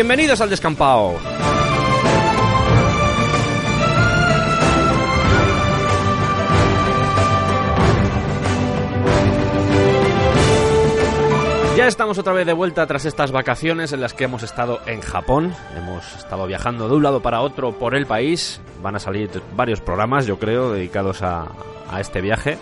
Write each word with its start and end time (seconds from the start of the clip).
Bienvenidos 0.00 0.40
al 0.40 0.48
descampado. 0.48 1.12
Ya 11.76 11.86
estamos 11.86 12.16
otra 12.16 12.32
vez 12.32 12.46
de 12.46 12.54
vuelta 12.54 12.86
tras 12.86 13.04
estas 13.04 13.30
vacaciones 13.30 13.92
en 13.92 14.00
las 14.00 14.14
que 14.14 14.24
hemos 14.24 14.42
estado 14.42 14.80
en 14.86 15.02
Japón. 15.02 15.52
Hemos 15.76 16.16
estado 16.16 16.46
viajando 16.46 16.88
de 16.88 16.94
un 16.94 17.02
lado 17.02 17.20
para 17.20 17.42
otro 17.42 17.78
por 17.78 17.94
el 17.94 18.06
país. 18.06 18.62
Van 18.82 18.96
a 18.96 19.00
salir 19.00 19.30
varios 19.54 19.82
programas, 19.82 20.24
yo 20.24 20.38
creo, 20.38 20.72
dedicados 20.72 21.20
a, 21.20 21.46
a 21.90 22.00
este 22.00 22.22
viaje 22.22 22.56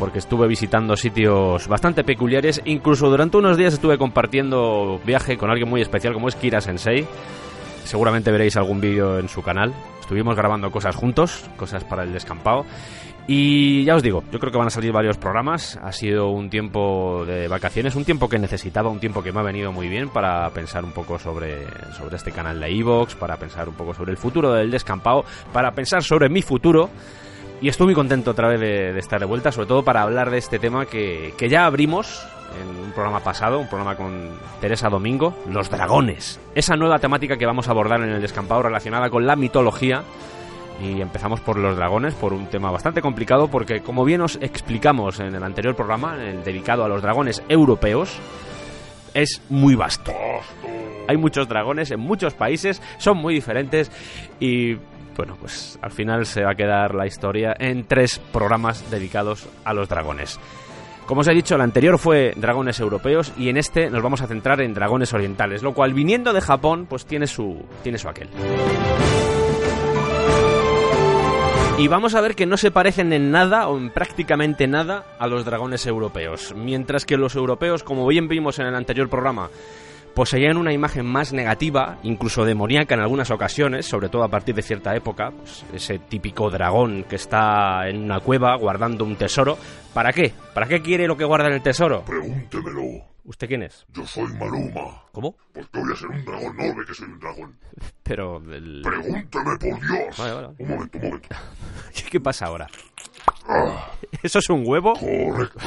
porque 0.00 0.18
estuve 0.18 0.48
visitando 0.48 0.96
sitios 0.96 1.68
bastante 1.68 2.04
peculiares. 2.04 2.62
Incluso 2.64 3.10
durante 3.10 3.36
unos 3.36 3.58
días 3.58 3.74
estuve 3.74 3.98
compartiendo 3.98 4.98
viaje 5.04 5.36
con 5.36 5.50
alguien 5.50 5.68
muy 5.68 5.82
especial 5.82 6.14
como 6.14 6.26
es 6.28 6.36
Kira 6.36 6.62
Sensei. 6.62 7.06
Seguramente 7.84 8.32
veréis 8.32 8.56
algún 8.56 8.80
vídeo 8.80 9.18
en 9.18 9.28
su 9.28 9.42
canal. 9.42 9.74
Estuvimos 10.00 10.34
grabando 10.34 10.70
cosas 10.70 10.96
juntos, 10.96 11.44
cosas 11.58 11.84
para 11.84 12.04
el 12.04 12.14
descampado. 12.14 12.64
Y 13.28 13.84
ya 13.84 13.94
os 13.94 14.02
digo, 14.02 14.24
yo 14.32 14.38
creo 14.38 14.50
que 14.50 14.56
van 14.56 14.68
a 14.68 14.70
salir 14.70 14.90
varios 14.90 15.18
programas. 15.18 15.78
Ha 15.82 15.92
sido 15.92 16.30
un 16.30 16.48
tiempo 16.48 17.26
de 17.26 17.46
vacaciones, 17.46 17.94
un 17.94 18.06
tiempo 18.06 18.26
que 18.26 18.38
necesitaba, 18.38 18.88
un 18.88 19.00
tiempo 19.00 19.22
que 19.22 19.32
me 19.32 19.40
ha 19.40 19.44
venido 19.44 19.70
muy 19.70 19.88
bien 19.88 20.08
para 20.08 20.48
pensar 20.50 20.82
un 20.82 20.92
poco 20.92 21.18
sobre, 21.18 21.66
sobre 21.92 22.16
este 22.16 22.32
canal 22.32 22.58
de 22.58 22.68
Evox, 22.68 23.16
para 23.16 23.36
pensar 23.36 23.68
un 23.68 23.74
poco 23.74 23.92
sobre 23.92 24.12
el 24.12 24.16
futuro 24.16 24.54
del 24.54 24.70
descampado, 24.70 25.26
para 25.52 25.72
pensar 25.72 26.02
sobre 26.02 26.30
mi 26.30 26.40
futuro. 26.40 26.88
Y 27.60 27.68
estoy 27.68 27.86
muy 27.86 27.94
contento 27.94 28.30
otra 28.30 28.48
vez 28.48 28.58
de, 28.58 28.92
de, 28.92 28.98
estar 28.98 29.20
de 29.20 29.26
vuelta, 29.26 29.52
sobre 29.52 29.68
todo 29.68 29.84
para 29.84 30.02
hablar 30.02 30.30
de 30.30 30.38
este 30.38 30.58
tema 30.58 30.86
que, 30.86 31.34
que 31.36 31.50
ya 31.50 31.66
abrimos 31.66 32.26
en 32.58 32.84
un 32.84 32.92
programa 32.92 33.20
pasado, 33.20 33.58
un 33.58 33.68
programa 33.68 33.96
con 33.96 34.30
Teresa 34.60 34.88
Domingo, 34.88 35.34
los 35.48 35.68
dragones. 35.68 36.40
Esa 36.54 36.76
nueva 36.76 36.98
temática 36.98 37.36
que 37.36 37.44
vamos 37.44 37.68
a 37.68 37.72
abordar 37.72 38.00
en 38.02 38.10
el 38.10 38.22
descampado 38.22 38.62
relacionada 38.62 39.10
con 39.10 39.26
la 39.26 39.36
mitología. 39.36 40.02
Y 40.82 41.02
empezamos 41.02 41.40
por 41.40 41.58
los 41.58 41.76
dragones, 41.76 42.14
por 42.14 42.32
un 42.32 42.46
tema 42.46 42.70
bastante 42.70 43.02
complicado, 43.02 43.48
porque 43.48 43.82
como 43.82 44.02
bien 44.06 44.22
os 44.22 44.38
explicamos 44.40 45.20
en 45.20 45.34
el 45.34 45.42
anterior 45.42 45.76
programa, 45.76 46.16
el 46.16 46.42
dedicado 46.42 46.84
a 46.84 46.88
los 46.88 47.02
dragones 47.02 47.42
europeos, 47.50 48.18
es 49.12 49.42
muy 49.50 49.74
vasto. 49.74 50.12
Hay 51.06 51.18
muchos 51.18 51.48
dragones 51.48 51.90
en 51.90 52.00
muchos 52.00 52.32
países, 52.32 52.80
son 52.96 53.18
muy 53.18 53.34
diferentes 53.34 53.90
y 54.38 54.76
bueno, 55.16 55.36
pues 55.40 55.78
al 55.82 55.90
final 55.90 56.26
se 56.26 56.42
va 56.42 56.52
a 56.52 56.54
quedar 56.54 56.94
la 56.94 57.06
historia 57.06 57.54
en 57.58 57.84
tres 57.84 58.18
programas 58.32 58.90
dedicados 58.90 59.48
a 59.64 59.74
los 59.74 59.88
dragones. 59.88 60.38
Como 61.06 61.22
os 61.22 61.28
he 61.28 61.34
dicho, 61.34 61.56
el 61.56 61.60
anterior 61.60 61.98
fue 61.98 62.34
dragones 62.36 62.78
europeos 62.78 63.32
y 63.36 63.48
en 63.48 63.56
este 63.56 63.90
nos 63.90 64.02
vamos 64.02 64.22
a 64.22 64.28
centrar 64.28 64.60
en 64.60 64.74
dragones 64.74 65.12
orientales, 65.12 65.62
lo 65.62 65.74
cual 65.74 65.92
viniendo 65.92 66.32
de 66.32 66.40
Japón, 66.40 66.86
pues 66.88 67.04
tiene 67.04 67.26
su 67.26 67.64
tiene 67.82 67.98
su 67.98 68.08
aquel. 68.08 68.28
Y 71.80 71.88
vamos 71.88 72.14
a 72.14 72.20
ver 72.20 72.34
que 72.34 72.44
no 72.44 72.58
se 72.58 72.70
parecen 72.70 73.12
en 73.12 73.30
nada 73.30 73.66
o 73.68 73.78
en 73.78 73.88
prácticamente 73.90 74.66
nada 74.66 75.04
a 75.18 75.26
los 75.26 75.46
dragones 75.46 75.86
europeos, 75.86 76.54
mientras 76.54 77.06
que 77.06 77.16
los 77.16 77.34
europeos, 77.34 77.82
como 77.82 78.06
bien 78.06 78.28
vimos 78.28 78.58
en 78.58 78.66
el 78.66 78.74
anterior 78.74 79.08
programa, 79.08 79.48
poseían 80.14 80.56
una 80.56 80.72
imagen 80.72 81.06
más 81.06 81.32
negativa, 81.32 81.98
incluso 82.02 82.44
demoníaca 82.44 82.94
en 82.94 83.00
algunas 83.00 83.30
ocasiones, 83.30 83.86
sobre 83.86 84.08
todo 84.08 84.24
a 84.24 84.28
partir 84.28 84.54
de 84.54 84.62
cierta 84.62 84.94
época, 84.94 85.30
pues 85.30 85.64
ese 85.72 85.98
típico 85.98 86.50
dragón 86.50 87.04
que 87.04 87.16
está 87.16 87.88
en 87.88 88.02
una 88.02 88.20
cueva 88.20 88.56
guardando 88.56 89.04
un 89.04 89.16
tesoro. 89.16 89.56
¿Para 89.94 90.12
qué? 90.12 90.32
¿Para 90.54 90.66
qué 90.66 90.80
quiere 90.82 91.06
lo 91.06 91.16
que 91.16 91.24
guarda 91.24 91.48
en 91.48 91.54
el 91.54 91.62
tesoro? 91.62 92.04
Pregúntemelo. 92.04 93.04
¿Usted 93.24 93.48
quién 93.48 93.62
es? 93.62 93.86
Yo 93.92 94.04
soy 94.06 94.32
Maluma. 94.32 95.02
¿Cómo? 95.12 95.36
¿Por 95.52 95.68
qué 95.68 95.78
voy 95.80 95.92
a 95.92 95.96
ser 95.96 96.08
un 96.08 96.24
dragón? 96.24 96.56
No 96.56 96.74
ve 96.74 96.84
que 96.86 96.94
soy 96.94 97.06
un 97.08 97.18
dragón. 97.20 97.56
Pero... 98.02 98.38
El... 98.38 98.82
Pregúnteme, 98.82 99.56
por 99.58 99.80
Dios. 99.80 100.18
Vale, 100.18 100.32
vale. 100.32 100.48
Un 100.58 100.68
momento, 100.68 100.98
un 100.98 101.04
momento. 101.04 101.28
¿Qué 102.10 102.20
pasa 102.20 102.46
ahora? 102.46 102.66
Ah, 103.46 103.90
¿Eso 104.22 104.38
es 104.38 104.50
un 104.50 104.62
huevo? 104.66 104.94
correcto. 104.94 105.58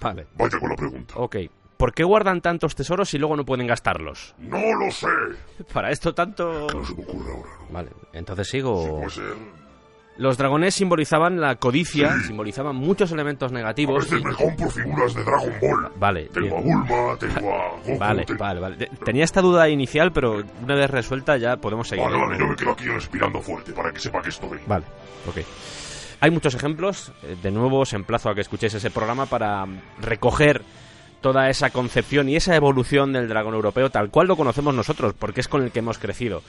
Vale. 0.00 0.26
Vaya 0.36 0.58
con 0.58 0.68
la 0.68 0.76
pregunta. 0.76 1.14
Ok. 1.16 1.36
¿Por 1.80 1.92
qué 1.94 2.04
guardan 2.04 2.40
tantos 2.40 2.74
tesoros 2.76 3.12
y 3.14 3.18
luego 3.18 3.34
no 3.36 3.44
pueden 3.44 3.66
gastarlos? 3.66 4.34
No 4.38 4.58
lo 4.58 4.90
sé. 4.92 5.08
Para 5.72 5.90
esto 5.90 6.14
tanto... 6.14 6.68
No 6.72 6.84
se 6.84 6.94
me 6.94 7.02
ocurre 7.02 7.32
ahora. 7.32 7.50
¿no? 7.66 7.72
Vale, 7.72 7.90
entonces 8.12 8.46
Sí, 8.46 8.58
sigo... 8.58 8.98
puede 8.98 9.10
ser. 9.10 9.60
Los 10.16 10.36
dragones 10.36 10.74
simbolizaban 10.74 11.40
la 11.40 11.56
codicia, 11.56 12.14
simbolizaban 12.26 12.76
muchos 12.76 13.10
elementos 13.10 13.50
A 13.52 13.54
negativos. 13.54 14.04
veces 14.04 14.22
me 14.22 14.34
compro 14.34 14.68
figuras 14.68 15.14
de 15.14 15.24
Dragon 15.24 15.52
Ball. 15.62 15.92
Vale, 15.96 16.28
Tengo 16.28 16.58
a 16.58 16.60
bien. 16.60 16.84
Bulma, 16.86 17.16
tengo 17.18 17.54
a 17.54 17.70
Goku. 17.86 17.98
Vale, 17.98 18.26
vale, 18.38 18.60
vale. 18.60 18.76
Te- 18.76 18.90
Tenía 19.02 19.24
esta 19.24 19.40
duda 19.40 19.66
inicial, 19.70 20.12
pero 20.12 20.42
una 20.62 20.74
vez 20.74 20.90
resuelta 20.90 21.38
ya 21.38 21.56
podemos 21.56 21.88
seguir. 21.88 22.04
Vale, 22.04 22.18
vale, 22.18 22.38
yo 22.38 22.46
me 22.48 22.54
quedo 22.56 22.72
aquí 22.72 22.84
respirando 22.84 23.40
fuerte 23.40 23.72
para 23.72 23.92
que 23.92 23.98
sepa 24.00 24.20
que 24.20 24.28
estoy. 24.28 24.58
Vale, 24.66 24.84
ok. 25.26 25.38
Hay 26.20 26.30
muchos 26.30 26.54
ejemplos. 26.54 27.12
Eh, 27.22 27.36
De 27.42 27.50
nuevo 27.50 27.78
os 27.80 27.92
emplazo 27.94 28.28
a 28.28 28.34
que 28.34 28.42
escuchéis 28.42 28.74
ese 28.74 28.90
programa 28.90 29.24
para 29.24 29.64
recoger 30.02 30.60
toda 31.20 31.48
esa 31.48 31.70
concepción 31.70 32.28
y 32.28 32.36
esa 32.36 32.56
evolución 32.56 33.12
del 33.12 33.28
dragón 33.28 33.54
europeo 33.54 33.90
tal 33.90 34.10
cual 34.10 34.28
lo 34.28 34.36
conocemos 34.36 34.74
nosotros, 34.74 35.14
porque 35.18 35.40
es 35.40 35.48
con 35.48 35.62
el 35.62 35.70
que 35.70 35.80
hemos 35.80 35.98
crecido. 35.98 36.42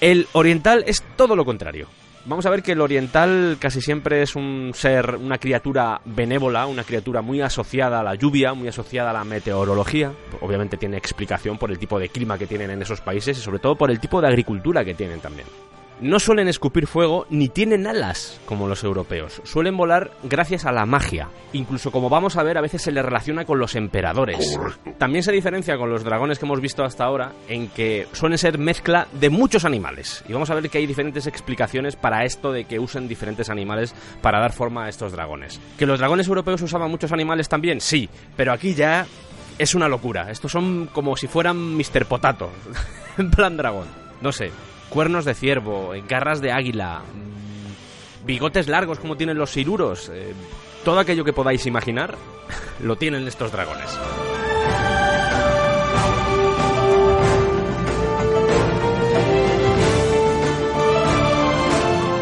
El 0.00 0.26
oriental 0.32 0.84
es 0.86 1.02
todo 1.16 1.36
lo 1.36 1.44
contrario. 1.44 1.86
Vamos 2.24 2.46
a 2.46 2.50
ver 2.50 2.62
que 2.62 2.72
el 2.72 2.80
oriental 2.80 3.56
casi 3.58 3.80
siempre 3.80 4.22
es 4.22 4.36
un 4.36 4.70
ser, 4.74 5.16
una 5.16 5.38
criatura 5.38 6.00
benévola, 6.04 6.66
una 6.66 6.84
criatura 6.84 7.20
muy 7.20 7.40
asociada 7.40 7.98
a 7.98 8.04
la 8.04 8.14
lluvia, 8.14 8.54
muy 8.54 8.68
asociada 8.68 9.10
a 9.10 9.12
la 9.12 9.24
meteorología. 9.24 10.12
Obviamente 10.40 10.76
tiene 10.76 10.96
explicación 10.96 11.58
por 11.58 11.72
el 11.72 11.80
tipo 11.80 11.98
de 11.98 12.10
clima 12.10 12.38
que 12.38 12.46
tienen 12.46 12.70
en 12.70 12.82
esos 12.82 13.00
países 13.00 13.36
y 13.38 13.40
sobre 13.40 13.58
todo 13.58 13.74
por 13.74 13.90
el 13.90 13.98
tipo 13.98 14.20
de 14.20 14.28
agricultura 14.28 14.84
que 14.84 14.94
tienen 14.94 15.18
también. 15.18 15.48
No 16.02 16.18
suelen 16.18 16.48
escupir 16.48 16.88
fuego 16.88 17.26
ni 17.30 17.48
tienen 17.48 17.86
alas 17.86 18.40
como 18.44 18.66
los 18.66 18.82
europeos. 18.82 19.40
Suelen 19.44 19.76
volar 19.76 20.10
gracias 20.24 20.64
a 20.64 20.72
la 20.72 20.84
magia. 20.84 21.28
Incluso 21.52 21.92
como 21.92 22.08
vamos 22.08 22.36
a 22.36 22.42
ver, 22.42 22.58
a 22.58 22.60
veces 22.60 22.82
se 22.82 22.90
les 22.90 23.04
relaciona 23.04 23.44
con 23.44 23.60
los 23.60 23.76
emperadores. 23.76 24.58
Correcto. 24.58 24.94
También 24.98 25.22
se 25.22 25.30
diferencia 25.30 25.78
con 25.78 25.90
los 25.90 26.02
dragones 26.02 26.40
que 26.40 26.44
hemos 26.44 26.60
visto 26.60 26.82
hasta 26.82 27.04
ahora 27.04 27.30
en 27.48 27.68
que 27.68 28.08
suelen 28.14 28.36
ser 28.36 28.58
mezcla 28.58 29.06
de 29.12 29.30
muchos 29.30 29.64
animales. 29.64 30.24
Y 30.28 30.32
vamos 30.32 30.50
a 30.50 30.56
ver 30.56 30.68
que 30.68 30.78
hay 30.78 30.86
diferentes 30.86 31.28
explicaciones 31.28 31.94
para 31.94 32.24
esto 32.24 32.50
de 32.50 32.64
que 32.64 32.80
usen 32.80 33.06
diferentes 33.06 33.48
animales 33.48 33.94
para 34.20 34.40
dar 34.40 34.52
forma 34.52 34.86
a 34.86 34.88
estos 34.88 35.12
dragones. 35.12 35.60
¿Que 35.78 35.86
los 35.86 36.00
dragones 36.00 36.26
europeos 36.26 36.62
usaban 36.62 36.90
muchos 36.90 37.12
animales 37.12 37.48
también? 37.48 37.80
Sí, 37.80 38.08
pero 38.36 38.52
aquí 38.52 38.74
ya 38.74 39.06
es 39.56 39.76
una 39.76 39.86
locura. 39.86 40.32
Estos 40.32 40.50
son 40.50 40.88
como 40.92 41.16
si 41.16 41.28
fueran 41.28 41.76
Mr. 41.76 42.06
Potato. 42.06 42.50
en 43.18 43.30
plan 43.30 43.56
dragón. 43.56 43.86
No 44.20 44.32
sé. 44.32 44.50
Cuernos 44.92 45.24
de 45.24 45.34
ciervo, 45.34 45.92
garras 46.06 46.42
de 46.42 46.52
águila, 46.52 47.00
mm, 47.00 48.26
bigotes 48.26 48.68
largos 48.68 48.98
como 48.98 49.16
tienen 49.16 49.38
los 49.38 49.50
siruros. 49.50 50.10
eh, 50.10 50.34
todo 50.84 50.98
aquello 50.98 51.24
que 51.24 51.32
podáis 51.32 51.64
imaginar 51.66 52.16
lo 52.82 52.96
tienen 52.96 53.26
estos 53.26 53.50
dragones. 53.52 53.88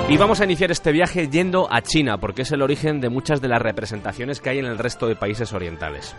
Y 0.08 0.16
vamos 0.16 0.40
a 0.40 0.44
iniciar 0.44 0.70
este 0.70 0.92
viaje 0.92 1.28
yendo 1.28 1.72
a 1.72 1.82
China, 1.82 2.18
porque 2.18 2.42
es 2.42 2.52
el 2.52 2.62
origen 2.62 3.00
de 3.00 3.08
muchas 3.08 3.40
de 3.40 3.48
las 3.48 3.62
representaciones 3.62 4.40
que 4.40 4.50
hay 4.50 4.58
en 4.58 4.66
el 4.66 4.76
resto 4.78 5.06
de 5.06 5.16
países 5.16 5.52
orientales. 5.52 6.14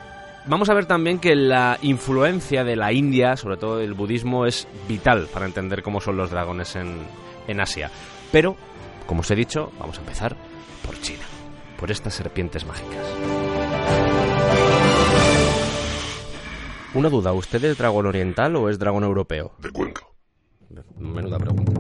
Vamos 0.45 0.69
a 0.69 0.73
ver 0.73 0.85
también 0.85 1.19
que 1.19 1.35
la 1.35 1.77
influencia 1.83 2.63
de 2.63 2.75
la 2.75 2.91
India, 2.91 3.37
sobre 3.37 3.57
todo 3.57 3.77
del 3.77 3.93
budismo, 3.93 4.45
es 4.45 4.67
vital 4.87 5.27
para 5.31 5.45
entender 5.45 5.83
cómo 5.83 6.01
son 6.01 6.17
los 6.17 6.31
dragones 6.31 6.75
en, 6.75 6.97
en 7.47 7.61
Asia. 7.61 7.91
Pero, 8.31 8.55
como 9.05 9.21
os 9.21 9.29
he 9.29 9.35
dicho, 9.35 9.71
vamos 9.79 9.97
a 9.97 10.01
empezar 10.01 10.35
por 10.85 10.99
China, 10.99 11.23
por 11.79 11.91
estas 11.91 12.15
serpientes 12.15 12.65
mágicas. 12.65 13.05
Una 16.93 17.09
duda, 17.09 17.31
¿usted 17.33 17.63
es 17.63 17.77
dragón 17.77 18.07
oriental 18.07 18.55
o 18.55 18.69
es 18.69 18.79
dragón 18.79 19.03
europeo? 19.03 19.53
De 19.59 19.69
Cuenca. 19.69 20.01
Menuda 20.97 21.37
pregunta. 21.37 21.71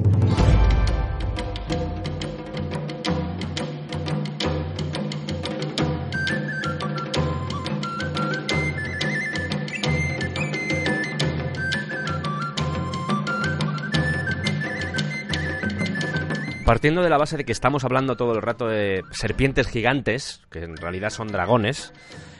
Partiendo 16.71 17.01
de 17.01 17.09
la 17.09 17.17
base 17.17 17.35
de 17.35 17.43
que 17.43 17.51
estamos 17.51 17.83
hablando 17.83 18.15
todo 18.15 18.33
el 18.33 18.41
rato 18.41 18.65
de 18.65 19.03
serpientes 19.11 19.67
gigantes, 19.67 20.39
que 20.49 20.59
en 20.59 20.77
realidad 20.77 21.09
son 21.09 21.27
dragones, 21.27 21.91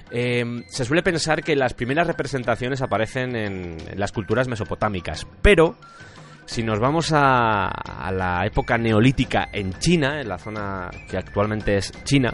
eh, 0.10 0.45
se 0.69 0.86
suele 0.86 1.04
pensar 1.04 1.44
que 1.44 1.54
las 1.54 1.74
primeras 1.74 2.07
representaciones 2.07 2.81
aparecen 2.81 3.36
en, 3.36 3.78
las 4.00 4.13
culturas 4.13 4.48
mesopotámicas, 4.48 5.28
pero 5.42 5.75
si 6.45 6.63
nos 6.63 6.80
vamos 6.80 7.12
a, 7.12 7.68
a 7.68 8.10
la 8.13 8.45
época 8.45 8.78
neolítica 8.78 9.50
en 9.51 9.74
China, 9.80 10.22
en 10.22 10.30
la 10.30 10.38
zona 10.38 10.89
que 11.10 11.18
actualmente 11.18 11.75
es 11.75 11.92
China, 12.06 12.33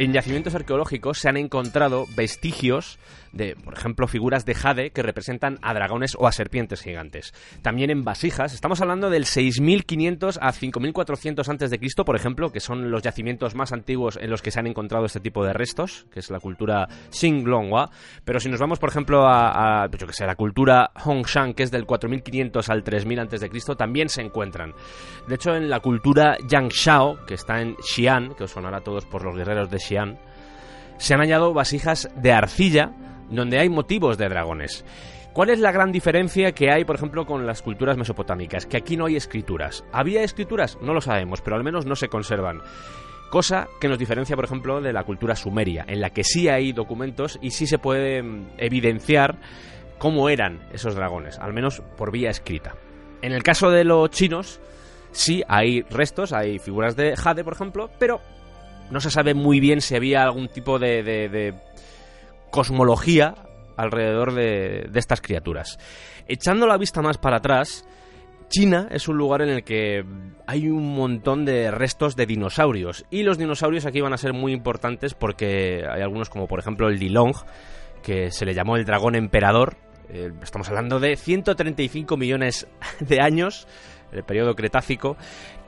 en 0.00 0.14
yacimientos 0.14 0.54
arqueológicos 0.54 1.18
se 1.18 1.28
han 1.28 1.36
encontrado 1.36 2.06
vestigios 2.16 2.98
de, 3.32 3.54
por 3.54 3.74
ejemplo, 3.74 4.08
figuras 4.08 4.44
de 4.44 4.54
jade 4.54 4.90
que 4.90 5.02
representan 5.02 5.58
a 5.62 5.74
dragones 5.74 6.16
o 6.18 6.26
a 6.26 6.32
serpientes 6.32 6.80
gigantes. 6.80 7.32
También 7.62 7.90
en 7.90 8.02
vasijas, 8.02 8.54
estamos 8.54 8.80
hablando 8.80 9.10
del 9.10 9.24
6500 9.24 10.38
a 10.40 10.52
5400 10.52 11.48
antes 11.48 11.70
de 11.70 11.78
Cristo, 11.78 12.04
por 12.04 12.16
ejemplo, 12.16 12.50
que 12.50 12.60
son 12.60 12.90
los 12.90 13.02
yacimientos 13.02 13.54
más 13.54 13.72
antiguos 13.72 14.18
en 14.20 14.30
los 14.30 14.42
que 14.42 14.50
se 14.50 14.58
han 14.58 14.66
encontrado 14.66 15.04
este 15.04 15.20
tipo 15.20 15.44
de 15.44 15.52
restos, 15.52 16.06
que 16.10 16.20
es 16.20 16.30
la 16.30 16.40
cultura 16.40 16.88
Xinglonghua. 17.10 17.90
Pero 18.24 18.40
si 18.40 18.48
nos 18.48 18.60
vamos, 18.60 18.78
por 18.78 18.88
ejemplo, 18.88 19.26
a, 19.26 19.88
yo 19.96 20.06
que 20.06 20.12
sé, 20.12 20.26
la 20.26 20.34
cultura 20.34 20.90
Hongshan, 21.04 21.54
que 21.54 21.62
es 21.62 21.70
del 21.70 21.86
4500 21.86 22.68
al 22.70 22.82
3000 22.82 23.20
antes 23.20 23.40
de 23.40 23.50
Cristo, 23.50 23.76
también 23.76 24.08
se 24.08 24.22
encuentran. 24.22 24.74
De 25.28 25.34
hecho, 25.34 25.54
en 25.54 25.70
la 25.70 25.80
cultura 25.80 26.36
Yangshao, 26.48 27.24
que 27.26 27.34
está 27.34 27.60
en 27.60 27.76
Xi'an, 27.80 28.34
que 28.34 28.44
os 28.44 28.50
sonará 28.50 28.78
a 28.78 28.82
todos 28.82 29.04
por 29.04 29.24
los 29.24 29.36
guerreros 29.36 29.70
de 29.70 29.78
Xi'an, 29.78 29.89
se 30.98 31.14
han 31.14 31.20
hallado 31.20 31.52
vasijas 31.52 32.08
de 32.16 32.32
arcilla 32.32 32.92
donde 33.30 33.58
hay 33.58 33.68
motivos 33.68 34.18
de 34.18 34.28
dragones. 34.28 34.84
¿Cuál 35.32 35.50
es 35.50 35.60
la 35.60 35.70
gran 35.70 35.92
diferencia 35.92 36.52
que 36.52 36.72
hay, 36.72 36.84
por 36.84 36.96
ejemplo, 36.96 37.24
con 37.24 37.46
las 37.46 37.62
culturas 37.62 37.96
mesopotámicas? 37.96 38.66
Que 38.66 38.76
aquí 38.76 38.96
no 38.96 39.06
hay 39.06 39.14
escrituras. 39.14 39.84
¿Había 39.92 40.22
escrituras? 40.22 40.76
No 40.82 40.92
lo 40.92 41.00
sabemos, 41.00 41.40
pero 41.40 41.54
al 41.54 41.62
menos 41.62 41.86
no 41.86 41.94
se 41.94 42.08
conservan. 42.08 42.60
Cosa 43.30 43.68
que 43.80 43.88
nos 43.88 43.98
diferencia, 43.98 44.34
por 44.34 44.44
ejemplo, 44.44 44.80
de 44.80 44.92
la 44.92 45.04
cultura 45.04 45.36
sumeria, 45.36 45.84
en 45.86 46.00
la 46.00 46.10
que 46.10 46.24
sí 46.24 46.48
hay 46.48 46.72
documentos 46.72 47.38
y 47.40 47.52
sí 47.52 47.68
se 47.68 47.78
puede 47.78 48.22
mm, 48.22 48.54
evidenciar 48.58 49.38
cómo 49.98 50.28
eran 50.28 50.66
esos 50.72 50.96
dragones, 50.96 51.38
al 51.38 51.52
menos 51.52 51.80
por 51.96 52.10
vía 52.10 52.30
escrita. 52.30 52.74
En 53.22 53.32
el 53.32 53.44
caso 53.44 53.70
de 53.70 53.84
los 53.84 54.10
chinos, 54.10 54.60
sí 55.12 55.44
hay 55.46 55.82
restos, 55.82 56.32
hay 56.32 56.58
figuras 56.58 56.96
de 56.96 57.14
jade, 57.14 57.44
por 57.44 57.52
ejemplo, 57.52 57.88
pero 58.00 58.20
no 58.90 59.00
se 59.00 59.10
sabe 59.10 59.34
muy 59.34 59.60
bien 59.60 59.80
si 59.80 59.94
había 59.94 60.22
algún 60.22 60.48
tipo 60.48 60.78
de, 60.78 61.02
de, 61.02 61.28
de 61.28 61.54
cosmología 62.50 63.34
alrededor 63.76 64.34
de, 64.34 64.88
de, 64.90 64.98
estas 64.98 65.20
criaturas. 65.20 65.78
Echando 66.28 66.66
la 66.66 66.76
vista 66.76 67.00
más 67.00 67.18
para 67.18 67.38
atrás, 67.38 67.84
China 68.50 68.88
es 68.90 69.08
un 69.08 69.16
lugar 69.16 69.42
en 69.42 69.48
el 69.48 69.64
que 69.64 70.04
hay 70.46 70.68
un 70.68 70.94
montón 70.94 71.44
de 71.44 71.70
restos 71.70 72.16
de 72.16 72.26
dinosaurios. 72.26 73.06
Y 73.10 73.22
los 73.22 73.38
dinosaurios 73.38 73.86
aquí 73.86 74.00
van 74.00 74.12
a 74.12 74.18
ser 74.18 74.32
muy 74.32 74.52
importantes 74.52 75.14
porque 75.14 75.84
hay 75.88 76.02
algunos 76.02 76.28
como 76.28 76.48
por 76.48 76.58
ejemplo 76.58 76.88
el 76.88 76.98
Dilong, 76.98 77.34
que 78.02 78.30
se 78.32 78.44
le 78.44 78.54
llamó 78.54 78.76
el 78.76 78.84
dragón 78.84 79.14
emperador. 79.14 79.76
Eh, 80.08 80.32
estamos 80.42 80.68
hablando 80.68 80.98
de 80.98 81.16
135 81.16 82.16
millones 82.16 82.66
de 83.00 83.20
años, 83.20 83.68
el 84.12 84.24
periodo 84.24 84.56
Cretácico. 84.56 85.16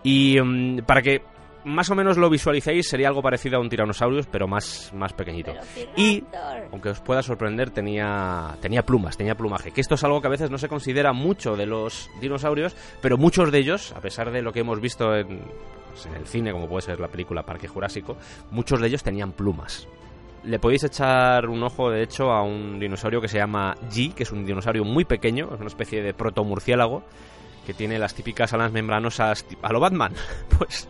Y 0.03 0.41
um, 0.41 0.79
para 0.79 1.03
que 1.03 1.23
más 1.65 1.91
o 1.91 1.95
menos 1.95 2.17
lo 2.17 2.29
visualicéis, 2.29 2.89
sería 2.89 3.09
algo 3.09 3.23
parecido 3.23 3.57
a 3.57 3.61
un 3.61 3.69
Tyrannosaurus, 3.69 4.27
pero 4.27 4.49
más, 4.49 4.93
más 4.95 5.13
pequeñito. 5.13 5.53
Y, 5.97 6.25
aunque 6.71 6.91
os 6.91 7.01
pueda 7.01 7.23
sorprender, 7.23 7.71
tenía, 7.71 8.57
tenía 8.61 8.83
plumas, 8.83 9.17
tenía 9.17 9.35
plumaje. 9.35 9.71
Que 9.71 9.81
esto 9.81 9.95
es 9.95 10.05
algo 10.05 10.21
que 10.21 10.27
a 10.27 10.31
veces 10.31 10.51
no 10.51 10.59
se 10.59 10.69
considera 10.69 11.13
mucho 11.13 11.57
de 11.57 11.67
los 11.67 12.11
dinosaurios, 12.21 12.75
pero 13.01 13.17
muchos 13.17 13.53
de 13.53 13.59
ellos, 13.59 13.93
a 13.93 14.01
pesar 14.01 14.31
de 14.31 14.43
lo 14.43 14.53
que 14.53 14.61
hemos 14.61 14.81
visto 14.81 15.15
en, 15.15 15.41
pues, 15.93 16.07
en 16.07 16.15
el 16.15 16.27
cine, 16.27 16.53
como 16.53 16.69
puede 16.69 16.83
ser 16.83 17.01
la 17.01 17.09
película 17.09 17.43
Parque 17.45 17.69
Jurásico, 17.69 18.17
muchos 18.51 18.81
de 18.81 18.89
ellos 18.89 19.03
tenían 19.03 19.33
plumas. 19.33 19.87
Le 20.45 20.59
podéis 20.59 20.83
echar 20.85 21.49
un 21.49 21.63
ojo, 21.63 21.91
de 21.91 22.03
hecho, 22.03 22.33
a 22.33 22.43
un 22.43 22.81
dinosaurio 22.81 23.21
que 23.21 23.29
se 23.29 23.39
llama 23.39 23.75
G, 23.91 24.13
que 24.13 24.25
es 24.25 24.33
un 24.33 24.45
dinosaurio 24.45 24.85
muy 24.85 25.05
pequeño, 25.05 25.51
es 25.55 25.61
una 25.61 25.69
especie 25.69 26.03
de 26.03 26.15
protomurciélago, 26.15 27.05
que 27.65 27.75
tiene 27.75 27.99
las 27.99 28.15
típicas 28.15 28.53
alas 28.53 28.73
membranosas 28.73 29.47
a 29.63 29.73
lo 29.73 29.81
Batman. 29.81 30.15
Pues 30.59 30.89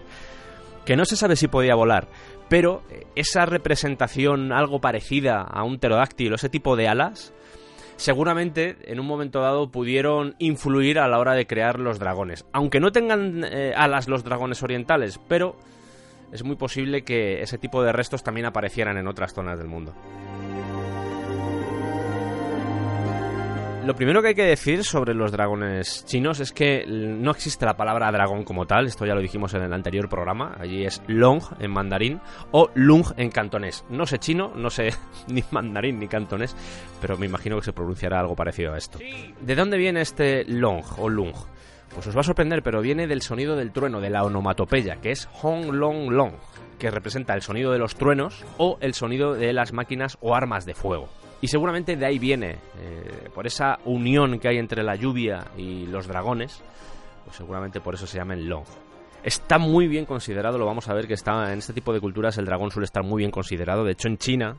que 0.84 0.96
no 0.96 1.04
se 1.04 1.16
sabe 1.16 1.36
si 1.36 1.48
podía 1.48 1.74
volar, 1.74 2.08
pero 2.48 2.82
esa 3.14 3.46
representación 3.46 4.52
algo 4.52 4.80
parecida 4.80 5.42
a 5.42 5.64
un 5.64 5.78
pterodáctilo, 5.78 6.36
ese 6.36 6.48
tipo 6.48 6.76
de 6.76 6.88
alas, 6.88 7.32
seguramente 7.96 8.76
en 8.84 9.00
un 9.00 9.06
momento 9.06 9.40
dado 9.40 9.70
pudieron 9.70 10.34
influir 10.38 10.98
a 10.98 11.08
la 11.08 11.18
hora 11.18 11.34
de 11.34 11.46
crear 11.46 11.78
los 11.78 11.98
dragones. 11.98 12.44
Aunque 12.52 12.80
no 12.80 12.92
tengan 12.92 13.44
eh, 13.44 13.72
alas 13.76 14.08
los 14.08 14.24
dragones 14.24 14.62
orientales, 14.62 15.20
pero 15.28 15.56
es 16.32 16.44
muy 16.44 16.56
posible 16.56 17.02
que 17.02 17.42
ese 17.42 17.58
tipo 17.58 17.82
de 17.82 17.92
restos 17.92 18.22
también 18.22 18.46
aparecieran 18.46 18.96
en 18.96 19.06
otras 19.06 19.34
zonas 19.34 19.58
del 19.58 19.68
mundo. 19.68 19.94
Lo 23.84 23.96
primero 23.96 24.22
que 24.22 24.28
hay 24.28 24.34
que 24.36 24.44
decir 24.44 24.84
sobre 24.84 25.12
los 25.12 25.32
dragones 25.32 26.04
chinos 26.04 26.38
es 26.38 26.52
que 26.52 26.84
no 26.86 27.32
existe 27.32 27.66
la 27.66 27.76
palabra 27.76 28.12
dragón 28.12 28.44
como 28.44 28.64
tal, 28.64 28.86
esto 28.86 29.04
ya 29.04 29.14
lo 29.14 29.20
dijimos 29.20 29.54
en 29.54 29.62
el 29.62 29.72
anterior 29.72 30.08
programa, 30.08 30.56
allí 30.60 30.84
es 30.84 31.02
long 31.08 31.42
en 31.58 31.72
mandarín 31.72 32.20
o 32.52 32.70
lung 32.74 33.04
en 33.16 33.30
cantonés. 33.30 33.84
No 33.90 34.06
sé 34.06 34.20
chino, 34.20 34.52
no 34.54 34.70
sé 34.70 34.90
ni 35.26 35.42
mandarín 35.50 35.98
ni 35.98 36.06
cantonés, 36.06 36.54
pero 37.00 37.18
me 37.18 37.26
imagino 37.26 37.56
que 37.56 37.64
se 37.64 37.72
pronunciará 37.72 38.20
algo 38.20 38.36
parecido 38.36 38.72
a 38.72 38.78
esto. 38.78 39.00
¿De 39.40 39.54
dónde 39.56 39.78
viene 39.78 40.00
este 40.00 40.44
long 40.44 40.84
o 40.98 41.08
lung? 41.08 41.34
Pues 41.92 42.06
os 42.06 42.16
va 42.16 42.20
a 42.20 42.24
sorprender, 42.24 42.62
pero 42.62 42.82
viene 42.82 43.08
del 43.08 43.20
sonido 43.20 43.56
del 43.56 43.72
trueno, 43.72 44.00
de 44.00 44.10
la 44.10 44.22
onomatopeya, 44.22 45.00
que 45.00 45.10
es 45.10 45.26
hong 45.26 45.72
long 45.72 46.08
long, 46.08 46.34
que 46.78 46.92
representa 46.92 47.34
el 47.34 47.42
sonido 47.42 47.72
de 47.72 47.80
los 47.80 47.96
truenos 47.96 48.44
o 48.58 48.78
el 48.80 48.94
sonido 48.94 49.34
de 49.34 49.52
las 49.52 49.72
máquinas 49.72 50.18
o 50.20 50.36
armas 50.36 50.66
de 50.66 50.74
fuego. 50.74 51.08
Y 51.42 51.48
seguramente 51.48 51.96
de 51.96 52.06
ahí 52.06 52.18
viene, 52.20 52.52
eh, 52.78 53.28
por 53.34 53.46
esa 53.46 53.78
unión 53.84 54.38
que 54.38 54.48
hay 54.48 54.58
entre 54.58 54.84
la 54.84 54.94
lluvia 54.94 55.48
y 55.56 55.86
los 55.86 56.06
dragones, 56.06 56.62
pues 57.24 57.36
seguramente 57.36 57.80
por 57.80 57.94
eso 57.94 58.06
se 58.06 58.16
llama 58.16 58.34
el 58.34 58.48
Long. 58.48 58.64
Está 59.24 59.58
muy 59.58 59.88
bien 59.88 60.06
considerado, 60.06 60.56
lo 60.56 60.66
vamos 60.66 60.88
a 60.88 60.94
ver 60.94 61.08
que 61.08 61.14
está 61.14 61.52
en 61.52 61.58
este 61.58 61.72
tipo 61.72 61.92
de 61.92 62.00
culturas 62.00 62.38
el 62.38 62.44
dragón 62.44 62.70
suele 62.70 62.84
estar 62.84 63.02
muy 63.02 63.22
bien 63.22 63.32
considerado. 63.32 63.84
De 63.84 63.92
hecho, 63.92 64.06
en 64.08 64.18
China 64.18 64.56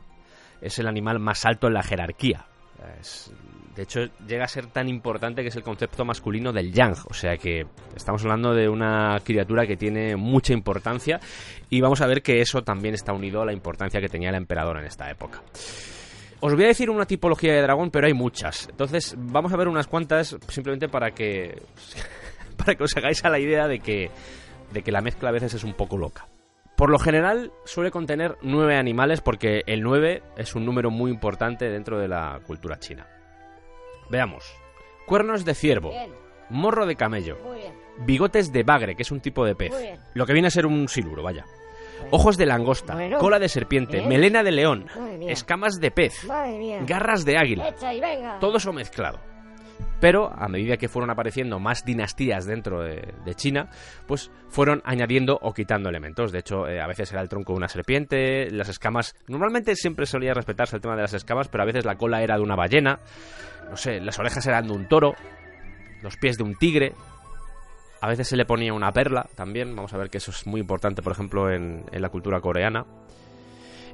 es 0.60 0.78
el 0.78 0.86
animal 0.86 1.18
más 1.18 1.46
alto 1.46 1.68
en 1.68 1.74
la 1.74 1.82
jerarquía. 1.82 2.46
De 3.74 3.82
hecho, 3.82 4.00
llega 4.26 4.44
a 4.44 4.48
ser 4.48 4.66
tan 4.66 4.88
importante 4.88 5.42
que 5.42 5.48
es 5.48 5.56
el 5.56 5.62
concepto 5.62 6.04
masculino 6.04 6.52
del 6.52 6.70
yang. 6.72 6.94
O 7.08 7.14
sea 7.14 7.36
que 7.38 7.66
estamos 7.96 8.22
hablando 8.22 8.54
de 8.54 8.68
una 8.68 9.16
criatura 9.24 9.66
que 9.66 9.76
tiene 9.76 10.16
mucha 10.16 10.52
importancia 10.52 11.18
y 11.70 11.80
vamos 11.80 12.02
a 12.02 12.06
ver 12.06 12.22
que 12.22 12.40
eso 12.40 12.62
también 12.62 12.94
está 12.94 13.12
unido 13.12 13.42
a 13.42 13.46
la 13.46 13.52
importancia 13.52 14.00
que 14.00 14.08
tenía 14.08 14.28
el 14.28 14.36
emperador 14.36 14.78
en 14.78 14.84
esta 14.84 15.10
época. 15.10 15.42
Os 16.46 16.54
voy 16.54 16.64
a 16.64 16.68
decir 16.68 16.90
una 16.90 17.06
tipología 17.06 17.54
de 17.54 17.62
dragón, 17.62 17.90
pero 17.90 18.06
hay 18.06 18.12
muchas. 18.12 18.68
Entonces, 18.68 19.14
vamos 19.16 19.50
a 19.54 19.56
ver 19.56 19.66
unas 19.66 19.86
cuantas 19.86 20.36
simplemente 20.48 20.90
para 20.90 21.12
que 21.12 21.62
para 22.58 22.74
que 22.74 22.84
os 22.84 22.94
hagáis 22.98 23.24
a 23.24 23.30
la 23.30 23.38
idea 23.38 23.66
de 23.66 23.78
que 23.78 24.10
de 24.70 24.82
que 24.82 24.92
la 24.92 25.00
mezcla 25.00 25.30
a 25.30 25.32
veces 25.32 25.54
es 25.54 25.64
un 25.64 25.72
poco 25.72 25.96
loca. 25.96 26.28
Por 26.76 26.90
lo 26.90 26.98
general 26.98 27.50
suele 27.64 27.90
contener 27.90 28.36
nueve 28.42 28.76
animales 28.76 29.22
porque 29.22 29.62
el 29.66 29.80
nueve 29.80 30.22
es 30.36 30.54
un 30.54 30.66
número 30.66 30.90
muy 30.90 31.10
importante 31.10 31.70
dentro 31.70 31.98
de 31.98 32.08
la 32.08 32.38
cultura 32.46 32.78
china. 32.78 33.06
Veamos. 34.10 34.44
Cuernos 35.06 35.46
de 35.46 35.54
ciervo, 35.54 35.92
morro 36.50 36.84
de 36.84 36.96
camello, 36.96 37.38
bigotes 38.04 38.52
de 38.52 38.64
bagre, 38.64 38.96
que 38.96 39.02
es 39.02 39.10
un 39.10 39.20
tipo 39.20 39.46
de 39.46 39.54
pez, 39.54 39.72
lo 40.12 40.26
que 40.26 40.34
viene 40.34 40.48
a 40.48 40.50
ser 40.50 40.66
un 40.66 40.88
siluro, 40.88 41.22
vaya 41.22 41.46
ojos 42.10 42.36
de 42.36 42.46
langosta, 42.46 42.94
bueno, 42.94 43.18
cola 43.18 43.38
de 43.38 43.48
serpiente, 43.48 43.98
¿eh? 43.98 44.06
melena 44.06 44.42
de 44.42 44.52
león, 44.52 44.86
escamas 45.28 45.80
de 45.80 45.90
pez, 45.90 46.26
garras 46.86 47.24
de 47.24 47.36
águila, 47.38 47.74
todo 48.40 48.56
eso 48.56 48.72
mezclado. 48.72 49.20
Pero 50.00 50.30
a 50.30 50.48
medida 50.48 50.76
que 50.76 50.88
fueron 50.88 51.10
apareciendo 51.10 51.58
más 51.58 51.84
dinastías 51.84 52.44
dentro 52.46 52.82
de, 52.82 53.14
de 53.24 53.34
China, 53.34 53.70
pues 54.06 54.30
fueron 54.48 54.82
añadiendo 54.84 55.38
o 55.40 55.54
quitando 55.54 55.88
elementos. 55.88 56.30
De 56.30 56.40
hecho, 56.40 56.68
eh, 56.68 56.80
a 56.80 56.86
veces 56.86 57.10
era 57.12 57.22
el 57.22 57.28
tronco 57.28 57.52
de 57.52 57.58
una 57.58 57.68
serpiente, 57.68 58.50
las 58.50 58.68
escamas. 58.68 59.14
Normalmente 59.28 59.74
siempre 59.76 60.04
solía 60.04 60.34
respetarse 60.34 60.76
el 60.76 60.82
tema 60.82 60.94
de 60.94 61.02
las 61.02 61.14
escamas, 61.14 61.48
pero 61.48 61.62
a 61.62 61.66
veces 61.66 61.86
la 61.86 61.96
cola 61.96 62.22
era 62.22 62.36
de 62.36 62.42
una 62.42 62.54
ballena, 62.54 63.00
no 63.70 63.76
sé, 63.76 64.00
las 64.00 64.18
orejas 64.18 64.46
eran 64.46 64.66
de 64.66 64.74
un 64.74 64.88
toro, 64.88 65.14
los 66.02 66.16
pies 66.18 66.36
de 66.36 66.44
un 66.44 66.54
tigre, 66.56 66.92
a 68.04 68.08
veces 68.08 68.28
se 68.28 68.36
le 68.36 68.44
ponía 68.44 68.74
una 68.74 68.92
perla 68.92 69.26
también. 69.34 69.74
Vamos 69.74 69.94
a 69.94 69.96
ver 69.96 70.10
que 70.10 70.18
eso 70.18 70.30
es 70.30 70.46
muy 70.46 70.60
importante, 70.60 71.00
por 71.00 71.12
ejemplo, 71.12 71.50
en, 71.50 71.86
la 71.90 72.10
cultura 72.10 72.38
coreana. 72.42 72.84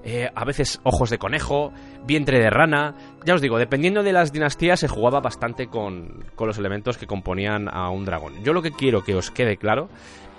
Eh, 0.03 0.29
a 0.35 0.45
veces 0.45 0.81
ojos 0.83 1.11
de 1.11 1.19
conejo, 1.19 1.73
vientre 2.07 2.41
de 2.41 2.51
rana. 2.51 2.97
Ya 3.25 3.35
os 3.35 3.41
digo, 3.41 3.57
dependiendo 3.57 4.03
de 4.03 4.13
las 4.13 4.33
dinastías 4.33 4.81
se 4.81 4.89
jugaba 4.89 5.21
bastante 5.21 5.69
con, 5.69 6.25
los 6.37 6.59
elementos 6.59 6.99
que 6.99 7.07
componían 7.07 7.69
a 7.73 7.89
un 7.91 8.05
dragón. 8.05 8.43
Yo 8.43 8.53
lo 8.53 8.63
que 8.63 8.73
quiero 8.73 9.05
que 9.05 9.15
os 9.15 9.31
quede 9.31 9.57
claro 9.57 9.89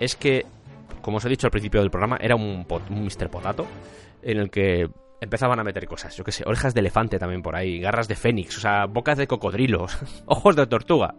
es 0.02 0.18
que, 0.18 0.46
como 1.02 1.18
os 1.18 1.26
he 1.26 1.30
dicho 1.30 1.48
al 1.48 1.52
principio 1.52 1.80
del 1.80 1.92
programa, 1.92 2.18
era 2.20 2.36
un, 2.36 2.66
pot, 2.66 2.84
un 2.90 3.06
Mr. 3.06 3.30
Potato 3.30 3.66
en 4.22 4.38
el 4.38 4.50
que 4.50 4.90
empezaban 5.22 5.62
a 5.62 5.64
meter 5.64 5.88
cosas. 5.88 6.14
Yo 6.18 6.26
que 6.26 6.34
sé, 6.34 6.44
orejas 6.46 6.74
de 6.74 6.82
elefante 6.82 7.18
también 7.20 7.42
por 7.42 7.56
ahí, 7.56 7.80
garras 7.80 8.10
de 8.10 8.16
fénix, 8.16 8.58
o 8.58 8.60
sea, 8.60 8.86
bocas 8.86 9.18
de 9.18 9.28
cocodrilos, 9.28 9.98
ojos 10.26 10.58
de 10.58 10.68
tortuga. 10.68 11.16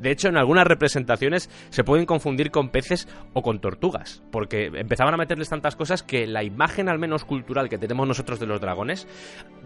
De 0.00 0.10
hecho, 0.10 0.28
en 0.28 0.36
algunas 0.36 0.66
representaciones 0.66 1.50
se 1.68 1.84
pueden 1.84 2.06
confundir 2.06 2.50
con 2.50 2.70
peces 2.70 3.06
o 3.34 3.42
con 3.42 3.60
tortugas, 3.60 4.22
porque 4.30 4.66
empezaban 4.74 5.14
a 5.14 5.18
meterles 5.18 5.48
tantas 5.48 5.76
cosas 5.76 6.02
que 6.02 6.26
la 6.26 6.42
imagen, 6.42 6.88
al 6.88 6.98
menos 6.98 7.24
cultural, 7.24 7.68
que 7.68 7.78
tenemos 7.78 8.08
nosotros 8.08 8.40
de 8.40 8.46
los 8.46 8.60
dragones, 8.60 9.06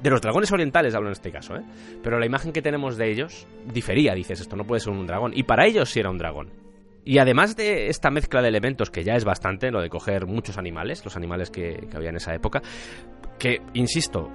de 0.03 0.11
los 0.11 0.21
dragones 0.21 0.51
orientales 0.53 0.95
hablo 0.95 1.09
en 1.09 1.13
este 1.13 1.31
caso, 1.31 1.57
¿eh? 1.57 1.63
pero 2.03 2.19
la 2.19 2.27
imagen 2.27 2.53
que 2.53 2.63
tenemos 2.63 2.97
de 2.97 3.11
ellos 3.11 3.47
difería, 3.73 4.15
dices, 4.15 4.41
esto 4.41 4.57
no 4.57 4.65
puede 4.65 4.81
ser 4.81 4.93
un 4.93 5.07
dragón, 5.07 5.33
y 5.35 5.45
para 5.45 5.67
ellos 5.67 5.91
sí 5.91 6.01
era 6.01 6.11
un 6.11 6.19
dragón. 6.19 6.51
Y 7.07 7.19
además 7.19 7.55
de 7.55 7.89
esta 7.89 8.11
mezcla 8.11 8.41
de 8.41 8.49
elementos, 8.49 8.91
que 8.91 9.05
ya 9.05 9.15
es 9.15 9.25
bastante, 9.25 9.71
lo 9.71 9.83
de 9.83 9.91
coger 9.91 10.27
muchos 10.27 10.57
animales, 10.57 11.05
los 11.05 11.17
animales 11.17 11.51
que, 11.51 11.87
que 11.91 11.97
había 11.97 12.09
en 12.09 12.17
esa 12.17 12.35
época, 12.35 12.63
que, 13.39 13.61
insisto, 13.75 14.31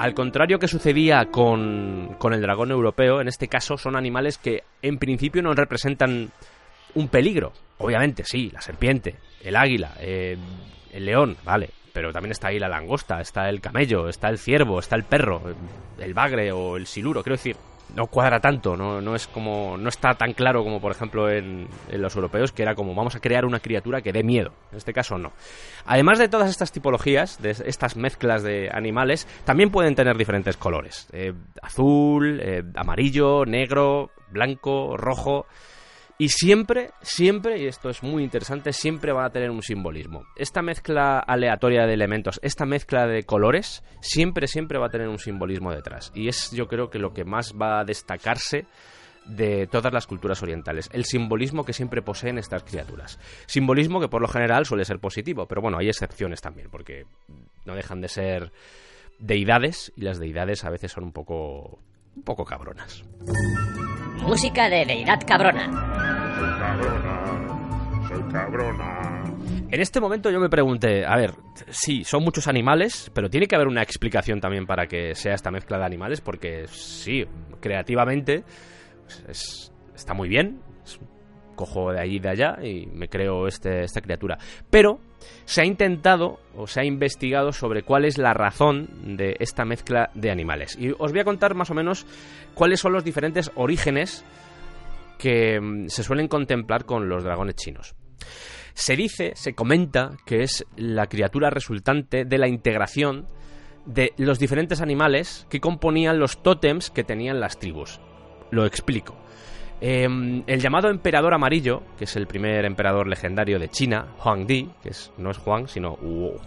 al 0.00 0.14
contrario 0.14 0.58
que 0.58 0.66
sucedía 0.66 1.26
con, 1.26 2.16
con, 2.18 2.32
el 2.32 2.40
dragón 2.40 2.70
europeo, 2.70 3.20
en 3.20 3.28
este 3.28 3.48
caso 3.48 3.76
son 3.76 3.96
animales 3.96 4.38
que 4.38 4.64
en 4.80 4.96
principio 4.96 5.42
no 5.42 5.52
representan 5.52 6.30
un 6.94 7.08
peligro. 7.08 7.52
Obviamente, 7.76 8.24
sí, 8.24 8.48
la 8.50 8.62
serpiente, 8.62 9.16
el 9.42 9.56
águila, 9.56 9.92
eh, 10.00 10.38
el 10.94 11.04
león, 11.04 11.36
vale. 11.44 11.68
Pero 11.92 12.12
también 12.12 12.32
está 12.32 12.48
ahí 12.48 12.58
la 12.58 12.68
langosta, 12.68 13.20
está 13.20 13.50
el 13.50 13.60
camello, 13.60 14.08
está 14.08 14.30
el 14.30 14.38
ciervo, 14.38 14.78
está 14.78 14.96
el 14.96 15.04
perro, 15.04 15.42
el 15.98 16.14
bagre 16.14 16.50
o 16.50 16.78
el 16.78 16.86
siluro. 16.86 17.22
Quiero 17.22 17.36
decir, 17.36 17.56
no 17.94 18.06
cuadra 18.06 18.40
tanto, 18.40 18.76
no, 18.76 19.00
no 19.00 19.14
es 19.14 19.26
como 19.26 19.76
no 19.76 19.88
está 19.88 20.14
tan 20.14 20.32
claro 20.32 20.62
como 20.62 20.80
por 20.80 20.92
ejemplo 20.92 21.30
en, 21.30 21.68
los 21.92 22.14
europeos 22.14 22.52
que 22.52 22.62
era 22.62 22.74
como 22.74 22.94
vamos 22.94 23.16
a 23.16 23.20
crear 23.20 23.44
una 23.44 23.60
criatura 23.60 24.02
que 24.02 24.12
dé 24.12 24.22
miedo. 24.22 24.52
En 24.70 24.78
este 24.78 24.92
caso 24.92 25.18
no. 25.18 25.32
Además 25.86 26.18
de 26.18 26.28
todas 26.28 26.50
estas 26.50 26.72
tipologías, 26.72 27.40
de 27.42 27.50
estas 27.50 27.96
mezclas 27.96 28.42
de 28.42 28.70
animales, 28.72 29.26
también 29.44 29.70
pueden 29.70 29.94
tener 29.94 30.16
diferentes 30.16 30.56
colores: 30.56 31.08
eh, 31.12 31.32
azul, 31.62 32.40
eh, 32.42 32.62
amarillo, 32.74 33.44
negro, 33.44 34.10
blanco, 34.30 34.96
rojo. 34.96 35.46
Y 36.20 36.28
siempre, 36.28 36.90
siempre, 37.00 37.62
y 37.62 37.66
esto 37.66 37.88
es 37.88 38.02
muy 38.02 38.22
interesante, 38.22 38.74
siempre 38.74 39.10
van 39.10 39.24
a 39.24 39.30
tener 39.30 39.50
un 39.50 39.62
simbolismo. 39.62 40.26
Esta 40.36 40.60
mezcla 40.60 41.18
aleatoria 41.18 41.86
de 41.86 41.94
elementos, 41.94 42.38
esta 42.42 42.66
mezcla 42.66 43.06
de 43.06 43.22
colores, 43.22 43.82
siempre, 44.02 44.46
siempre 44.46 44.78
va 44.78 44.88
a 44.88 44.90
tener 44.90 45.08
un 45.08 45.18
simbolismo 45.18 45.72
detrás. 45.72 46.12
Y 46.14 46.28
es 46.28 46.50
yo 46.50 46.68
creo 46.68 46.90
que 46.90 46.98
lo 46.98 47.14
que 47.14 47.24
más 47.24 47.54
va 47.54 47.80
a 47.80 47.84
destacarse 47.84 48.66
de 49.24 49.66
todas 49.66 49.94
las 49.94 50.06
culturas 50.06 50.42
orientales, 50.42 50.90
el 50.92 51.06
simbolismo 51.06 51.64
que 51.64 51.72
siempre 51.72 52.02
poseen 52.02 52.36
estas 52.36 52.64
criaturas. 52.64 53.18
Simbolismo 53.46 53.98
que 53.98 54.08
por 54.08 54.20
lo 54.20 54.28
general 54.28 54.66
suele 54.66 54.84
ser 54.84 54.98
positivo, 54.98 55.46
pero 55.46 55.62
bueno, 55.62 55.78
hay 55.78 55.88
excepciones 55.88 56.42
también, 56.42 56.68
porque 56.70 57.06
no 57.64 57.74
dejan 57.74 58.02
de 58.02 58.08
ser 58.08 58.52
deidades 59.18 59.90
y 59.96 60.02
las 60.02 60.18
deidades 60.18 60.64
a 60.64 60.70
veces 60.70 60.92
son 60.92 61.04
un 61.04 61.12
poco 61.12 61.78
un 62.14 62.24
poco 62.24 62.44
cabronas. 62.44 63.04
Música 64.22 64.68
de 64.68 64.84
deidad 64.84 65.20
cabrona. 65.26 65.64
Soy 66.36 66.58
cabrona, 66.58 68.08
soy 68.08 68.22
cabrona. 68.32 69.24
En 69.70 69.80
este 69.80 70.00
momento 70.00 70.30
yo 70.30 70.40
me 70.40 70.48
pregunté, 70.48 71.06
a 71.06 71.16
ver, 71.16 71.34
sí, 71.68 72.04
son 72.04 72.24
muchos 72.24 72.48
animales, 72.48 73.10
pero 73.14 73.30
tiene 73.30 73.46
que 73.46 73.54
haber 73.54 73.68
una 73.68 73.82
explicación 73.82 74.40
también 74.40 74.66
para 74.66 74.86
que 74.86 75.14
sea 75.14 75.34
esta 75.34 75.50
mezcla 75.50 75.78
de 75.78 75.84
animales, 75.84 76.20
porque 76.20 76.66
sí, 76.68 77.24
creativamente 77.60 78.42
pues, 79.04 79.24
es, 79.28 79.72
está 79.94 80.12
muy 80.12 80.28
bien, 80.28 80.60
cojo 81.60 81.92
de 81.92 82.00
allí 82.00 82.16
y 82.16 82.20
de 82.20 82.28
allá 82.30 82.58
y 82.62 82.86
me 82.86 83.08
creo 83.08 83.46
este, 83.46 83.84
esta 83.84 84.00
criatura. 84.00 84.38
Pero 84.70 84.98
se 85.44 85.60
ha 85.60 85.64
intentado 85.64 86.40
o 86.56 86.66
se 86.66 86.80
ha 86.80 86.84
investigado 86.84 87.52
sobre 87.52 87.82
cuál 87.82 88.04
es 88.04 88.18
la 88.18 88.32
razón 88.32 89.16
de 89.16 89.36
esta 89.40 89.64
mezcla 89.64 90.10
de 90.14 90.30
animales. 90.30 90.76
Y 90.78 90.90
os 90.98 91.12
voy 91.12 91.20
a 91.20 91.24
contar 91.24 91.54
más 91.54 91.70
o 91.70 91.74
menos 91.74 92.06
cuáles 92.54 92.80
son 92.80 92.92
los 92.92 93.04
diferentes 93.04 93.50
orígenes 93.54 94.24
que 95.18 95.60
mm, 95.60 95.88
se 95.88 96.02
suelen 96.02 96.28
contemplar 96.28 96.84
con 96.84 97.08
los 97.08 97.24
dragones 97.24 97.56
chinos. 97.56 97.94
Se 98.72 98.96
dice, 98.96 99.32
se 99.34 99.54
comenta 99.54 100.12
que 100.24 100.42
es 100.42 100.64
la 100.76 101.06
criatura 101.06 101.50
resultante 101.50 102.24
de 102.24 102.38
la 102.38 102.48
integración 102.48 103.28
de 103.84 104.12
los 104.16 104.38
diferentes 104.38 104.80
animales 104.80 105.46
que 105.50 105.60
componían 105.60 106.18
los 106.18 106.42
tótems 106.42 106.90
que 106.90 107.04
tenían 107.04 107.40
las 107.40 107.58
tribus. 107.58 108.00
Lo 108.50 108.64
explico. 108.64 109.19
Eh, 109.80 110.42
el 110.46 110.60
llamado 110.60 110.90
emperador 110.90 111.32
amarillo, 111.32 111.82
que 111.96 112.04
es 112.04 112.16
el 112.16 112.26
primer 112.26 112.64
emperador 112.64 113.06
legendario 113.06 113.58
de 113.58 113.70
China, 113.70 114.08
Huang 114.22 114.46
Di, 114.46 114.68
que 114.82 114.90
es, 114.90 115.10
no 115.16 115.30
es 115.30 115.38
Juan, 115.38 115.68
sino 115.68 115.94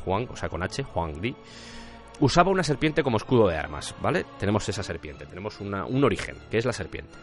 Huang, 0.05 0.27
o 0.29 0.35
sea, 0.35 0.49
con 0.49 0.61
H, 0.61 0.85
Huang 0.93 1.19
Di, 1.19 1.35
usaba 2.19 2.51
una 2.51 2.63
serpiente 2.63 3.01
como 3.01 3.17
escudo 3.17 3.47
de 3.47 3.57
armas, 3.57 3.95
¿vale? 4.01 4.25
Tenemos 4.39 4.67
esa 4.69 4.83
serpiente, 4.83 5.25
tenemos 5.25 5.59
un 5.59 6.03
origen, 6.03 6.35
que 6.51 6.57
es 6.57 6.65
la 6.65 6.73
serpiente. 6.73 7.13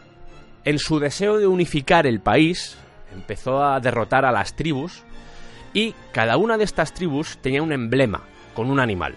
En 0.63 0.77
su 0.77 0.99
deseo 0.99 1.37
de 1.37 1.47
unificar 1.47 2.05
el 2.05 2.19
país, 2.19 2.77
empezó 3.13 3.63
a 3.63 3.79
derrotar 3.79 4.25
a 4.25 4.31
las 4.31 4.55
tribus 4.55 5.03
y 5.73 5.95
cada 6.11 6.37
una 6.37 6.57
de 6.57 6.65
estas 6.65 6.93
tribus 6.93 7.37
tenía 7.37 7.63
un 7.63 7.71
emblema 7.71 8.21
con 8.53 8.69
un 8.69 8.79
animal. 8.79 9.15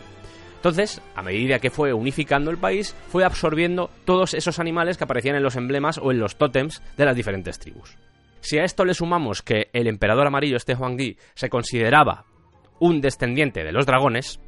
Entonces, 0.64 1.02
a 1.14 1.20
medida 1.22 1.58
que 1.58 1.68
fue 1.68 1.92
unificando 1.92 2.50
el 2.50 2.56
país, 2.56 2.96
fue 3.08 3.22
absorbiendo 3.22 3.90
todos 4.06 4.32
esos 4.32 4.58
animales 4.58 4.96
que 4.96 5.04
aparecían 5.04 5.36
en 5.36 5.42
los 5.42 5.56
emblemas 5.56 5.98
o 5.98 6.10
en 6.10 6.18
los 6.18 6.36
tótems 6.36 6.82
de 6.96 7.04
las 7.04 7.14
diferentes 7.14 7.58
tribus. 7.58 7.98
Si 8.40 8.56
a 8.56 8.64
esto 8.64 8.86
le 8.86 8.94
sumamos 8.94 9.42
que 9.42 9.68
el 9.74 9.88
emperador 9.88 10.26
amarillo, 10.26 10.56
este 10.56 10.74
Huang 10.74 10.96
Di, 10.96 11.18
se 11.34 11.50
consideraba 11.50 12.24
un 12.78 13.02
descendiente 13.02 13.62
de 13.62 13.72
los 13.72 13.84
dragones, 13.84 14.40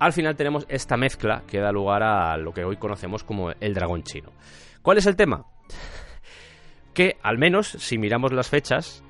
al 0.00 0.12
final 0.12 0.34
tenemos 0.34 0.66
esta 0.68 0.96
mezcla 0.96 1.44
que 1.46 1.60
da 1.60 1.70
lugar 1.70 2.02
a 2.02 2.36
lo 2.36 2.52
que 2.52 2.64
hoy 2.64 2.76
conocemos 2.76 3.22
como 3.22 3.52
el 3.52 3.72
dragón 3.72 4.02
chino. 4.02 4.32
¿Cuál 4.82 4.98
es 4.98 5.06
el 5.06 5.14
tema? 5.14 5.46
Que, 6.92 7.18
al 7.22 7.38
menos, 7.38 7.68
si 7.68 7.98
miramos 7.98 8.32
las 8.32 8.48
fechas, 8.48 9.04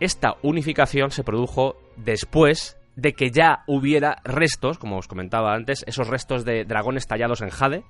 esta 0.00 0.34
unificación 0.42 1.12
se 1.12 1.22
produjo 1.22 1.76
después 1.94 2.77
de 2.98 3.12
que 3.12 3.30
ya 3.30 3.62
hubiera 3.68 4.16
restos, 4.24 4.76
como 4.76 4.98
os 4.98 5.06
comentaba 5.06 5.54
antes, 5.54 5.84
esos 5.86 6.08
restos 6.08 6.44
de 6.44 6.64
dragones 6.64 7.06
tallados 7.06 7.42
en 7.42 7.50
jade. 7.50 7.84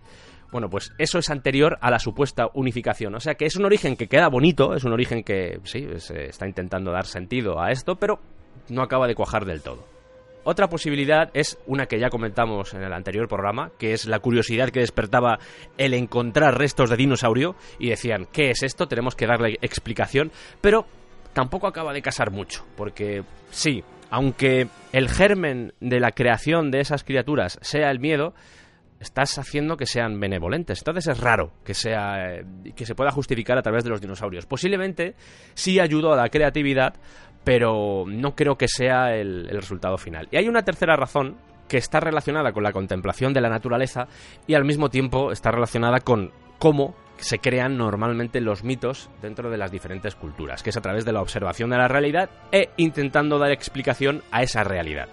Bueno, 0.52 0.68
pues 0.68 0.92
eso 0.98 1.18
es 1.18 1.30
anterior 1.30 1.78
a 1.80 1.90
la 1.90 1.98
supuesta 1.98 2.48
unificación. 2.52 3.14
O 3.14 3.20
sea 3.20 3.34
que 3.34 3.46
es 3.46 3.56
un 3.56 3.64
origen 3.64 3.96
que 3.96 4.06
queda 4.06 4.28
bonito, 4.28 4.74
es 4.74 4.84
un 4.84 4.92
origen 4.92 5.24
que 5.24 5.60
sí, 5.64 5.86
se 5.96 6.26
está 6.26 6.46
intentando 6.46 6.92
dar 6.92 7.06
sentido 7.06 7.58
a 7.58 7.70
esto, 7.70 7.96
pero 7.96 8.20
no 8.68 8.82
acaba 8.82 9.06
de 9.06 9.14
cuajar 9.14 9.46
del 9.46 9.62
todo. 9.62 9.82
Otra 10.44 10.68
posibilidad 10.68 11.30
es 11.32 11.58
una 11.66 11.86
que 11.86 11.98
ya 11.98 12.10
comentamos 12.10 12.74
en 12.74 12.82
el 12.82 12.92
anterior 12.92 13.28
programa, 13.28 13.70
que 13.78 13.94
es 13.94 14.06
la 14.06 14.18
curiosidad 14.18 14.68
que 14.68 14.80
despertaba 14.80 15.38
el 15.78 15.94
encontrar 15.94 16.58
restos 16.58 16.90
de 16.90 16.96
dinosaurio 16.96 17.56
y 17.78 17.88
decían, 17.88 18.26
¿qué 18.30 18.50
es 18.50 18.62
esto? 18.62 18.88
Tenemos 18.88 19.14
que 19.14 19.26
darle 19.26 19.56
explicación, 19.62 20.32
pero 20.60 20.84
tampoco 21.32 21.66
acaba 21.66 21.94
de 21.94 22.02
casar 22.02 22.30
mucho, 22.30 22.64
porque 22.76 23.24
sí, 23.50 23.82
aunque 24.10 24.68
el 24.92 25.08
germen 25.08 25.72
de 25.80 26.00
la 26.00 26.12
creación 26.12 26.70
de 26.70 26.80
esas 26.80 27.04
criaturas 27.04 27.58
sea 27.62 27.90
el 27.90 28.00
miedo, 28.00 28.34
estás 29.00 29.38
haciendo 29.38 29.76
que 29.76 29.86
sean 29.86 30.18
benevolentes. 30.18 30.80
Entonces 30.80 31.06
es 31.06 31.20
raro 31.20 31.52
que 31.64 31.74
sea 31.74 32.34
eh, 32.34 32.44
que 32.74 32.86
se 32.86 32.94
pueda 32.94 33.10
justificar 33.10 33.58
a 33.58 33.62
través 33.62 33.84
de 33.84 33.90
los 33.90 34.00
dinosaurios. 34.00 34.46
Posiblemente 34.46 35.14
sí 35.54 35.78
ayudó 35.78 36.12
a 36.12 36.16
la 36.16 36.28
creatividad, 36.28 36.94
pero 37.44 38.04
no 38.06 38.34
creo 38.34 38.56
que 38.56 38.68
sea 38.68 39.14
el, 39.14 39.48
el 39.50 39.56
resultado 39.56 39.98
final. 39.98 40.28
Y 40.30 40.36
hay 40.36 40.48
una 40.48 40.62
tercera 40.62 40.96
razón 40.96 41.36
que 41.68 41.76
está 41.76 42.00
relacionada 42.00 42.52
con 42.52 42.62
la 42.62 42.72
contemplación 42.72 43.32
de 43.34 43.42
la 43.42 43.50
naturaleza 43.50 44.08
y 44.46 44.54
al 44.54 44.64
mismo 44.64 44.88
tiempo 44.88 45.32
está 45.32 45.50
relacionada 45.50 46.00
con 46.00 46.32
cómo 46.58 46.94
se 47.18 47.38
crean 47.38 47.76
normalmente 47.76 48.40
los 48.40 48.64
mitos 48.64 49.10
dentro 49.20 49.50
de 49.50 49.58
las 49.58 49.70
diferentes 49.70 50.14
culturas, 50.14 50.62
que 50.62 50.70
es 50.70 50.76
a 50.76 50.80
través 50.80 51.04
de 51.04 51.12
la 51.12 51.22
observación 51.22 51.70
de 51.70 51.76
la 51.76 51.88
realidad 51.88 52.30
e 52.52 52.70
intentando 52.76 53.38
dar 53.38 53.52
explicación 53.52 54.22
a 54.30 54.42
esa 54.42 54.64
realidad. 54.64 55.08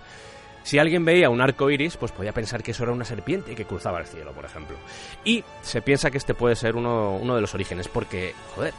Si 0.66 0.80
alguien 0.80 1.06
veía 1.06 1.30
un 1.30 1.42
arco 1.42 1.70
iris, 1.70 1.96
pues 1.96 2.12
podía 2.12 2.34
pensar 2.34 2.64
que 2.64 2.72
eso 2.72 2.84
era 2.84 2.92
una 2.92 3.06
serpiente 3.06 3.54
que 3.54 3.66
cruzaba 3.66 4.00
el 4.00 4.08
cielo, 4.08 4.34
por 4.34 4.46
ejemplo. 4.46 4.76
Y 5.24 5.44
se 5.62 5.84
piensa 5.84 6.10
que 6.10 6.18
este 6.18 6.34
puede 6.34 6.56
ser 6.56 6.76
uno, 6.76 7.20
de 7.20 7.42
los 7.42 7.54
orígenes, 7.54 7.88
porque, 7.88 8.34
joder, 8.56 8.74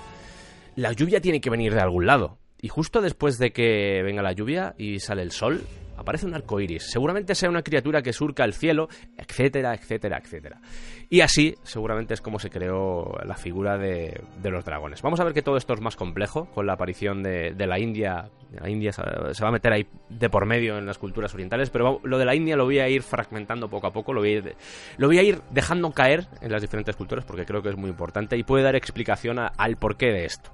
la 0.75 0.92
lluvia 0.92 1.21
tiene 1.21 1.40
que 1.40 1.49
venir 1.49 1.73
de 1.75 1.80
algún 1.80 2.04
lado. 2.06 2.38
Y 2.61 2.68
justo 2.68 3.00
después 3.00 3.38
de 3.38 3.52
que 3.52 4.02
venga 4.02 4.21
la 4.21 4.33
lluvia 4.33 4.75
y 4.76 4.99
sale 4.99 5.23
el 5.23 5.30
sol, 5.30 5.62
aparece 5.97 6.26
un 6.26 6.35
arco 6.35 6.61
iris. 6.61 6.85
Seguramente 6.91 7.35
sea 7.35 7.49
una 7.49 7.62
criatura 7.62 8.03
que 8.03 8.12
surca 8.12 8.45
el 8.45 8.53
cielo, 8.53 8.88
etcétera, 9.17 9.75
etcétera, 9.75 10.19
etcétera. 10.23 10.61
Y 11.09 11.21
así, 11.21 11.55
seguramente 11.62 12.15
es 12.15 12.21
como 12.21 12.38
se 12.38 12.50
creó 12.50 13.17
la 13.25 13.37
figura 13.37 13.79
de, 13.79 14.21
los 14.43 14.65
dragones. 14.65 15.03
Vamos 15.03 15.21
a 15.21 15.25
ver 15.25 15.33
que 15.33 15.43
todo 15.43 15.57
esto 15.57 15.75
es 15.75 15.81
más 15.81 15.97
complejo 15.97 16.47
con 16.47 16.67
la 16.67 16.75
aparición 16.75 17.23
de, 17.23 17.55
la 17.67 17.79
India. 17.79 18.29
La 18.53 18.69
India 18.69 18.93
se, 18.93 19.03
va 19.03 19.49
a 19.49 19.53
meter 19.53 19.73
ahí 19.73 19.87
de 20.09 20.31
por 20.31 20.47
medio 20.47 20.79
en 20.79 20.87
las 20.87 20.99
culturas 20.99 21.33
orientales, 21.35 21.71
pero 21.71 22.00
lo 22.03 22.19
de 22.19 22.25
la 22.25 22.35
India 22.35 22.57
lo 22.57 22.65
voy 22.65 22.79
a 22.79 22.88
ir 22.88 23.03
fragmentando 23.03 23.69
poco 23.69 23.88
a 23.88 23.93
poco, 23.93 24.12
lo 24.12 24.21
voy 24.21 24.31
a 24.31 24.38
ir, 24.38 24.57
lo 24.99 25.09
voy 25.09 25.19
a 25.19 25.23
ir 25.23 25.41
dejando 25.50 25.91
caer 25.93 26.26
en 26.41 26.53
las 26.53 26.62
diferentes 26.62 26.97
culturas 26.97 27.25
porque 27.25 27.45
creo 27.45 27.62
que 27.62 27.71
es 27.71 27.76
muy 27.76 27.91
importante 27.91 28.37
y 28.37 28.43
puede 28.43 28.65
dar 28.65 28.76
explicación 28.76 29.38
al 29.38 29.76
porqué 29.76 30.07
de 30.07 30.25
esto 30.25 30.50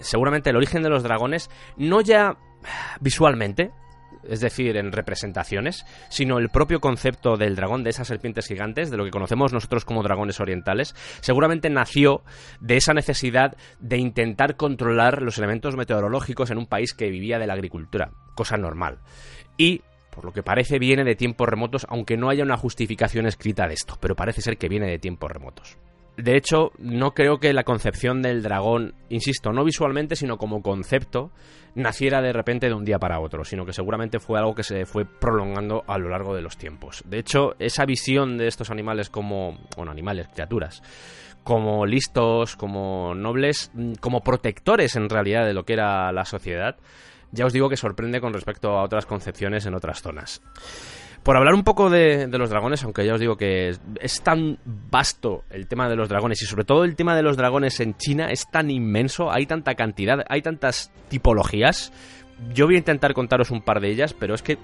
seguramente 0.00 0.50
el 0.50 0.56
origen 0.56 0.82
de 0.82 0.88
los 0.88 1.02
dragones, 1.02 1.50
no 1.76 2.00
ya 2.00 2.36
visualmente, 3.00 3.70
es 4.28 4.40
decir, 4.40 4.76
en 4.76 4.92
representaciones, 4.92 5.84
sino 6.08 6.38
el 6.38 6.48
propio 6.48 6.80
concepto 6.80 7.36
del 7.36 7.56
dragón, 7.56 7.84
de 7.84 7.90
esas 7.90 8.08
serpientes 8.08 8.46
gigantes, 8.46 8.90
de 8.90 8.96
lo 8.96 9.04
que 9.04 9.10
conocemos 9.10 9.52
nosotros 9.52 9.84
como 9.84 10.02
dragones 10.02 10.40
orientales, 10.40 10.94
seguramente 11.20 11.70
nació 11.70 12.22
de 12.60 12.76
esa 12.76 12.94
necesidad 12.94 13.56
de 13.80 13.98
intentar 13.98 14.56
controlar 14.56 15.22
los 15.22 15.38
elementos 15.38 15.76
meteorológicos 15.76 16.50
en 16.50 16.58
un 16.58 16.66
país 16.66 16.94
que 16.94 17.10
vivía 17.10 17.38
de 17.38 17.46
la 17.46 17.54
agricultura, 17.54 18.12
cosa 18.34 18.56
normal. 18.56 18.98
Y 19.56 19.82
por 20.10 20.24
lo 20.24 20.32
que 20.32 20.42
parece 20.42 20.78
viene 20.78 21.04
de 21.04 21.16
tiempos 21.16 21.48
remotos, 21.48 21.86
aunque 21.88 22.16
no 22.16 22.28
haya 22.28 22.44
una 22.44 22.56
justificación 22.56 23.26
escrita 23.26 23.66
de 23.66 23.74
esto, 23.74 23.96
pero 24.00 24.14
parece 24.14 24.42
ser 24.42 24.58
que 24.58 24.68
viene 24.68 24.88
de 24.88 24.98
tiempos 24.98 25.30
remotos. 25.30 25.78
De 26.16 26.36
hecho, 26.36 26.72
no 26.78 27.12
creo 27.12 27.38
que 27.38 27.52
la 27.54 27.64
concepción 27.64 28.20
del 28.20 28.42
dragón, 28.42 28.94
insisto, 29.08 29.50
no 29.52 29.64
visualmente, 29.64 30.14
sino 30.14 30.36
como 30.36 30.60
concepto, 30.60 31.30
naciera 31.74 32.20
de 32.20 32.32
repente 32.32 32.68
de 32.68 32.74
un 32.74 32.84
día 32.84 32.98
para 32.98 33.20
otro, 33.20 33.44
sino 33.44 33.64
que 33.64 33.72
seguramente 33.72 34.20
fue 34.20 34.38
algo 34.38 34.54
que 34.54 34.62
se 34.62 34.84
fue 34.84 35.06
prolongando 35.06 35.84
a 35.86 35.96
lo 35.96 36.10
largo 36.10 36.34
de 36.34 36.42
los 36.42 36.58
tiempos. 36.58 37.02
De 37.06 37.18
hecho, 37.18 37.54
esa 37.58 37.86
visión 37.86 38.36
de 38.36 38.46
estos 38.46 38.70
animales 38.70 39.08
como, 39.08 39.58
bueno, 39.76 39.90
animales, 39.90 40.28
criaturas, 40.28 40.82
como 41.44 41.86
listos, 41.86 42.56
como 42.56 43.14
nobles, 43.14 43.70
mm, 43.74 43.94
como 43.94 44.20
protectores 44.20 44.96
en 44.96 45.08
realidad 45.08 45.46
de 45.46 45.54
lo 45.54 45.64
que 45.64 45.72
era 45.72 46.12
la 46.12 46.24
sociedad, 46.24 46.76
ya 47.30 47.46
os 47.46 47.54
digo 47.54 47.70
que 47.70 47.76
sorprende 47.78 48.20
con 48.20 48.34
respecto 48.34 48.72
a 48.72 48.84
otras 48.84 49.06
concepciones 49.06 49.64
en 49.64 49.74
otras 49.74 50.02
zonas. 50.02 50.42
Por 51.22 51.36
hablar 51.36 51.54
un 51.54 51.62
poco 51.62 51.88
de, 51.88 52.26
los 52.26 52.50
dragones, 52.50 52.82
aunque 52.82 53.06
ya 53.06 53.14
os 53.14 53.20
digo 53.20 53.36
que 53.36 53.76
es, 54.00 54.22
tan 54.22 54.58
vasto 54.64 55.44
el 55.50 55.68
tema 55.68 55.88
de 55.88 55.94
los 55.94 56.08
dragones 56.08 56.42
y 56.42 56.46
sobre 56.46 56.64
todo 56.64 56.84
el 56.84 56.96
tema 56.96 57.14
de 57.14 57.22
los 57.22 57.36
dragones 57.36 57.78
en 57.78 57.96
China 57.96 58.30
es 58.30 58.50
tan 58.50 58.70
inmenso, 58.70 59.30
hay 59.30 59.46
tanta 59.46 59.74
cantidad, 59.76 60.24
hay 60.28 60.42
tantas 60.42 60.90
tipologías. 61.08 61.92
Yo 62.52 62.66
voy 62.66 62.74
a 62.74 62.78
intentar 62.78 63.14
contaros 63.14 63.52
un 63.52 63.62
par 63.62 63.80
de 63.80 63.90
ellas, 63.90 64.14
pero 64.14 64.34
es 64.34 64.42
que 64.42 64.58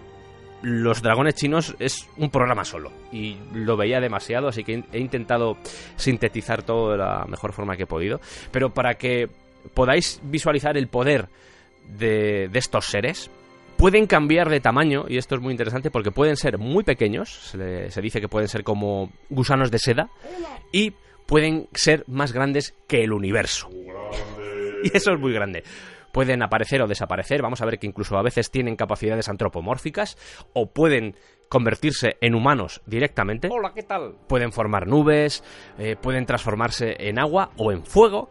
los 0.62 1.00
dragones 1.00 1.36
chinos 1.36 1.76
es 1.78 2.08
un 2.16 2.30
programa 2.30 2.64
solo 2.64 2.90
y 3.12 3.36
lo 3.54 3.76
veía 3.76 4.00
demasiado, 4.00 4.48
así 4.48 4.64
que 4.64 4.82
he 4.92 4.98
intentado 4.98 5.56
sintetizar 5.94 6.64
todo 6.64 6.90
de 6.90 6.98
la 6.98 7.24
mejor 7.28 7.52
forma 7.52 7.76
que 7.76 7.84
he 7.84 7.86
podido. 7.86 8.20
Pero 8.50 8.74
para 8.74 8.94
que 8.94 9.28
podáis 9.74 10.20
visualizar 10.24 10.76
el 10.76 10.88
poder 10.88 11.28
de, 11.86 12.48
de 12.48 12.58
estos 12.58 12.86
seres, 12.86 13.30
pueden 13.78 14.06
cambiar 14.06 14.50
de 14.50 14.60
tamaño, 14.60 15.06
y 15.08 15.16
esto 15.16 15.36
es 15.36 15.40
muy 15.40 15.52
interesante 15.52 15.90
porque 15.90 16.10
pueden 16.10 16.36
ser 16.36 16.58
muy 16.58 16.82
pequeños, 16.84 17.30
se, 17.30 18.02
dice 18.02 18.20
que 18.20 18.28
pueden 18.28 18.48
ser 18.48 18.64
como 18.64 19.10
gusanos 19.30 19.70
de 19.70 19.78
seda, 19.78 20.10
y 20.72 20.92
pueden 21.26 21.68
ser 21.72 22.04
más 22.08 22.32
grandes 22.32 22.74
que 22.86 23.04
el 23.04 23.12
universo. 23.12 23.70
y 24.84 24.94
eso 24.94 25.12
es 25.12 25.20
muy 25.20 25.32
grande. 25.32 25.62
Pueden 26.12 26.42
aparecer 26.42 26.82
o 26.82 26.88
desaparecer, 26.88 27.40
vamos 27.40 27.62
a 27.62 27.66
ver 27.66 27.78
que 27.78 27.86
incluso 27.86 28.18
a 28.18 28.22
veces 28.22 28.50
tienen 28.50 28.74
capacidades 28.74 29.28
antropomórficas, 29.28 30.18
o 30.54 30.70
pueden 30.70 31.14
convertirse 31.48 32.16
en 32.20 32.34
humanos 32.34 32.82
directamente. 32.84 33.48
Hola, 33.50 33.72
¿qué 33.74 33.84
tal? 33.84 34.16
Pueden 34.26 34.52
formar 34.52 34.88
nubes, 34.88 35.44
eh, 35.78 35.96
pueden 35.96 36.26
transformarse 36.26 36.96
en 36.98 37.18
agua 37.18 37.52
o 37.56 37.70
en 37.70 37.84
fuego, 37.84 38.28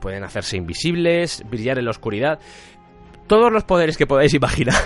pueden 0.00 0.22
hacerse 0.22 0.56
invisibles, 0.56 1.42
brillar 1.50 1.78
en 1.78 1.86
la 1.86 1.90
oscuridad 1.90 2.38
todos 3.26 3.52
los 3.52 3.64
poderes 3.64 3.96
que 3.96 4.06
podáis 4.06 4.34
imaginar. 4.34 4.82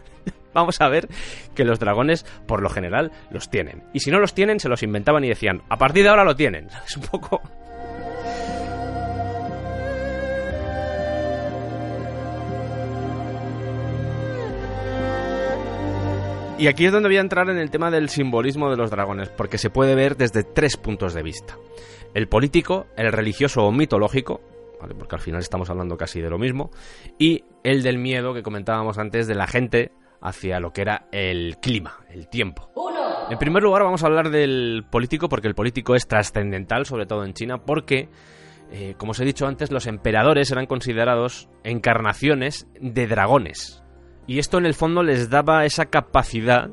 Vamos 0.52 0.80
a 0.80 0.88
ver 0.88 1.08
que 1.54 1.64
los 1.64 1.78
dragones, 1.78 2.24
por 2.46 2.62
lo 2.62 2.68
general, 2.70 3.12
los 3.30 3.50
tienen. 3.50 3.84
Y 3.92 4.00
si 4.00 4.10
no 4.10 4.18
los 4.18 4.34
tienen, 4.34 4.58
se 4.60 4.68
los 4.68 4.82
inventaban 4.82 5.24
y 5.24 5.28
decían, 5.28 5.62
a 5.68 5.76
partir 5.76 6.02
de 6.02 6.08
ahora 6.10 6.24
lo 6.24 6.36
tienen. 6.36 6.68
Es 6.86 6.96
un 6.96 7.02
poco... 7.04 7.40
Y 16.58 16.66
aquí 16.66 16.84
es 16.84 16.92
donde 16.92 17.08
voy 17.08 17.16
a 17.16 17.22
entrar 17.22 17.48
en 17.48 17.56
el 17.56 17.70
tema 17.70 17.90
del 17.90 18.10
simbolismo 18.10 18.68
de 18.68 18.76
los 18.76 18.90
dragones, 18.90 19.30
porque 19.30 19.56
se 19.56 19.70
puede 19.70 19.94
ver 19.94 20.18
desde 20.18 20.44
tres 20.44 20.76
puntos 20.76 21.14
de 21.14 21.22
vista. 21.22 21.56
El 22.12 22.28
político, 22.28 22.86
el 22.98 23.12
religioso 23.12 23.64
o 23.64 23.72
mitológico, 23.72 24.42
porque 24.98 25.16
al 25.16 25.20
final 25.20 25.40
estamos 25.40 25.70
hablando 25.70 25.96
casi 25.96 26.20
de 26.20 26.30
lo 26.30 26.38
mismo, 26.38 26.70
y 27.18 27.44
el 27.62 27.82
del 27.82 27.98
miedo 27.98 28.34
que 28.34 28.42
comentábamos 28.42 28.98
antes 28.98 29.26
de 29.26 29.34
la 29.34 29.46
gente 29.46 29.92
hacia 30.20 30.60
lo 30.60 30.72
que 30.72 30.82
era 30.82 31.06
el 31.12 31.56
clima, 31.60 32.04
el 32.10 32.28
tiempo. 32.28 32.70
En 33.30 33.38
primer 33.38 33.62
lugar 33.62 33.84
vamos 33.84 34.02
a 34.02 34.06
hablar 34.06 34.30
del 34.30 34.84
político 34.90 35.28
porque 35.28 35.48
el 35.48 35.54
político 35.54 35.94
es 35.94 36.08
trascendental, 36.08 36.84
sobre 36.84 37.06
todo 37.06 37.24
en 37.24 37.32
China, 37.32 37.58
porque, 37.58 38.08
eh, 38.72 38.94
como 38.98 39.12
os 39.12 39.20
he 39.20 39.24
dicho 39.24 39.46
antes, 39.46 39.70
los 39.70 39.86
emperadores 39.86 40.50
eran 40.50 40.66
considerados 40.66 41.48
encarnaciones 41.62 42.66
de 42.80 43.06
dragones. 43.06 43.82
Y 44.26 44.38
esto 44.38 44.58
en 44.58 44.66
el 44.66 44.74
fondo 44.74 45.02
les 45.02 45.30
daba 45.30 45.64
esa 45.64 45.86
capacidad, 45.86 46.70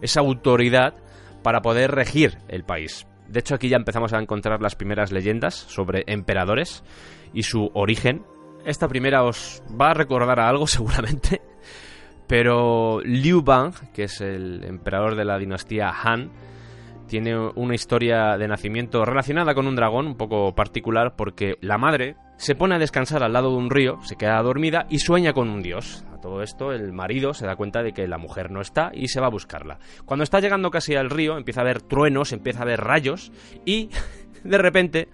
esa 0.00 0.20
autoridad 0.20 0.94
para 1.42 1.60
poder 1.60 1.90
regir 1.90 2.38
el 2.48 2.64
país. 2.64 3.06
De 3.28 3.40
hecho, 3.40 3.54
aquí 3.56 3.68
ya 3.68 3.76
empezamos 3.76 4.12
a 4.12 4.20
encontrar 4.20 4.62
las 4.62 4.76
primeras 4.76 5.12
leyendas 5.12 5.54
sobre 5.54 6.04
emperadores 6.06 6.84
y 7.32 7.42
su 7.42 7.70
origen. 7.74 8.24
Esta 8.64 8.88
primera 8.88 9.24
os 9.24 9.62
va 9.80 9.90
a 9.90 9.94
recordar 9.94 10.40
a 10.40 10.48
algo 10.48 10.66
seguramente, 10.66 11.42
pero 12.26 13.00
Liu 13.04 13.42
Bang, 13.42 13.74
que 13.92 14.04
es 14.04 14.20
el 14.20 14.64
emperador 14.64 15.14
de 15.14 15.24
la 15.24 15.38
dinastía 15.38 15.90
Han, 15.90 16.30
tiene 17.06 17.38
una 17.38 17.74
historia 17.74 18.36
de 18.36 18.48
nacimiento 18.48 19.04
relacionada 19.04 19.54
con 19.54 19.66
un 19.66 19.76
dragón 19.76 20.06
un 20.06 20.16
poco 20.16 20.54
particular 20.54 21.14
porque 21.16 21.56
la 21.60 21.78
madre 21.78 22.16
se 22.36 22.54
pone 22.54 22.74
a 22.74 22.78
descansar 22.78 23.22
al 23.22 23.32
lado 23.32 23.50
de 23.50 23.56
un 23.56 23.70
río, 23.70 24.00
se 24.02 24.16
queda 24.16 24.42
dormida 24.42 24.86
y 24.90 24.98
sueña 24.98 25.32
con 25.32 25.48
un 25.48 25.62
dios. 25.62 26.04
A 26.12 26.20
todo 26.20 26.42
esto 26.42 26.72
el 26.72 26.92
marido 26.92 27.32
se 27.32 27.46
da 27.46 27.56
cuenta 27.56 27.82
de 27.82 27.92
que 27.92 28.08
la 28.08 28.18
mujer 28.18 28.50
no 28.50 28.60
está 28.60 28.90
y 28.92 29.08
se 29.08 29.20
va 29.20 29.28
a 29.28 29.30
buscarla. 29.30 29.78
Cuando 30.04 30.24
está 30.24 30.40
llegando 30.40 30.70
casi 30.70 30.94
al 30.94 31.10
río 31.10 31.38
empieza 31.38 31.60
a 31.60 31.64
ver 31.64 31.82
truenos, 31.82 32.32
empieza 32.32 32.62
a 32.62 32.66
ver 32.66 32.80
rayos 32.80 33.32
y 33.64 33.90
de 34.44 34.58
repente 34.58 35.08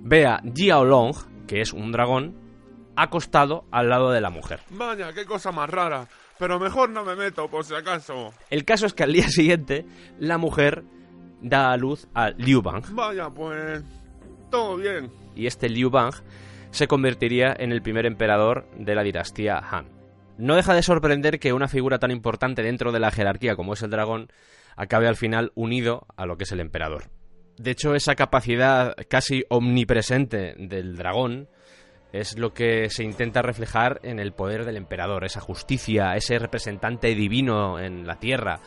ve 0.00 0.26
a 0.26 0.42
Jiao 0.54 0.84
Long, 0.84 1.14
que 1.46 1.60
es 1.60 1.72
un 1.72 1.92
dragón, 1.92 2.34
acostado 2.96 3.64
al 3.70 3.88
lado 3.88 4.10
de 4.10 4.20
la 4.20 4.30
mujer. 4.30 4.60
Vaya, 4.70 5.12
qué 5.12 5.24
cosa 5.24 5.52
más 5.52 5.68
rara. 5.68 6.06
Pero 6.38 6.58
mejor 6.58 6.90
no 6.90 7.04
me 7.04 7.14
meto, 7.14 7.48
por 7.48 7.64
si 7.64 7.74
acaso. 7.74 8.32
El 8.50 8.64
caso 8.64 8.86
es 8.86 8.94
que 8.94 9.04
al 9.04 9.12
día 9.12 9.28
siguiente, 9.28 9.86
la 10.18 10.38
mujer 10.38 10.84
da 11.40 11.72
a 11.72 11.76
luz 11.76 12.08
a 12.14 12.30
Liu 12.30 12.62
Bang. 12.62 12.84
Vaya, 12.90 13.30
pues. 13.30 13.82
Todo 14.50 14.76
bien. 14.76 15.10
Y 15.34 15.46
este 15.46 15.68
Liu 15.68 15.90
Bang 15.90 16.14
se 16.70 16.88
convertiría 16.88 17.54
en 17.56 17.70
el 17.70 17.82
primer 17.82 18.06
emperador 18.06 18.68
de 18.76 18.94
la 18.94 19.02
dinastía 19.02 19.58
Han. 19.58 19.88
No 20.38 20.56
deja 20.56 20.74
de 20.74 20.82
sorprender 20.82 21.38
que 21.38 21.52
una 21.52 21.68
figura 21.68 22.00
tan 22.00 22.10
importante 22.10 22.62
dentro 22.62 22.90
de 22.90 22.98
la 22.98 23.12
jerarquía 23.12 23.54
como 23.54 23.74
es 23.74 23.82
el 23.82 23.90
dragón 23.90 24.28
acabe 24.76 25.06
al 25.06 25.14
final 25.14 25.52
unido 25.54 26.06
a 26.16 26.26
lo 26.26 26.36
que 26.36 26.44
es 26.44 26.52
el 26.52 26.58
emperador. 26.58 27.04
De 27.58 27.70
hecho, 27.70 27.94
esa 27.94 28.14
capacidad 28.14 28.94
casi 29.08 29.44
omnipresente 29.48 30.54
del 30.58 30.96
dragón 30.96 31.48
es 32.12 32.38
lo 32.38 32.54
que 32.54 32.90
se 32.90 33.02
intenta 33.02 33.42
reflejar 33.42 34.00
en 34.04 34.20
el 34.20 34.32
poder 34.32 34.64
del 34.64 34.76
emperador, 34.76 35.24
esa 35.24 35.40
justicia, 35.40 36.14
ese 36.14 36.38
representante 36.38 37.14
divino 37.14 37.78
en 37.80 38.06
la 38.06 38.20
tierra, 38.20 38.60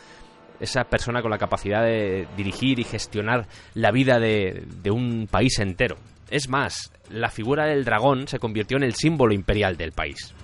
esa 0.60 0.84
persona 0.84 1.22
con 1.22 1.30
la 1.30 1.38
capacidad 1.38 1.82
de 1.82 2.26
dirigir 2.36 2.78
y 2.78 2.84
gestionar 2.84 3.46
la 3.74 3.90
vida 3.90 4.18
de, 4.18 4.66
un 4.90 5.28
país 5.30 5.58
entero. 5.60 5.96
Es 6.30 6.48
más, 6.48 6.92
la 7.10 7.30
figura 7.30 7.64
del 7.64 7.84
dragón 7.84 8.28
se 8.28 8.38
convirtió 8.38 8.76
en 8.76 8.82
el 8.82 8.94
símbolo 8.94 9.32
imperial 9.32 9.78
del 9.78 9.92
país 9.92 10.34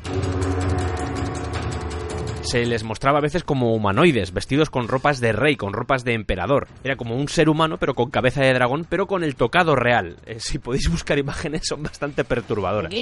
se 2.45 2.65
les 2.67 2.85
mostraba 2.85 3.19
a 3.19 3.23
veces 3.23 3.43
como 3.45 3.75
humanoides, 3.75 4.33
vestidos 4.33 4.71
con 4.71 4.89
ropas 4.89 5.21
de 5.21 5.33
rey, 5.33 5.57
con 5.57 5.73
ropas 5.73 6.05
de 6.05 6.15
emperador. 6.15 6.69
Era 6.85 6.97
como 6.97 7.17
un 7.17 7.29
ser 7.29 7.49
humano, 7.49 7.79
pero 7.79 7.95
con 7.95 8.11
cabeza 8.11 8.43
de 8.43 8.53
dragón, 8.53 8.87
pero 8.89 9.07
con 9.07 9.25
el 9.25 9.35
tocado 9.35 9.75
real. 9.75 10.17
Eh, 10.27 10.37
si 10.39 10.59
podéis 10.59 10.89
buscar 10.91 11.19
imágenes, 11.19 11.63
son 11.65 11.83
bastante 11.83 12.25
perturbadoras. 12.25 12.93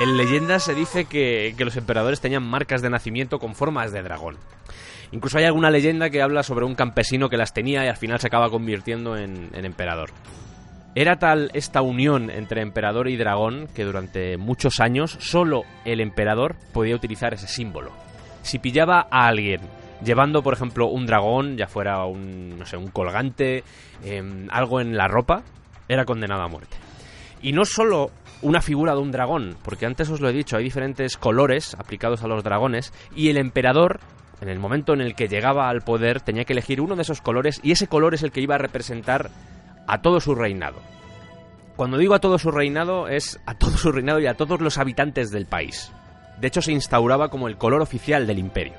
En 0.00 0.16
leyendas 0.16 0.64
se 0.64 0.74
dice 0.74 1.04
que, 1.04 1.54
los 1.58 1.76
emperadores 1.76 2.20
tenían 2.20 2.42
marcas 2.42 2.82
de 2.82 2.90
nacimiento 2.90 3.38
con 3.38 3.54
formas 3.54 3.92
de 3.92 4.02
dragón. 4.02 4.36
Incluso 5.12 5.38
hay 5.38 5.44
alguna 5.44 5.70
leyenda 5.70 6.10
que 6.10 6.22
habla 6.22 6.42
sobre 6.42 6.64
un 6.64 6.74
campesino 6.74 7.28
que 7.28 7.36
las 7.36 7.54
tenía 7.54 7.84
y 7.84 7.88
al 7.88 7.96
final 7.96 8.18
se 8.20 8.26
acaba 8.26 8.50
convirtiendo 8.50 9.16
en 9.16 9.50
emperador. 9.52 10.10
Era 10.96 11.16
tal 11.16 11.50
esta 11.54 11.82
unión 11.82 12.30
entre 12.30 12.62
emperador 12.62 13.08
y 13.08 13.16
dragón 13.16 13.66
que 13.74 13.84
durante 13.84 14.36
muchos 14.36 14.78
años 14.78 15.16
solo 15.18 15.62
el 15.84 16.00
emperador 16.00 16.54
podía 16.72 16.94
utilizar 16.94 17.34
ese 17.34 17.48
símbolo. 17.48 17.90
Si 18.42 18.60
pillaba 18.60 19.08
a 19.10 19.26
alguien 19.26 19.60
llevando, 20.04 20.42
por 20.42 20.54
ejemplo, 20.54 20.86
un 20.86 21.06
dragón, 21.06 21.56
ya 21.56 21.66
fuera 21.66 22.04
un, 22.04 22.58
no 22.58 22.66
sé, 22.66 22.76
un 22.76 22.88
colgante, 22.88 23.64
em, 24.04 24.46
algo 24.50 24.80
en 24.80 24.96
la 24.96 25.08
ropa, 25.08 25.42
era 25.88 26.04
condenado 26.04 26.42
a 26.42 26.48
muerte. 26.48 26.76
Y 27.42 27.52
no 27.52 27.64
solo 27.64 28.10
una 28.42 28.60
figura 28.60 28.94
de 28.94 29.00
un 29.00 29.10
dragón, 29.10 29.56
porque 29.64 29.86
antes 29.86 30.08
os 30.10 30.20
lo 30.20 30.28
he 30.28 30.32
dicho, 30.32 30.56
hay 30.56 30.64
diferentes 30.64 31.16
colores 31.16 31.74
aplicados 31.74 32.22
a 32.22 32.28
los 32.28 32.44
dragones, 32.44 32.92
y 33.16 33.30
el 33.30 33.38
emperador, 33.38 33.98
en 34.40 34.48
el 34.48 34.58
momento 34.58 34.92
en 34.92 35.00
el 35.00 35.14
que 35.14 35.28
llegaba 35.28 35.68
al 35.68 35.80
poder, 35.80 36.20
tenía 36.20 36.44
que 36.44 36.52
elegir 36.52 36.80
uno 36.80 36.94
de 36.94 37.02
esos 37.02 37.20
colores, 37.20 37.60
y 37.62 37.72
ese 37.72 37.88
color 37.88 38.14
es 38.14 38.22
el 38.22 38.30
que 38.30 38.42
iba 38.42 38.54
a 38.54 38.58
representar 38.58 39.30
a 39.86 40.02
todo 40.02 40.20
su 40.20 40.34
reinado. 40.34 40.80
Cuando 41.76 41.98
digo 41.98 42.14
a 42.14 42.20
todo 42.20 42.38
su 42.38 42.50
reinado 42.50 43.08
es 43.08 43.40
a 43.46 43.58
todo 43.58 43.76
su 43.76 43.90
reinado 43.90 44.20
y 44.20 44.26
a 44.26 44.34
todos 44.34 44.60
los 44.60 44.78
habitantes 44.78 45.30
del 45.30 45.46
país. 45.46 45.92
De 46.40 46.48
hecho, 46.48 46.62
se 46.62 46.72
instauraba 46.72 47.28
como 47.28 47.48
el 47.48 47.56
color 47.56 47.82
oficial 47.82 48.26
del 48.26 48.38
imperio. 48.38 48.74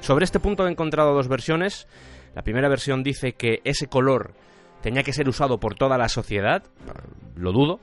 Sobre 0.00 0.24
este 0.24 0.40
punto 0.40 0.66
he 0.66 0.70
encontrado 0.70 1.14
dos 1.14 1.28
versiones. 1.28 1.86
La 2.34 2.42
primera 2.42 2.68
versión 2.68 3.02
dice 3.02 3.34
que 3.34 3.60
ese 3.64 3.88
color 3.88 4.34
tenía 4.80 5.02
que 5.02 5.12
ser 5.12 5.28
usado 5.28 5.58
por 5.58 5.74
toda 5.74 5.98
la 5.98 6.08
sociedad, 6.08 6.64
lo 7.36 7.52
dudo. 7.52 7.80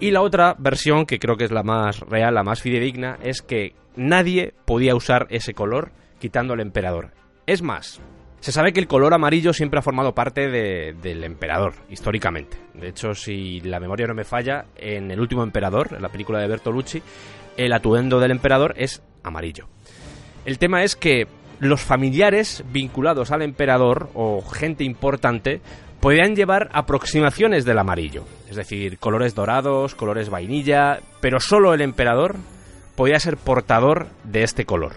Y 0.00 0.10
la 0.10 0.22
otra 0.22 0.56
versión, 0.58 1.06
que 1.06 1.18
creo 1.18 1.36
que 1.36 1.44
es 1.44 1.52
la 1.52 1.62
más 1.62 2.00
real, 2.00 2.34
la 2.34 2.42
más 2.42 2.60
fidedigna, 2.60 3.18
es 3.22 3.42
que 3.42 3.74
nadie 3.96 4.54
podía 4.64 4.96
usar 4.96 5.26
ese 5.30 5.54
color 5.54 5.92
quitando 6.18 6.54
al 6.54 6.60
emperador. 6.60 7.12
Es 7.46 7.62
más, 7.62 8.00
se 8.44 8.52
sabe 8.52 8.74
que 8.74 8.80
el 8.80 8.86
color 8.86 9.14
amarillo 9.14 9.54
siempre 9.54 9.78
ha 9.78 9.82
formado 9.82 10.14
parte 10.14 10.50
del 10.50 11.24
emperador, 11.24 11.76
históricamente. 11.88 12.58
De 12.74 12.88
hecho, 12.88 13.14
si 13.14 13.62
la 13.62 13.80
memoria 13.80 14.06
no 14.06 14.12
me 14.12 14.24
falla, 14.24 14.66
en 14.76 15.10
El 15.10 15.18
último 15.18 15.42
emperador, 15.42 15.94
en 15.96 16.02
la 16.02 16.10
película 16.10 16.40
de 16.40 16.48
Bertolucci, 16.48 17.02
el 17.56 17.72
atuendo 17.72 18.20
del 18.20 18.32
emperador 18.32 18.74
es 18.76 19.02
amarillo. 19.22 19.66
El 20.44 20.58
tema 20.58 20.82
es 20.82 20.94
que 20.94 21.26
los 21.58 21.80
familiares 21.80 22.62
vinculados 22.70 23.30
al 23.30 23.40
emperador 23.40 24.10
o 24.12 24.42
gente 24.42 24.84
importante 24.84 25.62
podían 26.00 26.36
llevar 26.36 26.68
aproximaciones 26.74 27.64
del 27.64 27.78
amarillo, 27.78 28.26
es 28.50 28.56
decir, 28.56 28.98
colores 28.98 29.34
dorados, 29.34 29.94
colores 29.94 30.28
vainilla, 30.28 31.00
pero 31.22 31.40
solo 31.40 31.72
el 31.72 31.80
emperador 31.80 32.36
podía 32.94 33.18
ser 33.20 33.38
portador 33.38 34.08
de 34.22 34.42
este 34.42 34.66
color. 34.66 34.96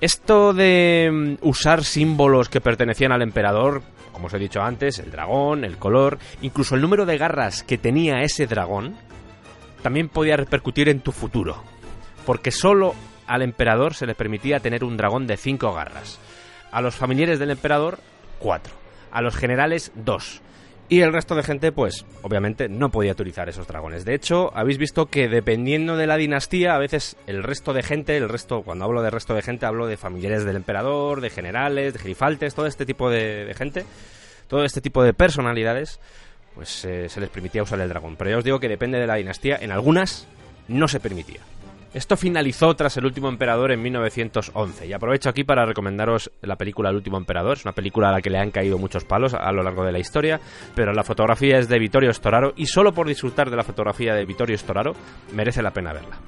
Esto 0.00 0.52
de 0.52 1.10
mm, 1.12 1.46
usar 1.46 1.84
símbolos 1.84 2.48
que 2.48 2.60
pertenecían 2.60 3.12
al 3.12 3.22
emperador, 3.22 3.82
como 4.12 4.26
os 4.26 4.34
he 4.34 4.38
dicho 4.38 4.62
antes, 4.62 4.98
el 4.98 5.10
dragón, 5.10 5.64
el 5.64 5.76
color, 5.76 6.18
incluso 6.42 6.74
el 6.74 6.80
número 6.80 7.06
de 7.06 7.18
garras 7.18 7.62
que 7.62 7.78
tenía 7.78 8.22
ese 8.22 8.46
dragón, 8.46 8.96
también 9.82 10.08
podía 10.08 10.36
repercutir 10.36 10.88
en 10.88 11.00
tu 11.00 11.12
futuro, 11.12 11.62
porque 12.26 12.50
solo 12.50 12.94
al 13.26 13.42
emperador 13.42 13.94
se 13.94 14.06
le 14.06 14.14
permitía 14.14 14.60
tener 14.60 14.84
un 14.84 14.96
dragón 14.96 15.26
de 15.26 15.36
5 15.36 15.72
garras, 15.72 16.18
a 16.72 16.80
los 16.80 16.94
familiares 16.94 17.38
del 17.38 17.50
emperador 17.50 17.98
4 18.38 18.80
a 19.10 19.22
los 19.22 19.36
generales 19.36 19.92
dos. 19.94 20.40
Y 20.90 21.02
el 21.02 21.12
resto 21.12 21.36
de 21.36 21.44
gente, 21.44 21.70
pues, 21.70 22.04
obviamente 22.22 22.68
no 22.68 22.90
podía 22.90 23.12
utilizar 23.12 23.48
esos 23.48 23.68
dragones. 23.68 24.04
De 24.04 24.12
hecho, 24.12 24.50
habéis 24.56 24.76
visto 24.76 25.06
que 25.06 25.28
dependiendo 25.28 25.96
de 25.96 26.08
la 26.08 26.16
dinastía, 26.16 26.74
a 26.74 26.78
veces 26.78 27.16
el 27.28 27.44
resto 27.44 27.72
de 27.72 27.84
gente, 27.84 28.16
el 28.16 28.28
resto, 28.28 28.62
cuando 28.62 28.86
hablo 28.86 29.00
de 29.00 29.10
resto 29.10 29.32
de 29.34 29.42
gente, 29.42 29.66
hablo 29.66 29.86
de 29.86 29.96
familiares 29.96 30.44
del 30.44 30.56
emperador, 30.56 31.20
de 31.20 31.30
generales, 31.30 31.92
de 31.92 32.00
gerifaltes, 32.00 32.56
todo 32.56 32.66
este 32.66 32.86
tipo 32.86 33.08
de, 33.08 33.54
gente, 33.56 33.86
todo 34.48 34.64
este 34.64 34.80
tipo 34.80 35.04
de 35.04 35.14
personalidades, 35.14 36.00
pues 36.56 36.84
eh, 36.84 37.08
se 37.08 37.20
les 37.20 37.30
permitía 37.30 37.62
usar 37.62 37.78
el 37.78 37.88
dragón. 37.88 38.16
Pero 38.16 38.30
ya 38.30 38.38
os 38.38 38.44
digo 38.44 38.58
que 38.58 38.68
depende 38.68 38.98
de 38.98 39.06
la 39.06 39.14
dinastía, 39.14 39.58
en 39.60 39.70
algunas 39.70 40.26
no 40.66 40.88
se 40.88 40.98
permitía. 40.98 41.40
Esto 41.92 42.16
finalizó 42.16 42.74
tras 42.76 42.96
El 42.96 43.04
último 43.04 43.28
emperador 43.28 43.72
en 43.72 43.82
1911 43.82 44.86
y 44.86 44.92
aprovecho 44.92 45.28
aquí 45.28 45.42
para 45.42 45.66
recomendaros 45.66 46.30
la 46.40 46.54
película 46.54 46.90
El 46.90 46.96
último 46.96 47.16
emperador. 47.16 47.56
Es 47.56 47.64
una 47.64 47.72
película 47.72 48.10
a 48.10 48.12
la 48.12 48.22
que 48.22 48.30
le 48.30 48.38
han 48.38 48.52
caído 48.52 48.78
muchos 48.78 49.04
palos 49.04 49.34
a 49.34 49.50
lo 49.50 49.64
largo 49.64 49.84
de 49.84 49.90
la 49.90 49.98
historia, 49.98 50.40
pero 50.76 50.92
la 50.92 51.02
fotografía 51.02 51.58
es 51.58 51.68
de 51.68 51.80
Vittorio 51.80 52.12
Storaro 52.12 52.52
y 52.54 52.66
solo 52.66 52.92
por 52.92 53.08
disfrutar 53.08 53.50
de 53.50 53.56
la 53.56 53.64
fotografía 53.64 54.14
de 54.14 54.24
Vittorio 54.24 54.56
Storaro 54.56 54.92
merece 55.32 55.62
la 55.62 55.72
pena 55.72 55.92
verla. 55.92 56.20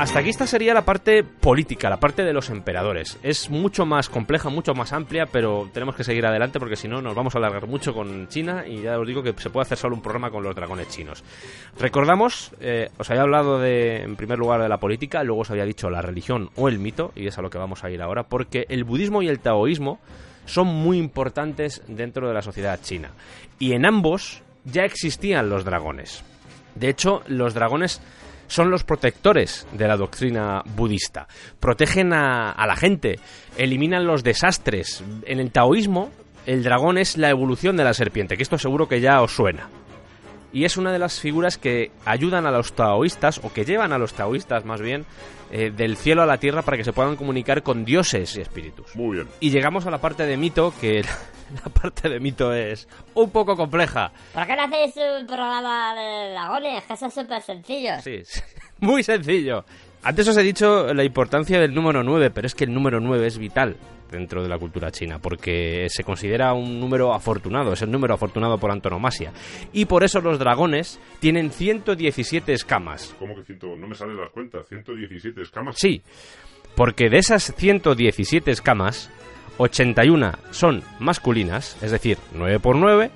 Hasta 0.00 0.20
aquí 0.20 0.30
esta 0.30 0.46
sería 0.46 0.72
la 0.72 0.86
parte 0.86 1.22
política, 1.22 1.90
la 1.90 2.00
parte 2.00 2.24
de 2.24 2.32
los 2.32 2.48
emperadores. 2.48 3.18
Es 3.22 3.50
mucho 3.50 3.84
más 3.84 4.08
compleja, 4.08 4.48
mucho 4.48 4.72
más 4.72 4.94
amplia, 4.94 5.26
pero 5.26 5.68
tenemos 5.74 5.94
que 5.94 6.04
seguir 6.04 6.24
adelante 6.24 6.58
porque 6.58 6.74
si 6.74 6.88
no 6.88 7.02
nos 7.02 7.14
vamos 7.14 7.34
a 7.34 7.38
alargar 7.38 7.66
mucho 7.66 7.92
con 7.92 8.26
China 8.28 8.64
y 8.66 8.80
ya 8.80 8.98
os 8.98 9.06
digo 9.06 9.22
que 9.22 9.34
se 9.36 9.50
puede 9.50 9.66
hacer 9.66 9.76
solo 9.76 9.94
un 9.94 10.00
programa 10.00 10.30
con 10.30 10.42
los 10.42 10.56
dragones 10.56 10.88
chinos. 10.88 11.22
Recordamos, 11.78 12.50
eh, 12.62 12.88
os 12.96 13.10
había 13.10 13.24
hablado 13.24 13.58
de, 13.58 13.96
en 14.02 14.16
primer 14.16 14.38
lugar 14.38 14.62
de 14.62 14.70
la 14.70 14.80
política, 14.80 15.22
luego 15.22 15.42
os 15.42 15.50
había 15.50 15.66
dicho 15.66 15.90
la 15.90 16.00
religión 16.00 16.48
o 16.56 16.70
el 16.70 16.78
mito, 16.78 17.12
y 17.14 17.26
es 17.26 17.36
a 17.36 17.42
lo 17.42 17.50
que 17.50 17.58
vamos 17.58 17.84
a 17.84 17.90
ir 17.90 18.00
ahora, 18.00 18.22
porque 18.22 18.64
el 18.70 18.84
budismo 18.84 19.20
y 19.20 19.28
el 19.28 19.40
taoísmo 19.40 19.98
son 20.46 20.68
muy 20.68 20.96
importantes 20.96 21.82
dentro 21.88 22.26
de 22.26 22.32
la 22.32 22.40
sociedad 22.40 22.80
china. 22.82 23.10
Y 23.58 23.72
en 23.72 23.84
ambos 23.84 24.42
ya 24.64 24.84
existían 24.84 25.50
los 25.50 25.66
dragones. 25.66 26.24
De 26.74 26.88
hecho, 26.88 27.22
los 27.26 27.52
dragones 27.52 28.00
son 28.50 28.70
los 28.70 28.82
protectores 28.82 29.66
de 29.72 29.86
la 29.86 29.96
doctrina 29.96 30.62
budista. 30.76 31.28
Protegen 31.60 32.12
a, 32.12 32.66
la 32.66 32.76
gente, 32.76 33.20
eliminan 33.56 34.06
los 34.06 34.24
desastres. 34.24 35.04
En 35.24 35.38
el 35.38 35.52
taoísmo, 35.52 36.10
el 36.46 36.64
dragón 36.64 36.98
es 36.98 37.16
la 37.16 37.30
evolución 37.30 37.76
de 37.76 37.84
la 37.84 37.94
serpiente, 37.94 38.36
que 38.36 38.42
esto 38.42 38.58
seguro 38.58 38.88
que 38.88 39.00
ya 39.00 39.22
os 39.22 39.32
suena 39.32 39.68
y 40.52 40.64
es 40.64 40.76
una 40.76 40.90
de 40.90 40.98
las 40.98 41.20
figuras 41.20 41.58
que 41.58 41.92
ayudan 42.04 42.44
a 42.44 42.50
los 42.50 42.72
taoístas, 42.72 43.40
o 43.44 43.52
que 43.52 43.64
llevan 43.64 43.92
a 43.92 43.98
los 43.98 44.14
taoístas 44.14 44.64
más 44.64 44.80
bien, 44.80 45.06
eh, 45.50 45.70
del 45.70 45.96
cielo 45.96 46.22
a 46.22 46.26
la 46.26 46.38
tierra 46.38 46.62
para 46.62 46.76
que 46.76 46.84
se 46.84 46.92
puedan 46.92 47.16
comunicar 47.16 47.62
con 47.62 47.84
dioses 47.84 48.36
y 48.36 48.40
espíritus. 48.40 48.94
Muy 48.94 49.16
bien. 49.16 49.28
Y 49.40 49.50
llegamos 49.50 49.86
a 49.86 49.90
la 49.90 50.00
parte 50.00 50.24
de 50.24 50.36
mito, 50.36 50.72
que 50.80 51.02
la, 51.64 51.72
parte 51.72 52.08
de 52.08 52.20
mito 52.20 52.52
es 52.52 52.88
un 53.14 53.30
poco 53.30 53.56
compleja. 53.56 54.12
¿Por 54.32 54.46
qué 54.46 54.56
no 54.56 54.62
hacéis 54.62 54.94
un 54.96 55.26
programa 55.26 55.94
de 55.94 56.30
dragones? 56.32 56.84
Que 56.84 56.92
eso 56.92 57.06
es 57.06 57.14
súper 57.14 57.42
sencillo. 57.42 58.00
Sí, 58.02 58.22
muy 58.80 59.02
sencillo. 59.02 59.64
Antes 60.02 60.28
os 60.28 60.36
he 60.36 60.42
dicho 60.42 60.94
la 60.94 61.04
importancia 61.04 61.60
del 61.60 61.74
número 61.74 62.02
9, 62.02 62.30
pero 62.30 62.46
es 62.46 62.54
que 62.54 62.64
el 62.64 62.72
número 62.72 63.00
9 63.00 63.26
es 63.26 63.36
vital 63.36 63.76
dentro 64.10 64.42
de 64.42 64.48
la 64.48 64.58
cultura 64.58 64.90
china, 64.90 65.18
porque 65.18 65.86
se 65.88 66.04
considera 66.04 66.52
un 66.52 66.80
número 66.80 67.14
afortunado, 67.14 67.72
es 67.72 67.82
el 67.82 67.90
número 67.90 68.14
afortunado 68.14 68.58
por 68.58 68.70
antonomasia. 68.70 69.32
Y 69.72 69.84
por 69.84 70.04
eso 70.04 70.20
los 70.20 70.38
dragones 70.38 71.00
tienen 71.20 71.50
117 71.50 72.52
escamas. 72.52 73.14
¿Cómo 73.18 73.34
que 73.34 73.42
100? 73.44 73.80
No 73.80 73.86
me 73.86 73.94
salen 73.94 74.16
las 74.16 74.30
cuentas, 74.30 74.66
117 74.68 75.42
escamas. 75.42 75.76
Sí, 75.78 76.02
porque 76.74 77.08
de 77.08 77.18
esas 77.18 77.54
117 77.56 78.50
escamas, 78.50 79.10
81 79.58 80.32
son 80.50 80.82
masculinas, 80.98 81.76
es 81.82 81.90
decir, 81.90 82.18
9 82.34 82.60
por 82.60 82.76
9, 82.76 83.10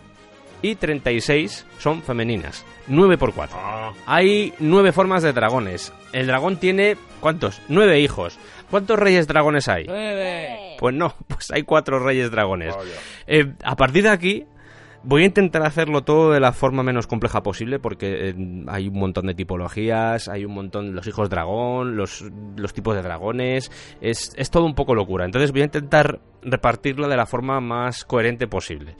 y 0.64 0.76
36 0.76 1.66
son 1.78 2.02
femeninas. 2.02 2.64
9 2.86 3.18
por 3.18 3.34
4. 3.34 3.56
Ah. 3.60 3.92
Hay 4.06 4.54
9 4.58 4.92
formas 4.92 5.22
de 5.22 5.34
dragones. 5.34 5.92
El 6.12 6.26
dragón 6.26 6.56
tiene, 6.56 6.96
¿cuántos? 7.20 7.60
9 7.68 8.00
hijos. 8.00 8.38
¿Cuántos 8.70 8.98
reyes 8.98 9.26
dragones 9.26 9.68
hay? 9.68 9.84
¡Nueve! 9.86 10.76
Pues 10.78 10.94
no, 10.94 11.14
pues 11.28 11.50
hay 11.50 11.62
cuatro 11.62 11.98
reyes 11.98 12.30
dragones. 12.30 12.74
Eh, 13.26 13.52
a 13.64 13.76
partir 13.76 14.04
de 14.04 14.10
aquí, 14.10 14.46
voy 15.04 15.22
a 15.22 15.26
intentar 15.26 15.62
hacerlo 15.62 16.02
todo 16.02 16.32
de 16.32 16.40
la 16.40 16.52
forma 16.52 16.82
menos 16.82 17.06
compleja 17.06 17.42
posible 17.42 17.78
porque 17.78 18.30
eh, 18.30 18.34
hay 18.66 18.88
un 18.88 18.98
montón 18.98 19.26
de 19.26 19.34
tipologías, 19.34 20.28
hay 20.28 20.44
un 20.44 20.54
montón, 20.54 20.94
los 20.94 21.06
hijos 21.06 21.30
dragón, 21.30 21.96
los, 21.96 22.24
los 22.56 22.72
tipos 22.72 22.94
de 22.96 23.02
dragones, 23.02 23.70
es, 24.00 24.32
es 24.36 24.50
todo 24.50 24.64
un 24.64 24.74
poco 24.74 24.94
locura. 24.94 25.24
Entonces 25.24 25.52
voy 25.52 25.62
a 25.62 25.64
intentar 25.64 26.20
repartirlo 26.42 27.08
de 27.08 27.16
la 27.16 27.26
forma 27.26 27.60
más 27.60 28.04
coherente 28.04 28.46
posible. 28.46 28.96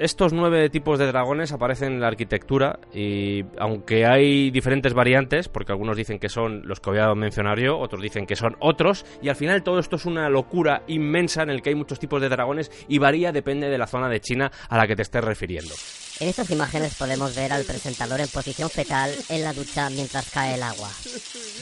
Estos 0.00 0.32
nueve 0.32 0.70
tipos 0.70 0.98
de 0.98 1.06
dragones 1.06 1.52
aparecen 1.52 1.92
en 1.92 2.00
la 2.00 2.06
arquitectura 2.06 2.80
y 2.90 3.44
aunque 3.58 4.06
hay 4.06 4.50
diferentes 4.50 4.94
variantes, 4.94 5.50
porque 5.50 5.72
algunos 5.72 5.94
dicen 5.94 6.18
que 6.18 6.30
son 6.30 6.62
los 6.64 6.80
que 6.80 6.88
voy 6.88 7.00
a 7.00 7.14
mencionar 7.14 7.60
yo, 7.60 7.78
otros 7.78 8.00
dicen 8.00 8.24
que 8.24 8.34
son 8.34 8.56
otros, 8.60 9.04
y 9.20 9.28
al 9.28 9.36
final 9.36 9.62
todo 9.62 9.78
esto 9.78 9.96
es 9.96 10.06
una 10.06 10.30
locura 10.30 10.84
inmensa 10.86 11.42
en 11.42 11.50
el 11.50 11.60
que 11.60 11.68
hay 11.68 11.74
muchos 11.74 12.00
tipos 12.00 12.22
de 12.22 12.30
dragones 12.30 12.70
y 12.88 12.96
varía 12.96 13.30
depende 13.30 13.68
de 13.68 13.76
la 13.76 13.86
zona 13.86 14.08
de 14.08 14.22
China 14.22 14.50
a 14.70 14.78
la 14.78 14.86
que 14.86 14.96
te 14.96 15.02
estés 15.02 15.22
refiriendo. 15.22 15.74
En 16.20 16.28
estas 16.28 16.50
imágenes 16.50 16.94
podemos 16.96 17.34
ver 17.34 17.50
al 17.50 17.64
presentador 17.64 18.20
en 18.20 18.28
posición 18.28 18.68
fetal 18.68 19.10
en 19.30 19.42
la 19.42 19.54
ducha 19.54 19.88
mientras 19.88 20.30
cae 20.30 20.56
el 20.56 20.62
agua, 20.62 20.90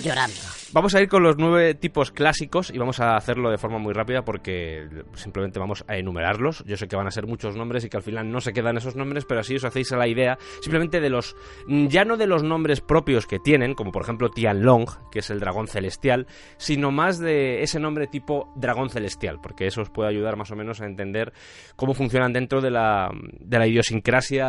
llorando. 0.03 0.37
Vamos 0.73 0.97
a 0.97 1.01
ir 1.01 1.09
con 1.09 1.23
los 1.23 1.37
nueve 1.38 1.75
tipos 1.75 2.11
clásicos 2.11 2.71
y 2.71 2.79
vamos 2.79 2.99
a 2.99 3.16
hacerlo 3.16 3.53
de 3.53 3.57
forma 3.57 3.79
muy 3.79 3.94
rápida 3.94 4.25
porque 4.25 4.88
simplemente 5.14 5.61
vamos 5.61 5.85
a 5.87 5.97
enumerarlos. 5.97 6.64
Yo 6.66 6.77
sé 6.77 6.88
que 6.88 6.97
van 6.97 7.07
a 7.07 7.12
ser 7.12 7.29
muchos 7.29 7.55
nombres 7.55 7.85
y 7.85 7.88
que 7.88 7.99
al 7.99 8.03
final 8.03 8.33
no 8.33 8.40
se 8.40 8.53
quedan 8.53 8.77
esos 8.77 8.97
nombres, 8.97 9.25
pero 9.27 9.40
así 9.40 9.55
os 9.55 9.64
hacéis 9.64 9.92
a 9.92 9.97
la 9.97 10.09
idea 10.09 10.37
simplemente 10.61 11.01
de 11.01 11.09
los, 11.09 11.37
ya 11.68 12.05
no 12.05 12.16
de 12.16 12.27
los 12.27 12.42
nombres 12.42 12.81
propios 12.81 13.27
que 13.27 13.38
tienen, 13.38 13.75
como 13.75 13.92
por 13.92 14.03
ejemplo 14.03 14.29
Tianlong, 14.29 14.87
que 15.12 15.21
es 15.21 15.31
el 15.31 15.38
dragón 15.38 15.68
celestial, 15.68 16.27
sino 16.57 16.90
más 16.90 17.21
de 17.21 17.62
ese 17.62 17.79
nombre 17.79 18.09
tipo 18.09 18.53
dragón 18.57 18.90
celestial, 18.90 19.38
porque 19.40 19.68
eso 19.68 19.83
os 19.83 19.90
puede 19.90 20.11
ayudar 20.11 20.37
más 20.37 20.51
o 20.51 20.57
menos 20.57 20.81
a 20.81 20.87
entender 20.87 21.33
cómo 21.77 21.94
funcionan 21.94 22.33
dentro 22.33 22.61
de 22.61 22.73
la, 22.73 23.09
de 23.38 23.59
la 23.59 23.68
idiosincrasia 23.68 24.47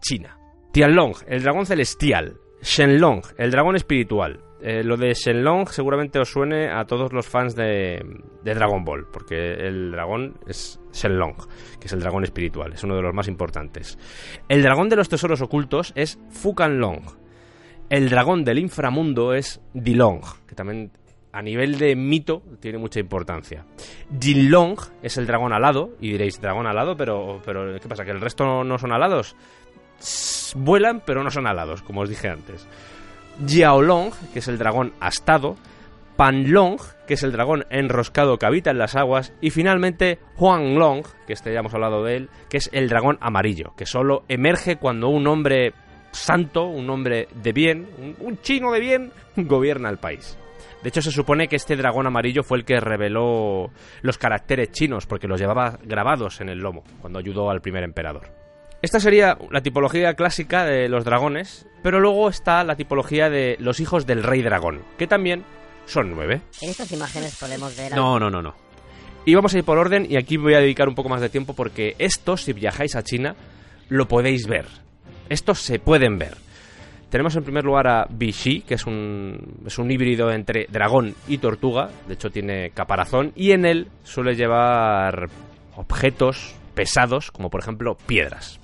china. 0.00 0.38
Tianlong, 0.72 1.14
el 1.26 1.42
dragón 1.42 1.66
celestial. 1.66 2.38
Shenlong, 2.62 3.22
el 3.38 3.50
dragón 3.50 3.76
espiritual. 3.76 4.40
Eh, 4.64 4.84
lo 4.84 4.96
de 4.96 5.12
Shenlong 5.12 5.66
seguramente 5.68 6.20
os 6.20 6.30
suene 6.30 6.70
a 6.70 6.84
todos 6.84 7.12
los 7.12 7.26
fans 7.26 7.56
de, 7.56 8.00
Dragon 8.44 8.84
Ball, 8.84 9.06
porque 9.12 9.54
el 9.54 9.90
dragón 9.90 10.38
es 10.46 10.78
Shenlong, 10.92 11.34
que 11.80 11.88
es 11.88 11.92
el 11.92 11.98
dragón 11.98 12.22
espiritual, 12.22 12.72
es 12.72 12.84
uno 12.84 12.94
de 12.94 13.02
los 13.02 13.12
más 13.12 13.26
importantes. 13.26 13.98
El 14.48 14.62
dragón 14.62 14.88
de 14.88 14.96
los 14.96 15.08
tesoros 15.08 15.40
ocultos 15.40 15.92
es 15.96 16.18
Fukanlong. 16.30 17.02
El 17.90 18.08
dragón 18.08 18.44
del 18.44 18.60
inframundo 18.60 19.34
es 19.34 19.60
Dilong, 19.74 20.22
que 20.46 20.54
también 20.54 20.92
a 21.32 21.40
nivel 21.40 21.78
de 21.78 21.96
mito 21.96 22.42
tiene 22.60 22.78
mucha 22.78 23.00
importancia. 23.00 23.64
Jinlong 24.20 24.78
es 25.02 25.16
el 25.16 25.26
dragón 25.26 25.52
alado, 25.52 25.96
y 26.00 26.12
diréis, 26.12 26.40
dragón 26.40 26.66
alado, 26.66 26.96
pero, 26.96 27.40
pero 27.44 27.78
¿qué 27.80 27.88
pasa? 27.88 28.04
¿Que 28.04 28.10
el 28.10 28.20
resto 28.20 28.62
no, 28.64 28.78
son 28.78 28.92
alados? 28.92 29.34
vuelan, 30.56 31.00
pero 31.06 31.22
no 31.22 31.30
son 31.30 31.46
alados, 31.46 31.80
como 31.82 32.02
os 32.02 32.08
dije 32.08 32.28
antes. 32.28 32.66
Jiaolong, 33.46 34.10
que 34.32 34.40
es 34.40 34.48
el 34.48 34.58
dragón 34.58 34.92
astado, 35.00 35.56
Panlong, 36.16 36.78
que 37.06 37.14
es 37.14 37.22
el 37.22 37.32
dragón 37.32 37.64
enroscado 37.70 38.38
que 38.38 38.44
habita 38.44 38.70
en 38.70 38.78
las 38.78 38.96
aguas, 38.96 39.32
y 39.40 39.50
finalmente 39.50 40.18
Huanglong, 40.36 41.04
que 41.26 41.32
este 41.32 41.54
ya 41.54 41.60
hemos 41.60 41.72
hablado 41.72 42.04
de 42.04 42.16
él, 42.16 42.30
que 42.50 42.58
es 42.58 42.68
el 42.72 42.88
dragón 42.88 43.16
amarillo, 43.20 43.72
que 43.76 43.86
solo 43.86 44.24
emerge 44.28 44.76
cuando 44.76 45.08
un 45.08 45.26
hombre 45.26 45.72
santo, 46.10 46.66
un 46.66 46.90
hombre 46.90 47.28
de 47.34 47.52
bien, 47.52 47.88
un 48.18 48.38
chino 48.42 48.72
de 48.72 48.80
bien, 48.80 49.12
gobierna 49.36 49.88
el 49.88 49.98
país. 49.98 50.36
De 50.82 50.88
hecho, 50.88 51.02
se 51.02 51.12
supone 51.12 51.48
que 51.48 51.56
este 51.56 51.76
dragón 51.76 52.06
amarillo 52.06 52.42
fue 52.42 52.58
el 52.58 52.64
que 52.64 52.80
reveló 52.80 53.70
los 54.02 54.18
caracteres 54.18 54.72
chinos, 54.72 55.06
porque 55.06 55.28
los 55.28 55.40
llevaba 55.40 55.78
grabados 55.84 56.40
en 56.40 56.48
el 56.48 56.58
lomo, 56.58 56.82
cuando 57.00 57.18
ayudó 57.18 57.50
al 57.50 57.60
primer 57.60 57.84
emperador. 57.84 58.32
Esta 58.82 58.98
sería 58.98 59.38
la 59.52 59.60
tipología 59.60 60.14
clásica 60.14 60.64
de 60.64 60.88
los 60.88 61.04
dragones, 61.04 61.68
pero 61.84 62.00
luego 62.00 62.28
está 62.28 62.64
la 62.64 62.74
tipología 62.74 63.30
de 63.30 63.56
los 63.60 63.78
hijos 63.78 64.06
del 64.06 64.24
rey 64.24 64.42
dragón, 64.42 64.82
que 64.98 65.06
también 65.06 65.44
son 65.86 66.10
nueve. 66.10 66.40
En 66.60 66.70
estas 66.70 66.90
imágenes 66.90 67.36
podemos 67.38 67.76
ver... 67.76 67.94
No, 67.94 68.18
no, 68.18 68.28
no, 68.28 68.42
no. 68.42 68.54
Y 69.24 69.36
vamos 69.36 69.54
a 69.54 69.58
ir 69.58 69.64
por 69.64 69.78
orden 69.78 70.04
y 70.10 70.16
aquí 70.16 70.36
voy 70.36 70.54
a 70.54 70.60
dedicar 70.60 70.88
un 70.88 70.96
poco 70.96 71.08
más 71.08 71.20
de 71.20 71.28
tiempo 71.28 71.54
porque 71.54 71.94
estos, 71.98 72.42
si 72.42 72.52
viajáis 72.52 72.96
a 72.96 73.04
China, 73.04 73.36
lo 73.88 74.08
podéis 74.08 74.48
ver. 74.48 74.66
Estos 75.28 75.60
se 75.60 75.78
pueden 75.78 76.18
ver. 76.18 76.36
Tenemos 77.12 77.36
en 77.36 77.44
primer 77.44 77.62
lugar 77.62 77.88
a 77.88 78.06
Bishi, 78.08 78.62
que 78.62 78.72
es 78.72 78.86
un, 78.86 79.58
es 79.66 79.76
un 79.76 79.90
híbrido 79.90 80.32
entre 80.32 80.66
dragón 80.70 81.14
y 81.28 81.36
tortuga. 81.36 81.90
De 82.08 82.14
hecho, 82.14 82.30
tiene 82.30 82.70
caparazón 82.70 83.32
y 83.36 83.50
en 83.50 83.66
él 83.66 83.88
suele 84.02 84.34
llevar 84.34 85.28
objetos 85.76 86.54
pesados, 86.74 87.30
como 87.30 87.50
por 87.50 87.60
ejemplo 87.60 87.98
piedras. 88.06 88.58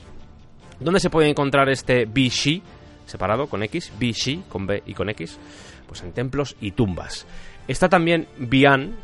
¿Dónde 0.80 0.98
se 0.98 1.10
puede 1.10 1.28
encontrar 1.28 1.68
este 1.68 2.06
Bishi? 2.06 2.62
Separado 3.04 3.48
con 3.48 3.62
X, 3.64 3.92
Bishi 3.98 4.42
con 4.48 4.66
B 4.66 4.82
y 4.86 4.94
con 4.94 5.10
X. 5.10 5.38
Pues 5.86 6.02
en 6.02 6.12
templos 6.12 6.56
y 6.58 6.70
tumbas. 6.70 7.26
Está 7.68 7.90
también 7.90 8.28
Bian, 8.38 8.96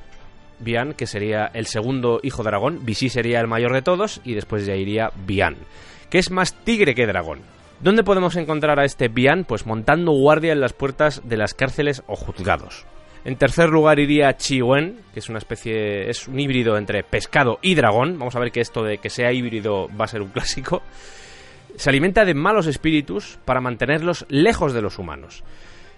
Bian, 0.59 0.95
que 0.95 1.07
sería 1.07 1.51
el 1.53 1.67
segundo 1.67 2.19
hijo 2.23 2.43
dragón. 2.45 2.87
Bishi 2.87 3.11
sería 3.11 3.41
el 3.41 3.47
mayor 3.47 3.75
de 3.75 3.83
todos 3.83 4.23
y 4.25 4.33
después 4.33 4.65
ya 4.65 4.75
iría 4.75 5.11
Bian, 5.27 5.59
que 6.09 6.17
es 6.19 6.31
más 6.31 6.55
tigre 6.65 6.95
que 6.95 7.07
dragón. 7.07 7.54
¿Dónde 7.85 8.03
podemos 8.03 8.35
encontrar 8.37 8.81
a 8.81 8.87
este 8.87 9.09
Bian? 9.09 9.45
Pues 9.45 9.67
montando 9.67 10.13
guardia 10.13 10.55
en 10.55 10.61
las 10.61 10.73
puertas 10.73 11.21
de 11.23 11.37
las 11.37 11.53
cárceles 11.53 12.03
o 12.07 12.17
juzgados. 12.17 12.87
En 13.27 13.37
tercer 13.37 13.69
lugar 13.69 13.99
iría 13.99 14.35
Chiwen, 14.39 15.03
que 15.13 15.21
es 15.21 15.29
una 15.29 15.37
especie, 15.37 16.09
es 16.09 16.27
un 16.27 16.41
híbrido 16.41 16.79
entre 16.79 17.05
pescado 17.05 17.59
y 17.61 17.75
dragón. 17.75 18.19
Vamos 18.19 18.37
a 18.37 18.41
ver 18.41 18.53
que 18.53 18.63
esto 18.63 18.83
de 18.83 18.97
que 18.97 19.11
sea 19.11 19.35
híbrido 19.35 19.91
va 20.01 20.07
a 20.07 20.09
ser 20.09 20.23
un 20.23 20.29
clásico. 20.33 20.81
Se 21.77 21.91
alimenta 21.91 22.25
de 22.25 22.33
malos 22.33 22.69
espíritus 22.69 23.39
para 23.45 23.61
mantenerlos 23.61 24.25
lejos 24.31 24.73
de 24.73 24.81
los 24.81 24.99
humanos. 24.99 25.45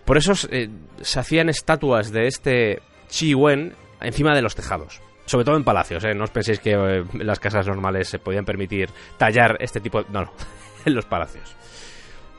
Por 0.04 0.16
eso 0.16 0.32
eh, 0.50 0.68
se 1.02 1.20
hacían 1.20 1.48
estatuas 1.48 2.10
de 2.10 2.26
este 2.26 2.82
Chiwen 3.06 3.74
encima 4.00 4.34
de 4.34 4.42
los 4.42 4.56
tejados. 4.56 5.00
Sobre 5.24 5.44
todo 5.44 5.56
en 5.56 5.62
palacios, 5.62 6.02
¿eh? 6.02 6.14
No 6.16 6.24
os 6.24 6.30
penséis 6.30 6.58
que 6.58 6.72
eh, 6.72 7.04
las 7.12 7.38
casas 7.38 7.68
normales 7.68 8.08
se 8.08 8.18
podían 8.18 8.44
permitir 8.44 8.90
tallar 9.18 9.56
este 9.60 9.78
tipo 9.80 10.02
de... 10.02 10.10
No, 10.10 10.22
no, 10.22 10.32
en 10.84 10.92
los 10.92 11.04
palacios. 11.04 11.54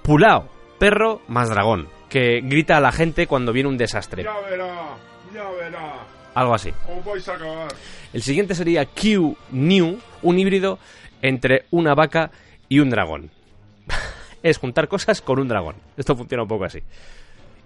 Pulao, 0.08 0.48
perro 0.80 1.20
más 1.28 1.50
dragón, 1.50 1.90
que 2.08 2.40
grita 2.42 2.78
a 2.78 2.80
la 2.80 2.94
gente 2.94 3.28
cuando 3.28 3.52
viene 3.52 3.68
un 3.68 3.76
desastre. 3.76 4.24
Ya 4.24 4.40
verá, 4.50 4.96
ya 5.34 5.50
verá. 5.50 5.96
Algo 6.34 6.54
así. 6.54 6.70
Os 6.88 7.04
vais 7.04 7.28
a 7.28 7.34
acabar. 7.34 7.68
El 8.14 8.22
siguiente 8.22 8.56
sería 8.56 8.86
Q 8.86 9.36
New, 9.52 10.00
un 10.22 10.40
híbrido 10.40 10.80
entre 11.22 11.66
una 11.72 11.94
vaca 11.94 12.32
y 12.70 12.80
un 12.80 12.90
dragón. 12.90 13.32
es 14.44 14.58
juntar 14.58 14.88
cosas 14.88 15.22
con 15.22 15.40
un 15.40 15.50
dragón. 15.50 15.76
Esto 15.98 16.16
funciona 16.16 16.44
un 16.44 16.50
poco 16.50 16.64
así. 16.64 16.80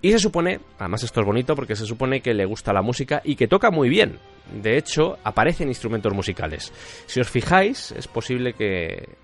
Y 0.02 0.12
se 0.12 0.18
supone, 0.18 0.62
además 0.80 1.04
esto 1.04 1.20
es 1.20 1.28
bonito 1.28 1.56
porque 1.56 1.76
se 1.76 1.86
supone 1.86 2.22
que 2.22 2.34
le 2.34 2.46
gusta 2.46 2.74
la 2.74 2.82
música 2.82 3.22
y 3.24 3.36
que 3.36 3.48
toca 3.48 3.70
muy 3.70 3.88
bien. 3.88 4.18
De 4.52 4.78
hecho, 4.78 5.20
aparecen 5.24 5.68
instrumentos 5.68 6.12
musicales. 6.12 6.74
Si 7.06 7.20
os 7.20 7.30
fijáis, 7.30 7.92
es 7.92 8.08
posible 8.08 8.54
que... 8.54 9.21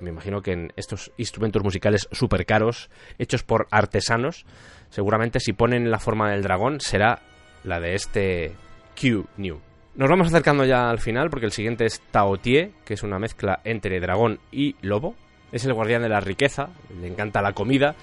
Me 0.00 0.10
imagino 0.10 0.42
que 0.42 0.52
en 0.52 0.72
estos 0.76 1.12
instrumentos 1.16 1.62
musicales 1.62 2.08
súper 2.12 2.46
caros, 2.46 2.90
hechos 3.18 3.42
por 3.42 3.66
artesanos, 3.70 4.44
seguramente 4.90 5.40
si 5.40 5.52
ponen 5.52 5.90
la 5.90 5.98
forma 5.98 6.30
del 6.30 6.42
dragón 6.42 6.80
será 6.80 7.20
la 7.64 7.80
de 7.80 7.94
este 7.94 8.52
Q 9.00 9.26
New. 9.36 9.60
Nos 9.94 10.08
vamos 10.08 10.28
acercando 10.28 10.64
ya 10.64 10.88
al 10.88 10.98
final 10.98 11.30
porque 11.30 11.46
el 11.46 11.52
siguiente 11.52 11.84
es 11.84 12.00
Taotie, 12.10 12.72
que 12.84 12.94
es 12.94 13.02
una 13.02 13.18
mezcla 13.18 13.60
entre 13.64 14.00
dragón 14.00 14.38
y 14.52 14.76
lobo. 14.82 15.14
Es 15.52 15.64
el 15.64 15.74
guardián 15.74 16.02
de 16.02 16.08
la 16.08 16.20
riqueza, 16.20 16.70
le 17.00 17.08
encanta 17.08 17.42
la 17.42 17.52
comida 17.52 17.96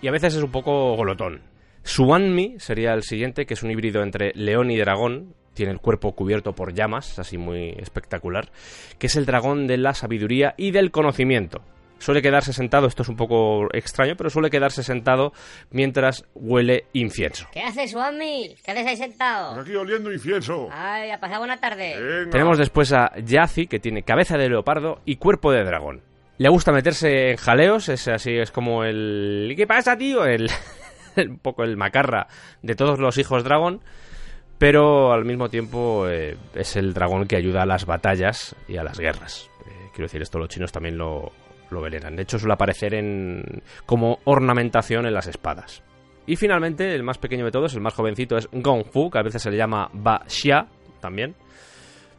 y 0.00 0.08
a 0.08 0.12
veces 0.12 0.36
es 0.36 0.42
un 0.42 0.52
poco 0.52 0.94
golotón. 0.94 1.42
Suanmi 1.84 2.56
sería 2.58 2.92
el 2.94 3.02
siguiente, 3.02 3.44
que 3.44 3.54
es 3.54 3.62
un 3.62 3.70
híbrido 3.70 4.02
entre 4.02 4.32
león 4.34 4.70
y 4.70 4.78
dragón. 4.78 5.34
Tiene 5.54 5.72
el 5.72 5.80
cuerpo 5.80 6.12
cubierto 6.12 6.54
por 6.54 6.74
llamas, 6.74 7.18
así 7.18 7.38
muy 7.38 7.70
espectacular. 7.78 8.50
Que 8.98 9.06
es 9.06 9.16
el 9.16 9.26
dragón 9.26 9.66
de 9.66 9.76
la 9.76 9.94
sabiduría 9.94 10.54
y 10.56 10.70
del 10.70 10.90
conocimiento. 10.90 11.62
Suele 11.98 12.20
quedarse 12.20 12.52
sentado, 12.52 12.88
esto 12.88 13.02
es 13.02 13.08
un 13.08 13.14
poco 13.14 13.68
extraño, 13.72 14.16
pero 14.16 14.28
suele 14.28 14.50
quedarse 14.50 14.82
sentado 14.82 15.32
mientras 15.70 16.24
huele 16.34 16.86
incienso. 16.94 17.46
¿Qué 17.52 17.60
haces, 17.62 17.92
Swami? 17.92 18.56
¿Qué 18.64 18.72
haces 18.72 18.86
ahí 18.88 18.96
sentado? 18.96 19.60
Aquí 19.60 19.76
oliendo 19.76 20.12
incienso. 20.12 20.68
Ay, 20.72 21.10
ha 21.12 21.20
pasado 21.20 21.40
buena 21.40 21.60
tarde. 21.60 21.94
Venga. 21.96 22.30
Tenemos 22.30 22.58
después 22.58 22.92
a 22.92 23.12
Yazi, 23.24 23.68
que 23.68 23.78
tiene 23.78 24.02
cabeza 24.02 24.36
de 24.36 24.48
leopardo 24.48 25.00
y 25.04 25.14
cuerpo 25.14 25.52
de 25.52 25.62
dragón. 25.62 26.02
Le 26.38 26.48
gusta 26.48 26.72
meterse 26.72 27.30
en 27.30 27.36
jaleos, 27.36 27.88
es 27.88 28.08
así, 28.08 28.34
es 28.34 28.50
como 28.50 28.82
el... 28.82 29.46
¿Y 29.52 29.54
qué 29.54 29.68
pasa, 29.68 29.96
tío? 29.96 30.24
El... 30.24 30.50
un 31.16 31.38
poco 31.38 31.62
el 31.62 31.76
macarra 31.76 32.26
de 32.62 32.74
todos 32.74 32.98
los 32.98 33.18
hijos 33.18 33.44
dragón, 33.44 33.80
pero 34.62 35.12
al 35.12 35.24
mismo 35.24 35.48
tiempo 35.48 36.06
eh, 36.08 36.36
es 36.54 36.76
el 36.76 36.94
dragón 36.94 37.26
que 37.26 37.34
ayuda 37.34 37.62
a 37.62 37.66
las 37.66 37.84
batallas 37.84 38.54
y 38.68 38.76
a 38.76 38.84
las 38.84 38.96
guerras. 38.96 39.50
Eh, 39.66 39.88
quiero 39.92 40.04
decir, 40.04 40.22
esto 40.22 40.38
los 40.38 40.50
chinos 40.50 40.70
también 40.70 40.96
lo, 40.96 41.32
lo 41.68 41.80
veneran. 41.80 42.14
De 42.14 42.22
hecho, 42.22 42.38
suele 42.38 42.54
aparecer 42.54 42.94
en, 42.94 43.42
como 43.86 44.20
ornamentación 44.22 45.04
en 45.04 45.14
las 45.14 45.26
espadas. 45.26 45.82
Y 46.28 46.36
finalmente, 46.36 46.94
el 46.94 47.02
más 47.02 47.18
pequeño 47.18 47.44
de 47.44 47.50
todos, 47.50 47.74
el 47.74 47.80
más 47.80 47.94
jovencito, 47.94 48.36
es 48.36 48.48
Gong 48.52 48.84
Fu, 48.84 49.10
que 49.10 49.18
a 49.18 49.24
veces 49.24 49.42
se 49.42 49.50
le 49.50 49.56
llama 49.56 49.90
Ba 49.94 50.22
Xia 50.28 50.68
también, 51.00 51.34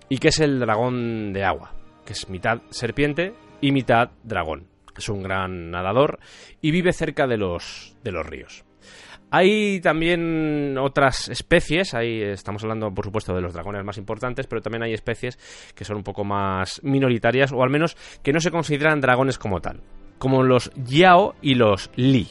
y 0.10 0.18
que 0.18 0.28
es 0.28 0.42
el 0.42 0.60
dragón 0.60 1.32
de 1.32 1.46
agua, 1.46 1.72
que 2.06 2.12
es 2.12 2.28
mitad 2.28 2.60
serpiente 2.72 3.32
y 3.62 3.72
mitad 3.72 4.10
dragón. 4.22 4.68
Es 4.98 5.08
un 5.08 5.24
gran 5.24 5.72
nadador 5.72 6.20
y 6.60 6.72
vive 6.72 6.92
cerca 6.92 7.26
de 7.26 7.38
los, 7.38 7.96
de 8.04 8.12
los 8.12 8.26
ríos. 8.26 8.66
Hay 9.36 9.82
también 9.82 10.78
otras 10.78 11.28
especies, 11.28 11.96
ahí 11.96 12.22
estamos 12.22 12.62
hablando 12.62 12.94
por 12.94 13.04
supuesto 13.04 13.34
de 13.34 13.42
los 13.42 13.52
dragones 13.52 13.84
más 13.84 13.98
importantes, 13.98 14.46
pero 14.46 14.62
también 14.62 14.84
hay 14.84 14.94
especies 14.94 15.40
que 15.74 15.84
son 15.86 15.98
un 15.98 16.04
poco 16.04 16.24
más 16.24 16.80
minoritarias 16.84 17.52
o 17.52 17.64
al 17.64 17.72
menos 17.72 17.98
que 18.22 18.32
no 18.32 18.40
se 18.40 18.52
consideran 18.52 19.02
dragones 19.02 19.40
como 19.40 19.60
tal, 19.60 19.82
como 20.20 20.44
los 20.44 20.70
Yao 20.76 21.34
y 21.42 21.56
los 21.56 21.90
Li. 21.96 22.28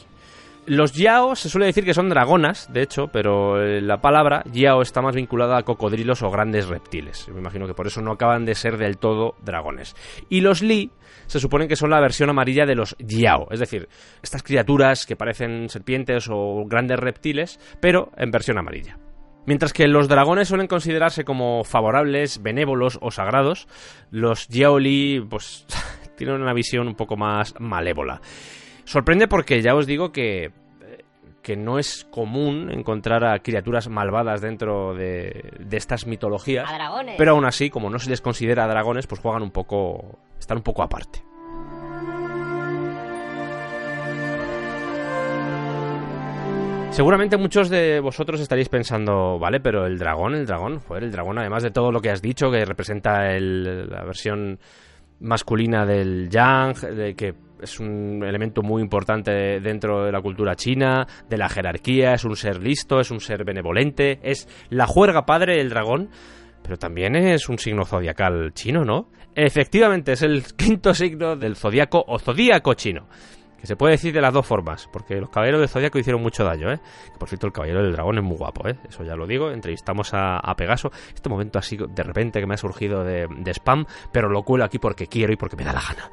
Los 0.65 0.93
Yao 0.93 1.35
se 1.35 1.49
suele 1.49 1.65
decir 1.65 1.83
que 1.83 1.93
son 1.93 2.07
dragonas, 2.07 2.71
de 2.71 2.83
hecho, 2.83 3.09
pero 3.11 3.61
eh, 3.61 3.81
la 3.81 3.99
palabra 3.99 4.41
Yao 4.53 4.81
está 4.81 5.01
más 5.01 5.13
vinculada 5.13 5.57
a 5.57 5.63
cocodrilos 5.63 6.21
o 6.21 6.31
grandes 6.31 6.67
reptiles. 6.69 7.27
Me 7.27 7.41
imagino 7.41 7.67
que 7.67 7.73
por 7.73 7.85
eso 7.85 8.01
no 8.01 8.13
acaban 8.13 8.45
de 8.45 8.55
ser 8.55 8.77
del 8.77 8.97
todo 8.97 9.35
dragones. 9.43 9.93
Y 10.29 10.39
los 10.39 10.61
Li 10.61 10.89
se 11.27 11.39
supone 11.39 11.67
que 11.67 11.75
son 11.75 11.89
la 11.89 11.99
versión 11.99 12.29
amarilla 12.29 12.65
de 12.65 12.75
los 12.75 12.95
Yao, 12.99 13.47
es 13.51 13.59
decir, 13.59 13.87
estas 14.21 14.43
criaturas 14.43 15.05
que 15.05 15.15
parecen 15.15 15.69
serpientes 15.69 16.27
o 16.29 16.65
grandes 16.65 16.99
reptiles, 16.99 17.59
pero 17.79 18.11
en 18.17 18.31
versión 18.31 18.57
amarilla. 18.57 18.97
Mientras 19.45 19.73
que 19.73 19.87
los 19.87 20.07
dragones 20.07 20.47
suelen 20.47 20.67
considerarse 20.67 21.25
como 21.25 21.63
favorables, 21.65 22.41
benévolos 22.41 22.97
o 23.01 23.11
sagrados, 23.11 23.67
los 24.09 24.47
Yaoli 24.47 25.25
pues 25.29 25.65
tienen 26.17 26.41
una 26.41 26.53
visión 26.53 26.87
un 26.87 26.95
poco 26.95 27.17
más 27.17 27.53
malévola. 27.59 28.21
Sorprende 28.85 29.27
porque 29.27 29.61
ya 29.61 29.75
os 29.75 29.85
digo 29.85 30.11
que 30.11 30.51
que 31.43 31.55
no 31.55 31.77
es 31.77 32.05
común 32.09 32.71
encontrar 32.71 33.23
a 33.23 33.37
criaturas 33.39 33.87
malvadas 33.89 34.41
dentro 34.41 34.95
de, 34.95 35.51
de 35.59 35.77
estas 35.77 36.07
mitologías. 36.07 36.67
A 36.67 36.73
dragones. 36.73 37.15
Pero 37.17 37.33
aún 37.33 37.45
así, 37.45 37.69
como 37.69 37.89
no 37.91 37.99
se 37.99 38.09
les 38.09 38.21
considera 38.21 38.65
dragones, 38.67 39.05
pues 39.05 39.21
juegan 39.21 39.43
un 39.43 39.51
poco. 39.51 40.17
están 40.39 40.57
un 40.57 40.63
poco 40.63 40.81
aparte. 40.81 41.21
Seguramente 46.91 47.37
muchos 47.37 47.69
de 47.69 47.99
vosotros 47.99 48.39
estaréis 48.39 48.69
pensando, 48.69 49.39
vale, 49.39 49.59
pero 49.59 49.87
el 49.87 49.97
dragón, 49.97 50.35
el 50.35 50.45
dragón, 50.45 50.79
joder, 50.79 51.03
el 51.05 51.11
dragón, 51.11 51.39
además 51.39 51.63
de 51.63 51.71
todo 51.71 51.91
lo 51.91 51.99
que 52.01 52.11
has 52.11 52.21
dicho, 52.21 52.51
que 52.51 52.63
representa 52.65 53.31
el- 53.35 53.89
la 53.89 54.03
versión 54.03 54.59
masculina 55.19 55.87
del 55.87 56.29
yang, 56.29 56.75
de 56.75 57.15
que 57.15 57.33
es 57.63 57.79
un 57.79 58.23
elemento 58.23 58.61
muy 58.61 58.81
importante 58.81 59.59
dentro 59.59 60.05
de 60.05 60.11
la 60.11 60.21
cultura 60.21 60.55
china, 60.55 61.07
de 61.29 61.37
la 61.37 61.49
jerarquía, 61.49 62.13
es 62.13 62.25
un 62.25 62.35
ser 62.35 62.61
listo, 62.61 62.99
es 62.99 63.09
un 63.11 63.19
ser 63.19 63.43
benevolente, 63.45 64.19
es 64.21 64.47
la 64.69 64.85
juerga 64.85 65.25
padre 65.25 65.57
del 65.57 65.69
dragón, 65.69 66.09
pero 66.61 66.77
también 66.77 67.15
es 67.15 67.49
un 67.49 67.57
signo 67.57 67.85
zodiacal 67.85 68.53
chino, 68.53 68.83
¿no? 68.83 69.09
Efectivamente, 69.35 70.13
es 70.13 70.21
el 70.21 70.43
quinto 70.57 70.93
signo 70.93 71.35
del 71.35 71.55
zodiaco 71.55 72.03
o 72.07 72.19
zodíaco 72.19 72.73
chino, 72.73 73.07
que 73.63 73.67
se 73.67 73.77
puede 73.77 73.93
decir 73.93 74.13
de 74.13 74.19
las 74.19 74.33
dos 74.33 74.45
formas, 74.45 74.89
porque 74.91 75.21
los 75.21 75.29
caballeros 75.29 75.61
del 75.61 75.69
Zodíaco 75.69 75.97
hicieron 75.97 76.21
mucho 76.21 76.43
daño, 76.43 76.69
¿eh? 76.69 76.81
Que, 77.13 77.17
por 77.17 77.29
cierto, 77.29 77.47
el 77.47 77.53
caballero 77.53 77.81
del 77.81 77.93
dragón 77.93 78.17
es 78.17 78.23
muy 78.25 78.35
guapo, 78.35 78.67
¿eh? 78.67 78.75
Eso 78.89 79.05
ya 79.05 79.15
lo 79.15 79.25
digo, 79.25 79.51
entrevistamos 79.51 80.09
a, 80.11 80.53
Pegaso, 80.57 80.91
este 81.15 81.29
momento 81.29 81.59
así 81.59 81.77
de 81.77 82.03
repente 82.03 82.41
que 82.41 82.45
me 82.45 82.55
ha 82.55 82.57
surgido 82.57 83.05
de, 83.05 83.25
spam, 83.53 83.85
pero 84.11 84.27
lo 84.27 84.43
cuelo 84.43 84.65
aquí 84.65 84.79
porque 84.79 85.07
quiero 85.07 85.31
y 85.31 85.37
porque 85.37 85.55
me 85.55 85.63
da 85.63 85.71
la 85.71 85.79
gana. 85.79 86.11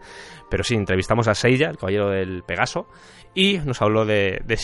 Pero 0.49 0.63
sí, 0.63 0.77
entrevistamos 0.77 1.27
a 1.27 1.35
Seiya, 1.35 1.71
el 1.71 1.77
caballero 1.77 2.11
del 2.11 2.45
Pegaso, 2.45 2.87
y 3.35 3.59
nos 3.59 3.83
habló 3.83 4.05
de, 4.05 4.43
de 4.45 4.57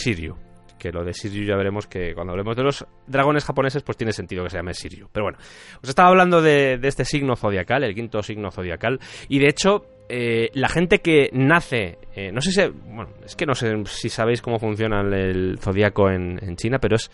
que 0.79 0.93
lo 0.93 1.03
de 1.03 1.13
Siryu 1.13 1.43
ya 1.43 1.57
veremos 1.57 1.87
que 1.87 2.13
cuando 2.13 2.31
hablemos 2.31 2.55
de 2.55 2.63
los 2.63 2.85
dragones 3.05 3.43
japoneses 3.43 3.83
pues 3.83 3.97
tiene 3.97 4.13
sentido 4.13 4.43
que 4.45 4.49
se 4.49 4.57
llame 4.57 4.73
Siryu. 4.73 5.09
Pero 5.11 5.25
bueno, 5.25 5.39
os 5.81 5.89
estaba 5.89 6.07
hablando 6.07 6.41
de, 6.41 6.79
este 6.83 7.03
signo 7.03 7.35
zodiacal, 7.35 7.83
el 7.83 7.93
quinto 7.93 8.23
signo 8.23 8.49
zodiacal, 8.51 8.99
y 9.27 9.39
de 9.39 9.49
hecho 9.49 9.96
eh, 10.09 10.49
la 10.53 10.69
gente 10.69 10.99
que 10.99 11.29
nace, 11.33 11.97
eh, 12.15 12.31
no 12.31 12.41
sé 12.41 12.51
si, 12.51 12.61
bueno, 12.67 13.09
es 13.25 13.35
que 13.35 13.45
no 13.45 13.55
sé 13.55 13.75
si 13.85 14.09
sabéis 14.09 14.41
cómo 14.41 14.57
funciona 14.57 15.01
el 15.01 15.57
zodiaco 15.59 16.09
en, 16.09 16.55
China, 16.55 16.79
pero 16.79 16.95
es, 16.95 17.11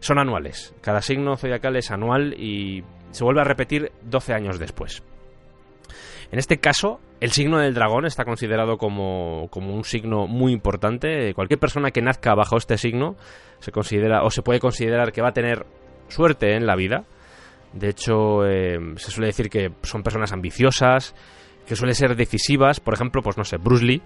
son 0.00 0.18
anuales. 0.18 0.74
Cada 0.82 1.00
signo 1.00 1.36
zodiacal 1.36 1.76
es 1.76 1.90
anual 1.90 2.34
y 2.38 2.84
se 3.10 3.24
vuelve 3.24 3.40
a 3.40 3.44
repetir 3.44 3.90
12 4.02 4.34
años 4.34 4.58
después. 4.58 5.02
En 6.30 6.38
este 6.38 6.58
caso, 6.58 7.00
el 7.20 7.30
signo 7.30 7.58
del 7.58 7.72
dragón 7.72 8.04
está 8.04 8.24
considerado 8.24 8.76
como, 8.76 9.48
un 9.54 9.84
signo 9.84 10.26
muy 10.26 10.52
importante. 10.52 11.32
Cualquier 11.34 11.60
persona 11.60 11.90
que 11.90 12.02
nazca 12.02 12.34
bajo 12.34 12.56
este 12.56 12.76
signo 12.76 13.16
se 13.60 13.72
considera 13.72 14.24
o 14.24 14.30
se 14.30 14.42
puede 14.42 14.60
considerar 14.60 15.12
que 15.12 15.22
va 15.22 15.28
a 15.28 15.32
tener 15.32 15.64
suerte 16.08 16.54
en 16.54 16.66
la 16.66 16.76
vida. 16.76 17.04
De 17.72 17.88
hecho, 17.88 18.44
eh, 18.46 18.78
se 18.96 19.10
suele 19.10 19.28
decir 19.28 19.48
que 19.48 19.70
son 19.82 20.02
personas 20.02 20.32
ambiciosas, 20.32 21.14
que 21.66 21.76
suelen 21.76 21.94
ser 21.94 22.16
decisivas. 22.16 22.80
Por 22.80 22.94
ejemplo, 22.94 23.22
pues 23.22 23.36
no 23.36 23.44
sé, 23.44 23.56
Bruce 23.56 23.84
Lee 23.84 24.02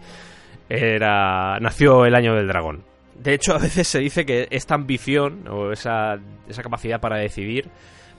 era, 0.68 1.58
nació 1.60 2.04
el 2.04 2.14
año 2.14 2.34
del 2.34 2.48
dragón. 2.48 2.84
De 3.18 3.34
hecho, 3.34 3.54
a 3.56 3.58
veces 3.58 3.86
se 3.86 3.98
dice 3.98 4.24
que 4.24 4.48
esta 4.50 4.74
ambición 4.74 5.46
o 5.48 5.72
esa, 5.72 6.16
esa 6.48 6.62
capacidad 6.62 7.00
para 7.00 7.18
decidir, 7.18 7.68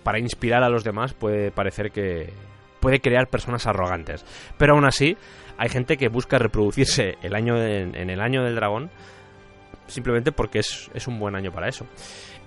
para 0.04 0.19
inspirar 0.19 0.63
a 0.63 0.69
los 0.69 0.84
demás, 0.84 1.13
puede 1.13 1.51
parecer 1.51 1.91
que, 1.91 2.32
puede 2.82 2.99
crear 2.99 3.27
personas 3.27 3.65
arrogantes. 3.67 4.25
Pero 4.58 4.73
aún 4.73 4.86
así, 4.86 5.15
hay 5.58 5.69
gente 5.69 5.95
que 5.95 6.10
busca 6.10 6.38
reproducirse 6.38 7.15
el 7.21 7.36
año 7.36 7.56
en, 7.62 7.95
el 8.10 8.19
año 8.19 8.43
del 8.43 8.56
dragón 8.56 8.89
simplemente 9.88 10.32
porque 10.32 10.60
es, 10.60 10.89
es 10.93 11.08
un 11.08 11.19
buen 11.19 11.36
año 11.36 11.51
para 11.51 11.67
eso. 11.67 11.86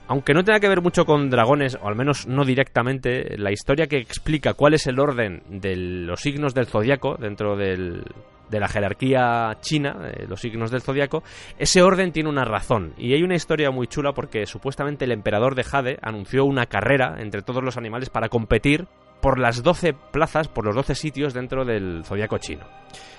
Aunque 0.06 0.34
no 0.34 0.44
tenga 0.44 0.60
que 0.60 0.68
ver 0.68 0.82
mucho 0.82 1.06
con 1.06 1.30
dragones, 1.30 1.78
o 1.80 1.88
al 1.88 1.96
menos 1.96 2.26
no 2.26 2.44
directamente, 2.44 3.38
la 3.38 3.52
historia 3.52 3.86
que 3.86 3.96
explica 3.96 4.52
cuál 4.52 4.74
es 4.74 4.86
el 4.86 5.00
orden 5.00 5.42
de 5.48 5.76
los 5.76 6.20
signos 6.20 6.52
del 6.54 6.66
zodiaco 6.66 7.16
dentro 7.16 7.56
del, 7.56 8.04
de 8.48 8.60
la 8.60 8.68
jerarquía 8.68 9.56
china, 9.60 10.12
los 10.28 10.40
signos 10.40 10.70
del 10.70 10.82
zodiaco, 10.82 11.22
ese 11.58 11.82
orden 11.82 12.12
tiene 12.12 12.28
una 12.28 12.44
razón. 12.44 12.94
Y 12.98 13.14
hay 13.14 13.22
una 13.22 13.34
historia 13.34 13.70
muy 13.70 13.86
chula 13.86 14.12
porque 14.12 14.46
supuestamente 14.46 15.04
el 15.04 15.12
emperador 15.12 15.54
de 15.54 15.64
Jade 15.64 15.98
anunció 16.02 16.44
una 16.44 16.66
carrera 16.66 17.16
entre 17.18 17.42
todos 17.42 17.62
los 17.62 17.76
animales 17.76 18.10
para 18.10 18.28
competir 18.28 18.86
por 19.20 19.38
las 19.38 19.62
12 19.62 19.94
plazas, 20.12 20.48
por 20.48 20.66
los 20.66 20.74
12 20.74 20.94
sitios 20.94 21.32
dentro 21.32 21.64
del 21.64 22.04
zodiaco 22.04 22.38
chino. 22.38 22.66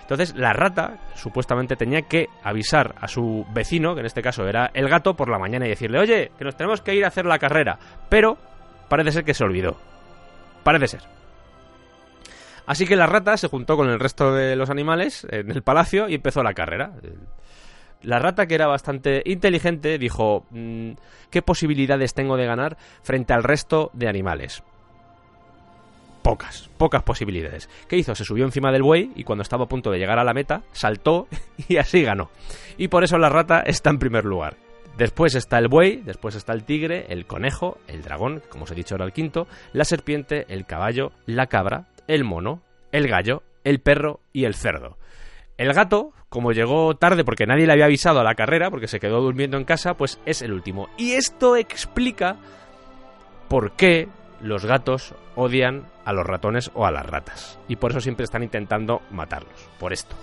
Entonces, 0.02 0.36
la 0.36 0.54
rata 0.54 1.00
supuestamente 1.16 1.76
tenía 1.76 2.04
que 2.04 2.28
avisar 2.44 2.94
a 3.02 3.08
su 3.08 3.44
vecino, 3.56 3.96
que 3.96 4.02
en 4.02 4.06
este 4.06 4.22
caso 4.22 4.48
era 4.48 4.70
el 4.76 4.88
gato, 4.88 5.16
por 5.16 5.30
la 5.30 5.40
mañana 5.40 5.66
y 5.66 5.70
decirle, 5.70 6.00
oye, 6.00 6.32
que 6.38 6.46
nos 6.46 6.56
tenemos 6.56 6.82
que 6.82 6.94
ir 6.94 7.06
a 7.06 7.08
hacer 7.08 7.26
la 7.26 7.40
carrera. 7.40 7.80
Pero 8.08 8.38
parece 8.88 9.12
ser 9.12 9.24
que 9.24 9.34
se 9.34 9.44
olvidó. 9.44 9.78
Parece 10.64 11.00
ser. 11.00 11.02
Así 12.66 12.86
que 12.86 12.96
la 12.96 13.08
rata 13.08 13.38
se 13.38 13.48
juntó 13.48 13.78
con 13.78 13.90
el 13.90 14.00
resto 14.00 14.34
de 14.34 14.56
los 14.56 14.70
animales 14.70 15.28
en 15.30 15.52
el 15.52 15.62
palacio 15.62 16.10
y 16.10 16.16
empezó 16.16 16.44
la 16.44 16.54
carrera. 16.54 16.92
La 18.02 18.20
rata, 18.20 18.46
que 18.48 18.56
era 18.56 18.68
bastante 18.68 19.22
inteligente, 19.26 19.98
dijo, 19.98 20.46
mm, 20.52 20.92
¿qué 21.30 21.42
posibilidades 21.42 22.14
tengo 22.14 22.38
de 22.38 22.46
ganar 22.46 22.78
frente 23.02 23.34
al 23.34 23.44
resto 23.44 23.92
de 23.94 24.08
animales? 24.08 24.64
pocas, 26.26 26.72
pocas 26.80 27.04
posibilidades. 27.04 27.70
¿Qué 27.88 27.98
hizo? 27.98 28.16
Se 28.16 28.26
subió 28.26 28.46
encima 28.46 28.72
del 28.72 28.82
buey 28.82 29.12
y 29.16 29.24
cuando 29.24 29.44
estaba 29.44 29.66
a 29.66 29.68
punto 29.68 29.92
de 29.92 30.00
llegar 30.00 30.18
a 30.18 30.24
la 30.24 30.34
meta, 30.34 30.64
saltó 30.72 31.28
y 31.68 31.78
así 31.78 32.02
ganó. 32.02 32.32
Y 32.78 32.88
por 32.88 33.04
eso 33.04 33.20
la 33.20 33.30
rata 33.30 33.62
está 33.62 33.92
en 33.92 34.00
primer 34.00 34.26
lugar. 34.26 34.58
Después 34.98 35.36
está 35.36 35.60
el 35.60 35.68
buey, 35.68 35.98
después 35.98 36.34
está 36.34 36.54
el 36.54 36.64
tigre, 36.64 37.06
el 37.10 37.28
conejo, 37.28 37.78
el 37.88 38.02
dragón, 38.02 38.42
como 38.50 38.64
os 38.64 38.72
he 38.72 38.76
dicho 38.76 38.96
era 38.96 39.06
el 39.06 39.14
quinto, 39.14 39.46
la 39.72 39.86
serpiente, 39.86 40.46
el 40.50 40.66
caballo, 40.66 41.12
la 41.28 41.46
cabra, 41.46 41.86
el 42.08 42.24
mono, 42.24 42.62
el 42.92 43.08
gallo, 43.08 43.44
el 43.64 43.80
perro 43.80 44.22
y 44.34 44.46
el 44.46 44.56
cerdo. 44.56 44.98
El 45.58 45.74
gato, 45.74 46.12
como 46.30 46.52
llegó 46.52 46.96
tarde 46.96 47.24
porque 47.24 47.46
nadie 47.46 47.66
le 47.66 47.74
había 47.74 47.86
avisado 47.86 48.20
a 48.20 48.24
la 48.24 48.36
carrera, 48.36 48.70
porque 48.70 48.88
se 48.88 49.00
quedó 49.00 49.22
durmiendo 49.22 49.58
en 49.58 49.64
casa, 49.64 49.96
pues 49.96 50.20
es 50.26 50.42
el 50.42 50.52
último. 50.52 50.90
Y 50.98 51.14
esto 51.14 51.56
explica 51.56 52.36
por 53.48 53.74
qué 53.74 54.10
los 54.42 54.66
gatos 54.66 55.16
odian 55.36 55.86
a 56.04 56.14
los 56.14 56.26
ratones 56.26 56.72
o 56.74 56.86
a 56.86 56.92
las 56.92 57.06
ratas. 57.06 57.60
Y 57.68 57.78
por 57.78 57.92
eso 57.92 58.02
siempre 58.02 58.26
están 58.26 58.44
intentando 58.44 59.02
matarlos. 59.12 59.70
Por 59.80 59.94
esto. 59.94 60.16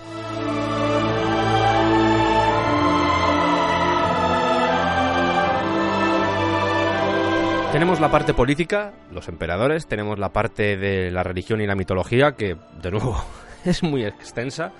Tenemos 7.73 8.01
la 8.01 8.11
parte 8.11 8.35
política, 8.35 8.93
los 9.11 9.29
emperadores, 9.29 9.87
tenemos 9.87 10.19
la 10.19 10.29
parte 10.29 10.77
de 10.77 11.11
la 11.11 11.23
religión 11.23 11.63
y 11.63 11.67
la 11.67 11.75
mitología, 11.75 12.33
que 12.33 12.55
de 12.83 12.91
nuevo 12.91 13.17
es 13.65 13.83
muy 13.83 14.05
extensa, 14.05 14.73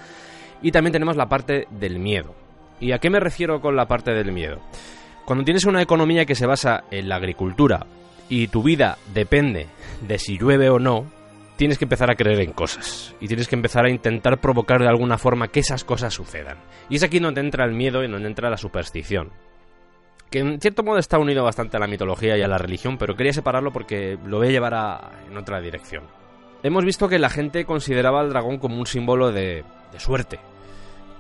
y 0.61 0.73
también 0.73 0.93
tenemos 0.93 1.17
la 1.17 1.27
parte 1.27 1.67
del 1.71 1.99
miedo. 1.99 2.35
¿Y 2.81 2.93
a 2.93 2.99
qué 2.99 3.09
me 3.09 3.19
refiero 3.19 3.63
con 3.63 3.77
la 3.77 3.89
parte 3.89 4.13
del 4.13 4.31
miedo? 4.31 4.61
Cuando 5.25 5.43
tienes 5.43 5.65
una 5.65 5.81
economía 5.81 6.27
que 6.27 6.35
se 6.35 6.45
basa 6.45 6.85
en 6.91 7.09
la 7.09 7.17
agricultura 7.17 7.87
y 8.29 8.49
tu 8.49 8.63
vida 8.63 8.99
depende 9.15 9.69
de 10.07 10.19
si 10.19 10.37
llueve 10.37 10.69
o 10.69 10.79
no, 10.79 11.07
tienes 11.57 11.79
que 11.79 11.87
empezar 11.87 12.11
a 12.11 12.15
creer 12.15 12.41
en 12.41 12.53
cosas 12.53 13.15
y 13.21 13.27
tienes 13.27 13.49
que 13.49 13.57
empezar 13.57 13.87
a 13.87 13.91
intentar 13.91 14.39
provocar 14.39 14.81
de 14.81 14.89
alguna 14.89 15.17
forma 15.17 15.49
que 15.49 15.61
esas 15.61 15.85
cosas 15.85 16.13
sucedan. 16.13 16.59
Y 16.91 16.97
es 16.97 17.03
aquí 17.03 17.21
donde 17.21 17.41
entra 17.41 17.65
el 17.65 17.73
miedo 17.73 18.05
y 18.05 18.09
donde 18.09 18.29
entra 18.29 18.51
la 18.51 18.59
superstición. 18.59 19.31
Que 20.33 20.41
en 20.41 20.61
cierto 20.61 20.83
modo 20.83 20.99
está 20.99 21.19
unido 21.19 21.45
bastante 21.45 21.77
a 21.77 21.81
la 21.81 21.87
mitología 21.87 22.37
y 22.37 22.43
a 22.43 22.49
la 22.49 22.59
religión, 22.59 22.99
pero 22.99 23.15
quería 23.15 23.33
separarlo 23.33 23.73
porque 23.73 24.19
lo 24.25 24.39
voy 24.39 24.49
a 24.49 24.51
llevar 24.51 25.13
en 25.31 25.37
otra 25.37 25.61
dirección. 25.61 26.05
Hemos 26.63 26.85
visto 26.85 27.09
que 27.09 27.19
la 27.19 27.29
gente 27.29 27.65
consideraba 27.65 28.21
al 28.21 28.31
dragón 28.31 28.59
como 28.59 28.79
un 28.79 28.87
símbolo 28.87 29.31
de, 29.31 29.63
de 29.93 30.01
suerte, 30.01 30.41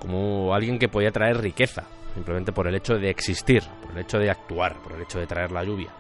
como 0.01 0.55
alguien 0.55 0.79
que 0.79 0.89
podía 0.89 1.11
traer 1.11 1.43
riqueza, 1.43 1.85
simplemente 2.15 2.53
por 2.53 2.67
el 2.67 2.75
hecho 2.75 2.95
de 2.95 3.11
existir, 3.11 3.63
por 3.83 3.93
el 3.93 3.99
hecho 3.99 4.19
de 4.19 4.31
actuar, 4.31 4.77
por 4.83 4.93
el 4.93 5.03
hecho 5.03 5.21
de 5.21 5.27
traer 5.27 5.53
la 5.53 5.63
lluvia 5.63 5.91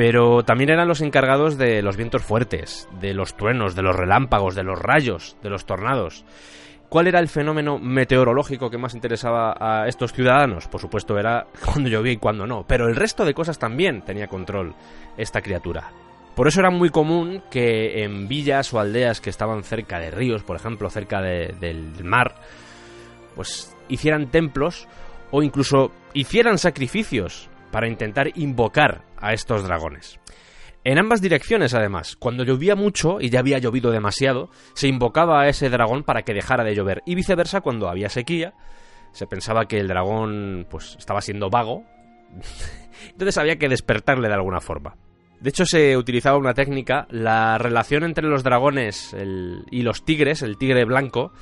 pero 0.00 0.42
también 0.44 0.70
eran 0.70 0.88
los 0.88 1.02
encargados 1.02 1.58
de 1.58 1.82
los 1.82 1.98
vientos 1.98 2.22
fuertes, 2.22 2.88
de 3.00 3.12
los 3.12 3.36
truenos, 3.36 3.74
de 3.74 3.82
los 3.82 3.94
relámpagos, 3.94 4.54
de 4.54 4.62
los 4.62 4.78
rayos, 4.78 5.36
de 5.42 5.50
los 5.50 5.66
tornados. 5.66 6.24
¿Cuál 6.90 7.06
era 7.06 7.20
el 7.20 7.28
fenómeno 7.28 7.78
meteorológico 7.78 8.68
que 8.68 8.76
más 8.76 8.94
interesaba 8.94 9.54
a 9.60 9.86
estos 9.86 10.12
ciudadanos? 10.12 10.66
Por 10.66 10.80
supuesto 10.80 11.16
era 11.16 11.46
cuando 11.64 11.88
llovía 11.88 12.12
y 12.12 12.16
cuando 12.16 12.48
no, 12.48 12.64
pero 12.66 12.88
el 12.88 12.96
resto 12.96 13.24
de 13.24 13.32
cosas 13.32 13.60
también 13.60 14.02
tenía 14.02 14.26
control 14.26 14.74
esta 15.16 15.40
criatura. 15.40 15.92
Por 16.34 16.48
eso 16.48 16.58
era 16.58 16.70
muy 16.70 16.90
común 16.90 17.44
que 17.48 18.02
en 18.02 18.26
villas 18.26 18.74
o 18.74 18.80
aldeas 18.80 19.20
que 19.20 19.30
estaban 19.30 19.62
cerca 19.62 20.00
de 20.00 20.10
ríos, 20.10 20.42
por 20.42 20.56
ejemplo, 20.56 20.90
cerca 20.90 21.20
del 21.20 22.02
mar, 22.02 22.34
pues 23.36 23.72
hicieran 23.88 24.28
templos 24.32 24.88
o 25.30 25.44
incluso 25.44 25.92
hicieran 26.12 26.58
sacrificios 26.58 27.48
para 27.70 27.86
intentar 27.86 28.36
invocar 28.36 29.02
a 29.16 29.32
estos 29.32 29.62
dragones. 29.62 30.18
En 30.82 30.98
ambas 30.98 31.20
direcciones, 31.20 31.74
además, 31.74 32.16
cuando 32.16 32.42
llovía 32.42 32.74
mucho 32.74 33.20
y 33.20 33.28
ya 33.28 33.40
había 33.40 33.58
llovido 33.58 33.90
demasiado, 33.90 34.50
se 34.74 34.88
invocaba 34.88 35.42
a 35.42 35.48
ese 35.48 35.68
dragón 35.68 36.04
para 36.04 36.22
que 36.22 36.32
dejara 36.32 36.64
de 36.64 36.74
llover, 36.74 37.02
y 37.04 37.14
viceversa 37.14 37.60
cuando 37.60 37.88
había 37.88 38.08
sequía, 38.08 38.54
se 39.12 39.26
pensaba 39.26 39.66
que 39.66 39.78
el 39.78 39.88
dragón 39.88 40.66
pues 40.70 40.96
estaba 40.98 41.20
siendo 41.20 41.50
vago, 41.50 41.84
entonces 43.10 43.36
había 43.36 43.56
que 43.56 43.68
despertarle 43.68 44.28
de 44.28 44.34
alguna 44.34 44.60
forma. 44.60 44.96
De 45.38 45.50
hecho, 45.50 45.64
se 45.64 45.96
utilizaba 45.96 46.38
una 46.38 46.54
técnica, 46.54 47.06
la 47.10 47.56
relación 47.58 48.04
entre 48.04 48.26
los 48.26 48.42
dragones 48.42 49.16
y 49.70 49.82
los 49.82 50.04
tigres, 50.04 50.42
el 50.42 50.58
tigre 50.58 50.84
blanco, 50.84 51.32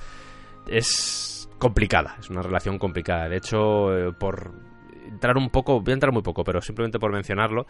es 0.68 1.49
complicada, 1.59 2.16
es 2.20 2.30
una 2.30 2.43
relación 2.43 2.78
complicada. 2.78 3.28
De 3.28 3.39
hecho, 3.39 3.97
eh, 3.97 4.12
por 4.12 4.53
entrar 5.09 5.36
un 5.36 5.50
poco, 5.50 5.80
voy 5.80 5.90
a 5.90 5.94
entrar 5.94 6.12
muy 6.12 6.22
poco, 6.22 6.44
pero 6.44 6.61
simplemente 6.61 6.98
por 6.98 7.12
mencionarlo. 7.12 7.66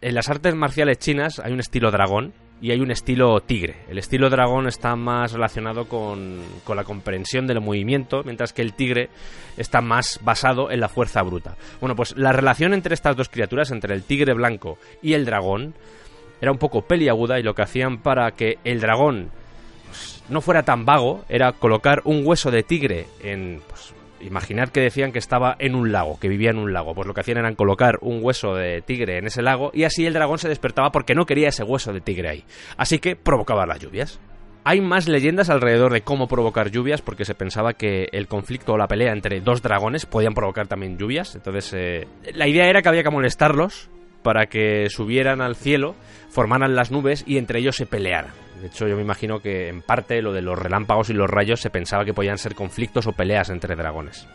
En 0.00 0.14
las 0.14 0.28
artes 0.28 0.54
marciales 0.54 0.98
chinas 0.98 1.38
hay 1.38 1.52
un 1.52 1.60
estilo 1.60 1.90
dragón 1.90 2.32
y 2.60 2.70
hay 2.70 2.80
un 2.80 2.90
estilo 2.90 3.40
tigre. 3.40 3.76
El 3.88 3.98
estilo 3.98 4.30
dragón 4.30 4.66
está 4.66 4.96
más 4.96 5.32
relacionado 5.32 5.88
con, 5.88 6.40
con 6.64 6.76
la 6.76 6.84
comprensión 6.84 7.46
del 7.46 7.60
movimiento, 7.60 8.22
mientras 8.24 8.52
que 8.52 8.62
el 8.62 8.74
tigre 8.74 9.10
está 9.56 9.80
más 9.80 10.20
basado 10.22 10.70
en 10.70 10.80
la 10.80 10.88
fuerza 10.88 11.22
bruta. 11.22 11.56
Bueno, 11.80 11.96
pues 11.96 12.16
la 12.16 12.32
relación 12.32 12.72
entre 12.72 12.94
estas 12.94 13.16
dos 13.16 13.28
criaturas, 13.28 13.70
entre 13.70 13.94
el 13.94 14.04
tigre 14.04 14.34
blanco 14.34 14.78
y 15.02 15.14
el 15.14 15.24
dragón, 15.24 15.74
era 16.40 16.52
un 16.52 16.58
poco 16.58 16.82
peliaguda 16.82 17.38
y 17.38 17.42
lo 17.42 17.54
que 17.54 17.62
hacían 17.62 17.98
para 18.02 18.30
que 18.32 18.58
el 18.64 18.80
dragón 18.80 19.30
pues, 19.86 20.22
no 20.28 20.40
fuera 20.40 20.62
tan 20.62 20.84
vago 20.84 21.24
era 21.28 21.52
colocar 21.52 22.02
un 22.04 22.26
hueso 22.26 22.50
de 22.50 22.62
tigre 22.62 23.06
en, 23.22 23.62
pues, 23.68 23.94
imaginar 24.24 24.72
que 24.72 24.80
decían 24.80 25.12
que 25.12 25.18
estaba 25.18 25.56
en 25.58 25.74
un 25.74 25.92
lago, 25.92 26.18
que 26.18 26.28
vivía 26.28 26.50
en 26.50 26.58
un 26.58 26.72
lago. 26.72 26.94
Pues 26.94 27.06
lo 27.06 27.14
que 27.14 27.20
hacían 27.20 27.38
era 27.38 27.54
colocar 27.54 27.98
un 28.00 28.20
hueso 28.22 28.54
de 28.54 28.82
tigre 28.82 29.18
en 29.18 29.26
ese 29.26 29.42
lago 29.42 29.70
y 29.74 29.84
así 29.84 30.06
el 30.06 30.14
dragón 30.14 30.38
se 30.38 30.48
despertaba 30.48 30.90
porque 30.90 31.14
no 31.14 31.26
quería 31.26 31.48
ese 31.48 31.64
hueso 31.64 31.92
de 31.92 32.00
tigre 32.00 32.28
ahí. 32.28 32.44
Así 32.76 32.98
que 32.98 33.16
provocaba 33.16 33.66
las 33.66 33.80
lluvias. 33.80 34.20
Hay 34.66 34.80
más 34.80 35.08
leyendas 35.08 35.50
alrededor 35.50 35.92
de 35.92 36.00
cómo 36.00 36.26
provocar 36.26 36.70
lluvias 36.70 37.02
porque 37.02 37.26
se 37.26 37.34
pensaba 37.34 37.74
que 37.74 38.08
el 38.12 38.28
conflicto 38.28 38.72
o 38.72 38.78
la 38.78 38.88
pelea 38.88 39.12
entre 39.12 39.40
dos 39.40 39.60
dragones 39.60 40.06
podían 40.06 40.32
provocar 40.32 40.66
también 40.68 40.96
lluvias. 40.96 41.34
Entonces 41.34 41.72
eh, 41.74 42.08
la 42.32 42.48
idea 42.48 42.68
era 42.68 42.80
que 42.80 42.88
había 42.88 43.02
que 43.02 43.10
molestarlos 43.10 43.90
para 44.22 44.46
que 44.46 44.88
subieran 44.88 45.42
al 45.42 45.54
cielo, 45.54 45.94
formaran 46.30 46.74
las 46.74 46.90
nubes 46.90 47.24
y 47.26 47.36
entre 47.36 47.58
ellos 47.58 47.76
se 47.76 47.84
pelearan. 47.84 48.43
De 48.60 48.68
hecho, 48.68 48.88
yo 48.88 48.96
me 48.96 49.02
imagino 49.02 49.40
que 49.40 49.68
en 49.68 49.82
parte 49.82 50.22
lo 50.22 50.32
de 50.32 50.42
los 50.42 50.58
relámpagos 50.58 51.10
y 51.10 51.12
los 51.12 51.28
rayos 51.28 51.60
se 51.60 51.70
pensaba 51.70 52.04
que 52.04 52.14
podían 52.14 52.38
ser 52.38 52.54
conflictos 52.54 53.06
o 53.06 53.12
peleas 53.12 53.50
entre 53.50 53.76
dragones. 53.76 54.26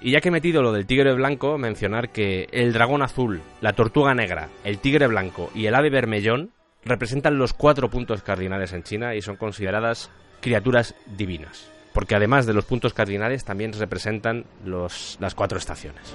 Y 0.00 0.12
ya 0.12 0.20
que 0.20 0.28
he 0.28 0.32
metido 0.32 0.62
lo 0.62 0.72
del 0.72 0.86
tigre 0.86 1.12
blanco, 1.14 1.58
mencionar 1.58 2.10
que 2.10 2.48
el 2.52 2.72
dragón 2.72 3.02
azul, 3.02 3.40
la 3.60 3.72
tortuga 3.72 4.14
negra, 4.14 4.48
el 4.62 4.78
tigre 4.78 5.08
blanco 5.08 5.50
y 5.54 5.66
el 5.66 5.74
ave 5.74 5.90
vermellón 5.90 6.50
representan 6.84 7.38
los 7.38 7.52
cuatro 7.52 7.88
puntos 7.88 8.22
cardinales 8.22 8.72
en 8.72 8.84
China 8.84 9.14
y 9.14 9.22
son 9.22 9.36
consideradas 9.36 10.10
criaturas 10.40 10.94
divinas. 11.16 11.70
Porque 11.92 12.14
además 12.14 12.46
de 12.46 12.54
los 12.54 12.64
puntos 12.64 12.94
cardinales 12.94 13.44
también 13.44 13.72
representan 13.72 14.44
las 14.64 15.34
cuatro 15.34 15.58
estaciones. 15.58 16.14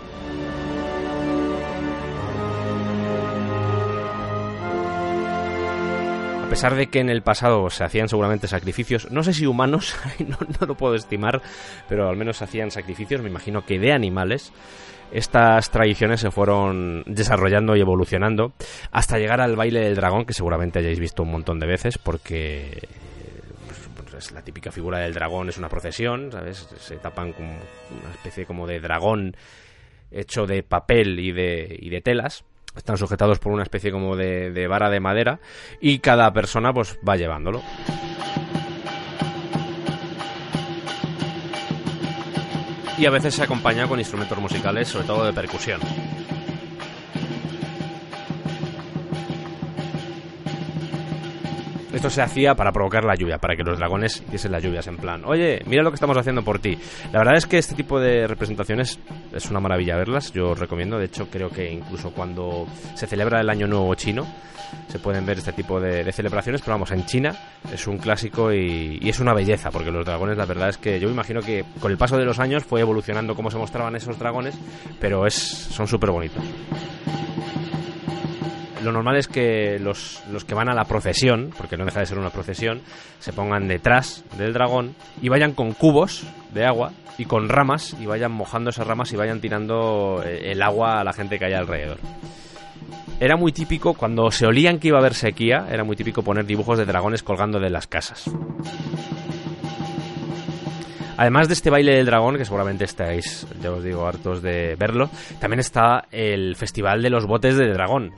Pesar 6.53 6.75
de 6.75 6.85
que 6.85 6.99
en 6.99 7.09
el 7.09 7.23
pasado 7.23 7.67
se 7.71 7.83
hacían 7.83 8.07
seguramente 8.07 8.47
sacrificios, 8.47 9.09
no 9.09 9.23
sé 9.23 9.33
si 9.33 9.47
humanos, 9.47 9.95
no, 10.19 10.67
lo 10.67 10.77
puedo 10.77 10.93
estimar, 10.93 11.41
pero 11.89 12.07
al 12.07 12.15
menos 12.15 12.37
se 12.37 12.43
hacían 12.43 12.69
sacrificios, 12.69 13.23
me 13.23 13.29
imagino 13.29 13.65
que 13.65 13.79
de 13.79 13.91
animales, 13.91 14.53
estas 15.11 15.71
tradiciones 15.71 16.19
se 16.19 16.29
fueron 16.29 17.05
desarrollando 17.07 17.75
y 17.75 17.81
evolucionando 17.81 18.53
hasta 18.91 19.17
llegar 19.17 19.41
al 19.41 19.55
baile 19.55 19.79
del 19.79 19.95
dragón, 19.95 20.25
que 20.25 20.35
seguramente 20.35 20.77
hayáis 20.77 20.99
visto 20.99 21.23
un 21.23 21.31
montón 21.31 21.59
de 21.59 21.65
veces, 21.65 21.97
porque 21.97 22.87
pues, 24.11 24.13
es 24.13 24.31
la 24.31 24.43
típica 24.43 24.71
figura 24.71 24.99
del 24.99 25.15
dragón, 25.15 25.49
es 25.49 25.57
una 25.57 25.69
procesión, 25.69 26.31
¿sabes? 26.31 26.67
Se 26.77 26.97
tapan 26.97 27.33
con 27.33 27.45
una 27.47 28.11
especie 28.13 28.45
como 28.45 28.67
de 28.67 28.79
dragón 28.79 29.35
hecho 30.11 30.45
de 30.45 30.61
papel 30.61 31.19
y 31.19 31.31
de, 31.31 31.79
y 31.79 31.89
de 31.89 32.01
telas 32.01 32.45
están 32.75 32.97
sujetados 32.97 33.39
por 33.39 33.51
una 33.51 33.63
especie 33.63 33.91
como 33.91 34.15
de, 34.15 34.67
vara 34.67 34.89
de 34.89 34.99
madera 34.99 35.39
y 35.79 35.99
cada 35.99 36.31
persona 36.33 36.73
pues 36.73 36.97
va 37.07 37.15
llevándolo. 37.15 37.61
Y 42.97 43.05
a 43.05 43.09
veces 43.09 43.33
se 43.33 43.43
acompaña 43.43 43.87
con 43.87 43.99
instrumentos 43.99 44.37
musicales, 44.37 44.87
sobre 44.87 45.07
todo 45.07 45.25
de 45.25 45.33
percusión. 45.33 45.81
Esto 51.93 52.09
se 52.09 52.23
hacía 52.23 52.55
para 52.55 52.71
provocar 52.71 53.05
la 53.05 53.13
lluvia, 53.13 53.37
para 53.37 53.55
que 53.55 53.63
los 53.63 53.77
dragones 53.77 54.23
hiciesen 54.27 54.51
las 54.51 54.63
lluvias 54.63 54.87
en 54.87 54.97
plan, 54.97 55.23
oye, 55.25 55.61
mira 55.67 55.83
lo 55.83 55.91
que 55.91 55.95
estamos 55.95 56.17
haciendo 56.17 56.43
por 56.43 56.57
ti. 56.57 56.75
La 57.11 57.19
verdad 57.19 57.35
es 57.37 57.45
que 57.45 57.59
este 57.59 57.75
tipo 57.75 57.99
de 57.99 58.25
representaciones 58.25 58.99
es 59.31 59.49
una 59.51 59.59
maravilla 59.59 59.95
verlas, 59.95 60.33
yo 60.33 60.49
os 60.49 60.59
recomiendo, 60.59 60.97
de 60.97 61.05
hecho 61.05 61.27
creo 61.29 61.49
que 61.49 61.71
incluso 61.71 62.11
cuando 62.11 62.65
se 62.95 63.05
celebra 63.05 63.41
el 63.41 63.49
Año 63.49 63.67
Nuevo 63.67 63.93
Chino, 63.93 64.25
se 64.87 64.97
pueden 64.97 65.23
ver 65.23 65.37
este 65.37 65.53
tipo 65.53 65.79
de, 65.79 66.11
celebraciones, 66.11 66.61
pero 66.61 66.73
vamos, 66.73 66.89
en 66.91 67.05
China 67.05 67.35
es 67.71 67.85
un 67.85 67.99
clásico 67.99 68.51
y, 68.51 68.97
y, 68.99 69.09
es 69.09 69.19
una 69.19 69.35
belleza, 69.35 69.69
porque 69.69 69.91
los 69.91 70.03
dragones, 70.03 70.35
la 70.35 70.45
verdad 70.45 70.69
es 70.69 70.79
que 70.79 70.99
yo 70.99 71.07
me 71.07 71.13
imagino 71.13 71.41
que 71.41 71.63
con 71.79 71.91
el 71.91 71.97
paso 71.97 72.17
de 72.17 72.25
los 72.25 72.39
años 72.39 72.63
fue 72.63 72.81
evolucionando 72.81 73.35
cómo 73.35 73.51
se 73.51 73.57
mostraban 73.57 73.95
esos 73.95 74.17
dragones, 74.17 74.57
pero 74.99 75.27
es, 75.27 75.35
son 75.35 75.87
súper 75.87 76.09
bonitos 76.09 76.43
lo 78.83 78.91
normal 78.91 79.17
es 79.17 79.27
que 79.27 79.79
los, 79.79 80.21
los, 80.31 80.45
que 80.45 80.53
van 80.53 80.69
a 80.69 80.73
la 80.73 80.85
procesión, 80.85 81.51
porque 81.57 81.77
no 81.77 81.85
deja 81.85 82.01
de 82.01 82.05
ser 82.05 82.19
una 82.19 82.29
procesión, 82.29 82.81
se 83.19 83.33
pongan 83.33 83.67
detrás 83.67 84.23
del 84.37 84.53
dragón 84.53 84.95
y 85.21 85.29
vayan 85.29 85.53
con 85.53 85.73
cubos 85.73 86.23
de 86.53 86.65
agua 86.65 86.91
y 87.17 87.25
con 87.25 87.49
ramas 87.49 87.95
y 87.99 88.05
vayan 88.05 88.31
mojando 88.31 88.69
esas 88.69 88.87
ramas 88.87 89.11
y 89.13 89.15
vayan 89.15 89.41
tirando 89.41 90.23
eh, 90.25 90.51
el 90.51 90.61
agua 90.61 90.99
a 90.99 91.03
la 91.03 91.13
gente 91.13 91.39
que 91.39 91.45
haya 91.45 91.59
alrededor. 91.59 91.99
Era 93.19 93.37
muy 93.37 93.51
típico, 93.51 93.93
cuando 93.93 94.31
se 94.31 94.45
olían 94.45 94.79
que 94.79 94.89
iba 94.89 94.97
a 94.97 95.01
haber 95.01 95.13
sequía, 95.13 95.67
era 95.71 95.83
muy 95.83 95.95
típico 95.95 96.23
poner 96.23 96.45
dibujos 96.45 96.77
de 96.77 96.85
dragones 96.85 97.23
colgando 97.23 97.59
de 97.59 97.69
las 97.69 97.87
casas. 97.87 98.29
Además 101.15 101.47
de 101.47 101.53
este 101.53 101.69
baile 101.69 101.95
del 101.95 102.07
dragón, 102.07 102.37
que 102.37 102.43
seguramente 102.43 102.85
estáis, 102.85 103.47
ya 103.61 103.71
os 103.71 103.83
digo, 103.83 104.05
hartos 104.07 104.41
de 104.41 104.75
verlo, 104.75 105.09
también 105.39 105.59
está 105.59 106.07
el 106.11 106.55
Festival 106.55 107.01
de 107.01 107.11
los 107.11 107.25
Botes 107.27 107.55
de 107.55 107.71
Dragón 107.71 108.13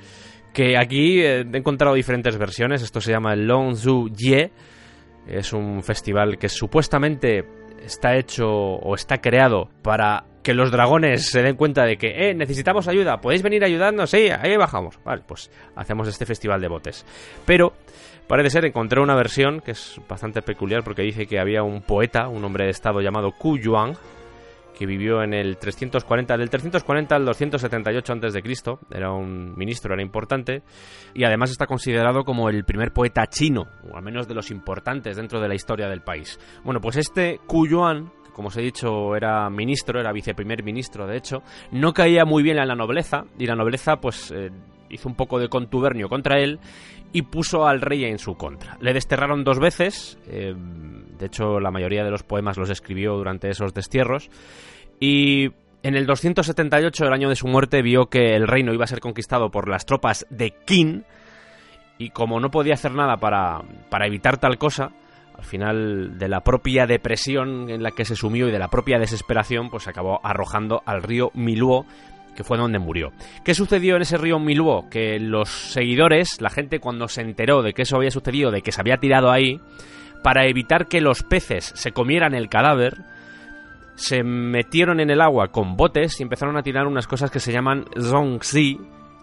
que 0.56 0.78
aquí 0.78 1.20
he 1.22 1.42
encontrado 1.42 1.96
diferentes 1.96 2.38
versiones. 2.38 2.82
Esto 2.82 3.02
se 3.02 3.12
llama 3.12 3.34
el 3.34 3.46
Longzhou 3.46 4.10
Ye. 4.10 4.52
Es 5.28 5.52
un 5.52 5.84
festival 5.84 6.38
que 6.38 6.48
supuestamente 6.48 7.44
está 7.84 8.16
hecho 8.16 8.48
o 8.48 8.96
está 8.96 9.18
creado 9.20 9.70
para 9.82 10.24
que 10.42 10.54
los 10.54 10.72
dragones 10.72 11.30
se 11.30 11.42
den 11.42 11.58
cuenta 11.58 11.84
de 11.84 11.98
que, 11.98 12.30
eh, 12.30 12.34
necesitamos 12.34 12.88
ayuda, 12.88 13.20
podéis 13.20 13.42
venir 13.42 13.66
ayudando, 13.66 14.08
sí, 14.08 14.30
ahí 14.30 14.56
bajamos. 14.56 14.98
Vale, 15.04 15.24
pues 15.28 15.52
hacemos 15.76 16.08
este 16.08 16.26
festival 16.26 16.62
de 16.62 16.70
botes. 16.70 17.06
Pero 17.46 17.74
parece 18.28 18.52
ser, 18.52 18.66
encontré 18.66 19.02
una 19.02 19.16
versión 19.16 19.60
que 19.60 19.72
es 19.72 20.00
bastante 20.08 20.42
peculiar 20.42 20.84
porque 20.84 21.02
dice 21.02 21.26
que 21.26 21.40
había 21.40 21.64
un 21.64 21.82
poeta, 21.82 22.30
un 22.30 22.46
hombre 22.46 22.66
de 22.66 22.72
estado 22.72 23.02
llamado 23.02 23.32
Ku 23.32 23.58
Yuan, 23.58 23.98
que 24.78 24.86
vivió 24.86 25.24
en 25.24 25.34
el 25.34 25.58
340, 25.58 26.38
del 26.38 26.50
340 26.50 27.16
al 27.16 27.26
278 27.26 28.14
a.C., 28.14 28.42
era 28.92 29.12
un 29.12 29.56
ministro, 29.56 29.94
era 29.94 30.04
importante, 30.04 30.64
y 31.14 31.24
además 31.24 31.52
está 31.52 31.66
considerado 31.66 32.24
como 32.24 32.50
el 32.50 32.66
primer 32.66 32.92
poeta 32.92 33.26
chino, 33.28 33.68
o 33.90 33.98
al 33.98 34.04
menos 34.04 34.28
de 34.28 34.36
los 34.36 34.52
importantes 34.52 35.16
dentro 35.18 35.40
de 35.40 35.48
la 35.48 35.56
historia 35.56 35.88
del 35.88 36.02
país. 36.02 36.40
Bueno, 36.64 36.80
pues 36.82 36.98
este 36.98 37.40
Ku 37.48 37.68
Yuan, 37.68 38.12
como 38.34 38.50
os 38.50 38.58
he 38.58 38.62
dicho, 38.62 39.16
era 39.16 39.50
ministro, 39.50 40.00
era 40.00 40.12
viceprimer 40.12 40.64
ministro, 40.64 41.08
de 41.08 41.18
hecho, 41.18 41.42
no 41.72 41.94
caía 41.94 42.26
muy 42.26 42.44
bien 42.44 42.60
a 42.60 42.66
la 42.66 42.76
nobleza, 42.76 43.26
y 43.40 43.46
la 43.46 43.56
nobleza, 43.56 43.96
pues, 43.98 44.32
eh, 44.32 44.52
hizo 44.90 45.10
un 45.10 45.16
poco 45.16 45.40
de 45.40 45.50
contubernio 45.50 46.10
contra 46.10 46.40
él 46.40 46.60
y 47.12 47.22
puso 47.24 47.66
al 47.66 47.82
rey 47.82 48.04
en 48.06 48.20
su 48.20 48.36
contra. 48.36 48.78
Le 48.82 48.94
desterraron 48.94 49.44
dos 49.44 49.60
veces, 49.60 50.20
eh, 50.28 50.54
de 51.18 51.26
hecho 51.26 51.60
la 51.60 51.72
mayoría 51.72 52.04
de 52.04 52.12
los 52.12 52.24
poemas 52.24 52.58
los 52.58 52.70
escribió 52.70 53.16
durante 53.16 53.50
esos 53.50 53.74
destierros, 53.74 54.30
y 55.00 55.50
en 55.84 55.96
el 55.96 56.06
278, 56.06 57.06
el 57.06 57.14
año 57.14 57.30
de 57.30 57.36
su 57.36 57.48
muerte, 57.48 57.82
vio 57.82 58.08
que 58.08 58.36
el 58.36 58.48
reino 58.48 58.74
iba 58.74 58.86
a 58.86 58.88
ser 58.88 59.00
conquistado 59.00 59.52
por 59.52 59.70
las 59.70 59.86
tropas 59.86 60.26
de 60.30 60.52
Qin, 60.66 61.06
y 61.98 62.10
como 62.10 62.40
no 62.40 62.50
podía 62.50 62.74
hacer 62.74 62.94
nada 62.94 63.18
para, 63.18 63.62
para 63.90 64.08
evitar 64.08 64.38
tal 64.38 64.58
cosa, 64.58 64.92
al 65.38 65.44
final 65.44 66.18
de 66.18 66.28
la 66.28 66.42
propia 66.42 66.88
depresión 66.88 67.70
en 67.70 67.84
la 67.84 67.92
que 67.92 68.06
se 68.06 68.16
sumió 68.16 68.48
y 68.48 68.52
de 68.52 68.60
la 68.60 68.70
propia 68.70 69.00
desesperación, 69.00 69.70
pues 69.70 69.88
acabó 69.88 70.20
arrojando 70.24 70.82
al 70.86 71.04
río 71.04 71.32
Miluo, 71.34 71.86
que 72.36 72.44
fue 72.44 72.58
donde 72.58 72.80
murió. 72.80 73.12
¿Qué 73.44 73.54
sucedió 73.54 73.96
en 73.96 74.02
ese 74.02 74.18
río 74.18 74.40
Miluo? 74.40 74.90
Que 74.90 75.20
los 75.20 75.50
seguidores, 75.50 76.42
la 76.42 76.50
gente 76.50 76.80
cuando 76.80 77.08
se 77.08 77.22
enteró 77.22 77.62
de 77.62 77.74
que 77.74 77.84
eso 77.84 77.98
había 77.98 78.12
sucedido, 78.12 78.52
de 78.52 78.62
que 78.62 78.72
se 78.72 78.82
había 78.82 78.98
tirado 78.98 79.32
ahí, 79.32 79.60
para 80.26 80.48
evitar 80.48 80.88
que 80.88 81.02
los 81.02 81.22
peces 81.22 81.72
se 81.76 81.92
comieran 81.92 82.34
el 82.34 82.50
cadáver, 82.50 83.04
se 83.94 84.24
metieron 84.24 85.00
en 85.00 85.12
el 85.12 85.22
agua 85.22 85.50
con 85.50 85.78
botes 85.78 86.20
y 86.20 86.24
empezaron 86.24 86.58
a 86.58 86.64
tirar 86.64 86.88
unas 86.88 87.06
cosas 87.06 87.30
que 87.30 87.40
se 87.40 87.52
llaman 87.52 87.86
zongzi, 87.96 88.80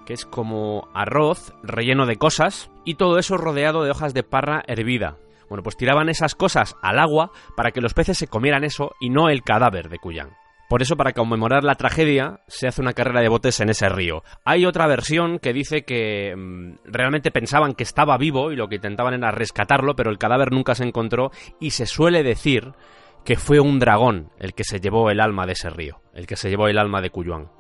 que 0.06 0.12
es 0.12 0.24
como 0.24 0.86
arroz 0.94 1.54
relleno 1.64 2.06
de 2.06 2.18
cosas, 2.18 2.70
y 2.84 2.94
todo 2.94 3.18
eso 3.18 3.36
rodeado 3.36 3.82
de 3.82 3.90
hojas 3.90 4.14
de 4.14 4.22
parra 4.22 4.62
hervida. 4.68 5.16
Bueno, 5.48 5.64
pues 5.64 5.76
tiraban 5.76 6.08
esas 6.08 6.36
cosas 6.36 6.76
al 6.82 7.00
agua 7.00 7.32
para 7.56 7.72
que 7.72 7.80
los 7.80 7.94
peces 7.94 8.16
se 8.16 8.28
comieran 8.28 8.62
eso 8.62 8.92
y 9.00 9.10
no 9.10 9.28
el 9.28 9.42
cadáver 9.42 9.88
de 9.88 9.98
Cuyán. 9.98 10.41
Por 10.72 10.80
eso, 10.80 10.96
para 10.96 11.12
conmemorar 11.12 11.64
la 11.64 11.74
tragedia, 11.74 12.40
se 12.46 12.66
hace 12.66 12.80
una 12.80 12.94
carrera 12.94 13.20
de 13.20 13.28
botes 13.28 13.60
en 13.60 13.68
ese 13.68 13.90
río. 13.90 14.22
Hay 14.42 14.64
otra 14.64 14.86
versión 14.86 15.38
que 15.38 15.52
dice 15.52 15.84
que 15.84 16.34
mm, 16.34 16.76
realmente 16.86 17.30
pensaban 17.30 17.74
que 17.74 17.82
estaba 17.82 18.16
vivo 18.16 18.50
y 18.50 18.56
lo 18.56 18.68
que 18.68 18.76
intentaban 18.76 19.12
era 19.12 19.30
rescatarlo, 19.32 19.94
pero 19.94 20.10
el 20.10 20.16
cadáver 20.16 20.50
nunca 20.50 20.74
se 20.74 20.84
encontró 20.84 21.30
y 21.60 21.72
se 21.72 21.84
suele 21.84 22.22
decir 22.22 22.72
que 23.22 23.36
fue 23.36 23.60
un 23.60 23.80
dragón 23.80 24.30
el 24.38 24.54
que 24.54 24.64
se 24.64 24.80
llevó 24.80 25.10
el 25.10 25.20
alma 25.20 25.44
de 25.44 25.52
ese 25.52 25.68
río, 25.68 26.00
el 26.14 26.26
que 26.26 26.36
se 26.36 26.48
llevó 26.48 26.68
el 26.68 26.78
alma 26.78 27.02
de 27.02 27.10
Cuyuán. 27.10 27.50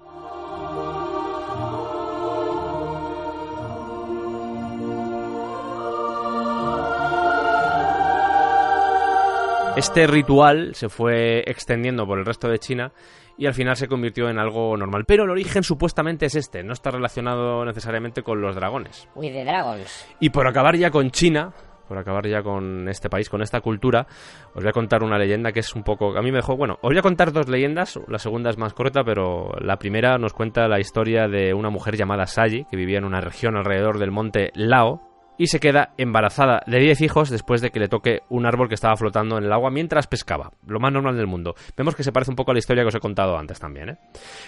Este 9.74 10.06
ritual 10.06 10.74
se 10.74 10.90
fue 10.90 11.42
extendiendo 11.46 12.06
por 12.06 12.18
el 12.18 12.26
resto 12.26 12.46
de 12.46 12.58
China 12.58 12.92
y 13.38 13.46
al 13.46 13.54
final 13.54 13.74
se 13.74 13.88
convirtió 13.88 14.28
en 14.28 14.38
algo 14.38 14.76
normal. 14.76 15.04
Pero 15.06 15.24
el 15.24 15.30
origen 15.30 15.62
supuestamente 15.62 16.26
es 16.26 16.34
este, 16.34 16.62
no 16.62 16.74
está 16.74 16.90
relacionado 16.90 17.64
necesariamente 17.64 18.22
con 18.22 18.42
los 18.42 18.54
dragones. 18.54 19.08
Uy, 19.14 19.30
de 19.30 19.44
dragons. 19.44 20.06
Y 20.20 20.28
por 20.28 20.46
acabar 20.46 20.76
ya 20.76 20.90
con 20.90 21.10
China, 21.10 21.54
por 21.88 21.96
acabar 21.96 22.26
ya 22.28 22.42
con 22.42 22.86
este 22.86 23.08
país, 23.08 23.30
con 23.30 23.40
esta 23.40 23.62
cultura, 23.62 24.06
os 24.54 24.62
voy 24.62 24.68
a 24.68 24.72
contar 24.72 25.02
una 25.02 25.16
leyenda 25.16 25.52
que 25.52 25.60
es 25.60 25.74
un 25.74 25.84
poco... 25.84 26.18
A 26.18 26.22
mí 26.22 26.30
me 26.30 26.38
dejó... 26.38 26.54
Bueno, 26.54 26.74
os 26.82 26.90
voy 26.90 26.98
a 26.98 27.02
contar 27.02 27.32
dos 27.32 27.48
leyendas, 27.48 27.98
la 28.08 28.18
segunda 28.18 28.50
es 28.50 28.58
más 28.58 28.74
corta, 28.74 29.02
pero 29.04 29.52
la 29.58 29.78
primera 29.78 30.18
nos 30.18 30.34
cuenta 30.34 30.68
la 30.68 30.80
historia 30.80 31.28
de 31.28 31.54
una 31.54 31.70
mujer 31.70 31.96
llamada 31.96 32.26
Sayi, 32.26 32.66
que 32.70 32.76
vivía 32.76 32.98
en 32.98 33.04
una 33.04 33.22
región 33.22 33.56
alrededor 33.56 33.98
del 33.98 34.10
monte 34.10 34.50
Lao, 34.54 35.11
y 35.38 35.46
se 35.46 35.60
queda 35.60 35.92
embarazada 35.96 36.62
de 36.66 36.78
10 36.78 37.00
hijos 37.02 37.30
después 37.30 37.60
de 37.60 37.70
que 37.70 37.80
le 37.80 37.88
toque 37.88 38.20
un 38.28 38.46
árbol 38.46 38.68
que 38.68 38.74
estaba 38.74 38.96
flotando 38.96 39.38
en 39.38 39.44
el 39.44 39.52
agua 39.52 39.70
mientras 39.70 40.06
pescaba. 40.06 40.52
Lo 40.66 40.78
más 40.78 40.92
normal 40.92 41.16
del 41.16 41.26
mundo. 41.26 41.54
Vemos 41.76 41.94
que 41.94 42.04
se 42.04 42.12
parece 42.12 42.30
un 42.30 42.36
poco 42.36 42.50
a 42.50 42.54
la 42.54 42.58
historia 42.58 42.82
que 42.82 42.88
os 42.88 42.94
he 42.94 43.00
contado 43.00 43.36
antes 43.36 43.58
también. 43.58 43.90
¿eh? 43.90 43.98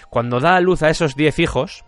Cuando 0.09 0.39
da 0.39 0.55
a 0.55 0.61
luz 0.61 0.83
a 0.83 0.89
esos 0.89 1.15
10 1.15 1.39
hijos, 1.39 1.85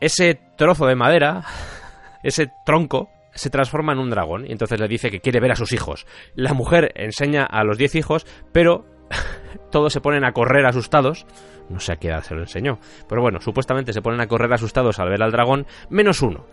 ese 0.00 0.40
trozo 0.56 0.86
de 0.86 0.94
madera, 0.94 1.44
ese 2.22 2.50
tronco, 2.64 3.10
se 3.32 3.50
transforma 3.50 3.92
en 3.92 3.98
un 3.98 4.10
dragón 4.10 4.46
y 4.46 4.52
entonces 4.52 4.80
le 4.80 4.88
dice 4.88 5.10
que 5.10 5.20
quiere 5.20 5.40
ver 5.40 5.52
a 5.52 5.56
sus 5.56 5.72
hijos. 5.72 6.06
La 6.34 6.54
mujer 6.54 6.92
enseña 6.94 7.44
a 7.44 7.64
los 7.64 7.78
10 7.78 7.96
hijos, 7.96 8.26
pero 8.52 8.86
todos 9.70 9.92
se 9.92 10.00
ponen 10.00 10.24
a 10.24 10.32
correr 10.32 10.66
asustados. 10.66 11.26
No 11.68 11.80
sé 11.80 11.92
a 11.92 11.96
qué 11.96 12.08
edad 12.08 12.22
se 12.22 12.34
lo 12.34 12.40
enseñó. 12.40 12.78
Pero 13.08 13.20
bueno, 13.20 13.40
supuestamente 13.40 13.92
se 13.92 14.00
ponen 14.00 14.20
a 14.20 14.26
correr 14.26 14.52
asustados 14.52 14.98
al 14.98 15.10
ver 15.10 15.22
al 15.22 15.32
dragón, 15.32 15.66
menos 15.90 16.22
uno. 16.22 16.46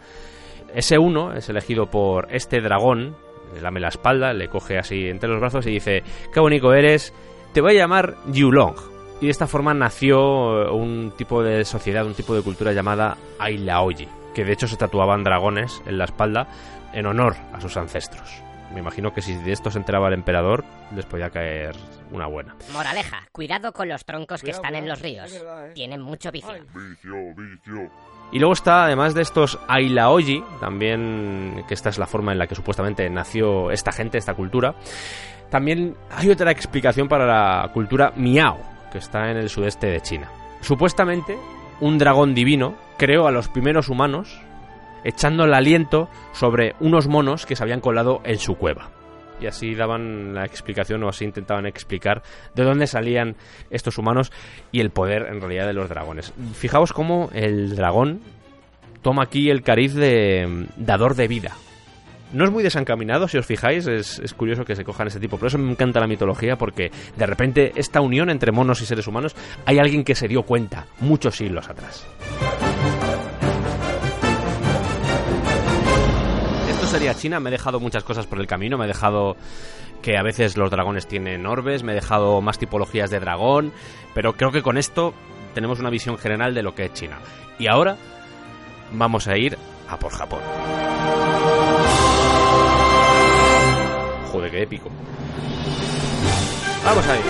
Ese 0.75 0.97
uno 0.97 1.33
es 1.33 1.47
elegido 1.47 1.89
por 1.89 2.27
este 2.31 2.59
dragón, 2.59 3.15
le 3.53 3.61
lame 3.61 3.79
la 3.79 3.87
espalda, 3.87 4.33
le 4.33 4.49
coge 4.49 4.77
así 4.77 5.07
entre 5.07 5.29
los 5.29 5.39
brazos 5.39 5.65
y 5.67 5.71
dice, 5.71 6.03
qué 6.33 6.39
bonito 6.41 6.73
eres, 6.73 7.13
te 7.53 7.61
voy 7.61 7.75
a 7.75 7.79
llamar 7.79 8.15
Yulong. 8.27 8.75
Y 9.21 9.25
de 9.25 9.31
esta 9.31 9.47
forma 9.47 9.73
nació 9.73 10.75
un 10.75 11.13
tipo 11.15 11.41
de 11.41 11.63
sociedad, 11.63 12.05
un 12.05 12.13
tipo 12.13 12.35
de 12.35 12.41
cultura 12.41 12.73
llamada 12.73 13.15
Ailaoji, 13.39 14.09
que 14.33 14.43
de 14.43 14.51
hecho 14.51 14.67
se 14.67 14.75
tatuaban 14.75 15.23
dragones 15.23 15.81
en 15.85 15.97
la 15.97 16.03
espalda 16.03 16.47
en 16.91 17.05
honor 17.05 17.35
a 17.53 17.61
sus 17.61 17.77
ancestros. 17.77 18.43
Me 18.73 18.81
imagino 18.81 19.13
que 19.13 19.21
si 19.21 19.33
de 19.35 19.53
esto 19.53 19.71
se 19.71 19.77
enteraba 19.77 20.09
el 20.09 20.15
emperador, 20.15 20.65
les 20.93 21.05
podía 21.05 21.29
caer 21.29 21.73
una 22.11 22.27
buena. 22.27 22.55
Moraleja, 22.73 23.25
cuidado 23.31 23.71
con 23.71 23.87
los 23.87 24.03
troncos 24.03 24.41
que 24.41 24.47
Cuidado, 24.47 24.63
están 24.63 24.75
en 24.75 24.89
los 24.89 25.01
ríos. 25.01 25.31
¿eh? 25.33 25.71
Tienen 25.73 26.01
mucho 26.01 26.29
vicio. 26.31 26.51
Vicio, 26.73 27.15
vicio. 27.37 27.89
Y 28.31 28.39
luego 28.39 28.53
está, 28.53 28.85
además 28.85 29.13
de 29.13 29.21
estos 29.21 29.59
Ailaoji, 29.67 30.43
también, 30.59 31.63
que 31.67 31.73
esta 31.73 31.89
es 31.89 31.97
la 31.97 32.07
forma 32.07 32.31
en 32.31 32.39
la 32.39 32.47
que 32.47 32.55
supuestamente 32.55 33.09
nació 33.09 33.71
esta 33.71 33.91
gente, 33.91 34.17
esta 34.17 34.33
cultura, 34.33 34.75
también 35.49 35.95
hay 36.09 36.29
otra 36.29 36.51
explicación 36.51 37.07
para 37.07 37.25
la 37.25 37.71
cultura 37.71 38.11
Miao, 38.15 38.57
que 38.91 38.97
está 38.97 39.29
en 39.31 39.37
el 39.37 39.49
sudeste 39.49 39.87
de 39.87 40.01
China. 40.01 40.29
Supuestamente, 40.61 41.37
un 41.79 41.97
dragón 41.97 42.33
divino 42.33 42.75
creó 42.97 43.27
a 43.27 43.31
los 43.31 43.47
primeros 43.47 43.89
humanos 43.89 44.41
echando 45.03 45.45
el 45.45 45.53
aliento 45.53 46.09
sobre 46.33 46.75
unos 46.79 47.07
monos 47.07 47.45
que 47.45 47.55
se 47.55 47.63
habían 47.63 47.79
colado 47.79 48.21
en 48.23 48.39
su 48.39 48.55
cueva. 48.55 48.89
Y 49.41 49.47
así 49.47 49.75
daban 49.75 50.33
la 50.33 50.45
explicación 50.45 51.03
o 51.03 51.09
así 51.09 51.25
intentaban 51.25 51.65
explicar 51.65 52.23
de 52.53 52.63
dónde 52.63 52.87
salían 52.87 53.35
estos 53.69 53.97
humanos 53.97 54.31
y 54.71 54.79
el 54.79 54.91
poder 54.91 55.27
en 55.29 55.41
realidad 55.41 55.67
de 55.67 55.73
los 55.73 55.89
dragones. 55.89 56.33
Fijaos 56.53 56.93
cómo 56.93 57.29
el 57.33 57.75
dragón 57.75 58.21
toma 59.01 59.23
aquí 59.23 59.49
el 59.49 59.61
cariz 59.61 59.93
de 59.93 60.67
dador 60.77 61.15
de 61.15 61.27
vida. 61.27 61.51
No 62.33 62.43
es 62.43 62.51
muy 62.51 62.63
desencaminado, 62.63 63.27
si 63.27 63.37
os 63.37 63.45
fijáis, 63.45 63.87
es, 63.87 64.19
es 64.19 64.33
curioso 64.33 64.65
que 64.65 64.75
se 64.75 64.83
cojan 64.83 65.07
ese 65.07 65.19
tipo. 65.19 65.37
Por 65.37 65.47
eso 65.47 65.57
me 65.57 65.71
encanta 65.71 65.99
la 65.99 66.07
mitología, 66.07 66.57
porque 66.57 66.91
de 67.15 67.25
repente 67.25 67.71
esta 67.75 68.01
unión 68.01 68.29
entre 68.29 68.51
monos 68.51 68.81
y 68.81 68.85
seres 68.85 69.07
humanos, 69.07 69.35
hay 69.65 69.77
alguien 69.77 70.03
que 70.03 70.15
se 70.15 70.27
dio 70.27 70.43
cuenta 70.43 70.87
muchos 70.99 71.35
siglos 71.35 71.69
atrás. 71.69 72.05
Sería 76.95 77.13
China, 77.13 77.41
me 77.41 77.49
he 77.49 77.51
dejado 77.51 77.81
muchas 77.81 78.05
cosas 78.05 78.25
por 78.25 78.39
el 78.39 78.47
camino, 78.47 78.77
me 78.77 78.85
he 78.85 78.87
dejado 78.87 79.35
que 80.01 80.17
a 80.17 80.23
veces 80.23 80.55
los 80.55 80.71
dragones 80.71 81.07
tienen 81.07 81.45
orbes, 81.45 81.83
me 81.83 81.91
he 81.91 81.95
dejado 81.95 82.39
más 82.39 82.57
tipologías 82.57 83.09
de 83.09 83.19
dragón, 83.19 83.73
pero 84.13 84.31
creo 84.37 84.53
que 84.53 84.61
con 84.61 84.77
esto 84.77 85.13
tenemos 85.53 85.81
una 85.81 85.89
visión 85.89 86.17
general 86.17 86.53
de 86.53 86.63
lo 86.63 86.73
que 86.73 86.85
es 86.85 86.93
China. 86.93 87.17
Y 87.59 87.67
ahora 87.67 87.97
vamos 88.93 89.27
a 89.27 89.37
ir 89.37 89.57
a 89.89 89.99
por 89.99 90.13
Japón. 90.13 90.39
Joder, 94.31 94.51
qué 94.51 94.61
épico. 94.61 94.89
Vamos 96.85 97.05
a 97.09 97.17
ir. 97.17 97.23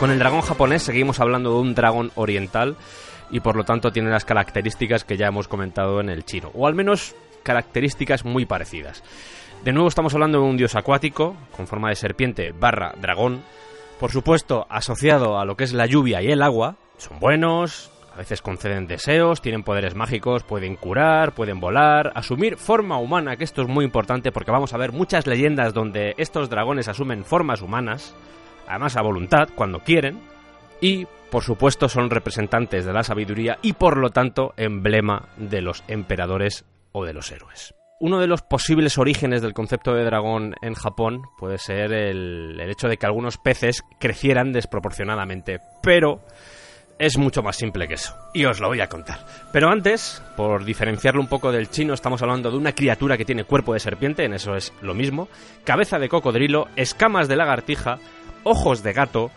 Con 0.00 0.10
el 0.10 0.18
dragón 0.18 0.40
japonés 0.40 0.82
seguimos 0.82 1.20
hablando 1.20 1.52
de 1.52 1.60
un 1.60 1.74
dragón 1.74 2.10
oriental 2.14 2.74
y 3.30 3.40
por 3.40 3.54
lo 3.54 3.64
tanto 3.64 3.92
tiene 3.92 4.08
las 4.08 4.24
características 4.24 5.04
que 5.04 5.18
ya 5.18 5.26
hemos 5.26 5.46
comentado 5.46 6.00
en 6.00 6.08
el 6.08 6.24
chino, 6.24 6.50
o 6.54 6.66
al 6.66 6.74
menos 6.74 7.14
características 7.42 8.24
muy 8.24 8.46
parecidas. 8.46 9.04
De 9.62 9.74
nuevo 9.74 9.88
estamos 9.90 10.14
hablando 10.14 10.40
de 10.40 10.46
un 10.46 10.56
dios 10.56 10.74
acuático 10.74 11.36
con 11.54 11.66
forma 11.66 11.90
de 11.90 11.96
serpiente 11.96 12.52
barra 12.52 12.94
dragón, 12.98 13.42
por 14.00 14.10
supuesto 14.10 14.66
asociado 14.70 15.38
a 15.38 15.44
lo 15.44 15.54
que 15.54 15.64
es 15.64 15.74
la 15.74 15.84
lluvia 15.84 16.22
y 16.22 16.32
el 16.32 16.40
agua, 16.40 16.76
son 16.96 17.20
buenos, 17.20 17.90
a 18.14 18.16
veces 18.16 18.40
conceden 18.40 18.86
deseos, 18.86 19.42
tienen 19.42 19.64
poderes 19.64 19.94
mágicos, 19.94 20.44
pueden 20.44 20.76
curar, 20.76 21.32
pueden 21.32 21.60
volar, 21.60 22.10
asumir 22.14 22.56
forma 22.56 22.96
humana, 22.96 23.36
que 23.36 23.44
esto 23.44 23.60
es 23.60 23.68
muy 23.68 23.84
importante 23.84 24.32
porque 24.32 24.50
vamos 24.50 24.72
a 24.72 24.78
ver 24.78 24.92
muchas 24.92 25.26
leyendas 25.26 25.74
donde 25.74 26.14
estos 26.16 26.48
dragones 26.48 26.88
asumen 26.88 27.22
formas 27.22 27.60
humanas, 27.60 28.14
además 28.70 28.96
a 28.96 29.02
voluntad, 29.02 29.48
cuando 29.54 29.80
quieren, 29.80 30.20
y 30.80 31.06
por 31.30 31.42
supuesto 31.44 31.88
son 31.88 32.10
representantes 32.10 32.84
de 32.84 32.92
la 32.92 33.02
sabiduría 33.02 33.58
y 33.62 33.74
por 33.74 33.96
lo 33.96 34.10
tanto 34.10 34.54
emblema 34.56 35.28
de 35.36 35.60
los 35.60 35.84
emperadores 35.88 36.64
o 36.92 37.04
de 37.04 37.12
los 37.12 37.30
héroes. 37.30 37.74
Uno 38.00 38.18
de 38.18 38.26
los 38.26 38.42
posibles 38.42 38.96
orígenes 38.96 39.42
del 39.42 39.52
concepto 39.52 39.92
de 39.92 40.04
dragón 40.04 40.54
en 40.62 40.74
Japón 40.74 41.22
puede 41.36 41.58
ser 41.58 41.92
el, 41.92 42.58
el 42.58 42.70
hecho 42.70 42.88
de 42.88 42.96
que 42.96 43.06
algunos 43.06 43.36
peces 43.36 43.84
crecieran 43.98 44.52
desproporcionadamente, 44.52 45.60
pero 45.82 46.22
es 47.00 47.16
mucho 47.16 47.42
más 47.42 47.56
simple 47.56 47.88
que 47.88 47.94
eso. 47.94 48.14
Y 48.34 48.44
os 48.44 48.60
lo 48.60 48.68
voy 48.68 48.82
a 48.82 48.88
contar. 48.88 49.20
Pero 49.52 49.70
antes, 49.70 50.22
por 50.36 50.64
diferenciarlo 50.64 51.20
un 51.20 51.28
poco 51.28 51.50
del 51.50 51.70
chino, 51.70 51.94
estamos 51.94 52.20
hablando 52.20 52.50
de 52.50 52.58
una 52.58 52.74
criatura 52.74 53.16
que 53.16 53.24
tiene 53.24 53.44
cuerpo 53.44 53.72
de 53.72 53.80
serpiente, 53.80 54.24
en 54.24 54.34
eso 54.34 54.54
es 54.54 54.72
lo 54.82 54.92
mismo, 54.92 55.28
cabeza 55.64 55.98
de 55.98 56.10
cocodrilo, 56.10 56.68
escamas 56.76 57.26
de 57.26 57.36
lagartija, 57.36 57.98
ojos 58.44 58.82
de 58.82 58.92
gato, 58.92 59.30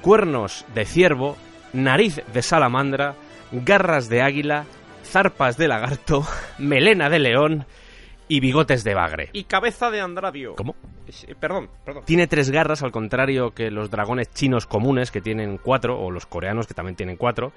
cuernos 0.00 0.64
de 0.74 0.84
ciervo, 0.84 1.36
nariz 1.72 2.22
de 2.32 2.42
salamandra, 2.42 3.14
garras 3.52 4.08
de 4.08 4.22
águila, 4.22 4.64
zarpas 5.04 5.56
de 5.56 5.68
lagarto, 5.68 6.26
melena 6.58 7.08
de 7.08 7.18
león 7.18 7.66
y 8.28 8.40
bigotes 8.40 8.84
de 8.84 8.94
bagre. 8.94 9.30
Y 9.32 9.44
cabeza 9.44 9.90
de 9.90 10.00
Andradio. 10.00 10.54
¿Cómo? 10.54 10.74
Eh, 11.06 11.34
Perdón, 11.40 11.70
perdón. 11.84 12.04
Tiene 12.04 12.26
tres 12.26 12.50
garras, 12.50 12.82
al 12.82 12.92
contrario 12.92 13.52
que 13.52 13.70
los 13.70 13.90
dragones 13.90 14.30
chinos 14.30 14.66
comunes, 14.66 15.10
que 15.10 15.22
tienen 15.22 15.56
cuatro, 15.58 15.98
o 15.98 16.10
los 16.10 16.26
coreanos, 16.26 16.66
que 16.66 16.74
también 16.74 16.96
tienen 16.96 17.16
cuatro. 17.16 17.52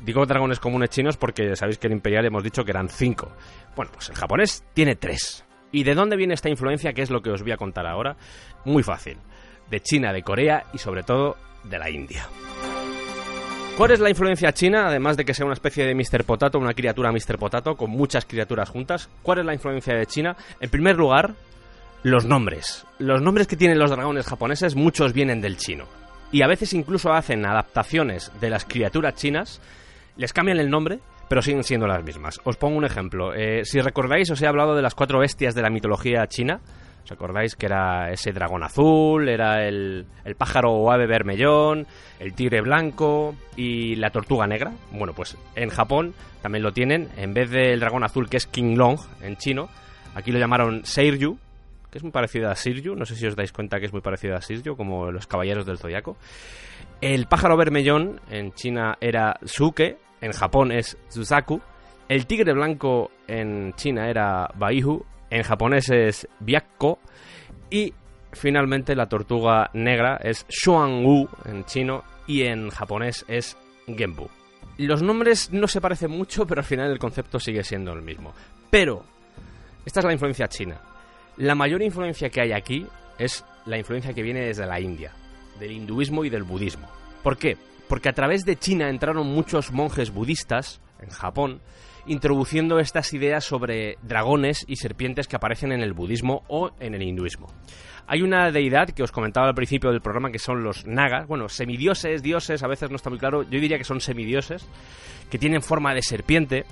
Digo 0.00 0.26
dragones 0.26 0.60
comunes 0.60 0.90
chinos 0.90 1.16
porque 1.16 1.56
sabéis 1.56 1.78
que 1.78 1.88
en 1.88 1.94
Imperial 1.94 2.26
hemos 2.26 2.44
dicho 2.44 2.64
que 2.64 2.70
eran 2.70 2.88
cinco. 2.88 3.32
Bueno, 3.74 3.90
pues 3.92 4.10
el 4.10 4.14
japonés 4.16 4.64
tiene 4.74 4.94
tres. 4.94 5.44
¿Y 5.72 5.82
de 5.82 5.94
dónde 5.94 6.16
viene 6.16 6.34
esta 6.34 6.48
influencia? 6.48 6.92
Que 6.92 7.02
es 7.02 7.10
lo 7.10 7.20
que 7.20 7.30
os 7.30 7.42
voy 7.42 7.52
a 7.52 7.56
contar 7.56 7.86
ahora. 7.86 8.16
Muy 8.64 8.82
fácil. 8.82 9.18
De 9.70 9.80
China, 9.80 10.12
de 10.12 10.22
Corea 10.22 10.64
y 10.72 10.78
sobre 10.78 11.02
todo 11.02 11.36
de 11.64 11.78
la 11.78 11.90
India. 11.90 12.26
¿Cuál 13.76 13.92
es 13.92 14.00
la 14.00 14.10
influencia 14.10 14.52
china? 14.52 14.88
Además 14.88 15.16
de 15.16 15.24
que 15.24 15.34
sea 15.34 15.46
una 15.46 15.54
especie 15.54 15.86
de 15.86 15.94
Mr. 15.94 16.24
Potato, 16.24 16.58
una 16.58 16.74
criatura 16.74 17.12
Mr. 17.12 17.38
Potato, 17.38 17.76
con 17.76 17.90
muchas 17.90 18.24
criaturas 18.24 18.68
juntas. 18.68 19.08
¿Cuál 19.22 19.38
es 19.38 19.46
la 19.46 19.54
influencia 19.54 19.94
de 19.94 20.04
China? 20.04 20.36
En 20.60 20.68
primer 20.68 20.96
lugar, 20.96 21.34
los 22.02 22.24
nombres. 22.24 22.84
Los 22.98 23.22
nombres 23.22 23.46
que 23.46 23.56
tienen 23.56 23.78
los 23.78 23.90
dragones 23.90 24.26
japoneses, 24.26 24.74
muchos 24.74 25.12
vienen 25.12 25.40
del 25.40 25.56
chino. 25.56 25.84
Y 26.32 26.42
a 26.42 26.48
veces 26.48 26.72
incluso 26.72 27.12
hacen 27.12 27.46
adaptaciones 27.46 28.32
de 28.40 28.50
las 28.50 28.64
criaturas 28.64 29.14
chinas, 29.14 29.60
les 30.16 30.32
cambian 30.32 30.58
el 30.58 30.70
nombre, 30.70 30.98
pero 31.28 31.40
siguen 31.40 31.62
siendo 31.62 31.86
las 31.86 32.02
mismas. 32.02 32.40
Os 32.44 32.56
pongo 32.56 32.76
un 32.76 32.84
ejemplo. 32.84 33.32
Eh, 33.34 33.64
si 33.64 33.80
recordáis, 33.80 34.30
os 34.30 34.42
he 34.42 34.46
hablado 34.46 34.74
de 34.74 34.82
las 34.82 34.94
cuatro 34.94 35.20
bestias 35.20 35.54
de 35.54 35.62
la 35.62 35.70
mitología 35.70 36.26
china. 36.26 36.60
¿Os 37.08 37.12
acordáis 37.12 37.56
que 37.56 37.64
era 37.64 38.10
ese 38.10 38.32
dragón 38.32 38.62
azul, 38.62 39.30
era 39.30 39.66
el, 39.66 40.04
el 40.26 40.34
pájaro 40.34 40.72
o 40.72 40.90
ave 40.92 41.06
vermellón, 41.06 41.86
el 42.20 42.34
tigre 42.34 42.60
blanco 42.60 43.34
y 43.56 43.96
la 43.96 44.10
tortuga 44.10 44.46
negra? 44.46 44.72
Bueno, 44.92 45.14
pues 45.14 45.34
en 45.54 45.70
Japón 45.70 46.12
también 46.42 46.62
lo 46.62 46.72
tienen. 46.74 47.08
En 47.16 47.32
vez 47.32 47.48
del 47.48 47.80
dragón 47.80 48.04
azul, 48.04 48.28
que 48.28 48.36
es 48.36 48.46
King 48.46 48.76
Long 48.76 48.98
en 49.22 49.38
chino, 49.38 49.70
aquí 50.14 50.32
lo 50.32 50.38
llamaron 50.38 50.84
Seiryu, 50.84 51.38
que 51.90 51.96
es 51.96 52.04
muy 52.04 52.12
parecido 52.12 52.50
a 52.50 52.54
Siryu. 52.54 52.94
No 52.94 53.06
sé 53.06 53.14
si 53.14 53.26
os 53.26 53.34
dais 53.34 53.52
cuenta 53.52 53.80
que 53.80 53.86
es 53.86 53.92
muy 53.94 54.02
parecido 54.02 54.36
a 54.36 54.42
Siryu, 54.42 54.76
como 54.76 55.10
los 55.10 55.26
caballeros 55.26 55.64
del 55.64 55.78
zodiaco. 55.78 56.18
El 57.00 57.24
pájaro 57.24 57.56
vermellón 57.56 58.20
en 58.30 58.52
China 58.52 58.98
era 59.00 59.38
Suke, 59.46 59.96
en 60.20 60.32
Japón 60.32 60.72
es 60.72 60.98
Suzaku. 61.08 61.62
El 62.06 62.26
tigre 62.26 62.52
blanco 62.52 63.10
en 63.26 63.72
China 63.76 64.10
era 64.10 64.50
Baihu, 64.56 65.06
en 65.30 65.42
japonés 65.42 65.90
es 65.90 66.28
Byakko. 66.40 66.98
Y 67.70 67.92
finalmente 68.32 68.94
la 68.94 69.08
tortuga 69.08 69.70
negra 69.74 70.18
es 70.22 70.46
Xuangu 70.48 71.28
en 71.44 71.64
chino 71.64 72.04
y 72.26 72.42
en 72.42 72.70
japonés 72.70 73.24
es 73.28 73.56
Genbu. 73.86 74.28
Los 74.78 75.02
nombres 75.02 75.50
no 75.52 75.66
se 75.66 75.80
parecen 75.80 76.10
mucho, 76.10 76.46
pero 76.46 76.60
al 76.60 76.66
final 76.66 76.90
el 76.90 76.98
concepto 76.98 77.40
sigue 77.40 77.64
siendo 77.64 77.92
el 77.92 78.02
mismo. 78.02 78.32
Pero, 78.70 79.04
esta 79.84 80.00
es 80.00 80.06
la 80.06 80.12
influencia 80.12 80.48
china. 80.48 80.80
La 81.36 81.54
mayor 81.54 81.82
influencia 81.82 82.30
que 82.30 82.40
hay 82.40 82.52
aquí 82.52 82.86
es 83.18 83.44
la 83.66 83.78
influencia 83.78 84.12
que 84.12 84.22
viene 84.22 84.44
desde 84.44 84.66
la 84.66 84.80
India, 84.80 85.12
del 85.58 85.72
hinduismo 85.72 86.24
y 86.24 86.30
del 86.30 86.44
budismo. 86.44 86.88
¿Por 87.22 87.36
qué? 87.36 87.56
Porque 87.88 88.08
a 88.08 88.12
través 88.12 88.44
de 88.44 88.56
China 88.56 88.88
entraron 88.88 89.26
muchos 89.26 89.72
monjes 89.72 90.12
budistas 90.12 90.80
en 91.00 91.10
Japón, 91.10 91.60
introduciendo 92.06 92.78
estas 92.78 93.12
ideas 93.12 93.44
sobre 93.44 93.98
dragones 94.02 94.64
y 94.68 94.76
serpientes 94.76 95.28
que 95.28 95.36
aparecen 95.36 95.72
en 95.72 95.80
el 95.80 95.92
budismo 95.92 96.44
o 96.48 96.70
en 96.80 96.94
el 96.94 97.02
hinduismo. 97.02 97.48
Hay 98.06 98.22
una 98.22 98.50
deidad 98.50 98.88
que 98.88 99.02
os 99.02 99.12
comentaba 99.12 99.48
al 99.48 99.54
principio 99.54 99.90
del 99.90 100.00
programa 100.00 100.30
que 100.30 100.38
son 100.38 100.64
los 100.64 100.86
nagas, 100.86 101.26
bueno, 101.26 101.48
semidioses, 101.48 102.22
dioses, 102.22 102.62
a 102.62 102.66
veces 102.66 102.88
no 102.88 102.96
está 102.96 103.10
muy 103.10 103.18
claro, 103.18 103.42
yo 103.42 103.60
diría 103.60 103.76
que 103.76 103.84
son 103.84 104.00
semidioses, 104.00 104.66
que 105.30 105.38
tienen 105.38 105.60
forma 105.60 105.92
de 105.92 106.02
serpiente 106.02 106.64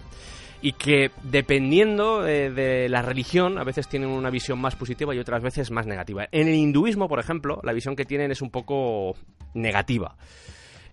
y 0.63 0.73
que 0.73 1.11
dependiendo 1.23 2.23
de, 2.23 2.51
de, 2.51 2.89
la 2.89 3.03
religión 3.03 3.59
a 3.59 3.65
veces 3.65 3.87
tienen 3.87 4.09
una 4.09 4.31
visión 4.31 4.59
más 4.59 4.77
positiva 4.77 5.15
y 5.15 5.19
otras 5.19 5.43
veces 5.43 5.71
más 5.71 5.87
negativa. 5.87 6.27
En 6.33 6.49
el 6.49 6.55
hinduismo, 6.55 7.07
por 7.07 7.21
ejemplo, 7.21 7.61
la 7.63 7.75
visión 7.75 7.97
que 7.97 8.07
tienen 8.07 8.31
es 8.31 8.41
un 8.41 8.51
poco 8.51 9.15
negativa. 9.53 10.17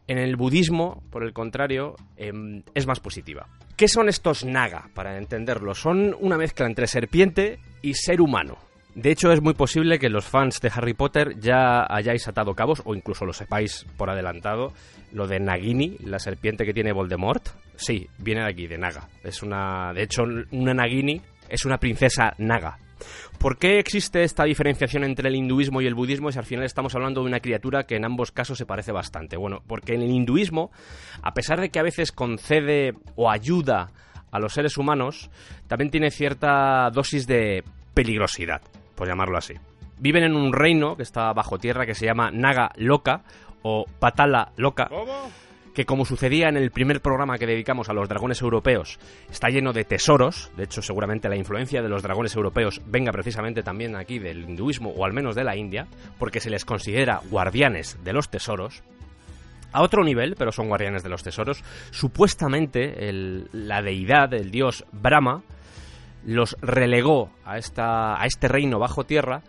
En 0.08 0.18
el 0.18 0.36
budismo, 0.36 1.02
por 1.10 1.24
el 1.24 1.34
contrario, 1.34 1.96
eh, 2.18 2.32
es 2.74 2.88
más 2.88 3.00
positiva. 3.00 3.48
¿Qué 3.78 3.88
son 3.88 4.10
estos 4.10 4.46
naga, 4.46 4.90
para 4.94 5.18
entenderlo? 5.18 5.74
Son 5.74 6.16
una 6.20 6.38
mezcla 6.38 6.66
entre 6.66 6.88
serpiente 6.88 7.60
y 7.82 7.94
ser 7.94 8.22
humano. 8.22 8.58
De 8.96 9.10
hecho, 9.10 9.32
es 9.32 9.42
muy 9.42 9.56
posible 9.56 9.98
que 9.98 10.10
los 10.10 10.26
fans 10.26 10.62
de 10.62 10.72
Harry 10.74 10.94
Potter 10.94 11.40
ya 11.40 11.84
hayáis 11.90 12.28
atado 12.28 12.54
cabos, 12.54 12.84
o 12.86 12.94
incluso 12.94 13.26
lo 13.26 13.34
sepáis 13.34 13.88
por 13.98 14.10
adelantado, 14.12 14.72
lo 15.12 15.26
de 15.26 15.40
Nagini, 15.40 15.98
la 16.04 16.20
serpiente 16.20 16.64
que 16.64 16.74
tiene 16.74 16.92
Voldemort. 16.92 17.44
Sí, 17.76 18.08
viene 18.20 18.42
de 18.42 18.52
aquí, 18.52 18.68
de 18.68 18.78
Naga. 18.78 19.08
Es 19.24 19.42
una. 19.42 19.94
De 19.94 20.04
hecho, 20.04 20.24
una 20.52 20.76
Nagini 20.76 21.20
es 21.50 21.66
una 21.66 21.78
princesa 21.78 22.34
Naga. 22.38 22.78
¿Por 23.40 23.58
qué 23.58 23.78
existe 23.78 24.24
esta 24.24 24.46
diferenciación 24.46 25.04
entre 25.04 25.28
el 25.28 25.36
hinduismo 25.36 25.82
y 25.82 25.88
el 25.88 25.96
budismo 25.96 26.32
si 26.32 26.40
al 26.40 26.46
final 26.46 26.66
estamos 26.66 26.96
hablando 26.96 27.22
de 27.22 27.28
una 27.28 27.42
criatura 27.42 27.84
que 27.84 27.96
en 27.96 28.06
ambos 28.06 28.32
casos 28.32 28.58
se 28.58 28.66
parece 28.66 28.92
bastante? 28.92 29.36
Bueno, 29.36 29.62
porque 29.68 29.96
en 29.96 30.02
el 30.02 30.12
hinduismo, 30.12 30.72
a 31.22 31.34
pesar 31.34 31.60
de 31.60 31.70
que 31.70 31.80
a 31.80 31.84
veces 31.84 32.12
concede 32.12 32.94
o 33.16 33.30
ayuda 33.30 33.92
a 34.32 34.40
los 34.40 34.54
seres 34.54 34.78
humanos, 34.78 35.30
también 35.68 35.92
tiene 35.92 36.10
cierta 36.10 36.90
dosis 36.92 37.28
de 37.28 37.64
peligrosidad, 37.94 38.62
por 38.96 39.08
llamarlo 39.08 39.38
así. 39.38 39.54
Viven 40.00 40.24
en 40.24 40.36
un 40.36 40.54
reino 40.54 40.96
que 40.96 41.04
está 41.04 41.32
bajo 41.34 41.60
tierra 41.60 41.86
que 41.86 41.96
se 41.96 42.06
llama 42.06 42.32
Naga 42.32 42.72
Loka 42.78 43.24
o 43.62 43.86
Patala 44.00 44.52
Loka. 44.58 44.88
¿Cómo? 44.88 45.30
Que 45.74 45.86
como 45.86 46.06
sucedía 46.06 46.50
en 46.50 46.58
el 46.58 46.72
primer 46.72 47.02
programa 47.02 47.38
que 47.38 47.48
dedicamos 47.48 47.90
a 47.90 47.94
los 47.94 48.08
dragones 48.08 48.42
europeos, 48.42 49.00
está 49.30 49.50
lleno 49.50 49.74
de 49.74 49.84
tesoros, 49.84 50.52
de 50.56 50.64
hecho 50.64 50.82
seguramente 50.82 51.30
la 51.30 51.36
influencia 51.36 51.82
de 51.82 51.90
los 51.90 52.04
dragones 52.04 52.36
europeos 52.36 52.82
venga 52.86 53.12
precisamente 53.12 53.64
también 53.64 53.96
aquí 53.96 54.20
del 54.20 54.44
hinduismo 54.44 54.90
o 54.90 55.06
al 55.06 55.14
menos 55.14 55.36
de 55.36 55.44
la 55.44 55.56
India, 55.56 55.88
porque 56.20 56.40
se 56.40 56.50
les 56.50 56.66
considera 56.66 57.22
guardianes 57.30 57.98
de 58.04 58.14
los 58.14 58.30
tesoros, 58.30 58.84
a 59.72 59.82
otro 59.82 60.04
nivel, 60.04 60.36
pero 60.38 60.52
son 60.52 60.68
guardianes 60.68 61.02
de 61.04 61.10
los 61.10 61.24
tesoros, 61.24 61.64
supuestamente 61.92 63.10
el, 63.10 63.50
la 63.52 63.82
deidad, 63.82 64.34
el 64.34 64.52
dios 64.52 64.86
Brahma, 64.92 65.42
los 66.26 66.56
relegó 66.62 67.32
a, 67.44 67.58
esta, 67.58 68.22
a 68.22 68.26
este 68.26 68.48
reino 68.48 68.80
bajo 68.80 69.04
tierra 69.04 69.42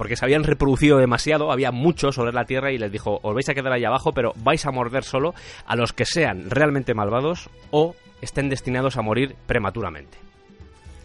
porque 0.00 0.16
se 0.16 0.24
habían 0.24 0.44
reproducido 0.44 0.96
demasiado, 0.96 1.52
había 1.52 1.72
muchos 1.72 2.14
sobre 2.14 2.32
la 2.32 2.46
Tierra 2.46 2.72
y 2.72 2.78
les 2.78 2.90
dijo, 2.90 3.20
os 3.22 3.34
vais 3.34 3.46
a 3.50 3.52
quedar 3.52 3.74
ahí 3.74 3.84
abajo, 3.84 4.12
pero 4.12 4.32
vais 4.36 4.64
a 4.64 4.70
morder 4.70 5.04
solo 5.04 5.34
a 5.66 5.76
los 5.76 5.92
que 5.92 6.06
sean 6.06 6.48
realmente 6.48 6.94
malvados 6.94 7.50
o 7.70 7.94
estén 8.22 8.48
destinados 8.48 8.96
a 8.96 9.02
morir 9.02 9.36
prematuramente. 9.46 10.16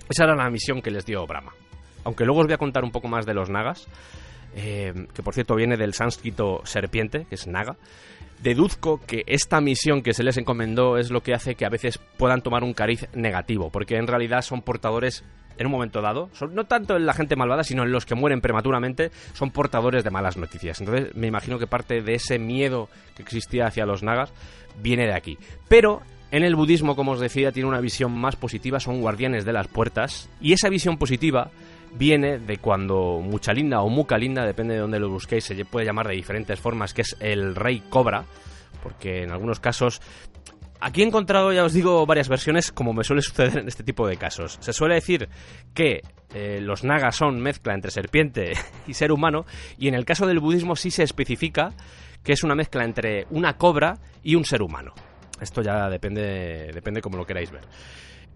Esa 0.07 0.23
era 0.23 0.35
la 0.37 0.49
misión 0.49 0.81
que 0.81 0.91
les 0.91 1.05
dio 1.05 1.27
Brahma. 1.27 1.51
Aunque 2.05 2.23
luego 2.23 2.39
os 2.39 2.45
voy 2.45 2.53
a 2.53 2.57
contar 2.57 2.85
un 2.85 2.91
poco 2.91 3.09
más 3.09 3.25
de 3.25 3.33
los 3.33 3.49
nagas, 3.49 3.85
eh, 4.55 4.93
que 5.13 5.21
por 5.21 5.33
cierto 5.33 5.55
viene 5.55 5.75
del 5.75 5.93
sánscrito 5.93 6.61
serpiente, 6.63 7.25
que 7.27 7.35
es 7.35 7.47
naga, 7.47 7.75
deduzco 8.41 9.01
que 9.05 9.25
esta 9.27 9.59
misión 9.59 10.03
que 10.03 10.13
se 10.13 10.23
les 10.23 10.37
encomendó 10.37 10.97
es 10.97 11.11
lo 11.11 11.19
que 11.19 11.33
hace 11.33 11.55
que 11.55 11.65
a 11.65 11.69
veces 11.69 11.99
puedan 12.15 12.41
tomar 12.41 12.63
un 12.63 12.73
cariz 12.73 13.09
negativo, 13.13 13.71
porque 13.71 13.97
en 13.97 14.07
realidad 14.07 14.41
son 14.41 14.61
portadores 14.61 15.25
en 15.57 15.65
un 15.65 15.71
momento 15.71 16.01
dado, 16.01 16.29
no 16.51 16.65
tanto 16.65 16.95
en 16.95 17.05
la 17.05 17.13
gente 17.13 17.35
malvada, 17.35 17.63
sino 17.63 17.83
en 17.83 17.91
los 17.91 18.05
que 18.05 18.15
mueren 18.15 18.41
prematuramente, 18.41 19.11
son 19.33 19.51
portadores 19.51 20.03
de 20.03 20.11
malas 20.11 20.37
noticias. 20.37 20.79
Entonces 20.79 21.15
me 21.15 21.27
imagino 21.27 21.59
que 21.59 21.67
parte 21.67 22.01
de 22.01 22.15
ese 22.15 22.39
miedo 22.39 22.89
que 23.15 23.23
existía 23.23 23.67
hacia 23.67 23.85
los 23.85 24.03
nagas 24.03 24.33
viene 24.81 25.05
de 25.05 25.13
aquí. 25.13 25.37
Pero 25.67 26.01
en 26.31 26.43
el 26.43 26.55
budismo, 26.55 26.95
como 26.95 27.13
os 27.13 27.19
decía, 27.19 27.51
tiene 27.51 27.69
una 27.69 27.79
visión 27.79 28.11
más 28.11 28.35
positiva, 28.35 28.79
son 28.79 29.01
guardianes 29.01 29.45
de 29.45 29.53
las 29.53 29.67
puertas, 29.67 30.29
y 30.41 30.53
esa 30.53 30.69
visión 30.69 30.97
positiva 30.97 31.51
viene 31.97 32.39
de 32.39 32.57
cuando 32.57 33.21
Muchalinda 33.23 33.81
o 33.81 33.89
Mucalinda, 33.89 34.45
depende 34.45 34.73
de 34.73 34.81
dónde 34.81 34.99
lo 34.99 35.09
busquéis, 35.09 35.45
se 35.45 35.65
puede 35.65 35.85
llamar 35.85 36.07
de 36.07 36.15
diferentes 36.15 36.59
formas, 36.59 36.93
que 36.93 37.03
es 37.03 37.15
el 37.19 37.55
rey 37.55 37.83
cobra, 37.89 38.25
porque 38.83 39.23
en 39.23 39.31
algunos 39.31 39.59
casos 39.59 40.01
Aquí 40.79 41.01
he 41.01 41.05
encontrado, 41.05 41.51
ya 41.53 41.63
os 41.63 41.73
digo, 41.73 42.05
varias 42.05 42.29
versiones, 42.29 42.71
como 42.71 42.93
me 42.93 43.03
suele 43.03 43.21
suceder 43.21 43.59
en 43.59 43.67
este 43.67 43.83
tipo 43.83 44.07
de 44.07 44.17
casos. 44.17 44.57
Se 44.59 44.73
suele 44.73 44.95
decir 44.95 45.29
que 45.73 46.01
eh, 46.33 46.59
los 46.61 46.83
nagas 46.83 47.15
son 47.15 47.39
mezcla 47.39 47.73
entre 47.73 47.91
serpiente 47.91 48.53
y 48.87 48.93
ser 48.93 49.11
humano, 49.11 49.45
y 49.77 49.87
en 49.87 49.95
el 49.95 50.05
caso 50.05 50.27
del 50.27 50.39
budismo 50.39 50.75
sí 50.75 50.91
se 50.91 51.03
especifica 51.03 51.73
que 52.23 52.33
es 52.33 52.43
una 52.43 52.55
mezcla 52.55 52.83
entre 52.83 53.27
una 53.29 53.57
cobra 53.57 53.99
y 54.23 54.35
un 54.35 54.45
ser 54.45 54.61
humano. 54.61 54.93
Esto 55.39 55.61
ya 55.61 55.89
depende, 55.89 56.71
depende 56.73 57.01
como 57.01 57.17
lo 57.17 57.25
queráis 57.25 57.51
ver. 57.51 57.63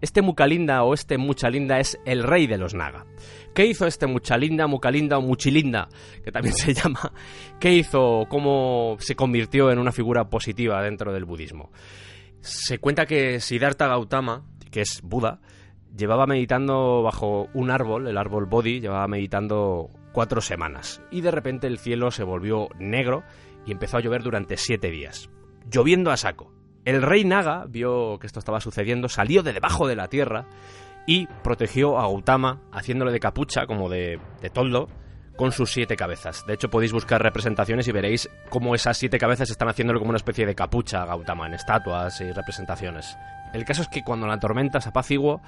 Este 0.00 0.22
Mucalinda 0.22 0.82
o 0.84 0.94
este 0.94 1.18
Muchalinda 1.18 1.78
es 1.78 1.98
el 2.06 2.22
rey 2.22 2.46
de 2.46 2.56
los 2.56 2.72
Naga. 2.72 3.04
¿Qué 3.54 3.66
hizo 3.66 3.86
este 3.86 4.06
Muchalinda, 4.06 4.66
Mucalinda 4.66 5.18
o 5.18 5.22
Muchilinda, 5.22 5.88
que 6.24 6.32
también 6.32 6.54
se 6.56 6.72
llama? 6.72 7.12
¿Qué 7.58 7.74
hizo? 7.74 8.26
¿Cómo 8.28 8.96
se 8.98 9.14
convirtió 9.14 9.70
en 9.70 9.78
una 9.78 9.92
figura 9.92 10.30
positiva 10.30 10.82
dentro 10.82 11.12
del 11.12 11.26
budismo? 11.26 11.70
Se 12.40 12.78
cuenta 12.78 13.06
que 13.06 13.40
Siddhartha 13.40 13.86
Gautama, 13.86 14.44
que 14.70 14.80
es 14.80 15.00
Buda, 15.02 15.40
llevaba 15.96 16.26
meditando 16.26 17.02
bajo 17.02 17.48
un 17.52 17.70
árbol, 17.70 18.06
el 18.06 18.16
árbol 18.16 18.46
Bodhi, 18.46 18.80
llevaba 18.80 19.06
meditando 19.08 19.90
cuatro 20.12 20.40
semanas. 20.40 21.02
Y 21.10 21.20
de 21.20 21.30
repente 21.30 21.66
el 21.66 21.78
cielo 21.78 22.10
se 22.10 22.24
volvió 22.24 22.68
negro 22.78 23.22
y 23.66 23.72
empezó 23.72 23.98
a 23.98 24.00
llover 24.00 24.22
durante 24.22 24.56
siete 24.56 24.90
días. 24.90 25.28
Lloviendo 25.70 26.10
a 26.10 26.16
saco. 26.16 26.52
El 26.84 27.02
rey 27.02 27.24
Naga 27.24 27.66
vio 27.68 28.18
que 28.18 28.26
esto 28.26 28.38
estaba 28.38 28.60
sucediendo, 28.60 29.08
salió 29.08 29.42
de 29.42 29.52
debajo 29.52 29.86
de 29.86 29.96
la 29.96 30.08
tierra 30.08 30.46
y 31.06 31.26
protegió 31.42 31.98
a 31.98 32.02
Gautama, 32.02 32.62
haciéndole 32.72 33.12
de 33.12 33.20
capucha, 33.20 33.66
como 33.66 33.90
de, 33.90 34.18
de 34.40 34.50
toldo, 34.50 34.88
con 35.40 35.52
sus 35.52 35.72
siete 35.72 35.96
cabezas. 35.96 36.44
De 36.44 36.52
hecho, 36.52 36.68
podéis 36.68 36.92
buscar 36.92 37.22
representaciones 37.22 37.88
y 37.88 37.92
veréis 37.92 38.28
cómo 38.50 38.74
esas 38.74 38.98
siete 38.98 39.18
cabezas 39.18 39.48
están 39.48 39.70
haciéndolo 39.70 39.98
como 39.98 40.10
una 40.10 40.18
especie 40.18 40.44
de 40.44 40.54
capucha 40.54 41.00
a 41.00 41.06
Gautama 41.06 41.46
en 41.46 41.54
estatuas 41.54 42.20
y 42.20 42.30
representaciones. 42.30 43.16
El 43.54 43.64
caso 43.64 43.80
es 43.80 43.88
que 43.88 44.02
cuando 44.02 44.26
la 44.26 44.38
tormenta 44.38 44.82
se 44.82 44.90
apaciguó, 44.90 45.40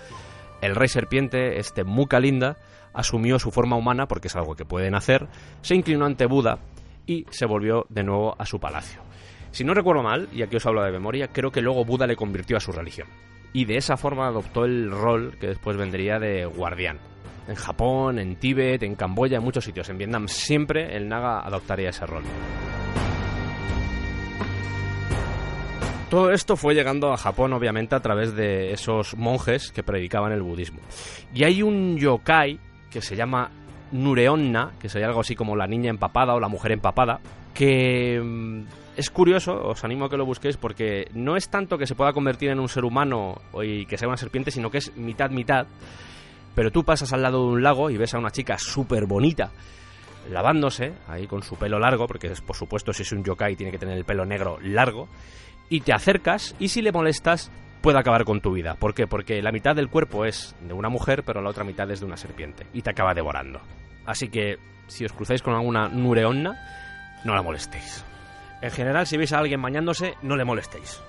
el 0.62 0.76
rey 0.76 0.88
serpiente, 0.88 1.58
este 1.58 1.84
Mucalinda, 1.84 2.56
asumió 2.94 3.38
su 3.38 3.50
forma 3.50 3.76
humana, 3.76 4.08
porque 4.08 4.28
es 4.28 4.34
algo 4.34 4.56
que 4.56 4.64
pueden 4.64 4.94
hacer, 4.94 5.28
se 5.60 5.74
inclinó 5.74 6.06
ante 6.06 6.24
Buda 6.24 6.60
y 7.04 7.26
se 7.28 7.44
volvió 7.44 7.84
de 7.90 8.02
nuevo 8.02 8.34
a 8.38 8.46
su 8.46 8.58
palacio. 8.58 9.02
Si 9.50 9.62
no 9.62 9.74
recuerdo 9.74 10.02
mal, 10.02 10.30
y 10.32 10.40
aquí 10.40 10.56
os 10.56 10.64
hablo 10.64 10.82
de 10.82 10.90
memoria, 10.90 11.28
creo 11.28 11.52
que 11.52 11.60
luego 11.60 11.84
Buda 11.84 12.06
le 12.06 12.16
convirtió 12.16 12.56
a 12.56 12.60
su 12.60 12.72
religión. 12.72 13.08
Y 13.52 13.66
de 13.66 13.76
esa 13.76 13.98
forma 13.98 14.26
adoptó 14.26 14.64
el 14.64 14.90
rol 14.90 15.36
que 15.38 15.48
después 15.48 15.76
vendría 15.76 16.18
de 16.18 16.46
guardián. 16.46 17.11
En 17.48 17.54
Japón, 17.54 18.18
en 18.18 18.36
Tíbet, 18.36 18.82
en 18.82 18.94
Camboya, 18.94 19.38
en 19.38 19.44
muchos 19.44 19.64
sitios. 19.64 19.88
En 19.88 19.98
Vietnam 19.98 20.28
siempre 20.28 20.96
el 20.96 21.08
Naga 21.08 21.40
adoptaría 21.40 21.90
ese 21.90 22.06
rol. 22.06 22.22
Todo 26.12 26.30
esto 26.30 26.56
fue 26.56 26.74
llegando 26.74 27.10
a 27.10 27.16
Japón, 27.16 27.54
obviamente, 27.54 27.94
a 27.94 28.00
través 28.00 28.34
de 28.36 28.72
esos 28.72 29.16
monjes 29.16 29.72
que 29.72 29.82
predicaban 29.82 30.30
el 30.32 30.42
budismo. 30.42 30.80
Y 31.34 31.44
hay 31.44 31.62
un 31.62 31.96
yokai 31.96 32.60
que 32.90 33.00
se 33.00 33.16
llama 33.16 33.50
Nureonna, 33.92 34.72
que 34.78 34.90
sería 34.90 35.06
algo 35.06 35.20
así 35.20 35.34
como 35.34 35.56
la 35.56 35.66
niña 35.66 35.88
empapada 35.88 36.34
o 36.34 36.40
la 36.40 36.48
mujer 36.48 36.72
empapada, 36.72 37.20
que 37.54 38.20
mm, 38.22 38.62
es 38.96 39.08
curioso, 39.08 39.54
os 39.54 39.84
animo 39.84 40.04
a 40.04 40.10
que 40.10 40.18
lo 40.18 40.26
busquéis 40.26 40.58
porque 40.58 41.08
no 41.14 41.34
es 41.34 41.48
tanto 41.48 41.78
que 41.78 41.86
se 41.86 41.94
pueda 41.94 42.12
convertir 42.12 42.50
en 42.50 42.60
un 42.60 42.68
ser 42.68 42.84
humano 42.84 43.40
y 43.62 43.86
que 43.86 43.96
sea 43.96 44.08
una 44.08 44.18
serpiente, 44.18 44.50
sino 44.50 44.70
que 44.70 44.78
es 44.78 44.94
mitad 44.96 45.30
mitad. 45.30 45.66
Pero 46.54 46.70
tú 46.70 46.84
pasas 46.84 47.12
al 47.12 47.22
lado 47.22 47.46
de 47.46 47.52
un 47.52 47.62
lago 47.62 47.90
y 47.90 47.96
ves 47.96 48.14
a 48.14 48.18
una 48.18 48.30
chica 48.30 48.58
súper 48.58 49.06
bonita 49.06 49.50
lavándose, 50.30 50.92
ahí 51.08 51.26
con 51.26 51.42
su 51.42 51.56
pelo 51.56 51.78
largo, 51.78 52.06
porque 52.06 52.28
es, 52.28 52.40
por 52.40 52.56
supuesto 52.56 52.92
si 52.92 53.02
es 53.02 53.12
un 53.12 53.24
yokai 53.24 53.56
tiene 53.56 53.72
que 53.72 53.78
tener 53.78 53.96
el 53.96 54.04
pelo 54.04 54.24
negro 54.24 54.58
largo, 54.62 55.08
y 55.68 55.80
te 55.80 55.92
acercas 55.92 56.54
y 56.58 56.68
si 56.68 56.82
le 56.82 56.92
molestas 56.92 57.50
puede 57.80 57.98
acabar 57.98 58.24
con 58.24 58.40
tu 58.40 58.52
vida. 58.52 58.76
¿Por 58.78 58.94
qué? 58.94 59.06
Porque 59.06 59.42
la 59.42 59.52
mitad 59.52 59.74
del 59.74 59.88
cuerpo 59.88 60.24
es 60.24 60.54
de 60.60 60.72
una 60.72 60.88
mujer, 60.88 61.24
pero 61.24 61.42
la 61.42 61.50
otra 61.50 61.64
mitad 61.64 61.90
es 61.90 62.00
de 62.00 62.06
una 62.06 62.16
serpiente, 62.16 62.66
y 62.72 62.82
te 62.82 62.90
acaba 62.90 63.14
devorando. 63.14 63.60
Así 64.06 64.28
que 64.28 64.58
si 64.86 65.04
os 65.04 65.12
cruzáis 65.12 65.42
con 65.42 65.54
alguna 65.54 65.88
nureonna, 65.88 66.54
no 67.24 67.34
la 67.34 67.42
molestéis. 67.42 68.04
En 68.60 68.70
general, 68.70 69.06
si 69.06 69.16
veis 69.16 69.32
a 69.32 69.38
alguien 69.38 69.60
bañándose, 69.60 70.14
no 70.22 70.36
le 70.36 70.44
molestéis. 70.44 71.02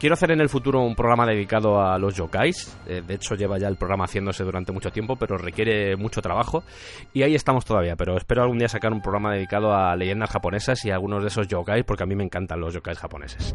Quiero 0.00 0.14
hacer 0.14 0.30
en 0.30 0.40
el 0.40 0.48
futuro 0.48 0.80
un 0.80 0.94
programa 0.94 1.26
dedicado 1.26 1.78
a 1.78 1.98
los 1.98 2.14
yokais. 2.14 2.74
Eh, 2.86 3.02
de 3.06 3.14
hecho, 3.16 3.34
lleva 3.34 3.58
ya 3.58 3.68
el 3.68 3.76
programa 3.76 4.04
haciéndose 4.04 4.42
durante 4.44 4.72
mucho 4.72 4.90
tiempo, 4.90 5.16
pero 5.16 5.36
requiere 5.36 5.94
mucho 5.94 6.22
trabajo. 6.22 6.64
Y 7.12 7.22
ahí 7.22 7.34
estamos 7.34 7.66
todavía, 7.66 7.96
pero 7.96 8.16
espero 8.16 8.40
algún 8.40 8.56
día 8.56 8.68
sacar 8.70 8.94
un 8.94 9.02
programa 9.02 9.34
dedicado 9.34 9.74
a 9.74 9.94
leyendas 9.96 10.30
japonesas 10.30 10.82
y 10.86 10.90
algunos 10.90 11.22
de 11.22 11.28
esos 11.28 11.48
yokais, 11.48 11.84
porque 11.84 12.04
a 12.04 12.06
mí 12.06 12.14
me 12.14 12.24
encantan 12.24 12.60
los 12.60 12.72
yokais 12.72 12.98
japoneses. 12.98 13.54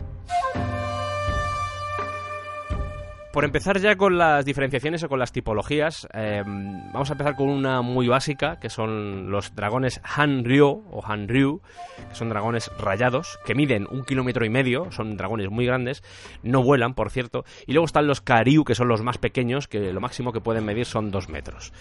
Por 3.35 3.43
empezar 3.43 3.81
ya 3.81 3.97
con 3.97 4.17
las 4.17 4.45
diferenciaciones 4.45 5.03
o 5.03 5.09
con 5.09 5.19
las 5.19 5.33
tipologías, 5.33 6.07
eh, 6.13 6.41
vamos 6.45 7.09
a 7.09 7.15
empezar 7.15 7.35
con 7.35 7.49
una 7.49 7.81
muy 7.81 8.07
básica, 8.07 8.61
que 8.61 8.69
son 8.69 9.29
los 9.29 9.53
dragones 9.53 9.99
Hanryu 10.05 10.85
o 10.89 11.03
Hanryu, 11.05 11.59
que 12.07 12.15
son 12.15 12.29
dragones 12.29 12.71
rayados, 12.79 13.37
que 13.45 13.53
miden 13.53 13.87
un 13.91 14.05
kilómetro 14.05 14.45
y 14.45 14.49
medio, 14.49 14.89
son 14.93 15.17
dragones 15.17 15.49
muy 15.49 15.65
grandes, 15.65 16.01
no 16.43 16.63
vuelan, 16.63 16.93
por 16.93 17.11
cierto, 17.11 17.43
y 17.67 17.73
luego 17.73 17.87
están 17.87 18.07
los 18.07 18.21
Karyu, 18.21 18.63
que 18.63 18.73
son 18.73 18.87
los 18.87 19.01
más 19.01 19.17
pequeños, 19.17 19.67
que 19.67 19.91
lo 19.91 19.99
máximo 19.99 20.31
que 20.31 20.39
pueden 20.39 20.63
medir 20.63 20.85
son 20.85 21.11
dos 21.11 21.27
metros. 21.27 21.73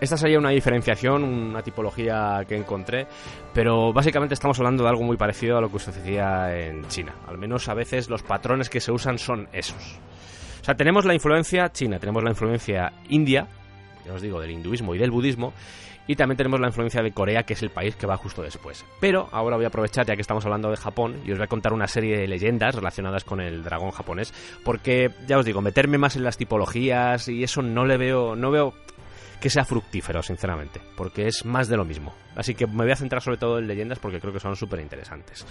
Esta 0.00 0.16
sería 0.16 0.40
una 0.40 0.50
diferenciación, 0.50 1.22
una 1.22 1.62
tipología 1.62 2.44
que 2.48 2.56
encontré, 2.56 3.06
pero 3.54 3.92
básicamente 3.92 4.34
estamos 4.34 4.58
hablando 4.58 4.82
de 4.82 4.90
algo 4.90 5.04
muy 5.04 5.16
parecido 5.16 5.56
a 5.56 5.60
lo 5.60 5.70
que 5.70 5.76
hacía 5.76 6.66
en 6.66 6.88
China. 6.88 7.14
Al 7.28 7.38
menos 7.38 7.68
a 7.68 7.74
veces 7.74 8.10
los 8.10 8.24
patrones 8.24 8.68
que 8.68 8.80
se 8.80 8.90
usan 8.90 9.18
son 9.18 9.48
esos. 9.52 10.00
Sea, 10.66 10.74
tenemos 10.74 11.04
la 11.04 11.14
influencia 11.14 11.70
china, 11.70 12.00
tenemos 12.00 12.24
la 12.24 12.30
influencia 12.30 12.92
india, 13.08 13.46
ya 14.04 14.14
os 14.14 14.20
digo, 14.20 14.40
del 14.40 14.50
hinduismo 14.50 14.96
y 14.96 14.98
del 14.98 15.12
budismo, 15.12 15.52
y 16.08 16.16
también 16.16 16.36
tenemos 16.36 16.58
la 16.58 16.66
influencia 16.66 17.04
de 17.04 17.12
Corea, 17.12 17.44
que 17.44 17.52
es 17.52 17.62
el 17.62 17.70
país 17.70 17.94
que 17.94 18.04
va 18.04 18.16
justo 18.16 18.42
después. 18.42 18.84
Pero 19.00 19.28
ahora 19.30 19.54
voy 19.54 19.64
a 19.64 19.68
aprovechar, 19.68 20.04
ya 20.04 20.16
que 20.16 20.22
estamos 20.22 20.44
hablando 20.44 20.68
de 20.68 20.76
Japón, 20.76 21.22
y 21.24 21.30
os 21.30 21.38
voy 21.38 21.44
a 21.44 21.46
contar 21.46 21.72
una 21.72 21.86
serie 21.86 22.18
de 22.18 22.26
leyendas 22.26 22.74
relacionadas 22.74 23.22
con 23.22 23.40
el 23.40 23.62
dragón 23.62 23.92
japonés, 23.92 24.34
porque, 24.64 25.12
ya 25.28 25.38
os 25.38 25.46
digo, 25.46 25.60
meterme 25.60 25.98
más 25.98 26.16
en 26.16 26.24
las 26.24 26.36
tipologías 26.36 27.28
y 27.28 27.44
eso 27.44 27.62
no 27.62 27.86
le 27.86 27.96
veo, 27.96 28.34
no 28.34 28.50
veo 28.50 28.74
que 29.40 29.50
sea 29.50 29.64
fructífero, 29.64 30.20
sinceramente, 30.20 30.80
porque 30.96 31.28
es 31.28 31.44
más 31.44 31.68
de 31.68 31.76
lo 31.76 31.84
mismo. 31.84 32.12
Así 32.34 32.56
que 32.56 32.66
me 32.66 32.82
voy 32.82 32.90
a 32.90 32.96
centrar 32.96 33.22
sobre 33.22 33.36
todo 33.36 33.60
en 33.60 33.68
leyendas 33.68 34.00
porque 34.00 34.18
creo 34.18 34.32
que 34.32 34.40
son 34.40 34.56
súper 34.56 34.80
interesantes. 34.80 35.46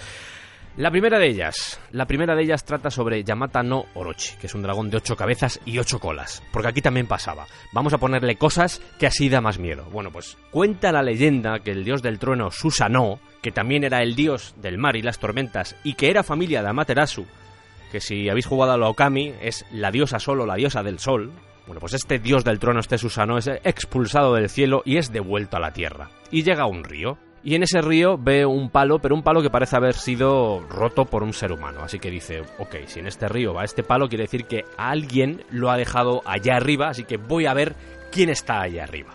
La 0.78 0.91
primera 0.91 1.17
de 1.17 1.30
ellas, 1.30 1.80
la 1.91 2.05
primera 2.05 2.36
de 2.36 2.43
ellas 2.43 2.65
trata 2.65 2.91
sobre 2.91 3.23
Yamata 3.23 3.63
no 3.63 3.86
Orochi, 3.93 4.36
que 4.36 4.47
es 4.47 4.55
un 4.55 4.61
dragón 4.61 4.89
de 4.89 4.97
ocho 4.97 5.15
cabezas 5.15 5.61
y 5.63 5.80
ocho 5.80 5.99
colas, 5.99 6.43
porque 6.51 6.67
aquí 6.67 6.82
también 6.82 7.07
pasaba. 7.07 7.47
Vamos 7.71 7.93
a 7.93 7.97
ponerle 7.97 8.36
cosas 8.36 8.82
que 8.99 9.07
así 9.07 9.30
da 9.30 9.39
más 9.39 9.57
miedo. 9.57 9.86
Bueno, 9.86 10.11
pues 10.11 10.38
cuenta 10.51 10.91
la 10.91 11.01
leyenda 11.01 11.59
que 11.59 11.71
el 11.71 11.86
dios 11.86 12.01
del 12.01 12.19
trueno 12.19 12.51
Susanoo, 12.51 13.21
que 13.41 13.53
también 13.53 13.86
era 13.86 14.01
el 14.01 14.17
dios 14.17 14.53
del 14.61 14.78
mar 14.78 14.97
y 14.97 15.01
las 15.01 15.17
tormentas 15.17 15.78
y 15.86 15.93
que 15.93 16.09
era 16.09 16.23
familia 16.23 16.61
de 16.61 16.67
Amaterasu, 16.67 17.26
que 17.89 18.01
si 18.01 18.28
habéis 18.28 18.45
jugado 18.45 18.73
a 18.73 18.78
la 18.78 18.89
Okami 18.89 19.34
es 19.41 19.65
la 19.71 19.91
diosa 19.91 20.19
sol 20.19 20.41
o 20.41 20.45
la 20.45 20.55
diosa 20.55 20.84
del 20.84 20.99
sol. 20.99 21.32
Bueno, 21.67 21.80
pues 21.80 21.93
este 21.93 22.19
dios 22.19 22.43
del 22.43 22.59
trueno, 22.59 22.82
este 22.82 22.97
Susanoo, 22.97 23.38
es 23.38 23.47
expulsado 23.63 24.34
del 24.36 24.49
cielo 24.49 24.82
y 24.84 24.97
es 24.97 25.13
devuelto 25.13 25.55
a 25.55 25.61
la 25.61 25.71
tierra. 25.71 26.09
Y 26.32 26.43
llega 26.43 26.63
a 26.63 26.67
un 26.67 26.84
río. 26.84 27.17
Y 27.46 27.54
en 27.54 27.62
ese 27.62 27.80
río 27.80 28.18
ve 28.18 28.43
un 28.43 28.72
palo, 28.72 28.98
pero 28.98 29.14
un 29.14 29.22
palo 29.22 29.43
que 29.43 29.52
parece 29.52 29.76
haber 29.76 29.93
sido 29.93 30.66
roto 30.68 31.06
por 31.06 31.22
un 31.22 31.32
ser 31.32 31.52
humano. 31.52 31.82
Así 31.84 32.00
que 32.00 32.10
dice, 32.10 32.41
ok, 32.58 32.76
si 32.88 33.00
en 33.00 33.06
este 33.06 33.30
río 33.30 33.54
va 33.54 33.64
este 33.64 33.84
palo, 33.84 34.10
quiere 34.10 34.24
decir 34.24 34.46
que 34.46 34.66
alguien 34.78 35.43
lo 35.52 35.70
ha 35.70 35.78
dejado 35.78 36.24
allá 36.26 36.56
arriba, 36.56 36.89
así 36.89 37.04
que 37.04 37.18
voy 37.18 37.46
a 37.46 37.54
ver 37.54 37.76
quién 38.12 38.32
está 38.32 38.62
allá 38.62 38.84
arriba. 38.86 39.14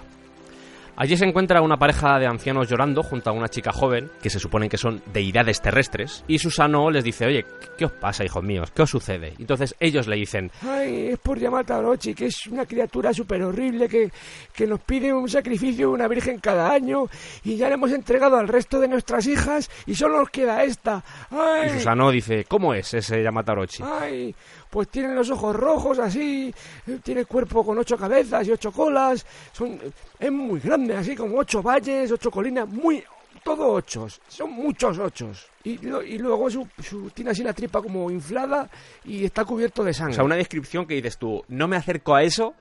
Allí 1.01 1.17
se 1.17 1.25
encuentra 1.25 1.63
una 1.63 1.79
pareja 1.79 2.19
de 2.19 2.27
ancianos 2.27 2.69
llorando 2.69 3.03
junto 3.03 3.31
a 3.31 3.33
una 3.33 3.49
chica 3.49 3.73
joven, 3.73 4.11
que 4.21 4.29
se 4.29 4.39
suponen 4.39 4.69
que 4.69 4.77
son 4.77 5.03
deidades 5.15 5.63
terrestres, 5.63 6.23
y 6.29 6.39
Susano 6.39 6.91
les 6.91 7.03
dice, 7.03 7.25
oye, 7.25 7.47
¿qué 7.79 7.87
os 7.87 7.93
pasa, 7.93 8.23
hijos 8.23 8.45
míos? 8.45 8.71
¿Qué 8.71 8.83
os 8.83 8.91
sucede? 8.91 9.33
Entonces 9.39 9.75
ellos 9.81 10.07
le 10.07 10.17
dicen, 10.17 10.51
Ay, 10.61 11.09
es 11.13 11.19
por 11.19 11.39
Yamata 11.39 11.79
Orochi, 11.79 12.13
que 12.13 12.27
es 12.27 12.47
una 12.49 12.67
criatura 12.67 13.15
súper 13.15 13.43
horrible 13.43 13.89
que, 13.89 14.11
que 14.53 14.67
nos 14.67 14.81
pide 14.81 15.11
un 15.11 15.27
sacrificio 15.27 15.89
de 15.89 15.95
una 15.95 16.07
virgen 16.07 16.39
cada 16.39 16.71
año 16.71 17.07
y 17.45 17.57
ya 17.57 17.69
le 17.69 17.77
hemos 17.77 17.93
entregado 17.93 18.37
al 18.37 18.49
resto 18.49 18.79
de 18.79 18.89
nuestras 18.89 19.27
hijas 19.27 19.71
y 19.87 19.95
solo 19.95 20.19
nos 20.19 20.29
queda 20.29 20.65
esta. 20.65 21.03
Ay, 21.31 21.69
y 21.69 21.79
Susano 21.79 22.11
dice, 22.11 22.45
¿cómo 22.45 22.75
es 22.75 22.93
ese 22.93 23.23
Yamata 23.23 23.53
Orochi? 23.53 23.83
Ay, 23.83 24.35
pues 24.71 24.89
tiene 24.89 25.15
los 25.15 25.29
ojos 25.31 25.57
rojos 25.57 25.99
así, 25.99 26.55
tiene 27.03 27.23
el 27.23 27.27
cuerpo 27.27 27.65
con 27.65 27.77
ocho 27.79 27.97
cabezas 27.97 28.47
y 28.47 28.53
ocho 28.53 28.71
colas, 28.71 29.27
son, 29.53 29.79
es 30.19 30.31
muy 30.31 30.61
grande, 30.61 30.90
así 30.97 31.15
como 31.17 31.39
ocho 31.39 31.63
valles, 31.63 32.11
ocho 32.13 32.31
colinas, 32.31 32.69
muy, 32.69 33.03
todo 33.45 33.73
ochos, 33.73 34.21
son 34.29 34.53
muchos 34.53 34.99
ochos. 34.99 35.47
Y, 35.65 35.77
luego 36.19 36.49
su, 36.51 36.67
su- 36.83 37.11
tiene 37.11 37.33
así 37.33 37.43
la 37.43 37.53
tripa 37.53 37.83
como 37.83 38.11
inflada 38.11 38.69
y 39.05 39.25
está 39.25 39.45
cubierto 39.45 39.85
de 39.85 39.91
O 39.91 39.95
sangre. 39.95 40.15
sea, 40.15 40.25
una 40.25 40.37
descripción 40.37 40.87
que 40.87 40.95
dices 40.95 41.19
tú, 41.19 41.43
no 41.49 41.69
me 41.69 41.77
acerco 41.77 42.15
a 42.15 42.23
eso, 42.23 42.55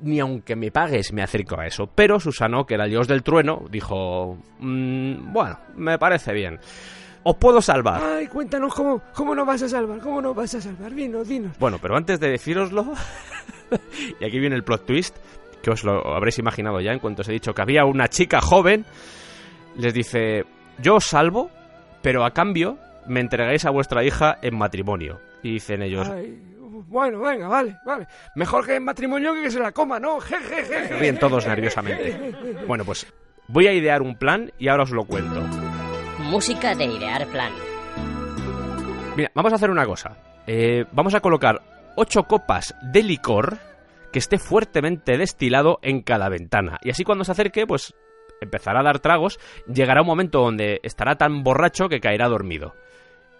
ni 0.00 0.20
aunque 0.20 0.56
me 0.56 0.70
pagues 0.70 1.12
me 1.12 1.22
acerco 1.22 1.58
a 1.58 1.66
eso. 1.66 1.86
Pero 1.94 2.18
Susano, 2.20 2.66
que 2.66 2.74
era 2.74 2.84
el 2.84 2.90
dios 2.90 3.06
del 3.08 3.22
trueno, 3.22 3.62
dijo, 3.70 4.36
"Mm, 4.58 5.32
bueno, 5.32 5.58
me 5.76 5.98
parece 5.98 6.32
bien. 6.32 6.58
Os 7.22 7.36
puedo 7.36 7.60
salvar. 7.62 8.02
Ay, 8.02 8.26
cuéntanos 8.28 8.72
cómo, 8.74 9.02
cómo 9.14 9.34
nos 9.34 9.46
vas 9.46 9.62
a 9.62 9.68
salvar, 9.68 9.98
cómo 10.00 10.20
nos 10.22 10.36
vas 10.36 10.54
a 10.54 10.60
salvar, 10.60 10.92
dinos, 10.94 11.26
dinos. 11.26 11.58
Bueno, 11.58 11.78
pero 11.80 11.96
antes 11.96 12.20
de 12.20 12.30
decíroslo, 12.30 12.92
y 14.20 14.24
aquí 14.24 14.38
viene 14.38 14.54
el 14.56 14.62
plot 14.64 14.86
twist, 14.86 15.16
que 15.66 15.72
os 15.72 15.82
lo 15.82 16.14
habréis 16.14 16.38
imaginado 16.38 16.80
ya 16.80 16.92
en 16.92 17.00
cuanto 17.00 17.22
os 17.22 17.28
he 17.28 17.32
dicho 17.32 17.52
que 17.52 17.60
había 17.60 17.84
una 17.84 18.06
chica 18.06 18.40
joven, 18.40 18.86
les 19.76 19.92
dice, 19.92 20.44
yo 20.78 20.94
os 20.94 21.06
salvo, 21.06 21.50
pero 22.02 22.24
a 22.24 22.30
cambio 22.30 22.78
me 23.08 23.18
entregáis 23.18 23.64
a 23.64 23.70
vuestra 23.70 24.04
hija 24.04 24.38
en 24.42 24.56
matrimonio. 24.56 25.18
Y 25.42 25.54
dicen 25.54 25.82
ellos, 25.82 26.08
Ay, 26.08 26.40
bueno, 26.86 27.18
venga, 27.18 27.48
vale, 27.48 27.76
vale. 27.84 28.06
Mejor 28.36 28.64
que 28.64 28.76
en 28.76 28.84
matrimonio 28.84 29.34
que 29.34 29.42
que 29.42 29.50
se 29.50 29.58
la 29.58 29.72
coma, 29.72 29.98
¿no? 29.98 30.20
Je, 30.20 30.36
je, 30.36 30.64
je, 30.64 30.86
je. 30.86 30.98
ríen 31.00 31.18
todos 31.18 31.44
nerviosamente. 31.48 32.32
Bueno, 32.68 32.84
pues 32.84 33.12
voy 33.48 33.66
a 33.66 33.72
idear 33.72 34.02
un 34.02 34.14
plan 34.14 34.52
y 34.60 34.68
ahora 34.68 34.84
os 34.84 34.92
lo 34.92 35.04
cuento. 35.04 35.40
Música 36.30 36.76
de 36.76 36.84
idear 36.84 37.26
plan. 37.26 37.52
Mira, 39.16 39.32
vamos 39.34 39.52
a 39.52 39.56
hacer 39.56 39.70
una 39.70 39.84
cosa. 39.84 40.16
Eh, 40.46 40.84
vamos 40.92 41.14
a 41.16 41.20
colocar 41.20 41.60
ocho 41.96 42.22
copas 42.22 42.72
de 42.82 43.02
licor 43.02 43.58
que 44.16 44.20
esté 44.20 44.38
fuertemente 44.38 45.18
destilado 45.18 45.78
en 45.82 46.00
cada 46.00 46.30
ventana. 46.30 46.78
Y 46.82 46.88
así 46.88 47.04
cuando 47.04 47.22
se 47.22 47.32
acerque, 47.32 47.66
pues 47.66 47.94
empezará 48.40 48.80
a 48.80 48.82
dar 48.82 49.00
tragos. 49.00 49.38
Llegará 49.66 50.00
un 50.00 50.06
momento 50.06 50.40
donde 50.40 50.80
estará 50.84 51.16
tan 51.16 51.42
borracho 51.42 51.90
que 51.90 52.00
caerá 52.00 52.26
dormido. 52.26 52.74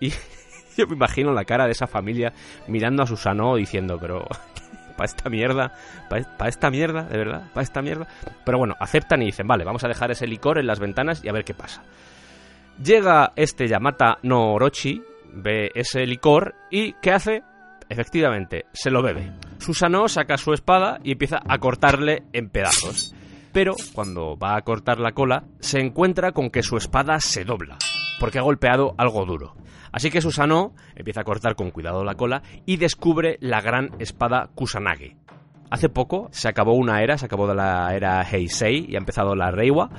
Y 0.00 0.10
yo 0.76 0.86
me 0.86 0.96
imagino 0.96 1.32
la 1.32 1.46
cara 1.46 1.64
de 1.64 1.70
esa 1.70 1.86
familia 1.86 2.34
mirando 2.68 3.02
a 3.02 3.06
Susano 3.06 3.56
diciendo, 3.56 3.96
pero... 3.98 4.26
¿Para 4.98 5.06
esta 5.06 5.30
mierda? 5.30 5.72
¿Para 6.10 6.50
esta 6.50 6.68
mierda? 6.68 7.04
¿De 7.04 7.16
verdad? 7.16 7.50
¿Para 7.54 7.64
esta 7.64 7.80
mierda? 7.80 8.06
Pero 8.44 8.58
bueno, 8.58 8.74
aceptan 8.78 9.22
y 9.22 9.26
dicen, 9.26 9.46
vale, 9.46 9.64
vamos 9.64 9.82
a 9.82 9.88
dejar 9.88 10.10
ese 10.10 10.26
licor 10.26 10.58
en 10.58 10.66
las 10.66 10.78
ventanas 10.78 11.24
y 11.24 11.30
a 11.30 11.32
ver 11.32 11.44
qué 11.44 11.54
pasa. 11.54 11.84
Llega 12.84 13.32
este 13.34 13.66
Yamata 13.66 14.18
no 14.24 14.52
Orochi, 14.52 15.02
ve 15.32 15.70
ese 15.74 16.04
licor 16.06 16.54
y 16.70 16.92
¿qué 17.00 17.12
hace? 17.12 17.44
Efectivamente, 17.88 18.66
se 18.72 18.90
lo 18.90 19.02
bebe. 19.02 19.32
Susano 19.58 20.08
saca 20.08 20.36
su 20.36 20.52
espada 20.52 20.98
y 21.02 21.12
empieza 21.12 21.40
a 21.46 21.58
cortarle 21.58 22.24
en 22.32 22.48
pedazos. 22.48 23.14
Pero 23.52 23.74
cuando 23.94 24.36
va 24.36 24.56
a 24.56 24.62
cortar 24.62 24.98
la 24.98 25.12
cola, 25.12 25.44
se 25.60 25.80
encuentra 25.80 26.32
con 26.32 26.50
que 26.50 26.62
su 26.62 26.76
espada 26.76 27.20
se 27.20 27.44
dobla, 27.44 27.78
porque 28.20 28.38
ha 28.38 28.42
golpeado 28.42 28.94
algo 28.98 29.24
duro. 29.24 29.54
Así 29.92 30.10
que 30.10 30.20
Susano 30.20 30.74
empieza 30.94 31.22
a 31.22 31.24
cortar 31.24 31.54
con 31.54 31.70
cuidado 31.70 32.04
la 32.04 32.16
cola 32.16 32.42
y 32.66 32.76
descubre 32.76 33.38
la 33.40 33.62
gran 33.62 33.92
espada 33.98 34.50
Kusanagi. 34.54 35.16
Hace 35.70 35.88
poco 35.88 36.28
se 36.32 36.48
acabó 36.48 36.74
una 36.74 37.02
era, 37.02 37.16
se 37.18 37.26
acabó 37.26 37.52
la 37.52 37.94
era 37.94 38.22
Heisei 38.22 38.86
y 38.88 38.94
ha 38.94 38.98
empezado 38.98 39.34
la 39.34 39.50
Reiwa. 39.50 39.90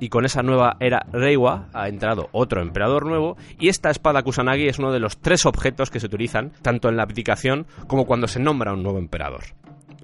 Y 0.00 0.08
con 0.08 0.24
esa 0.24 0.42
nueva 0.42 0.76
era 0.80 1.06
Reiwa 1.12 1.68
ha 1.72 1.88
entrado 1.88 2.28
otro 2.32 2.62
emperador 2.62 3.06
nuevo. 3.06 3.36
Y 3.58 3.68
esta 3.68 3.90
espada 3.90 4.22
Kusanagi 4.22 4.68
es 4.68 4.78
uno 4.78 4.92
de 4.92 5.00
los 5.00 5.18
tres 5.18 5.46
objetos 5.46 5.90
que 5.90 6.00
se 6.00 6.06
utilizan 6.06 6.52
tanto 6.62 6.88
en 6.88 6.96
la 6.96 7.02
abdicación 7.02 7.66
como 7.86 8.06
cuando 8.06 8.28
se 8.28 8.40
nombra 8.40 8.72
un 8.72 8.82
nuevo 8.82 8.98
emperador. 8.98 9.42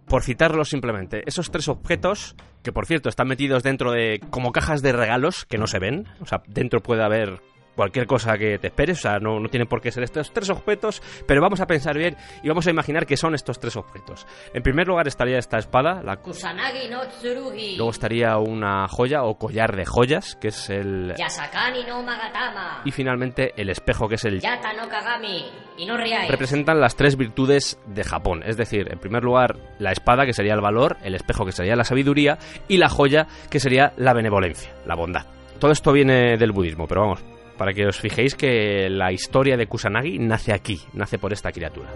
Por 0.07 0.23
citarlos 0.23 0.69
simplemente, 0.69 1.23
esos 1.27 1.51
tres 1.51 1.69
objetos, 1.69 2.37
que 2.63 2.73
por 2.73 2.87
cierto 2.87 3.09
están 3.09 3.29
metidos 3.29 3.63
dentro 3.63 3.91
de 3.91 4.21
como 4.31 4.53
cajas 4.53 4.83
de 4.83 4.93
regalos 4.93 5.47
que 5.47 5.59
no 5.59 5.67
se 5.67 5.79
ven, 5.79 6.07
o 6.21 6.27
sea, 6.27 6.43
dentro 6.47 6.81
puede 6.81 7.03
haber 7.03 7.41
cualquier 7.75 8.07
cosa 8.07 8.37
que 8.39 8.59
te 8.59 8.69
esperes, 8.69 8.99
o 8.99 9.03
sea, 9.03 9.19
no, 9.19 9.41
no 9.41 9.49
tienen 9.49 9.69
por 9.69 9.81
qué 9.81 9.91
ser 9.91 10.03
estos 10.03 10.33
tres 10.33 10.51
objetos, 10.51 11.03
pero 11.27 11.41
vamos 11.41 11.61
a 11.61 11.67
pensar 11.67 11.97
bien 11.97 12.17
y 12.43 12.49
vamos 12.49 12.67
a 12.67 12.71
imaginar 12.71 13.07
que 13.07 13.17
son 13.17 13.35
estos 13.35 13.59
tres 13.59 13.77
objetos. 13.77 14.27
En 14.53 14.63
primer 14.63 14.87
lugar 14.87 15.09
estaría 15.09 15.39
esta 15.39 15.59
espada, 15.59 16.03
la 16.03 16.17
Kusanagi 16.17 16.89
no 16.89 17.07
Tsurugi. 17.07 17.77
Luego 17.77 17.91
estaría 17.91 18.37
una 18.39 18.89
joya 18.89 19.25
o 19.25 19.37
collar 19.39 19.77
de 19.77 19.85
joyas, 19.85 20.37
que 20.37 20.49
es 20.49 20.71
el... 20.71 21.15
Yasakani 21.17 21.85
no 21.85 22.03
Magatama. 22.03 22.83
Y 22.85 22.91
finalmente 22.91 23.53
el 23.57 23.71
espejo, 23.71 24.09
que 24.09 24.17
es 24.17 24.25
el... 24.25 24.41
Yata 24.41 24.73
no 24.73 24.89
Kagami. 24.89 25.45
Y 25.77 25.87
no 25.87 25.97
Riai. 25.97 26.29
Representan 26.29 26.81
las 26.81 26.97
tres 26.97 27.17
virtudes 27.17 27.79
de 27.87 28.05
Japón. 28.05 28.43
Es 28.45 28.57
decir, 28.57 28.93
en 28.93 28.99
primer 28.99 29.25
lugar, 29.25 29.57
la 29.79 29.91
espada, 29.91 30.25
que 30.25 30.33
sería 30.33 30.55
el 30.55 30.61
valor, 30.61 30.97
el 31.03 31.15
espejo, 31.15 31.45
que 31.45 31.53
sería 31.53 31.75
la 31.75 31.85
sabiduría, 31.85 32.39
y 32.69 32.77
la 32.77 32.89
joya, 32.89 33.27
que 33.51 33.61
sería 33.61 33.93
la 33.97 34.13
benevolencia, 34.13 34.73
la 34.87 34.95
bondad. 34.95 35.27
Todo 35.59 35.73
esto 35.73 35.93
viene 35.93 36.37
del 36.37 36.53
budismo, 36.53 36.87
pero 36.87 37.03
vamos, 37.03 37.25
para 37.57 37.73
que 37.73 37.87
os 37.87 37.99
fijéis 37.99 38.35
que 38.35 38.89
la 38.91 39.13
historia 39.13 39.57
de 39.57 39.67
Kusanagi 39.67 40.19
nace 40.19 40.53
aquí, 40.53 40.81
nace 40.93 41.19
por 41.19 41.33
esta 41.33 41.53
criatura. 41.53 41.91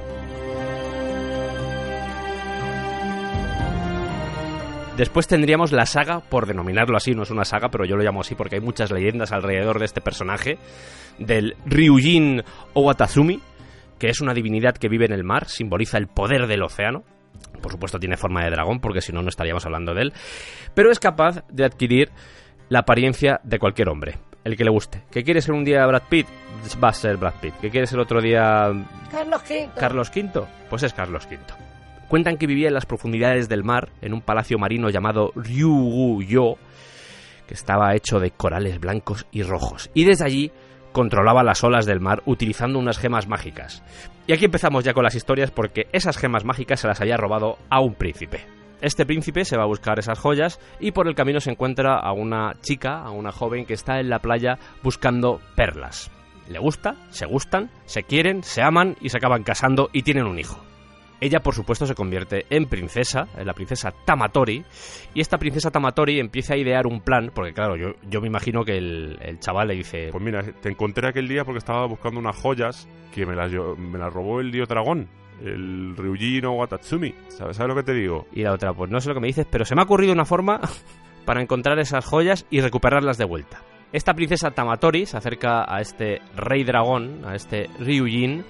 Después 4.99 5.29
tendríamos 5.29 5.71
la 5.71 5.87
saga, 5.87 6.19
por 6.21 6.47
denominarlo 6.47 6.97
así, 6.97 7.13
no 7.13 7.23
es 7.23 7.31
una 7.31 7.45
saga, 7.45 7.69
pero 7.69 7.85
yo 7.85 7.97
lo 7.97 8.03
llamo 8.03 8.23
así 8.23 8.35
porque 8.35 8.57
hay 8.57 8.61
muchas 8.61 8.91
leyendas 8.91 9.31
alrededor 9.31 9.79
de 9.79 9.85
este 9.85 10.01
personaje, 10.01 10.59
del 11.21 11.55
Ryujin 11.67 12.43
Owatazumi, 12.75 13.41
que 14.01 14.09
es 14.09 14.21
una 14.21 14.35
divinidad 14.35 14.77
que 14.77 14.89
vive 14.89 15.05
en 15.05 15.13
el 15.13 15.23
mar, 15.23 15.49
simboliza 15.49 15.99
el 15.99 16.09
poder 16.09 16.49
del 16.49 16.65
océano. 16.65 17.05
Por 17.63 17.71
supuesto 17.71 18.01
tiene 18.01 18.17
forma 18.17 18.43
de 18.43 18.51
dragón, 18.51 18.81
porque 18.81 19.01
si 19.01 19.13
no, 19.13 19.23
no 19.23 19.29
estaríamos 19.29 19.65
hablando 19.67 19.95
de 19.95 20.03
él. 20.03 20.13
Pero 20.75 20.91
es 20.91 20.99
capaz 20.99 21.45
de 21.49 21.65
adquirir 21.65 22.11
la 22.69 22.81
apariencia 22.81 23.41
de 23.45 23.61
cualquier 23.61 23.91
hombre, 23.91 24.19
el 24.49 24.57
que 24.57 24.65
le 24.65 24.71
guste. 24.71 25.03
¿Que 25.11 25.23
quiere 25.23 25.43
ser 25.43 25.55
un 25.55 25.65
día 25.65 25.87
Brad 25.87 26.05
Pitt? 26.09 26.27
Va 26.83 26.89
a 26.89 26.93
ser 26.93 27.17
Brad 27.17 27.35
Pitt. 27.41 27.55
¿Que 27.61 27.71
quiere 27.71 27.87
ser 27.87 27.99
otro 27.99 28.21
día 28.21 28.71
Carlos 29.11 29.43
V. 29.49 29.69
Carlos 29.79 30.11
V? 30.15 30.47
Pues 30.71 30.83
es 30.83 30.95
Carlos 30.95 31.27
V. 31.31 31.39
Cuentan 32.09 32.39
que 32.39 32.47
vivía 32.47 32.69
en 32.69 32.75
las 32.75 32.87
profundidades 32.87 33.49
del 33.51 33.65
mar, 33.65 33.91
en 34.01 34.15
un 34.15 34.23
palacio 34.23 34.59
marino 34.59 34.89
llamado 34.89 35.33
Ryugu-yo, 35.35 36.57
que 37.47 37.53
estaba 37.53 37.95
hecho 37.95 38.19
de 38.19 38.31
corales 38.31 38.81
blancos 38.81 39.27
y 39.31 39.43
rojos. 39.43 39.91
Y 39.93 40.05
desde 40.05 40.25
allí 40.25 40.51
controlaba 40.93 41.43
las 41.43 41.63
olas 41.63 41.85
del 41.85 42.01
mar 42.01 42.23
utilizando 42.25 42.79
unas 42.79 42.99
gemas 42.99 43.29
mágicas. 43.29 43.83
Y 44.27 44.33
aquí 44.33 44.47
empezamos 44.47 44.85
ya 44.85 44.95
con 44.95 45.05
las 45.05 45.15
historias 45.15 45.51
porque 45.51 45.89
esas 45.93 46.17
gemas 46.17 46.45
mágicas 46.45 46.81
se 46.81 46.89
las 46.89 47.01
había 47.03 47.19
robado 47.19 47.59
a 47.69 47.81
un 47.81 47.95
príncipe. 47.95 48.58
Este 48.81 49.05
príncipe 49.05 49.45
se 49.45 49.57
va 49.57 49.65
a 49.65 49.67
buscar 49.67 49.99
esas 49.99 50.19
joyas 50.19 50.61
y 50.79 50.93
por 50.93 51.09
el 51.09 51.17
camino 51.17 51.41
se 51.41 51.51
encuentra 51.51 51.99
a 51.99 52.13
una 52.13 52.55
chica, 52.61 53.01
a 53.03 53.11
una 53.11 53.33
joven 53.33 53.67
que 53.67 53.75
está 53.75 53.99
en 53.99 54.09
la 54.09 54.21
playa 54.21 54.59
buscando 54.83 55.41
perlas. 55.57 56.11
Le 56.49 56.61
gusta, 56.61 56.95
se 57.11 57.27
gustan, 57.27 57.71
se 57.87 58.05
quieren, 58.05 58.43
se 58.43 58.63
aman 58.63 58.97
y 59.01 59.09
se 59.09 59.19
acaban 59.19 59.43
casando 59.43 59.91
y 59.93 60.03
tienen 60.03 60.27
un 60.27 60.39
hijo. 60.39 60.59
Ella, 61.21 61.41
por 61.41 61.55
supuesto, 61.55 61.85
se 61.85 61.97
convierte 61.97 62.47
en 62.49 62.67
princesa, 62.67 63.27
en 63.37 63.47
la 63.47 63.53
princesa 63.53 63.93
Tamatori, 64.05 64.65
y 65.15 65.21
esta 65.21 65.37
princesa 65.37 65.73
Tamatori 65.73 66.21
empieza 66.21 66.55
a 66.55 66.57
idear 66.57 66.87
un 66.87 67.01
plan, 67.01 67.33
porque 67.35 67.53
claro, 67.53 67.77
yo, 67.77 67.95
yo 68.09 68.21
me 68.21 68.29
imagino 68.29 68.65
que 68.65 68.79
el, 68.79 69.39
chaval 69.41 69.69
le 69.69 69.75
dice, 69.75 70.11
Pues 70.13 70.23
mira, 70.23 70.43
te 70.43 70.69
encontré 70.69 71.09
aquel 71.09 71.27
día 71.27 71.45
porque 71.45 71.59
estaba 71.59 71.85
buscando 71.87 72.21
unas 72.21 72.37
joyas 72.37 72.89
que 73.13 73.27
me 73.27 73.35
las, 73.35 73.51
me 73.77 73.99
las 73.99 74.13
robó 74.13 74.41
el 74.41 74.53
dios 74.53 74.69
dragón, 74.69 75.09
el 75.45 75.95
Ryujin 75.97 76.43
no 76.43 76.53
Watatsumi. 76.53 77.15
¿Sabes, 77.29 77.57
¿Sabes 77.57 77.69
lo 77.69 77.75
que 77.75 77.83
te 77.83 77.95
digo? 77.95 78.27
y 78.33 78.43
la 78.43 78.53
otra, 78.53 78.73
pues 78.73 78.91
no 78.91 79.01
sé 79.01 79.09
lo 79.09 79.15
que 79.15 79.21
me 79.21 79.27
dices, 79.29 79.47
pero 79.51 79.65
se 79.65 79.75
me 79.75 79.81
ha 79.81 79.85
ocurrido 79.85 80.13
una 80.13 80.25
forma 80.25 80.61
para 81.25 81.43
encontrar 81.43 81.79
esas 81.79 82.05
joyas 82.05 82.47
y 82.51 82.61
recuperarlas 82.61 83.19
de 83.19 83.25
vuelta. 83.25 83.63
Esta 83.93 84.15
princesa 84.15 84.51
Tamatori 84.51 85.07
se 85.07 85.17
acerca 85.17 85.65
a 85.67 85.81
este 85.81 86.21
rey 86.37 86.63
dragón, 86.65 87.23
a 87.25 87.35
este 87.35 87.71
Ryujin, 87.81 88.45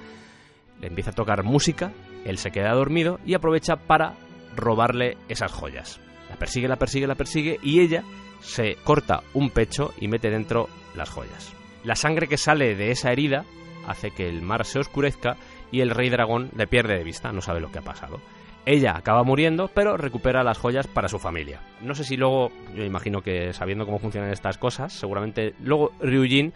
le 0.80 0.86
empieza 0.86 1.10
a 1.10 1.14
tocar 1.14 1.44
música, 1.44 1.92
él 2.24 2.38
se 2.38 2.50
queda 2.50 2.72
dormido 2.72 3.20
y 3.24 3.34
aprovecha 3.34 3.76
para 3.76 4.14
robarle 4.56 5.16
esas 5.28 5.52
joyas. 5.52 6.00
La 6.28 6.36
persigue, 6.36 6.68
la 6.68 6.76
persigue, 6.76 7.06
la 7.06 7.14
persigue 7.14 7.58
y 7.62 7.80
ella 7.80 8.02
se 8.40 8.76
corta 8.84 9.22
un 9.34 9.50
pecho 9.50 9.92
y 10.00 10.08
mete 10.08 10.30
dentro 10.30 10.68
las 10.96 11.08
joyas. 11.08 11.52
La 11.84 11.94
sangre 11.94 12.26
que 12.26 12.36
sale 12.36 12.74
de 12.74 12.90
esa 12.90 13.12
herida 13.12 13.44
hace 13.86 14.10
que 14.10 14.28
el 14.28 14.42
mar 14.42 14.64
se 14.64 14.80
oscurezca 14.80 15.36
y 15.70 15.80
el 15.80 15.90
rey 15.90 16.08
dragón 16.10 16.50
le 16.56 16.66
pierde 16.66 16.96
de 16.96 17.04
vista, 17.04 17.32
no 17.32 17.40
sabe 17.40 17.60
lo 17.60 17.70
que 17.70 17.78
ha 17.78 17.82
pasado. 17.82 18.20
Ella 18.66 18.96
acaba 18.96 19.22
muriendo, 19.22 19.68
pero 19.68 19.96
recupera 19.96 20.42
las 20.44 20.58
joyas 20.58 20.86
para 20.86 21.08
su 21.08 21.18
familia. 21.18 21.60
No 21.80 21.94
sé 21.94 22.04
si 22.04 22.16
luego, 22.16 22.50
yo 22.74 22.84
imagino 22.84 23.22
que 23.22 23.52
sabiendo 23.54 23.86
cómo 23.86 23.98
funcionan 23.98 24.30
estas 24.30 24.58
cosas, 24.58 24.92
seguramente 24.92 25.54
luego 25.60 25.92
Ryujin 26.00 26.52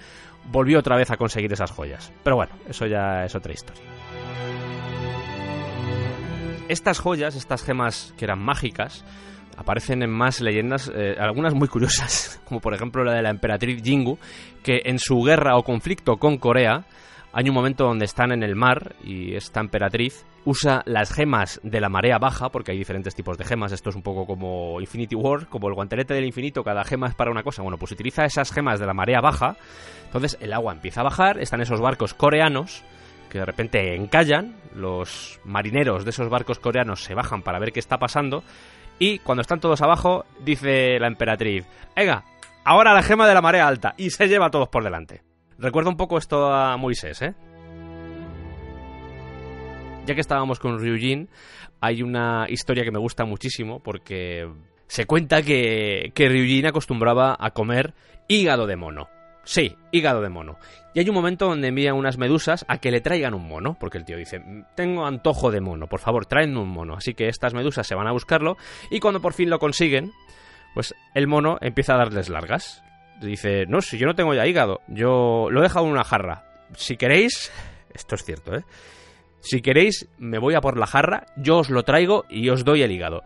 volvió 0.51 0.79
otra 0.79 0.97
vez 0.97 1.11
a 1.11 1.17
conseguir 1.17 1.53
esas 1.53 1.71
joyas. 1.71 2.13
Pero 2.23 2.37
bueno, 2.37 2.53
eso 2.69 2.87
ya 2.87 3.25
es 3.25 3.35
otra 3.35 3.53
historia. 3.53 3.83
Estas 6.69 7.01
joyas, 7.01 7.35
estas 7.35 7.63
gemas 7.63 8.15
que 8.19 8.25
eran 8.25 8.41
mágicas, 8.41 9.05
aparecen 9.57 10.03
en 10.03 10.11
más 10.11 10.41
leyendas, 10.41 10.91
eh, 10.95 11.17
algunas 11.19 11.55
muy 11.55 11.69
curiosas, 11.69 12.41
como 12.47 12.61
por 12.61 12.75
ejemplo 12.75 13.05
la 13.05 13.15
de 13.15 13.23
la 13.23 13.31
emperatriz 13.31 13.83
Jingu, 13.83 14.19
que 14.63 14.83
en 14.85 14.99
su 14.99 15.23
guerra 15.23 15.57
o 15.57 15.63
conflicto 15.63 16.17
con 16.17 16.39
Corea, 16.39 16.85
hay 17.33 17.49
un 17.49 17.55
momento 17.55 17.85
donde 17.85 18.05
están 18.05 18.30
en 18.33 18.43
el 18.43 18.57
mar 18.57 18.95
y 19.03 19.35
esta 19.35 19.61
emperatriz 19.61 20.24
usa 20.45 20.83
las 20.85 21.12
gemas 21.12 21.61
de 21.62 21.80
la 21.80 21.89
marea 21.89 22.18
baja, 22.18 22.51
porque 22.51 22.72
hay 22.72 22.78
diferentes 22.78 23.14
tipos 23.14 23.39
de 23.39 23.45
gemas, 23.45 23.72
esto 23.72 23.91
es 23.91 23.97
un 23.97 24.03
poco 24.03 24.26
como 24.26 24.80
Infinity 24.80 25.14
War, 25.14 25.47
como 25.49 25.68
el 25.68 25.74
guantelete 25.74 26.14
del 26.14 26.24
infinito, 26.24 26.62
cada 26.62 26.85
gema 26.85 27.09
es 27.09 27.14
para 27.14 27.30
una 27.30 27.43
cosa, 27.43 27.62
bueno, 27.62 27.78
pues 27.78 27.93
utiliza 27.93 28.24
esas 28.24 28.53
gemas 28.53 28.80
de 28.80 28.87
la 28.87 28.93
marea 28.93 29.20
baja, 29.20 29.57
entonces 30.07 30.37
el 30.41 30.53
agua 30.53 30.72
empieza 30.72 31.01
a 31.01 31.05
bajar, 31.05 31.39
están 31.39 31.61
esos 31.61 31.80
barcos 31.80 32.12
coreanos, 32.12 32.85
que 33.30 33.39
de 33.39 33.47
repente 33.47 33.95
encallan, 33.95 34.57
los 34.74 35.41
marineros 35.45 36.05
de 36.05 36.11
esos 36.11 36.28
barcos 36.28 36.59
coreanos 36.59 37.03
se 37.03 37.14
bajan 37.14 37.43
para 37.43 37.59
ver 37.59 37.72
qué 37.72 37.80
está 37.80 37.99
pasando, 37.99 38.43
y 38.99 39.20
cuando 39.20 39.41
están 39.41 39.61
todos 39.61 39.80
abajo, 39.80 40.26
dice 40.45 40.99
la 40.99 41.07
emperatriz, 41.07 41.64
venga, 41.97 42.24
ahora 42.64 42.93
la 42.93 43.03
gema 43.03 43.26
de 43.26 43.35
la 43.35 43.41
marea 43.41 43.68
alta, 43.68 43.95
y 43.97 44.11
se 44.11 44.28
lleva 44.28 44.47
a 44.47 44.51
todos 44.51 44.68
por 44.68 44.85
delante. 44.85 45.22
Recuerda 45.63 45.91
un 45.91 45.97
poco 45.97 46.19
esto 46.19 46.53
a 46.53 46.77
Moisés, 46.77 47.23
¿eh? 47.23 47.35
Ya 50.05 50.17
que 50.17 50.21
estábamos 50.21 50.59
con 50.59 50.81
Ryujin, 50.81 51.29
hay 51.81 52.03
una 52.03 52.47
historia 52.49 52.83
que 52.83 52.91
me 52.91 52.99
gusta 52.99 53.25
muchísimo 53.25 53.79
porque 53.79 54.51
se 54.89 55.07
cuenta 55.07 55.41
que, 55.43 56.11
que 56.17 56.29
Ryujin 56.29 56.67
acostumbraba 56.67 57.37
a 57.39 57.53
comer 57.53 57.95
hígado 58.27 58.67
de 58.67 58.75
mono. 58.75 59.09
Sí, 59.45 59.77
hígado 59.93 60.21
de 60.21 60.31
mono. 60.31 60.59
Y 60.95 60.99
hay 60.99 61.09
un 61.09 61.15
momento 61.15 61.47
donde 61.47 61.69
envía 61.69 61.95
unas 61.95 62.19
medusas 62.19 62.65
a 62.67 62.79
que 62.79 62.91
le 62.91 63.01
traigan 63.01 63.33
un 63.33 63.47
mono, 63.47 63.77
porque 63.79 63.99
el 63.99 64.05
tío 64.05 64.17
dice, 64.17 64.43
tengo 64.75 65.07
antojo 65.07 65.53
de 65.53 65.61
mono, 65.61 65.87
por 65.87 66.01
favor, 66.01 66.27
tráenme 66.27 66.59
un 66.59 66.71
mono. 66.71 66.95
Así 66.95 67.15
que 67.15 67.29
estas 67.29 67.55
medusas 67.55 67.87
se 67.87 67.95
van 67.95 68.09
a 68.09 68.13
buscarlo 68.13 68.57
y 68.91 68.99
cuando 68.99 69.21
por 69.21 69.33
fin 69.33 69.49
lo 69.49 69.61
consiguen, 69.61 70.11
pues 70.75 70.93
el 71.15 71.29
mono 71.29 71.59
empieza 71.61 71.95
a 71.95 71.99
darles 71.99 72.29
largas. 72.29 72.83
Dice, 73.23 73.66
no, 73.66 73.81
si 73.81 73.99
yo 73.99 74.07
no 74.07 74.14
tengo 74.14 74.35
ya 74.35 74.47
hígado, 74.47 74.81
yo 74.89 75.49
lo 75.51 75.61
he 75.61 75.62
dejado 75.62 75.87
en 75.87 75.93
una 75.93 76.05
jarra. 76.05 76.45
Si 76.75 76.97
queréis, 76.97 77.53
esto 77.95 78.14
es 78.14 78.25
cierto, 78.25 78.55
¿eh? 78.55 78.64
Si 79.41 79.61
queréis, 79.61 80.09
me 80.18 80.39
voy 80.39 80.55
a 80.55 80.61
por 80.61 80.79
la 80.79 80.87
jarra, 80.87 81.27
yo 81.37 81.59
os 81.59 81.70
lo 81.70 81.83
traigo 81.83 82.25
y 82.29 82.49
os 82.49 82.64
doy 82.64 82.83
el 82.83 82.93
hígado. 82.93 83.25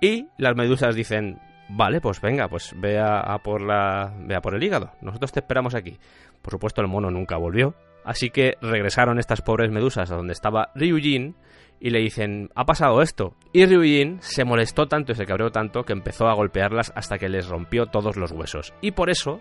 Y 0.00 0.28
las 0.38 0.54
medusas 0.54 0.94
dicen, 0.94 1.40
vale, 1.68 2.00
pues 2.00 2.20
venga, 2.20 2.48
pues 2.48 2.72
ve 2.76 3.00
a, 3.00 3.36
por 3.42 3.60
la, 3.62 4.12
ve 4.20 4.36
a 4.36 4.40
por 4.40 4.54
el 4.54 4.62
hígado. 4.62 4.92
Nosotros 5.00 5.32
te 5.32 5.40
esperamos 5.40 5.74
aquí. 5.74 5.98
Por 6.40 6.52
supuesto, 6.52 6.82
el 6.82 6.86
mono 6.86 7.10
nunca 7.10 7.36
volvió. 7.36 7.74
Así 8.04 8.30
que 8.30 8.56
regresaron 8.60 9.18
estas 9.18 9.42
pobres 9.42 9.72
medusas 9.72 10.10
a 10.12 10.14
donde 10.14 10.32
estaba 10.32 10.70
Ryujin 10.76 11.34
y 11.80 11.90
le 11.90 12.00
dicen, 12.00 12.50
ha 12.54 12.64
pasado 12.64 13.02
esto. 13.02 13.34
Y 13.52 13.66
Ryujin 13.66 14.18
se 14.20 14.44
molestó 14.44 14.86
tanto 14.86 15.12
y 15.12 15.14
se 15.14 15.26
cabreó 15.26 15.50
tanto 15.50 15.84
que 15.84 15.92
empezó 15.92 16.28
a 16.28 16.34
golpearlas 16.34 16.92
hasta 16.94 17.18
que 17.18 17.28
les 17.28 17.48
rompió 17.48 17.86
todos 17.86 18.16
los 18.16 18.32
huesos. 18.32 18.74
Y 18.80 18.92
por 18.92 19.10
eso 19.10 19.40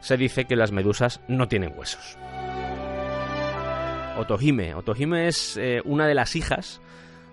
se 0.00 0.16
dice 0.16 0.44
que 0.44 0.56
las 0.56 0.72
medusas 0.72 1.20
no 1.28 1.48
tienen 1.48 1.72
huesos. 1.76 2.18
Otohime. 4.18 4.74
Otohime 4.74 5.28
es 5.28 5.56
eh, 5.56 5.80
una 5.84 6.06
de 6.06 6.14
las 6.14 6.36
hijas 6.36 6.80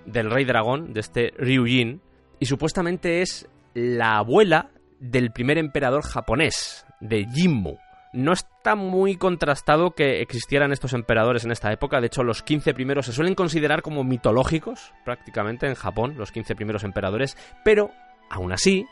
del 0.06 0.30
rey 0.30 0.46
dragón, 0.46 0.94
de 0.94 1.00
este 1.00 1.34
Ryujin, 1.38 2.02
y 2.40 2.46
supuestamente 2.46 3.22
es 3.22 3.48
la 3.74 4.18
abuela 4.18 4.72
del 5.00 5.32
primer 5.32 5.58
emperador 5.58 6.04
japonés, 6.04 6.86
de 7.00 7.26
Jimmu. 7.34 7.78
No 8.14 8.32
está 8.32 8.76
muy 8.76 9.16
contrastado 9.16 9.91
que 9.91 10.22
existieran 10.22 10.72
estos 10.72 10.93
emperadores 10.93 11.45
en 11.45 11.51
esta 11.51 11.72
época, 11.72 11.99
de 11.99 12.07
hecho 12.07 12.24
los 12.24 12.43
15 12.43 12.76
primeros 12.76 13.07
se 13.07 13.11
suelen 13.11 13.36
considerar 13.36 13.82
como 13.82 14.03
mitológicos 14.03 14.93
prácticamente 15.03 15.68
en 15.68 15.74
Japón, 15.74 16.14
los 16.18 16.32
15 16.32 16.55
primeros 16.55 16.84
emperadores, 16.84 17.36
pero 17.66 17.89
aún 18.30 18.51
así 18.51 18.86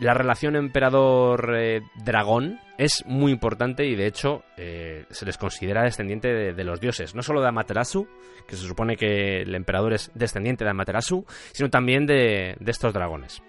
la 0.00 0.12
relación 0.12 0.56
emperador-dragón 0.56 2.58
es 2.76 3.04
muy 3.06 3.30
importante 3.30 3.86
y 3.86 3.94
de 3.94 4.06
hecho 4.06 4.42
eh, 4.56 5.04
se 5.10 5.24
les 5.24 5.38
considera 5.38 5.84
descendiente 5.84 6.52
de, 6.52 6.64
los 6.64 6.80
dioses, 6.80 7.14
no 7.14 7.22
solo 7.22 7.40
de 7.40 7.46
Amaterasu, 7.48 8.08
que 8.48 8.56
se 8.56 8.66
supone 8.66 8.96
que 8.96 9.42
el 9.42 9.54
emperador 9.54 9.92
es 9.92 10.10
descendiente 10.14 10.64
de 10.64 10.70
Amaterasu, 10.70 11.24
sino 11.52 11.70
también 11.70 12.06
de 12.06 12.56
estos 12.66 12.92
dragones. 12.92 13.40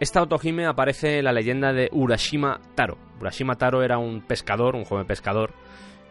Esta 0.00 0.22
Otohime 0.22 0.66
aparece 0.66 1.18
en 1.18 1.24
la 1.24 1.32
leyenda 1.32 1.72
de 1.72 1.88
Urashima 1.92 2.60
Taro. 2.74 2.98
Urashima 3.20 3.54
Taro 3.54 3.84
era 3.84 3.96
un 3.96 4.22
pescador, 4.22 4.74
un 4.74 4.84
joven 4.84 5.06
pescador, 5.06 5.52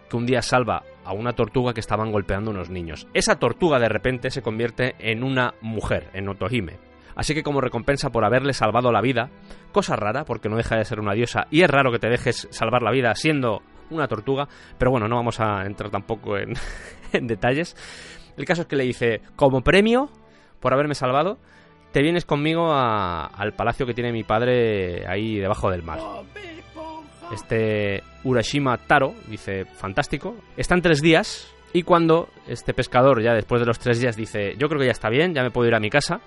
que 0.09 0.15
un 0.15 0.25
día 0.25 0.41
salva 0.41 0.83
a 1.03 1.11
una 1.11 1.33
tortuga 1.33 1.73
que 1.73 1.81
estaban 1.81 2.11
golpeando 2.11 2.51
unos 2.51 2.69
niños. 2.69 3.07
Esa 3.13 3.39
tortuga 3.39 3.79
de 3.79 3.89
repente 3.89 4.31
se 4.31 4.41
convierte 4.41 4.95
en 4.99 5.21
una 5.21 5.55
mujer, 5.59 6.09
en 6.13 6.29
Otohime. 6.29 6.77
Así 7.15 7.33
que 7.33 7.43
como 7.43 7.59
recompensa 7.59 8.09
por 8.09 8.23
haberle 8.23 8.53
salvado 8.53 8.89
la 8.91 9.01
vida, 9.01 9.29
cosa 9.73 9.97
rara 9.97 10.23
porque 10.23 10.47
no 10.47 10.55
deja 10.55 10.77
de 10.77 10.85
ser 10.85 11.01
una 11.01 11.13
diosa 11.13 11.47
y 11.51 11.61
es 11.61 11.69
raro 11.69 11.91
que 11.91 11.99
te 11.99 12.09
dejes 12.09 12.47
salvar 12.51 12.83
la 12.83 12.91
vida 12.91 13.13
siendo 13.15 13.61
una 13.89 14.07
tortuga, 14.07 14.47
pero 14.77 14.91
bueno, 14.91 15.09
no 15.09 15.17
vamos 15.17 15.41
a 15.41 15.65
entrar 15.65 15.91
tampoco 15.91 16.37
en, 16.37 16.53
en 17.11 17.27
detalles. 17.27 17.75
El 18.37 18.45
caso 18.45 18.61
es 18.61 18.67
que 18.67 18.77
le 18.77 18.85
dice, 18.85 19.21
como 19.35 19.61
premio 19.61 20.09
por 20.61 20.73
haberme 20.73 20.95
salvado, 20.95 21.37
te 21.93 22.01
vienes 22.01 22.25
conmigo 22.25 22.73
a- 22.73 23.27
al 23.27 23.53
palacio 23.53 23.85
que 23.85 23.93
tiene 23.93 24.11
mi 24.11 24.23
padre 24.23 25.07
ahí 25.07 25.37
debajo 25.39 25.71
del 25.71 25.83
mar. 25.83 25.99
Este 27.33 28.03
Urashima 28.23 28.77
Taro 28.77 29.15
dice, 29.27 29.65
fantástico, 29.65 30.35
están 30.57 30.81
tres 30.81 31.01
días 31.01 31.49
y 31.71 31.83
cuando 31.83 32.29
este 32.47 32.73
pescador 32.73 33.21
ya 33.21 33.33
después 33.33 33.61
de 33.61 33.65
los 33.65 33.79
tres 33.79 33.99
días 33.99 34.15
dice, 34.15 34.55
yo 34.57 34.67
creo 34.67 34.79
que 34.79 34.85
ya 34.87 34.91
está 34.91 35.09
bien, 35.09 35.33
ya 35.33 35.41
me 35.43 35.51
puedo 35.51 35.67
ir 35.67 35.75
a 35.75 35.79
mi 35.79 35.89
casa, 35.89 36.19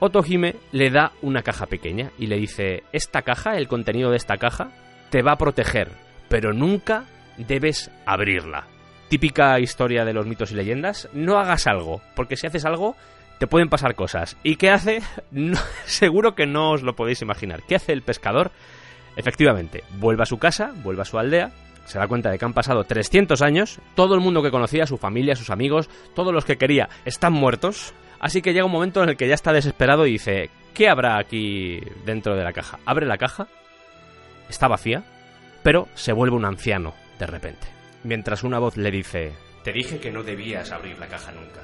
Otohime 0.00 0.56
le 0.72 0.90
da 0.90 1.12
una 1.22 1.42
caja 1.42 1.66
pequeña 1.66 2.10
y 2.18 2.26
le 2.26 2.36
dice, 2.38 2.84
esta 2.92 3.22
caja, 3.22 3.56
el 3.56 3.68
contenido 3.68 4.10
de 4.10 4.16
esta 4.16 4.38
caja, 4.38 4.70
te 5.10 5.22
va 5.22 5.32
a 5.32 5.36
proteger, 5.38 5.90
pero 6.28 6.52
nunca 6.52 7.04
debes 7.36 7.90
abrirla. 8.06 8.66
Típica 9.08 9.58
historia 9.60 10.04
de 10.04 10.12
los 10.14 10.26
mitos 10.26 10.52
y 10.52 10.54
leyendas, 10.54 11.08
no 11.12 11.38
hagas 11.38 11.66
algo, 11.66 12.00
porque 12.16 12.36
si 12.36 12.46
haces 12.46 12.64
algo 12.64 12.96
te 13.40 13.46
pueden 13.46 13.70
pasar 13.70 13.94
cosas. 13.94 14.36
¿Y 14.42 14.56
qué 14.56 14.68
hace? 14.68 15.00
Seguro 15.86 16.34
que 16.34 16.44
no 16.44 16.72
os 16.72 16.82
lo 16.82 16.94
podéis 16.94 17.22
imaginar. 17.22 17.62
¿Qué 17.62 17.74
hace 17.74 17.94
el 17.94 18.02
pescador? 18.02 18.52
Efectivamente, 19.16 19.82
vuelve 19.98 20.24
a 20.24 20.26
su 20.26 20.38
casa, 20.38 20.74
vuelve 20.84 21.00
a 21.00 21.06
su 21.06 21.18
aldea, 21.18 21.50
se 21.86 21.98
da 21.98 22.06
cuenta 22.06 22.30
de 22.30 22.38
que 22.38 22.44
han 22.44 22.52
pasado 22.52 22.84
300 22.84 23.40
años, 23.40 23.80
todo 23.94 24.14
el 24.14 24.20
mundo 24.20 24.42
que 24.42 24.50
conocía, 24.50 24.86
su 24.86 24.98
familia, 24.98 25.36
sus 25.36 25.48
amigos, 25.48 25.88
todos 26.14 26.34
los 26.34 26.44
que 26.44 26.58
quería, 26.58 26.90
están 27.06 27.32
muertos, 27.32 27.94
así 28.20 28.42
que 28.42 28.52
llega 28.52 28.66
un 28.66 28.72
momento 28.72 29.02
en 29.02 29.08
el 29.08 29.16
que 29.16 29.26
ya 29.26 29.34
está 29.34 29.54
desesperado 29.54 30.06
y 30.06 30.12
dice, 30.12 30.50
¿qué 30.74 30.90
habrá 30.90 31.18
aquí 31.18 31.80
dentro 32.04 32.36
de 32.36 32.44
la 32.44 32.52
caja? 32.52 32.78
Abre 32.84 33.06
la 33.06 33.16
caja, 33.16 33.48
está 34.50 34.68
vacía, 34.68 35.02
pero 35.62 35.88
se 35.94 36.12
vuelve 36.12 36.36
un 36.36 36.44
anciano 36.44 36.94
de 37.18 37.26
repente, 37.26 37.66
mientras 38.04 38.44
una 38.44 38.58
voz 38.58 38.76
le 38.76 38.90
dice, 38.90 39.32
te 39.64 39.72
dije 39.72 39.98
que 39.98 40.12
no 40.12 40.22
debías 40.22 40.72
abrir 40.72 40.98
la 40.98 41.08
caja 41.08 41.32
nunca, 41.32 41.62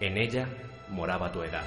en 0.00 0.16
ella 0.16 0.48
moraba 0.90 1.30
tu 1.32 1.42
edad. 1.42 1.62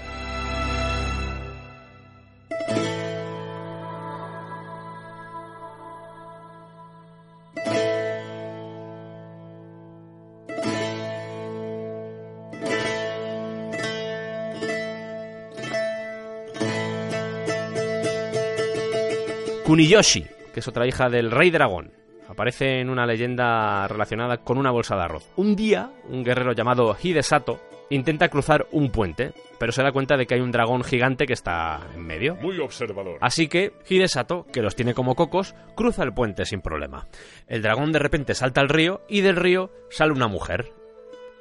Kuniyoshi, 19.72 20.26
que 20.54 20.60
es 20.60 20.68
otra 20.68 20.86
hija 20.86 21.10
del 21.10 21.32
rey 21.32 21.50
dragón. 21.50 21.94
Aparece 22.28 22.82
en 22.82 22.90
una 22.90 23.06
leyenda 23.06 23.88
relacionada 23.88 24.38
con 24.40 24.58
una 24.58 24.70
bolsa 24.70 24.98
de 24.98 25.04
arroz. 25.04 25.30
Un 25.38 25.56
día, 25.56 25.92
un 26.10 26.26
guerrero 26.26 26.52
llamado 26.52 26.98
Hidesato 27.02 27.71
intenta 27.92 28.30
cruzar 28.30 28.66
un 28.72 28.90
puente, 28.90 29.34
pero 29.60 29.72
se 29.72 29.84
da 29.84 29.92
cuenta 29.92 30.18
de 30.18 30.26
que 30.26 30.34
hay 30.34 30.42
un 30.42 30.52
dragón 30.52 30.84
gigante 30.84 31.28
que 31.28 31.34
está 31.34 31.80
en 31.94 32.04
medio. 32.06 32.36
Muy 32.38 32.60
observador. 32.60 33.18
Así 33.22 33.48
que 33.48 33.74
Hidesato, 33.88 34.46
que 34.52 34.62
los 34.62 34.76
tiene 34.76 34.94
como 34.96 35.16
cocos, 35.16 35.54
cruza 35.76 36.04
el 36.04 36.14
puente 36.14 36.46
sin 36.46 36.62
problema. 36.62 37.08
El 37.48 37.62
dragón 37.62 37.92
de 37.92 38.00
repente 38.00 38.34
salta 38.34 38.62
al 38.62 38.70
río 38.70 39.02
y 39.08 39.22
del 39.22 39.36
río 39.36 39.70
sale 39.90 40.14
una 40.14 40.28
mujer. 40.28 40.74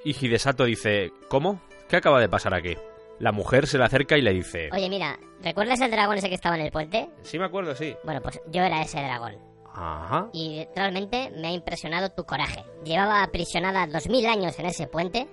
Y 0.04 0.14
Hidesato 0.14 0.64
dice, 0.64 1.12
¿cómo? 1.28 1.62
¿Qué 1.88 1.96
acaba 1.96 2.20
de 2.20 2.28
pasar 2.28 2.52
aquí? 2.54 2.76
La 3.18 3.32
mujer 3.32 3.66
se 3.66 3.78
le 3.78 3.84
acerca 3.84 4.16
y 4.16 4.22
le 4.22 4.32
dice, 4.32 4.70
Oye, 4.72 4.88
mira, 4.88 5.18
¿recuerdas 5.42 5.80
el 5.80 5.90
dragón 5.90 6.16
ese 6.16 6.28
que 6.28 6.34
estaba 6.34 6.56
en 6.56 6.62
el 6.62 6.72
puente? 6.72 7.10
sí 7.22 7.38
me 7.38 7.44
acuerdo, 7.44 7.74
sí. 7.74 7.94
Bueno, 8.04 8.20
pues 8.22 8.40
yo 8.50 8.62
era 8.62 8.80
ese 8.82 8.98
dragón. 8.98 9.36
Ajá. 9.72 10.28
Y 10.32 10.66
realmente 10.74 11.30
me 11.36 11.48
ha 11.48 11.52
impresionado 11.52 12.10
tu 12.10 12.24
coraje. 12.24 12.64
Llevaba 12.84 13.22
aprisionada 13.22 13.86
dos 13.86 14.08
mil 14.08 14.26
años 14.26 14.58
en 14.58 14.66
ese 14.66 14.86
puente, 14.88 15.28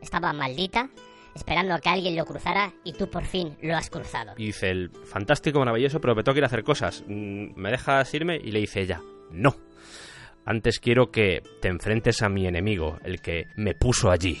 estaba 0.00 0.32
maldita, 0.32 0.90
esperando 1.34 1.74
a 1.74 1.80
que 1.80 1.88
alguien 1.88 2.16
lo 2.16 2.24
cruzara 2.24 2.72
y 2.84 2.92
tú 2.92 3.08
por 3.08 3.24
fin 3.24 3.56
lo 3.62 3.76
has 3.76 3.90
cruzado. 3.90 4.32
Y 4.36 4.46
dice 4.46 4.70
el 4.70 4.90
fantástico, 4.90 5.58
maravilloso, 5.58 6.00
pero 6.00 6.14
me 6.14 6.22
tengo 6.22 6.34
que 6.34 6.40
ir 6.40 6.44
a 6.44 6.48
hacer 6.48 6.64
cosas. 6.64 7.04
Mm, 7.06 7.54
¿Me 7.56 7.70
dejas 7.70 8.12
irme? 8.14 8.36
Y 8.36 8.50
le 8.50 8.60
dice 8.60 8.80
ella, 8.80 9.00
no. 9.30 9.54
Antes 10.44 10.80
quiero 10.80 11.10
que 11.10 11.42
te 11.60 11.68
enfrentes 11.68 12.22
a 12.22 12.28
mi 12.28 12.46
enemigo, 12.46 12.98
el 13.04 13.20
que 13.20 13.46
me 13.56 13.74
puso 13.74 14.10
allí, 14.10 14.40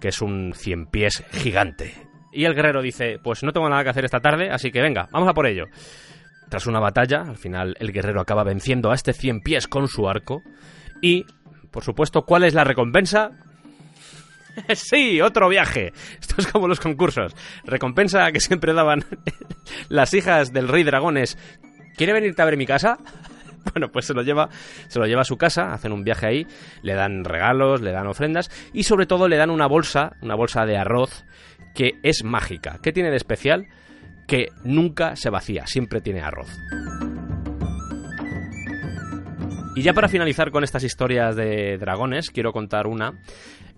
que 0.00 0.08
es 0.08 0.22
un 0.22 0.52
cien 0.54 0.86
pies 0.86 1.24
gigante. 1.32 1.94
Y 2.32 2.44
el 2.44 2.54
guerrero 2.54 2.82
dice, 2.82 3.18
pues 3.22 3.42
no 3.42 3.52
tengo 3.52 3.68
nada 3.68 3.82
que 3.82 3.90
hacer 3.90 4.04
esta 4.04 4.20
tarde, 4.20 4.50
así 4.50 4.70
que 4.70 4.80
venga, 4.80 5.08
vamos 5.10 5.28
a 5.28 5.34
por 5.34 5.46
ello. 5.46 5.66
Tras 6.48 6.66
una 6.66 6.80
batalla, 6.80 7.22
al 7.22 7.36
final 7.36 7.76
el 7.78 7.92
guerrero 7.92 8.20
acaba 8.20 8.44
venciendo 8.44 8.90
a 8.90 8.94
este 8.94 9.12
cien 9.12 9.40
pies 9.40 9.66
con 9.66 9.88
su 9.88 10.08
arco. 10.08 10.42
Y, 11.02 11.26
por 11.70 11.84
supuesto, 11.84 12.22
¿cuál 12.22 12.44
es 12.44 12.54
la 12.54 12.64
recompensa? 12.64 13.32
sí, 14.74 15.20
otro 15.20 15.48
viaje. 15.48 15.92
Esto 16.20 16.36
es 16.38 16.46
como 16.46 16.68
los 16.68 16.80
concursos. 16.80 17.34
Recompensa 17.64 18.30
que 18.32 18.40
siempre 18.40 18.72
daban 18.72 19.04
las 19.88 20.14
hijas 20.14 20.52
del 20.52 20.68
rey 20.68 20.84
dragones. 20.84 21.38
¿Quiere 21.96 22.12
venirte 22.12 22.42
a 22.42 22.46
ver 22.46 22.56
mi 22.56 22.66
casa? 22.66 22.98
Bueno, 23.72 23.90
pues 23.92 24.06
se 24.06 24.14
lo 24.14 24.22
lleva, 24.22 24.48
se 24.86 24.98
lo 24.98 25.04
lleva 25.04 25.22
a 25.22 25.24
su 25.24 25.36
casa, 25.36 25.74
hacen 25.74 25.92
un 25.92 26.02
viaje 26.02 26.26
ahí, 26.26 26.46
le 26.80 26.94
dan 26.94 27.22
regalos, 27.24 27.82
le 27.82 27.90
dan 27.90 28.06
ofrendas 28.06 28.50
y 28.72 28.84
sobre 28.84 29.04
todo 29.04 29.28
le 29.28 29.36
dan 29.36 29.50
una 29.50 29.66
bolsa, 29.66 30.12
una 30.22 30.36
bolsa 30.36 30.64
de 30.64 30.78
arroz 30.78 31.26
que 31.74 31.98
es 32.02 32.24
mágica. 32.24 32.78
¿Qué 32.82 32.92
tiene 32.92 33.10
de 33.10 33.16
especial? 33.16 33.66
Que 34.26 34.46
nunca 34.64 35.16
se 35.16 35.28
vacía, 35.28 35.66
siempre 35.66 36.00
tiene 36.00 36.22
arroz. 36.22 36.48
Y 39.78 39.82
ya 39.82 39.94
para 39.94 40.08
finalizar 40.08 40.50
con 40.50 40.64
estas 40.64 40.82
historias 40.82 41.36
de 41.36 41.78
dragones, 41.78 42.30
quiero 42.30 42.50
contar 42.50 42.88
una. 42.88 43.10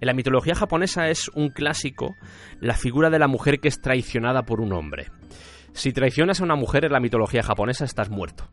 En 0.01 0.07
la 0.07 0.15
mitología 0.15 0.55
japonesa 0.55 1.11
es 1.11 1.29
un 1.35 1.51
clásico 1.51 2.17
la 2.59 2.73
figura 2.73 3.11
de 3.11 3.19
la 3.19 3.29
mujer 3.29 3.61
que 3.61 3.69
es 3.69 3.83
traicionada 3.83 4.45
por 4.45 4.63
un 4.63 4.73
hombre. 4.73 5.09
Si 5.75 5.93
traicionas 5.93 6.41
a 6.41 6.45
una 6.45 6.55
mujer 6.55 6.87
en 6.87 6.93
la 6.93 7.01
mitología 7.01 7.43
japonesa 7.43 7.85
estás 7.85 8.09
muerto. 8.09 8.49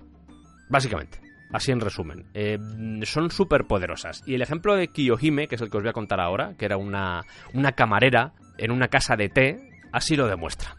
Básicamente. 0.68 1.22
Así 1.54 1.72
en 1.72 1.80
resumen. 1.80 2.26
Eh, 2.34 2.58
son 3.04 3.32
súper 3.32 3.64
poderosas. 3.64 4.24
Y 4.26 4.36
el 4.36 4.42
ejemplo 4.42 4.76
de 4.76 4.90
Kiyohime, 4.90 5.48
que 5.48 5.56
es 5.56 5.62
el 5.62 5.70
que 5.70 5.78
os 5.78 5.84
voy 5.84 5.90
a 5.92 5.94
contar 5.94 6.20
ahora, 6.20 6.54
que 6.58 6.66
era 6.66 6.76
una, 6.76 7.22
una 7.54 7.72
camarera 7.72 8.34
en 8.58 8.72
una 8.72 8.90
casa 8.90 9.16
de 9.16 9.30
té, 9.30 9.70
así 9.94 10.18
lo 10.18 10.28
demuestra. 10.28 10.76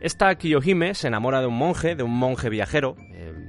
Esta 0.00 0.34
Kiyohime 0.34 0.94
se 0.94 1.08
enamora 1.08 1.40
de 1.40 1.46
un 1.46 1.56
monje, 1.56 1.94
de 1.94 2.02
un 2.02 2.16
monje 2.16 2.48
viajero. 2.48 2.96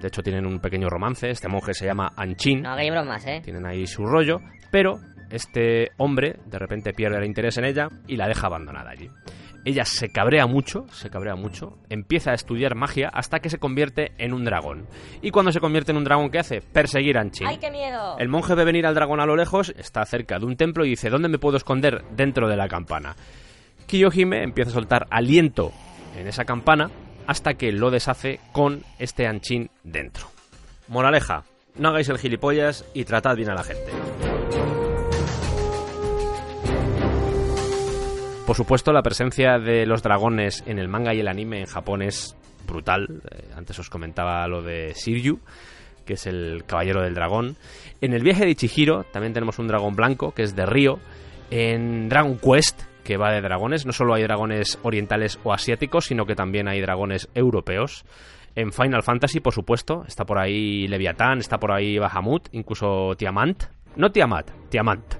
De 0.03 0.09
hecho, 0.09 0.21
tienen 0.21 0.45
un 0.45 0.59
pequeño 0.59 0.89
romance. 0.89 1.29
Este 1.29 1.47
monje 1.47 1.73
se 1.73 1.85
llama 1.85 2.11
Anchin. 2.17 2.61
No 2.61 2.71
hagáis 2.71 2.91
bromas, 2.91 3.25
¿eh? 3.25 3.39
Tienen 3.41 3.65
ahí 3.65 3.87
su 3.87 4.05
rollo. 4.05 4.41
Pero 4.69 4.99
este 5.29 5.91
hombre 5.97 6.41
de 6.45 6.59
repente 6.59 6.91
pierde 6.91 7.19
el 7.19 7.23
interés 7.23 7.57
en 7.57 7.63
ella 7.63 7.87
y 8.05 8.17
la 8.17 8.27
deja 8.27 8.47
abandonada 8.47 8.89
allí. 8.89 9.07
Ella 9.63 9.85
se 9.85 10.09
cabrea 10.09 10.45
mucho, 10.45 10.87
se 10.89 11.09
cabrea 11.09 11.35
mucho, 11.35 11.77
empieza 11.87 12.31
a 12.31 12.33
estudiar 12.33 12.75
magia 12.75 13.07
hasta 13.13 13.39
que 13.39 13.49
se 13.49 13.59
convierte 13.59 14.11
en 14.17 14.33
un 14.33 14.43
dragón. 14.43 14.87
Y 15.21 15.31
cuando 15.31 15.53
se 15.53 15.61
convierte 15.61 15.93
en 15.93 15.99
un 15.99 16.03
dragón, 16.03 16.29
¿qué 16.31 16.39
hace? 16.39 16.59
Perseguir 16.59 17.17
a 17.17 17.21
Anchin. 17.21 17.47
¡Ay, 17.47 17.59
qué 17.59 17.71
miedo! 17.71 18.17
El 18.19 18.27
monje 18.27 18.55
ve 18.55 18.65
venir 18.65 18.85
al 18.85 18.95
dragón 18.95 19.21
a 19.21 19.25
lo 19.25 19.37
lejos, 19.37 19.73
está 19.77 20.03
cerca 20.03 20.37
de 20.37 20.45
un 20.45 20.57
templo 20.57 20.83
y 20.83 20.89
dice, 20.89 21.09
¿dónde 21.09 21.29
me 21.29 21.39
puedo 21.39 21.55
esconder? 21.55 22.03
Dentro 22.11 22.49
de 22.49 22.57
la 22.57 22.67
campana. 22.67 23.15
Kiyohime 23.87 24.43
empieza 24.43 24.71
a 24.71 24.73
soltar 24.73 25.07
aliento 25.09 25.71
en 26.17 26.27
esa 26.27 26.43
campana 26.43 26.91
hasta 27.27 27.53
que 27.55 27.71
lo 27.71 27.91
deshace 27.91 28.39
con 28.51 28.83
este 28.99 29.27
Anchin 29.27 29.69
dentro. 29.83 30.27
Moraleja, 30.87 31.43
no 31.75 31.89
hagáis 31.89 32.09
el 32.09 32.17
gilipollas 32.17 32.85
y 32.93 33.05
tratad 33.05 33.35
bien 33.35 33.49
a 33.49 33.55
la 33.55 33.63
gente. 33.63 33.91
Por 38.45 38.57
supuesto, 38.57 38.91
la 38.91 39.01
presencia 39.01 39.57
de 39.57 39.85
los 39.85 40.03
dragones 40.03 40.63
en 40.67 40.77
el 40.77 40.89
manga 40.89 41.13
y 41.13 41.21
el 41.21 41.29
anime 41.29 41.61
en 41.61 41.65
Japón 41.65 42.01
es 42.01 42.35
brutal. 42.67 43.21
Eh, 43.31 43.45
Antes 43.55 43.79
os 43.79 43.89
comentaba 43.89 44.45
lo 44.47 44.61
de 44.61 44.93
Shiryu, 44.93 45.39
que 46.05 46.13
es 46.13 46.27
el 46.27 46.65
caballero 46.67 47.01
del 47.01 47.13
dragón. 47.13 47.55
En 48.01 48.13
el 48.13 48.21
viaje 48.21 48.45
de 48.45 48.55
Chihiro 48.55 49.05
también 49.13 49.33
tenemos 49.33 49.59
un 49.59 49.69
dragón 49.69 49.95
blanco, 49.95 50.33
que 50.33 50.43
es 50.43 50.55
de 50.55 50.65
Río. 50.65 50.99
En 51.51 52.09
Dragon 52.09 52.37
Quest, 52.37 52.81
que 53.03 53.17
va 53.17 53.31
de 53.31 53.41
dragones, 53.41 53.85
no 53.85 53.91
solo 53.91 54.13
hay 54.13 54.23
dragones 54.23 54.79
orientales 54.83 55.39
o 55.43 55.53
asiáticos, 55.53 56.05
sino 56.05 56.25
que 56.25 56.35
también 56.35 56.67
hay 56.67 56.81
dragones 56.81 57.29
europeos. 57.33 58.05
En 58.55 58.71
Final 58.71 59.03
Fantasy, 59.03 59.39
por 59.39 59.53
supuesto, 59.53 60.03
está 60.07 60.25
por 60.25 60.37
ahí 60.37 60.87
Leviatán, 60.87 61.39
está 61.39 61.59
por 61.59 61.71
ahí 61.71 61.97
Bahamut, 61.97 62.49
incluso 62.51 63.15
Tiamant. 63.15 63.63
No 63.95 64.11
Tiamat, 64.11 64.51
Tiamant. 64.69 65.15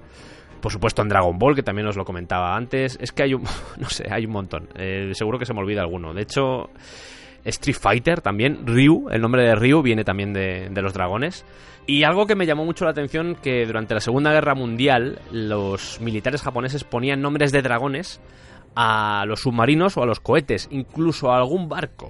Por 0.62 0.72
supuesto 0.72 1.02
en 1.02 1.10
Dragon 1.10 1.38
Ball, 1.38 1.56
que 1.56 1.64
también 1.64 1.88
os 1.88 1.98
lo 1.98 2.06
comentaba 2.06 2.56
antes. 2.56 2.98
Es 3.02 3.12
que 3.12 3.24
hay 3.24 3.34
un... 3.34 3.44
no 3.78 3.90
sé, 3.90 4.06
hay 4.10 4.26
un 4.26 4.32
montón. 4.32 4.70
Eh, 4.76 5.12
seguro 5.14 5.38
que 5.38 5.46
se 5.46 5.54
me 5.54 5.60
olvida 5.60 5.82
alguno. 5.82 6.14
De 6.14 6.22
hecho, 6.22 6.70
Street 7.46 7.78
Fighter 7.80 8.22
también, 8.22 8.66
Ryu, 8.66 9.10
el 9.10 9.22
nombre 9.22 9.44
de 9.44 9.56
Ryu 9.56 9.82
viene 9.82 10.04
también 10.04 10.34
de, 10.34 10.70
de 10.70 10.82
los 10.82 10.94
dragones. 10.94 11.46
Y 11.86 12.04
algo 12.04 12.26
que 12.26 12.36
me 12.36 12.46
llamó 12.46 12.64
mucho 12.64 12.86
la 12.86 12.91
atención 12.91 13.36
que 13.36 13.66
durante 13.66 13.94
la 13.94 14.00
Segunda 14.00 14.32
Guerra 14.32 14.56
Mundial 14.56 15.20
los 15.32 16.00
militares 16.00 16.41
japoneses 16.41 16.86
ponían 16.86 17.22
nombres 17.22 17.52
de 17.52 17.62
dragones 17.62 18.22
a 18.76 19.26
los 19.28 19.41
submarinos 19.41 19.98
o 19.98 20.04
a 20.04 20.06
los 20.06 20.20
cohetes, 20.20 20.68
incluso 20.72 21.32
a 21.32 21.38
algún 21.38 21.68
barco. 21.68 22.10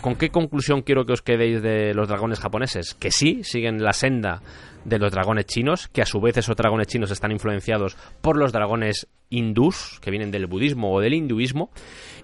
¿Con 0.00 0.14
qué 0.14 0.30
conclusión 0.30 0.82
quiero 0.82 1.04
que 1.04 1.14
os 1.14 1.22
quedéis 1.22 1.62
de 1.62 1.92
los 1.94 2.08
dragones 2.08 2.38
japoneses? 2.38 2.94
Que 2.94 3.10
sí, 3.10 3.42
siguen 3.42 3.82
la 3.82 3.92
senda 3.92 4.40
de 4.86 4.98
los 4.98 5.10
dragones 5.10 5.46
chinos, 5.46 5.88
que 5.88 6.02
a 6.02 6.06
su 6.06 6.20
vez 6.20 6.36
esos 6.36 6.56
dragones 6.56 6.86
chinos 6.86 7.10
están 7.10 7.32
influenciados 7.32 7.96
por 8.20 8.36
los 8.36 8.52
dragones 8.52 9.08
hindús, 9.28 9.98
que 10.00 10.10
vienen 10.10 10.30
del 10.30 10.46
budismo 10.46 10.94
o 10.94 11.00
del 11.00 11.14
hinduismo, 11.14 11.70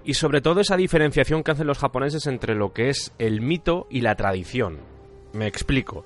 y 0.04 0.14
sobre 0.14 0.40
todo 0.40 0.60
esa 0.60 0.76
diferenciación 0.76 1.42
que 1.42 1.50
hacen 1.50 1.66
los 1.66 1.78
japoneses 1.78 2.26
entre 2.26 2.54
lo 2.54 2.72
que 2.72 2.88
es 2.88 3.12
el 3.18 3.40
mito 3.40 3.86
y 3.90 4.02
la 4.02 4.14
tradición. 4.14 4.78
Me 5.32 5.46
explico. 5.46 6.04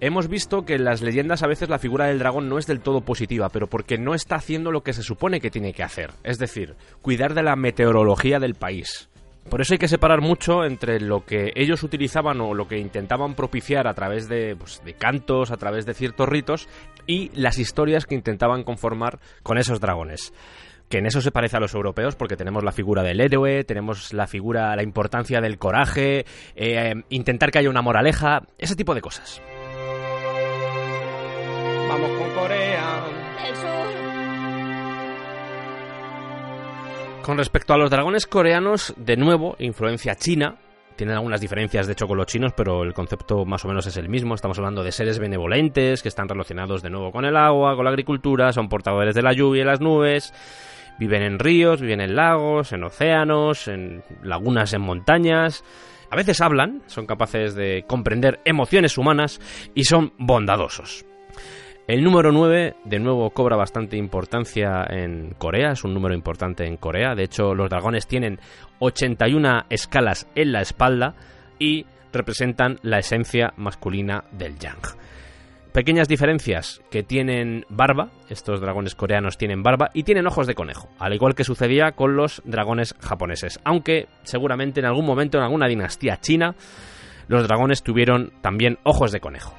Hemos 0.00 0.28
visto 0.28 0.64
que 0.64 0.74
en 0.74 0.84
las 0.84 1.02
leyendas 1.02 1.42
a 1.42 1.46
veces 1.46 1.68
la 1.68 1.78
figura 1.78 2.06
del 2.06 2.18
dragón 2.18 2.48
no 2.48 2.58
es 2.58 2.66
del 2.66 2.80
todo 2.80 3.02
positiva, 3.02 3.48
pero 3.50 3.66
porque 3.66 3.98
no 3.98 4.14
está 4.14 4.36
haciendo 4.36 4.70
lo 4.70 4.82
que 4.82 4.92
se 4.92 5.02
supone 5.02 5.40
que 5.40 5.50
tiene 5.50 5.72
que 5.72 5.82
hacer, 5.82 6.12
es 6.22 6.38
decir, 6.38 6.74
cuidar 7.00 7.34
de 7.34 7.42
la 7.42 7.56
meteorología 7.56 8.38
del 8.38 8.54
país. 8.54 9.08
Por 9.50 9.60
eso 9.60 9.74
hay 9.74 9.78
que 9.78 9.88
separar 9.88 10.20
mucho 10.20 10.64
entre 10.64 11.00
lo 11.00 11.24
que 11.24 11.52
ellos 11.54 11.82
utilizaban 11.82 12.40
o 12.40 12.52
lo 12.52 12.66
que 12.66 12.78
intentaban 12.78 13.34
propiciar 13.34 13.86
a 13.86 13.94
través 13.94 14.28
de, 14.28 14.56
pues, 14.56 14.82
de 14.84 14.94
cantos, 14.94 15.50
a 15.50 15.56
través 15.56 15.86
de 15.86 15.94
ciertos 15.94 16.28
ritos, 16.28 16.68
y 17.06 17.30
las 17.34 17.58
historias 17.58 18.06
que 18.06 18.16
intentaban 18.16 18.64
conformar 18.64 19.20
con 19.42 19.58
esos 19.58 19.80
dragones 19.80 20.32
que 20.88 20.98
en 20.98 21.06
eso 21.06 21.20
se 21.20 21.32
parece 21.32 21.56
a 21.56 21.60
los 21.60 21.74
europeos 21.74 22.14
porque 22.14 22.36
tenemos 22.36 22.62
la 22.62 22.70
figura 22.70 23.02
del 23.02 23.20
héroe, 23.20 23.64
tenemos 23.64 24.12
la 24.12 24.28
figura, 24.28 24.76
la 24.76 24.84
importancia 24.84 25.40
del 25.40 25.58
coraje, 25.58 26.24
eh, 26.54 26.94
intentar 27.08 27.50
que 27.50 27.58
haya 27.58 27.70
una 27.70 27.82
moraleja, 27.82 28.42
ese 28.56 28.76
tipo 28.76 28.94
de 28.94 29.00
cosas. 29.00 29.42
Vamos 31.88 32.10
con 32.18 32.30
Corea. 32.34 33.15
Con 37.26 37.38
respecto 37.38 37.74
a 37.74 37.76
los 37.76 37.90
dragones 37.90 38.24
coreanos, 38.24 38.94
de 38.96 39.16
nuevo, 39.16 39.56
influencia 39.58 40.14
china. 40.14 40.58
Tienen 40.94 41.16
algunas 41.16 41.40
diferencias, 41.40 41.88
de 41.88 41.94
hecho, 41.94 42.06
con 42.06 42.18
los 42.18 42.28
chinos, 42.28 42.52
pero 42.56 42.84
el 42.84 42.94
concepto 42.94 43.44
más 43.44 43.64
o 43.64 43.68
menos 43.68 43.84
es 43.88 43.96
el 43.96 44.08
mismo. 44.08 44.36
Estamos 44.36 44.58
hablando 44.58 44.84
de 44.84 44.92
seres 44.92 45.18
benevolentes 45.18 46.04
que 46.04 46.08
están 46.08 46.28
relacionados 46.28 46.82
de 46.82 46.90
nuevo 46.90 47.10
con 47.10 47.24
el 47.24 47.36
agua, 47.36 47.74
con 47.74 47.84
la 47.84 47.90
agricultura, 47.90 48.52
son 48.52 48.68
portadores 48.68 49.12
de 49.16 49.22
la 49.22 49.32
lluvia 49.32 49.62
y 49.62 49.64
las 49.64 49.80
nubes. 49.80 50.32
Viven 51.00 51.24
en 51.24 51.40
ríos, 51.40 51.80
viven 51.80 52.00
en 52.00 52.14
lagos, 52.14 52.72
en 52.72 52.84
océanos, 52.84 53.66
en 53.66 54.04
lagunas, 54.22 54.72
en 54.72 54.82
montañas. 54.82 55.64
A 56.12 56.14
veces 56.14 56.40
hablan, 56.40 56.84
son 56.86 57.06
capaces 57.06 57.56
de 57.56 57.84
comprender 57.88 58.38
emociones 58.44 58.96
humanas 58.98 59.40
y 59.74 59.82
son 59.82 60.12
bondadosos. 60.16 61.04
El 61.88 62.02
número 62.02 62.32
9, 62.32 62.74
de 62.84 62.98
nuevo, 62.98 63.30
cobra 63.30 63.54
bastante 63.54 63.96
importancia 63.96 64.84
en 64.88 65.34
Corea, 65.38 65.70
es 65.70 65.84
un 65.84 65.94
número 65.94 66.16
importante 66.16 66.66
en 66.66 66.78
Corea. 66.78 67.14
De 67.14 67.22
hecho, 67.22 67.54
los 67.54 67.70
dragones 67.70 68.08
tienen 68.08 68.40
81 68.80 69.66
escalas 69.70 70.28
en 70.34 70.50
la 70.50 70.62
espalda 70.62 71.14
y 71.60 71.86
representan 72.12 72.80
la 72.82 72.98
esencia 72.98 73.52
masculina 73.56 74.24
del 74.32 74.58
yang. 74.58 74.80
Pequeñas 75.72 76.08
diferencias 76.08 76.82
que 76.90 77.04
tienen 77.04 77.64
barba, 77.68 78.10
estos 78.28 78.60
dragones 78.60 78.96
coreanos 78.96 79.38
tienen 79.38 79.62
barba 79.62 79.90
y 79.94 80.02
tienen 80.02 80.26
ojos 80.26 80.48
de 80.48 80.56
conejo, 80.56 80.88
al 80.98 81.14
igual 81.14 81.36
que 81.36 81.44
sucedía 81.44 81.92
con 81.92 82.16
los 82.16 82.42
dragones 82.44 82.96
japoneses, 82.98 83.60
aunque 83.62 84.08
seguramente 84.24 84.80
en 84.80 84.86
algún 84.86 85.06
momento 85.06 85.38
en 85.38 85.44
alguna 85.44 85.68
dinastía 85.68 86.16
china 86.16 86.56
los 87.28 87.46
dragones 87.46 87.84
tuvieron 87.84 88.32
también 88.40 88.78
ojos 88.82 89.12
de 89.12 89.20
conejo. 89.20 89.54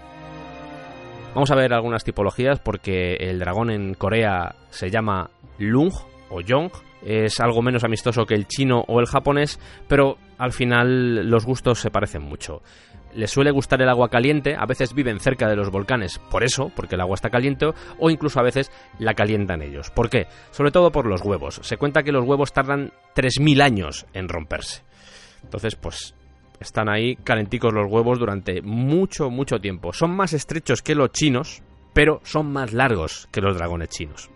Vamos 1.38 1.52
a 1.52 1.56
ver 1.56 1.72
algunas 1.72 2.04
tipologías 2.04 2.60
porque 2.60 3.14
el 3.14 3.38
dragón 3.38 3.70
en 3.70 3.94
Corea 3.94 4.56
se 4.72 4.90
llama 4.90 5.30
Lung 5.60 5.94
o 6.32 6.42
Yong. 6.42 6.72
Es 7.06 7.40
algo 7.40 7.62
menos 7.62 7.84
amistoso 7.84 8.26
que 8.26 8.34
el 8.34 8.48
chino 8.48 8.84
o 8.88 9.00
el 9.00 9.06
japonés, 9.06 9.60
pero 9.88 10.18
al 10.40 10.52
final 10.52 11.30
los 11.30 11.46
gustos 11.46 11.80
se 11.80 11.92
parecen 11.92 12.24
mucho. 12.24 12.64
Les 13.14 13.30
suele 13.30 13.52
gustar 13.52 13.80
el 13.84 13.90
agua 13.90 14.10
caliente, 14.10 14.56
a 14.58 14.66
veces 14.66 14.96
viven 14.96 15.20
cerca 15.20 15.48
de 15.48 15.56
los 15.56 15.70
volcanes, 15.70 16.18
por 16.32 16.44
eso, 16.44 16.72
porque 16.76 16.96
el 16.96 17.02
agua 17.02 17.14
está 17.14 17.30
caliente, 17.30 17.68
o 18.00 18.10
incluso 18.10 18.40
a 18.40 18.44
veces 18.44 18.72
la 18.98 19.14
calientan 19.14 19.62
ellos. 19.62 19.92
¿Por 19.92 20.10
qué? 20.10 20.26
Sobre 20.50 20.72
todo 20.72 20.92
por 20.92 21.06
los 21.06 21.22
huevos. 21.22 21.60
Se 21.62 21.78
cuenta 21.78 22.02
que 22.02 22.12
los 22.12 22.26
huevos 22.26 22.52
tardan 22.52 22.94
3.000 23.16 23.62
años 23.62 24.08
en 24.14 24.28
romperse. 24.28 24.82
Entonces, 25.44 25.76
pues 25.76 26.16
están 26.60 26.90
ahí 26.90 27.16
calenticos 27.18 27.74
los 27.74 27.92
huevos 27.92 28.20
durante 28.20 28.62
mucho, 28.62 29.30
mucho 29.30 29.60
tiempo. 29.60 29.94
Son 29.94 30.16
más 30.16 30.34
estrechos 30.34 30.82
que 30.82 30.96
los 30.96 31.12
chinos, 31.12 31.62
pero 31.94 32.20
son 32.24 32.52
más 32.52 32.74
largos 32.74 33.28
que 33.32 33.42
los 33.42 33.56
dragones 33.58 33.90
chinos. 33.90 34.30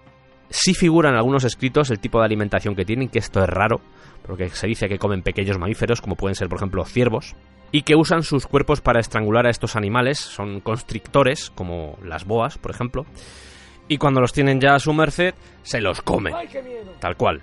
Sí 0.49 0.73
figuran 0.73 1.15
algunos 1.15 1.43
escritos 1.43 1.91
el 1.91 1.99
tipo 1.99 2.19
de 2.19 2.25
alimentación 2.25 2.75
que 2.75 2.85
tienen, 2.85 3.09
que 3.09 3.19
esto 3.19 3.41
es 3.41 3.49
raro, 3.49 3.81
porque 4.25 4.49
se 4.49 4.67
dice 4.67 4.89
que 4.89 4.99
comen 4.99 5.21
pequeños 5.21 5.57
mamíferos, 5.57 6.01
como 6.01 6.15
pueden 6.15 6.35
ser, 6.35 6.49
por 6.49 6.57
ejemplo, 6.57 6.83
ciervos, 6.85 7.35
y 7.71 7.83
que 7.83 7.95
usan 7.95 8.23
sus 8.23 8.47
cuerpos 8.47 8.81
para 8.81 8.99
estrangular 8.99 9.47
a 9.47 9.49
estos 9.49 9.75
animales, 9.75 10.19
son 10.19 10.59
constrictores, 10.59 11.49
como 11.51 11.97
las 12.03 12.25
boas, 12.25 12.57
por 12.57 12.71
ejemplo, 12.71 13.05
y 13.87 13.97
cuando 13.97 14.21
los 14.21 14.33
tienen 14.33 14.59
ya 14.59 14.75
a 14.75 14.79
su 14.79 14.93
merced, 14.93 15.33
se 15.63 15.81
los 15.81 16.01
comen, 16.01 16.33
tal 16.99 17.15
cual. 17.15 17.41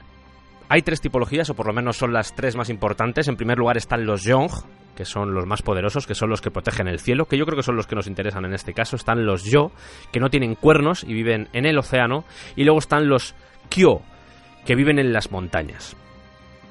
Hay 0.70 0.82
tres 0.82 1.00
tipologías, 1.00 1.48
o 1.48 1.54
por 1.54 1.66
lo 1.66 1.72
menos 1.72 1.96
son 1.96 2.12
las 2.12 2.34
tres 2.34 2.54
más 2.54 2.68
importantes. 2.68 3.26
En 3.28 3.36
primer 3.36 3.58
lugar 3.58 3.78
están 3.78 4.04
los 4.04 4.22
Yong, 4.24 4.50
que 4.94 5.06
son 5.06 5.32
los 5.32 5.46
más 5.46 5.62
poderosos, 5.62 6.06
que 6.06 6.14
son 6.14 6.28
los 6.28 6.42
que 6.42 6.50
protegen 6.50 6.88
el 6.88 6.98
cielo, 6.98 7.24
que 7.24 7.38
yo 7.38 7.46
creo 7.46 7.56
que 7.56 7.62
son 7.62 7.76
los 7.76 7.86
que 7.86 7.94
nos 7.94 8.06
interesan 8.06 8.44
en 8.44 8.52
este 8.52 8.74
caso. 8.74 8.96
Están 8.96 9.24
los 9.24 9.44
Yo, 9.44 9.72
que 10.12 10.20
no 10.20 10.28
tienen 10.28 10.56
cuernos 10.56 11.04
y 11.04 11.14
viven 11.14 11.48
en 11.54 11.64
el 11.64 11.78
océano. 11.78 12.24
Y 12.54 12.64
luego 12.64 12.80
están 12.80 13.08
los 13.08 13.34
Kyo, 13.70 14.02
que 14.66 14.74
viven 14.74 14.98
en 14.98 15.12
las 15.12 15.30
montañas. 15.30 15.96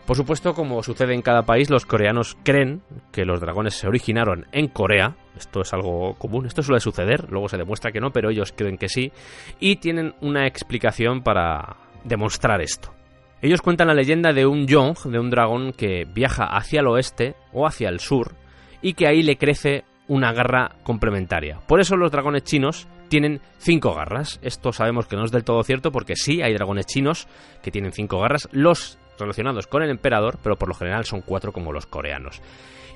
Por 0.06 0.16
supuesto, 0.16 0.54
como 0.54 0.84
sucede 0.84 1.14
en 1.14 1.22
cada 1.22 1.44
país, 1.44 1.70
los 1.70 1.86
coreanos 1.86 2.38
creen 2.44 2.82
que 3.12 3.26
los 3.26 3.42
dragones 3.42 3.74
se 3.74 3.88
originaron 3.88 4.46
en 4.52 4.68
Corea. 4.68 5.16
Esto 5.36 5.62
es 5.62 5.74
algo 5.74 6.14
común, 6.14 6.46
esto 6.46 6.62
suele 6.62 6.80
suceder, 6.80 7.30
luego 7.30 7.50
se 7.50 7.58
demuestra 7.58 7.92
que 7.92 8.00
no, 8.00 8.12
pero 8.12 8.30
ellos 8.30 8.54
creen 8.56 8.78
que 8.78 8.90
sí. 8.90 9.12
Y 9.60 9.78
tienen 9.78 10.16
una 10.22 10.48
explicación 10.48 11.24
para 11.24 11.78
demostrar 12.06 12.62
esto. 12.62 12.97
Ellos 13.42 13.62
cuentan 13.62 13.88
la 13.88 13.94
leyenda 13.94 14.34
de 14.34 14.46
un 14.46 14.66
Yong, 14.66 14.98
de 15.06 15.20
un 15.20 15.30
dragón 15.30 15.72
que 15.74 16.06
viaja 16.06 16.46
hacia 16.46 16.80
el 16.80 16.88
oeste 16.88 17.36
o 17.54 17.68
hacia 17.68 17.90
el 17.90 18.00
sur 18.00 18.36
y 18.82 18.94
que 18.94 19.08
ahí 19.08 19.22
le 19.22 19.38
crece 19.38 19.84
una 20.08 20.34
garra 20.34 20.76
complementaria. 20.84 21.60
Por 21.68 21.80
eso 21.80 21.98
los 21.98 22.12
dragones 22.12 22.44
chinos 22.44 22.88
tienen 23.10 23.42
cinco 23.58 23.94
garras. 23.94 24.40
Esto 24.42 24.72
sabemos 24.72 25.08
que 25.08 25.16
no 25.16 25.24
es 25.24 25.32
del 25.32 25.44
todo 25.44 25.64
cierto 25.64 25.92
porque 25.92 26.16
sí 26.16 26.42
hay 26.42 26.54
dragones 26.54 26.86
chinos 26.86 27.28
que 27.62 27.72
tienen 27.72 27.92
cinco 27.92 28.20
garras, 28.20 28.50
los 28.52 28.98
relacionados 29.20 29.68
con 29.68 29.84
el 29.84 29.90
emperador, 29.90 30.40
pero 30.44 30.56
por 30.56 30.70
lo 30.70 30.76
general 30.76 31.06
son 31.06 31.22
cuatro 31.22 31.52
como 31.52 31.72
los 31.72 31.86
coreanos. 31.86 32.42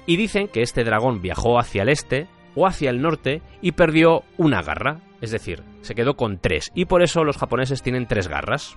Y 0.06 0.18
dicen 0.18 0.48
que 0.48 0.62
este 0.62 0.84
dragón 0.84 1.22
viajó 1.22 1.60
hacia 1.60 1.84
el 1.84 1.90
este 1.90 2.28
o 2.56 2.66
hacia 2.68 2.90
el 2.90 3.02
norte 3.02 3.42
y 3.62 3.74
perdió 3.74 4.24
una 4.38 4.62
garra, 4.62 5.00
es 5.22 5.32
decir, 5.32 5.64
se 5.82 5.96
quedó 5.96 6.16
con 6.16 6.40
tres 6.40 6.72
y 6.74 6.86
por 6.86 7.02
eso 7.04 7.24
los 7.24 7.38
japoneses 7.38 7.82
tienen 7.82 8.08
tres 8.08 8.28
garras. 8.28 8.76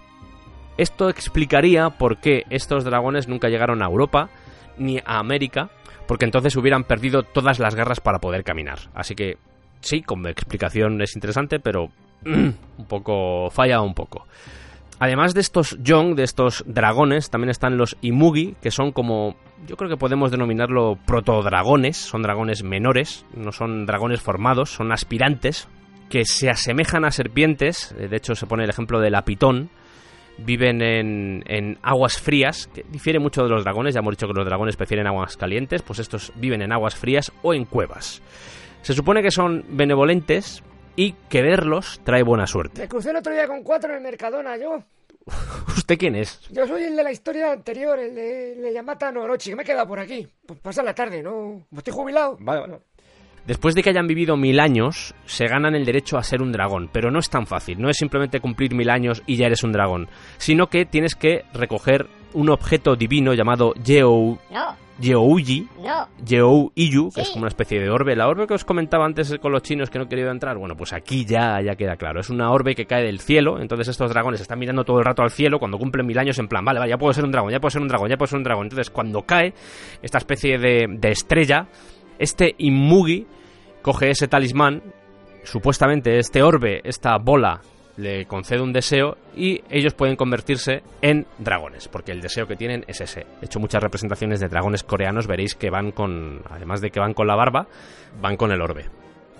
Esto 0.76 1.08
explicaría 1.08 1.90
por 1.90 2.18
qué 2.18 2.44
estos 2.50 2.84
dragones 2.84 3.28
nunca 3.28 3.48
llegaron 3.48 3.82
a 3.82 3.86
Europa 3.86 4.30
ni 4.76 4.98
a 4.98 5.18
América, 5.18 5.70
porque 6.06 6.24
entonces 6.24 6.56
hubieran 6.56 6.84
perdido 6.84 7.22
todas 7.22 7.58
las 7.58 7.74
garras 7.74 8.00
para 8.00 8.18
poder 8.18 8.42
caminar. 8.42 8.78
Así 8.94 9.14
que 9.14 9.38
sí, 9.80 10.02
como 10.02 10.28
explicación 10.28 11.00
es 11.00 11.14
interesante, 11.14 11.60
pero 11.60 11.90
un 12.24 12.86
poco 12.88 13.50
falla 13.50 13.80
un 13.80 13.94
poco. 13.94 14.26
Además 14.98 15.34
de 15.34 15.40
estos 15.40 15.76
Yong, 15.82 16.14
de 16.14 16.22
estos 16.22 16.64
dragones, 16.66 17.28
también 17.28 17.50
están 17.50 17.76
los 17.76 17.96
Imugi, 18.00 18.54
que 18.62 18.70
son 18.70 18.92
como, 18.92 19.36
yo 19.66 19.76
creo 19.76 19.90
que 19.90 19.96
podemos 19.96 20.30
denominarlo 20.30 20.98
protodragones, 21.04 21.96
son 21.96 22.22
dragones 22.22 22.62
menores, 22.62 23.26
no 23.36 23.50
son 23.50 23.86
dragones 23.86 24.20
formados, 24.20 24.70
son 24.70 24.92
aspirantes, 24.92 25.68
que 26.08 26.24
se 26.24 26.48
asemejan 26.48 27.04
a 27.04 27.10
serpientes, 27.10 27.94
de 27.98 28.16
hecho 28.16 28.36
se 28.36 28.46
pone 28.46 28.64
el 28.64 28.70
ejemplo 28.70 29.00
del 29.00 29.16
apitón, 29.16 29.68
viven 30.38 30.82
en, 30.82 31.42
en, 31.46 31.78
aguas 31.82 32.20
frías, 32.20 32.68
que 32.72 32.84
difiere 32.88 33.18
mucho 33.18 33.42
de 33.42 33.48
los 33.48 33.64
dragones, 33.64 33.94
ya 33.94 34.00
hemos 34.00 34.12
dicho 34.12 34.26
que 34.26 34.34
los 34.34 34.44
dragones 34.44 34.76
prefieren 34.76 35.06
aguas 35.06 35.36
calientes, 35.36 35.82
pues 35.82 35.98
estos 35.98 36.32
viven 36.36 36.62
en 36.62 36.72
aguas 36.72 36.94
frías 36.94 37.32
o 37.42 37.54
en 37.54 37.64
cuevas. 37.64 38.22
Se 38.82 38.92
supone 38.92 39.22
que 39.22 39.30
son 39.30 39.64
benevolentes 39.68 40.62
y 40.96 41.12
que 41.28 41.42
verlos 41.42 42.00
trae 42.04 42.22
buena 42.22 42.46
suerte. 42.46 42.82
Me 42.82 42.88
crucé 42.88 43.10
el 43.10 43.16
otro 43.16 43.32
día 43.32 43.46
con 43.46 43.62
cuatro 43.62 43.90
en 43.90 43.96
el 43.96 44.02
Mercadona, 44.02 44.56
yo. 44.56 44.82
¿Usted 45.76 45.98
quién 45.98 46.16
es? 46.16 46.40
Yo 46.50 46.66
soy 46.66 46.84
el 46.84 46.96
de 46.96 47.02
la 47.02 47.10
historia 47.10 47.52
anterior, 47.52 47.98
el 47.98 48.14
de, 48.14 48.52
el 48.52 48.62
de 48.62 48.72
Yamata 48.72 49.10
no 49.10 49.22
Orochi, 49.22 49.50
que 49.50 49.56
me 49.56 49.62
he 49.62 49.66
quedado 49.66 49.86
por 49.86 49.98
aquí. 49.98 50.28
Pues 50.46 50.60
pasa 50.60 50.82
la 50.82 50.94
tarde, 50.94 51.22
¿no? 51.22 51.66
¿Estoy 51.74 51.92
jubilado? 51.92 52.36
Vale, 52.40 52.60
vale. 52.60 52.78
Después 53.46 53.74
de 53.74 53.82
que 53.82 53.90
hayan 53.90 54.06
vivido 54.06 54.36
mil 54.36 54.58
años, 54.58 55.14
se 55.26 55.46
ganan 55.46 55.74
el 55.74 55.84
derecho 55.84 56.16
a 56.16 56.22
ser 56.22 56.40
un 56.40 56.50
dragón, 56.50 56.88
pero 56.90 57.10
no 57.10 57.18
es 57.18 57.28
tan 57.28 57.46
fácil, 57.46 57.80
no 57.80 57.90
es 57.90 57.98
simplemente 57.98 58.40
cumplir 58.40 58.74
mil 58.74 58.88
años 58.88 59.22
y 59.26 59.36
ya 59.36 59.46
eres 59.46 59.62
un 59.62 59.72
dragón, 59.72 60.08
sino 60.38 60.68
que 60.68 60.86
tienes 60.86 61.14
que 61.14 61.44
recoger 61.52 62.06
un 62.32 62.48
objeto 62.48 62.96
divino 62.96 63.34
llamado 63.34 63.74
Yeo, 63.74 64.38
No, 64.50 64.76
Yeouyi, 64.98 65.68
no. 65.82 66.08
Yeo 66.24 66.72
Iyu, 66.74 67.10
que 67.14 67.20
es 67.20 67.30
como 67.30 67.42
una 67.42 67.48
especie 67.48 67.80
de 67.80 67.90
orbe. 67.90 68.16
La 68.16 68.28
orbe 68.28 68.46
que 68.46 68.54
os 68.54 68.64
comentaba 68.64 69.04
antes 69.04 69.36
con 69.40 69.52
los 69.52 69.62
chinos 69.62 69.90
que 69.90 69.98
no 69.98 70.08
quería 70.08 70.30
entrar, 70.30 70.56
bueno, 70.56 70.74
pues 70.76 70.92
aquí 70.92 71.24
ya, 71.24 71.60
ya 71.60 71.74
queda 71.74 71.96
claro. 71.96 72.20
Es 72.20 72.30
una 72.30 72.50
orbe 72.50 72.74
que 72.74 72.86
cae 72.86 73.04
del 73.04 73.20
cielo, 73.20 73.60
entonces 73.60 73.88
estos 73.88 74.10
dragones 74.10 74.40
están 74.40 74.58
mirando 74.58 74.84
todo 74.84 74.98
el 74.98 75.04
rato 75.04 75.22
al 75.22 75.30
cielo 75.30 75.58
cuando 75.58 75.78
cumplen 75.78 76.06
mil 76.06 76.18
años 76.18 76.38
en 76.38 76.48
plan, 76.48 76.64
vale, 76.64 76.78
vale, 76.78 76.90
ya 76.90 76.96
puedo 76.98 77.12
ser 77.12 77.24
un 77.24 77.32
dragón, 77.32 77.50
ya 77.52 77.60
puedo 77.60 77.70
ser 77.70 77.82
un 77.82 77.88
dragón, 77.88 78.08
ya 78.08 78.16
puedo 78.16 78.28
ser 78.28 78.38
un 78.38 78.44
dragón. 78.44 78.64
Entonces 78.66 78.90
cuando 78.90 79.22
cae 79.22 79.52
esta 80.00 80.18
especie 80.18 80.58
de, 80.58 80.86
de 80.88 81.08
estrella, 81.10 81.66
este 82.18 82.54
Inmugi 82.58 83.26
coge 83.84 84.08
ese 84.08 84.28
talismán, 84.28 84.82
supuestamente 85.44 86.18
este 86.18 86.42
orbe, 86.42 86.80
esta 86.84 87.18
bola, 87.18 87.60
le 87.98 88.24
concede 88.24 88.62
un 88.62 88.72
deseo 88.72 89.18
y 89.36 89.62
ellos 89.70 89.92
pueden 89.92 90.16
convertirse 90.16 90.82
en 91.02 91.26
dragones, 91.38 91.86
porque 91.88 92.10
el 92.10 92.22
deseo 92.22 92.46
que 92.46 92.56
tienen 92.56 92.86
es 92.88 93.02
ese. 93.02 93.26
He 93.42 93.44
hecho 93.44 93.60
muchas 93.60 93.82
representaciones 93.82 94.40
de 94.40 94.48
dragones 94.48 94.82
coreanos, 94.84 95.26
veréis 95.26 95.54
que 95.54 95.68
van 95.68 95.92
con, 95.92 96.40
además 96.48 96.80
de 96.80 96.90
que 96.90 96.98
van 96.98 97.12
con 97.12 97.26
la 97.26 97.36
barba, 97.36 97.66
van 98.22 98.38
con 98.38 98.52
el 98.52 98.62
orbe. 98.62 98.86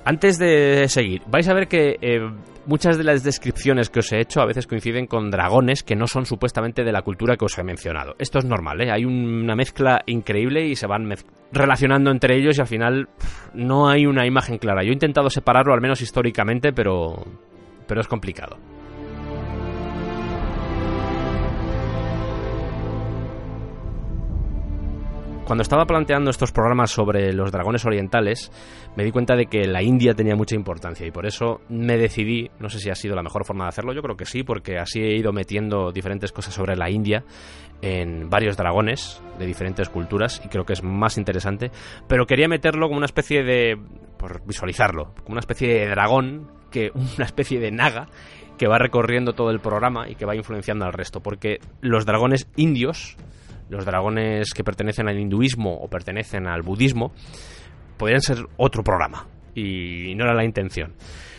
Antes 0.05 0.39
de 0.39 0.87
seguir, 0.89 1.23
vais 1.27 1.49
a 1.49 1.55
ver 1.55 1.67
que 1.67 1.97
eh, 2.03 2.21
muchas 2.67 2.99
de 2.99 3.05
las 3.05 3.25
descripciones 3.25 3.89
que 3.89 4.01
os 4.01 4.13
he 4.13 4.21
hecho 4.21 4.43
a 4.43 4.47
veces 4.47 4.67
coinciden 4.67 5.07
con 5.07 5.31
dragones 5.31 5.83
que 5.83 5.97
no 5.97 6.07
son 6.07 6.27
supuestamente 6.27 6.85
de 6.85 6.93
la 6.93 7.01
cultura 7.01 7.37
que 7.37 7.47
os 7.47 7.57
he 7.59 7.63
mencionado. 7.63 8.15
Esto 8.19 8.39
es 8.39 8.45
normal, 8.45 8.83
¿eh? 8.83 8.91
hay 8.93 9.07
una 9.07 9.55
mezcla 9.55 10.03
increíble 10.07 10.67
y 10.67 10.77
se 10.77 10.87
van 10.87 11.11
relacionando 11.53 12.11
entre 12.11 12.37
ellos 12.37 12.59
y 12.59 12.61
al 12.61 12.67
final 12.67 13.09
no 13.55 13.89
hay 13.89 14.05
una 14.05 14.27
imagen 14.27 14.59
clara. 14.59 14.83
Yo 14.83 14.91
he 14.91 14.95
intentado 14.95 15.31
separarlo, 15.31 15.73
al 15.73 15.81
menos 15.81 16.03
históricamente, 16.03 16.73
pero, 16.73 17.25
pero 17.87 18.01
es 18.01 18.09
complicado. 18.09 18.59
Cuando 25.47 25.61
estaba 25.61 25.85
planteando 25.85 26.31
estos 26.31 26.53
programas 26.53 26.91
sobre 26.91 27.35
los 27.35 27.53
dragones 27.53 27.85
orientales, 27.85 28.51
me 28.97 29.05
di 29.05 29.11
cuenta 29.11 29.37
de 29.37 29.45
que 29.45 29.67
la 29.67 29.83
India 29.83 30.15
tenía 30.15 30.35
mucha 30.35 30.55
importancia 30.55 31.07
y 31.07 31.11
por 31.11 31.27
eso 31.27 31.61
me 31.69 31.99
decidí, 31.99 32.51
no 32.61 32.71
sé 32.71 32.79
si 32.79 32.89
ha 32.89 32.95
sido 32.95 33.15
la 33.15 33.23
mejor 33.23 33.45
forma 33.45 33.65
de 33.65 33.69
hacerlo, 33.69 33.93
yo 33.93 34.01
creo 34.01 34.17
que 34.17 34.25
sí, 34.25 34.43
porque 34.43 34.79
así 34.79 35.01
he 35.01 35.19
ido 35.19 35.33
metiendo 35.33 35.93
diferentes 35.93 36.33
cosas 36.33 36.55
sobre 36.55 36.77
la 36.77 36.89
India 36.89 37.25
en 37.83 38.31
varios 38.31 38.57
dragones 38.57 39.23
de 39.39 39.45
diferentes 39.45 39.91
culturas 39.91 40.41
y 40.43 40.49
creo 40.49 40.65
que 40.65 40.73
es 40.73 40.83
más 40.83 41.19
interesante, 41.19 41.71
pero 42.09 42.25
quería 42.25 42.49
meterlo 42.49 42.87
como 42.87 42.97
una 42.97 43.07
especie 43.07 43.45
de, 43.45 43.79
por 44.17 44.47
visualizarlo, 44.47 45.13
como 45.25 45.33
una 45.33 45.41
especie 45.41 45.69
de 45.69 45.89
dragón, 45.89 46.51
que 46.71 46.91
una 47.17 47.27
especie 47.27 47.61
de 47.61 47.71
naga 47.71 48.09
que 48.57 48.67
va 48.67 48.79
recorriendo 48.79 49.35
todo 49.35 49.51
el 49.51 49.61
programa 49.61 50.09
y 50.09 50.15
que 50.15 50.25
va 50.25 50.37
influenciando 50.37 50.87
al 50.87 50.95
resto, 50.95 51.21
porque 51.21 51.59
los 51.83 52.07
dragones 52.07 52.49
indios, 52.57 53.17
los 53.69 53.85
dragones 53.85 54.53
que 54.55 54.65
pertenecen 54.65 55.09
al 55.09 55.19
hinduismo 55.19 55.75
o 55.75 55.89
pertenecen 55.89 56.47
al 56.47 56.63
budismo, 56.63 57.13
podrían 57.97 58.21
ser 58.21 58.39
otro 58.57 58.83
programa. 58.83 59.27
Y 59.55 60.15
no 60.17 60.25
era 60.25 60.35
la 60.35 60.45
intención. 60.45 60.95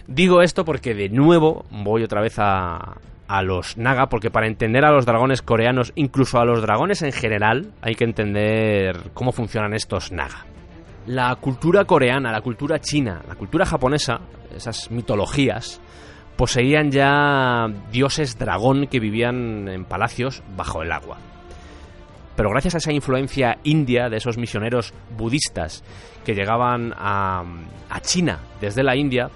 Digo 0.07 0.41
esto 0.41 0.65
porque 0.65 0.93
de 0.93 1.10
nuevo 1.10 1.65
voy 1.72 2.03
otra 2.03 2.22
vez 2.22 2.35
a, 2.38 2.97
a 3.27 3.41
los 3.41 3.77
Naga, 3.77 4.07
porque 4.07 4.31
para 4.31 4.47
entender 4.47 4.85
a 4.85 4.91
los 4.91 5.06
dragones 5.06 5.41
coreanos, 5.41 5.91
incluso 5.95 6.39
a 6.39 6.45
los 6.45 6.61
dragones 6.61 7.02
en 7.02 7.11
general, 7.11 7.73
hay 7.81 7.95
que 7.95 8.03
entender 8.03 9.11
cómo 9.14 9.31
funcionan 9.31 9.73
estos 9.73 10.11
Naga. 10.11 10.45
La 11.07 11.35
cultura 11.35 11.85
coreana, 11.85 12.31
la 12.31 12.41
cultura 12.41 12.80
china, 12.80 13.22
la 13.27 13.35
cultura 13.35 13.65
japonesa, 13.65 14.22
esas 14.56 14.89
mitologías, 14.89 15.81
poseían 16.35 16.91
ya 16.91 17.68
dioses 17.91 18.38
dragón 18.38 18.88
que 18.88 18.99
vivían 18.99 19.68
en 19.68 19.85
palacios 19.85 20.43
bajo 20.56 20.81
el 20.81 20.91
agua. 20.91 21.18
Pero 22.36 22.49
gracias 22.49 22.76
a 22.76 22.78
esa 22.80 22.91
influencia 22.91 23.57
india 23.64 24.10
de 24.10 24.18
esos 24.18 24.38
misioneros 24.38 24.94
budistas 25.18 25.84
que 26.26 26.34
llegaban 26.34 26.94
a, 26.98 27.44
a 27.90 28.02
China 28.02 28.40
desde 28.60 28.84
la 28.84 28.95
India, 28.95 29.30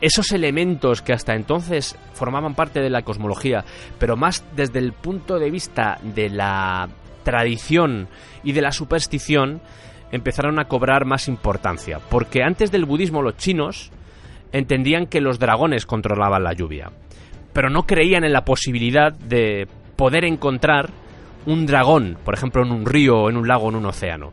esos 0.00 0.32
elementos 0.32 1.02
que 1.02 1.12
hasta 1.12 1.34
entonces 1.34 1.96
formaban 2.14 2.54
parte 2.54 2.80
de 2.80 2.90
la 2.90 3.02
cosmología, 3.02 3.64
pero 3.98 4.16
más 4.16 4.44
desde 4.54 4.78
el 4.78 4.92
punto 4.92 5.38
de 5.38 5.50
vista 5.50 5.98
de 6.02 6.28
la 6.28 6.88
tradición 7.22 8.08
y 8.44 8.52
de 8.52 8.62
la 8.62 8.72
superstición, 8.72 9.60
empezaron 10.12 10.58
a 10.58 10.66
cobrar 10.66 11.04
más 11.04 11.28
importancia. 11.28 11.98
Porque 12.10 12.42
antes 12.42 12.70
del 12.70 12.84
budismo 12.84 13.22
los 13.22 13.36
chinos 13.36 13.90
entendían 14.52 15.06
que 15.06 15.20
los 15.20 15.38
dragones 15.38 15.86
controlaban 15.86 16.44
la 16.44 16.52
lluvia, 16.52 16.92
pero 17.52 17.70
no 17.70 17.86
creían 17.86 18.24
en 18.24 18.32
la 18.32 18.44
posibilidad 18.44 19.12
de 19.12 19.66
poder 19.96 20.24
encontrar 20.24 20.90
un 21.46 21.66
dragón, 21.66 22.18
por 22.24 22.34
ejemplo, 22.34 22.62
en 22.62 22.72
un 22.72 22.84
río, 22.84 23.30
en 23.30 23.36
un 23.36 23.48
lago, 23.48 23.68
en 23.68 23.76
un 23.76 23.86
océano. 23.86 24.32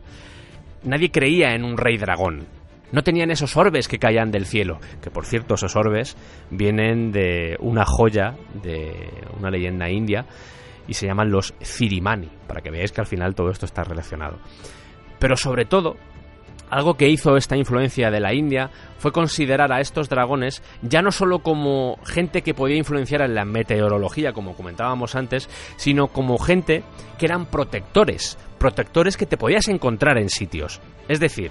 Nadie 0.82 1.10
creía 1.10 1.54
en 1.54 1.64
un 1.64 1.76
rey 1.76 1.96
dragón. 1.96 2.46
No 2.92 3.02
tenían 3.02 3.30
esos 3.30 3.56
orbes 3.56 3.88
que 3.88 3.98
caían 3.98 4.30
del 4.30 4.46
cielo, 4.46 4.78
que 5.02 5.10
por 5.10 5.24
cierto 5.24 5.54
esos 5.54 5.74
orbes 5.74 6.16
vienen 6.50 7.10
de 7.10 7.56
una 7.58 7.84
joya 7.84 8.34
de 8.62 9.10
una 9.38 9.50
leyenda 9.50 9.90
india 9.90 10.26
y 10.86 10.94
se 10.94 11.06
llaman 11.06 11.30
los 11.30 11.54
Cirimani, 11.62 12.28
para 12.46 12.60
que 12.60 12.70
veáis 12.70 12.92
que 12.92 13.00
al 13.00 13.06
final 13.06 13.34
todo 13.34 13.50
esto 13.50 13.66
está 13.66 13.82
relacionado. 13.82 14.38
Pero 15.18 15.36
sobre 15.36 15.64
todo, 15.64 15.96
algo 16.70 16.94
que 16.94 17.08
hizo 17.08 17.36
esta 17.36 17.56
influencia 17.56 18.10
de 18.10 18.20
la 18.20 18.34
India 18.34 18.70
fue 18.98 19.12
considerar 19.12 19.72
a 19.72 19.80
estos 19.80 20.08
dragones 20.08 20.62
ya 20.82 21.02
no 21.02 21.12
solo 21.12 21.40
como 21.40 21.98
gente 22.04 22.42
que 22.42 22.54
podía 22.54 22.76
influenciar 22.76 23.22
en 23.22 23.34
la 23.34 23.44
meteorología, 23.44 24.32
como 24.32 24.54
comentábamos 24.54 25.14
antes, 25.14 25.48
sino 25.76 26.08
como 26.08 26.38
gente 26.38 26.82
que 27.18 27.26
eran 27.26 27.46
protectores, 27.46 28.38
protectores 28.58 29.16
que 29.16 29.26
te 29.26 29.36
podías 29.36 29.68
encontrar 29.68 30.18
en 30.18 30.30
sitios. 30.30 30.80
Es 31.08 31.20
decir, 31.20 31.50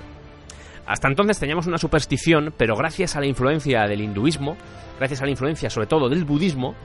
hasta 0.86 1.08
entonces 1.08 1.40
teníamos 1.40 1.68
una 1.68 1.78
superstición, 1.78 2.54
pero 2.58 2.76
gracias 2.76 3.16
a 3.16 3.20
la 3.20 3.28
influencia 3.28 3.88
del 3.88 4.02
hinduismo, 4.02 4.58
gracias 4.98 5.22
a 5.22 5.26
la 5.26 5.32
influencia 5.32 5.70
sobre 5.70 5.88
todo 5.88 6.10
del 6.10 6.26
budismo, 6.26 6.76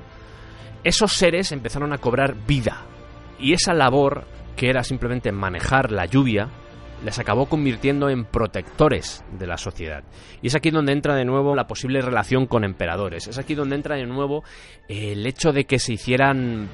esos 0.84 1.12
seres 1.14 1.50
empezaron 1.50 1.92
a 1.92 1.98
cobrar 1.98 2.36
vida. 2.46 2.82
Y 3.40 3.52
esa 3.52 3.74
labor, 3.74 4.24
que 4.56 4.70
era 4.70 4.84
simplemente 4.84 5.32
manejar 5.32 5.90
la 5.90 6.06
lluvia, 6.06 6.48
les 7.04 7.18
acabó 7.18 7.46
convirtiendo 7.46 8.08
en 8.08 8.24
protectores 8.24 9.24
de 9.38 9.46
la 9.46 9.56
sociedad. 9.56 10.04
Y 10.42 10.48
es 10.48 10.54
aquí 10.54 10.70
donde 10.70 10.92
entra 10.92 11.14
de 11.14 11.24
nuevo 11.24 11.54
la 11.54 11.66
posible 11.66 12.00
relación 12.02 12.46
con 12.46 12.64
emperadores. 12.64 13.28
Es 13.28 13.38
aquí 13.38 13.54
donde 13.54 13.76
entra 13.76 13.96
de 13.96 14.06
nuevo 14.06 14.44
el 14.88 15.26
hecho 15.26 15.52
de 15.52 15.64
que 15.64 15.78
se 15.78 15.92
hicieran 15.94 16.68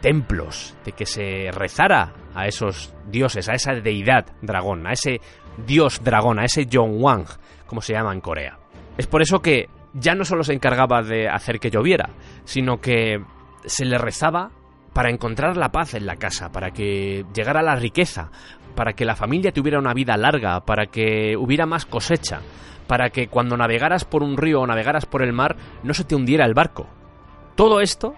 templos, 0.00 0.76
de 0.84 0.92
que 0.92 1.06
se 1.06 1.50
rezara 1.52 2.14
a 2.34 2.46
esos 2.46 2.94
dioses, 3.08 3.48
a 3.48 3.54
esa 3.54 3.72
deidad 3.72 4.26
dragón, 4.42 4.86
a 4.86 4.92
ese 4.92 5.20
dios 5.66 6.02
dragón, 6.04 6.38
a 6.38 6.44
ese 6.44 6.66
Yongwang, 6.66 7.26
como 7.66 7.80
se 7.80 7.94
llama 7.94 8.12
en 8.12 8.20
Corea. 8.20 8.58
Es 8.98 9.06
por 9.06 9.22
eso 9.22 9.40
que 9.40 9.68
ya 9.94 10.14
no 10.14 10.24
solo 10.24 10.44
se 10.44 10.52
encargaba 10.52 11.02
de 11.02 11.28
hacer 11.28 11.58
que 11.58 11.70
lloviera, 11.70 12.10
sino 12.44 12.80
que 12.80 13.18
se 13.64 13.84
le 13.84 13.98
rezaba 13.98 14.50
para 14.92 15.10
encontrar 15.10 15.58
la 15.58 15.72
paz 15.72 15.92
en 15.92 16.06
la 16.06 16.16
casa, 16.16 16.50
para 16.50 16.70
que 16.70 17.26
llegara 17.34 17.62
la 17.62 17.76
riqueza, 17.76 18.30
para 18.76 18.92
que 18.92 19.04
la 19.04 19.16
familia 19.16 19.50
tuviera 19.50 19.80
una 19.80 19.94
vida 19.94 20.16
larga, 20.16 20.60
para 20.60 20.86
que 20.86 21.36
hubiera 21.36 21.66
más 21.66 21.86
cosecha, 21.86 22.40
para 22.86 23.10
que 23.10 23.26
cuando 23.26 23.56
navegaras 23.56 24.04
por 24.04 24.22
un 24.22 24.36
río 24.36 24.60
o 24.60 24.66
navegaras 24.66 25.06
por 25.06 25.22
el 25.24 25.32
mar 25.32 25.56
no 25.82 25.94
se 25.94 26.04
te 26.04 26.14
hundiera 26.14 26.44
el 26.44 26.54
barco. 26.54 26.86
Todo 27.56 27.80
esto, 27.80 28.14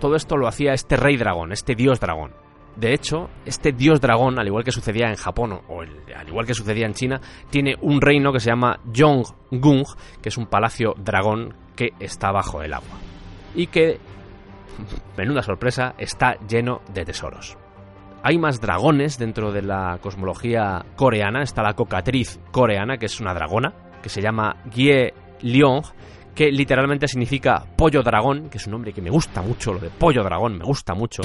todo 0.00 0.14
esto 0.16 0.36
lo 0.36 0.48
hacía 0.48 0.72
este 0.72 0.96
rey 0.96 1.16
dragón, 1.16 1.52
este 1.52 1.74
dios 1.74 2.00
dragón. 2.00 2.32
De 2.76 2.94
hecho, 2.94 3.28
este 3.44 3.72
dios 3.72 4.00
dragón, 4.00 4.38
al 4.38 4.46
igual 4.46 4.62
que 4.62 4.70
sucedía 4.70 5.08
en 5.08 5.16
Japón 5.16 5.60
o 5.66 5.82
al 5.82 6.28
igual 6.28 6.46
que 6.46 6.54
sucedía 6.54 6.86
en 6.86 6.94
China, 6.94 7.20
tiene 7.50 7.74
un 7.80 8.00
reino 8.00 8.32
que 8.32 8.38
se 8.38 8.50
llama 8.50 8.78
Yonggung, 8.92 9.84
que 10.22 10.28
es 10.28 10.38
un 10.38 10.46
palacio 10.46 10.94
dragón 10.96 11.54
que 11.74 11.90
está 11.98 12.30
bajo 12.30 12.62
el 12.62 12.72
agua. 12.72 12.96
Y 13.56 13.66
que, 13.66 13.98
menuda 15.16 15.42
sorpresa, 15.42 15.96
está 15.98 16.36
lleno 16.46 16.82
de 16.94 17.04
tesoros. 17.04 17.57
Hay 18.22 18.36
más 18.36 18.60
dragones 18.60 19.18
dentro 19.18 19.52
de 19.52 19.62
la 19.62 19.98
cosmología 20.02 20.84
coreana. 20.96 21.42
Está 21.42 21.62
la 21.62 21.74
cocatriz 21.74 22.40
coreana, 22.50 22.98
que 22.98 23.06
es 23.06 23.20
una 23.20 23.32
dragona, 23.32 23.72
que 24.02 24.08
se 24.08 24.20
llama 24.20 24.56
Gye 24.72 25.14
Leong, 25.42 25.84
que 26.34 26.50
literalmente 26.50 27.06
significa 27.06 27.64
pollo 27.76 28.02
dragón, 28.02 28.48
que 28.50 28.58
es 28.58 28.66
un 28.66 28.72
nombre 28.72 28.92
que 28.92 29.02
me 29.02 29.10
gusta 29.10 29.40
mucho, 29.40 29.72
lo 29.72 29.78
de 29.78 29.90
pollo 29.90 30.22
dragón 30.24 30.58
me 30.58 30.64
gusta 30.64 30.94
mucho. 30.94 31.22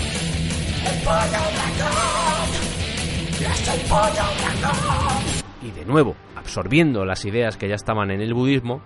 Y 5.61 5.72
de 5.72 5.86
nuevo, 5.86 6.15
absorbiendo 6.36 7.06
las 7.06 7.26
ideas 7.26 7.57
que 7.57 7.68
ya 7.68 7.76
estaban 7.76 8.11
en 8.11 8.22
el 8.22 8.34
budismo, 8.34 8.82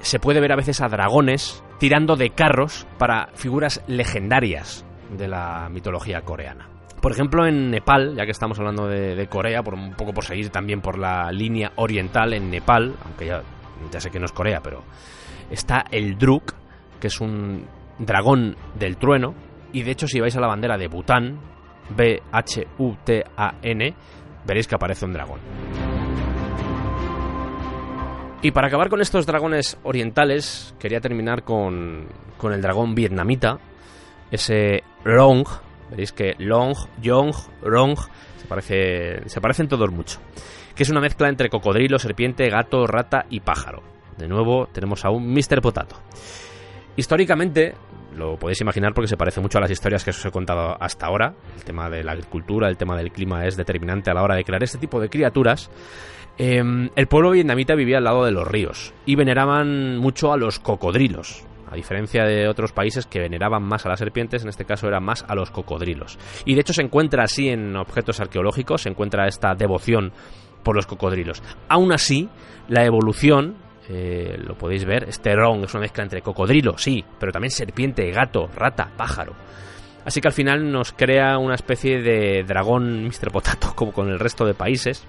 se 0.00 0.18
puede 0.18 0.40
ver 0.40 0.52
a 0.52 0.56
veces 0.56 0.80
a 0.80 0.88
dragones 0.88 1.62
tirando 1.78 2.16
de 2.16 2.30
carros 2.30 2.86
para 2.98 3.28
figuras 3.34 3.82
legendarias 3.88 4.84
de 5.16 5.28
la 5.28 5.68
mitología 5.70 6.22
coreana. 6.22 6.68
Por 7.02 7.10
ejemplo, 7.10 7.44
en 7.48 7.68
Nepal, 7.72 8.14
ya 8.14 8.24
que 8.24 8.30
estamos 8.30 8.56
hablando 8.60 8.86
de, 8.86 9.26
Corea, 9.26 9.64
por 9.64 9.74
un 9.74 9.92
poco 9.94 10.14
por 10.14 10.24
seguir 10.24 10.50
también 10.50 10.80
por 10.80 10.96
la 10.96 11.32
línea 11.32 11.72
oriental 11.74 12.32
en 12.32 12.48
Nepal, 12.48 12.94
aunque 13.04 13.26
ya, 13.26 13.42
ya 13.90 14.00
sé 14.00 14.08
que 14.08 14.20
no 14.20 14.26
es 14.26 14.32
Corea, 14.32 14.60
pero 14.62 14.84
está 15.50 15.84
el 15.90 16.16
Druk, 16.16 16.54
que 17.00 17.08
es 17.08 17.20
un 17.20 17.66
dragón 17.98 18.56
del 18.78 18.98
trueno, 18.98 19.34
y 19.72 19.82
de 19.82 19.90
hecho 19.90 20.06
si 20.06 20.20
vais 20.20 20.36
a 20.36 20.40
la 20.40 20.46
bandera 20.46 20.78
de 20.78 20.86
Bután, 20.86 21.40
B-H-U-T-A-N, 21.96 23.94
veréis 24.46 24.68
que 24.68 24.74
aparece 24.76 25.04
un 25.04 25.12
dragón. 25.12 25.40
Y 28.42 28.52
para 28.52 28.68
acabar 28.68 28.88
con 28.88 29.00
estos 29.00 29.26
dragones 29.26 29.76
orientales, 29.82 30.76
quería 30.78 31.00
terminar 31.00 31.42
con, 31.42 32.06
con 32.38 32.52
el 32.52 32.62
dragón 32.62 32.94
vietnamita, 32.94 33.58
ese 34.30 34.84
Long. 35.02 35.44
Veréis 35.92 36.12
que 36.12 36.34
Long, 36.38 36.74
Yong, 37.02 37.34
Rong, 37.60 37.98
se, 38.38 38.46
parece, 38.46 39.28
se 39.28 39.40
parecen 39.42 39.68
todos 39.68 39.92
mucho. 39.92 40.20
Que 40.74 40.84
es 40.84 40.88
una 40.88 41.02
mezcla 41.02 41.28
entre 41.28 41.50
cocodrilo, 41.50 41.98
serpiente, 41.98 42.48
gato, 42.48 42.86
rata 42.86 43.26
y 43.28 43.40
pájaro. 43.40 43.82
De 44.16 44.26
nuevo 44.26 44.68
tenemos 44.72 45.04
a 45.04 45.10
un 45.10 45.30
Mr. 45.34 45.60
Potato. 45.60 45.96
Históricamente, 46.96 47.74
lo 48.16 48.38
podéis 48.38 48.62
imaginar 48.62 48.94
porque 48.94 49.08
se 49.08 49.18
parece 49.18 49.42
mucho 49.42 49.58
a 49.58 49.60
las 49.60 49.70
historias 49.70 50.02
que 50.02 50.10
os 50.10 50.24
he 50.24 50.30
contado 50.30 50.78
hasta 50.80 51.04
ahora. 51.04 51.34
El 51.56 51.64
tema 51.64 51.90
de 51.90 52.02
la 52.02 52.12
agricultura, 52.12 52.68
el 52.70 52.78
tema 52.78 52.96
del 52.96 53.12
clima 53.12 53.44
es 53.44 53.58
determinante 53.58 54.10
a 54.10 54.14
la 54.14 54.22
hora 54.22 54.36
de 54.36 54.44
crear 54.44 54.62
este 54.62 54.78
tipo 54.78 54.98
de 54.98 55.10
criaturas. 55.10 55.70
Em, 56.38 56.88
el 56.96 57.06
pueblo 57.06 57.32
vietnamita 57.32 57.74
vivía 57.74 57.98
al 57.98 58.04
lado 58.04 58.24
de 58.24 58.32
los 58.32 58.48
ríos 58.48 58.94
y 59.04 59.14
veneraban 59.14 59.98
mucho 59.98 60.32
a 60.32 60.38
los 60.38 60.58
cocodrilos. 60.58 61.44
A 61.72 61.74
diferencia 61.74 62.24
de 62.24 62.48
otros 62.48 62.70
países 62.70 63.06
que 63.06 63.18
veneraban 63.18 63.62
más 63.62 63.86
a 63.86 63.88
las 63.88 63.98
serpientes, 63.98 64.42
en 64.42 64.50
este 64.50 64.66
caso 64.66 64.88
era 64.88 65.00
más 65.00 65.24
a 65.26 65.34
los 65.34 65.50
cocodrilos. 65.50 66.18
Y 66.44 66.54
de 66.54 66.60
hecho 66.60 66.74
se 66.74 66.82
encuentra 66.82 67.24
así 67.24 67.48
en 67.48 67.74
objetos 67.76 68.20
arqueológicos, 68.20 68.82
se 68.82 68.90
encuentra 68.90 69.26
esta 69.26 69.54
devoción 69.54 70.12
por 70.62 70.76
los 70.76 70.86
cocodrilos. 70.86 71.42
Aún 71.70 71.90
así, 71.94 72.28
la 72.68 72.84
evolución, 72.84 73.56
eh, 73.88 74.36
lo 74.38 74.54
podéis 74.54 74.84
ver, 74.84 75.04
este 75.08 75.34
ron 75.34 75.64
es 75.64 75.72
una 75.72 75.80
mezcla 75.80 76.02
entre 76.02 76.20
cocodrilo, 76.20 76.76
sí, 76.76 77.02
pero 77.18 77.32
también 77.32 77.50
serpiente, 77.50 78.10
gato, 78.10 78.48
rata, 78.54 78.90
pájaro. 78.94 79.32
Así 80.04 80.20
que 80.20 80.28
al 80.28 80.34
final 80.34 80.70
nos 80.70 80.92
crea 80.92 81.38
una 81.38 81.54
especie 81.54 82.02
de 82.02 82.44
dragón 82.44 83.04
Mr. 83.04 83.32
Potato, 83.32 83.72
como 83.74 83.92
con 83.92 84.10
el 84.10 84.18
resto 84.18 84.44
de 84.44 84.52
países, 84.52 85.06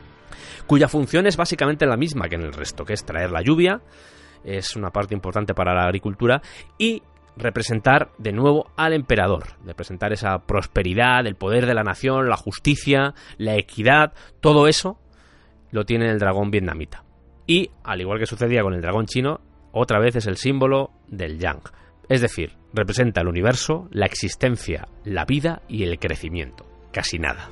cuya 0.65 0.87
función 0.87 1.27
es 1.27 1.35
básicamente 1.35 1.85
la 1.85 1.97
misma 1.97 2.29
que 2.29 2.35
en 2.35 2.43
el 2.43 2.53
resto, 2.53 2.85
que 2.85 2.93
es 2.93 3.03
traer 3.03 3.31
la 3.31 3.41
lluvia, 3.41 3.81
es 4.43 4.75
una 4.75 4.91
parte 4.91 5.13
importante 5.13 5.53
para 5.53 5.73
la 5.73 5.85
agricultura, 5.85 6.41
y 6.77 7.03
representar 7.35 8.11
de 8.17 8.31
nuevo 8.31 8.71
al 8.75 8.93
emperador, 8.93 9.43
representar 9.65 10.13
esa 10.13 10.39
prosperidad, 10.39 11.25
el 11.25 11.35
poder 11.35 11.65
de 11.65 11.73
la 11.73 11.83
nación, 11.83 12.29
la 12.29 12.37
justicia, 12.37 13.13
la 13.37 13.55
equidad, 13.55 14.13
todo 14.39 14.67
eso 14.67 14.99
lo 15.71 15.85
tiene 15.85 16.09
el 16.09 16.19
dragón 16.19 16.51
vietnamita. 16.51 17.03
Y, 17.47 17.71
al 17.83 18.01
igual 18.01 18.19
que 18.19 18.25
sucedía 18.25 18.61
con 18.61 18.73
el 18.73 18.81
dragón 18.81 19.05
chino, 19.05 19.41
otra 19.71 19.99
vez 19.99 20.15
es 20.15 20.27
el 20.27 20.37
símbolo 20.37 20.91
del 21.07 21.39
yang. 21.39 21.61
Es 22.07 22.21
decir, 22.21 22.53
representa 22.73 23.21
el 23.21 23.27
universo, 23.27 23.87
la 23.91 24.05
existencia, 24.05 24.87
la 25.03 25.25
vida 25.25 25.61
y 25.67 25.83
el 25.83 25.97
crecimiento. 25.99 26.65
Casi 26.91 27.17
nada. 27.17 27.49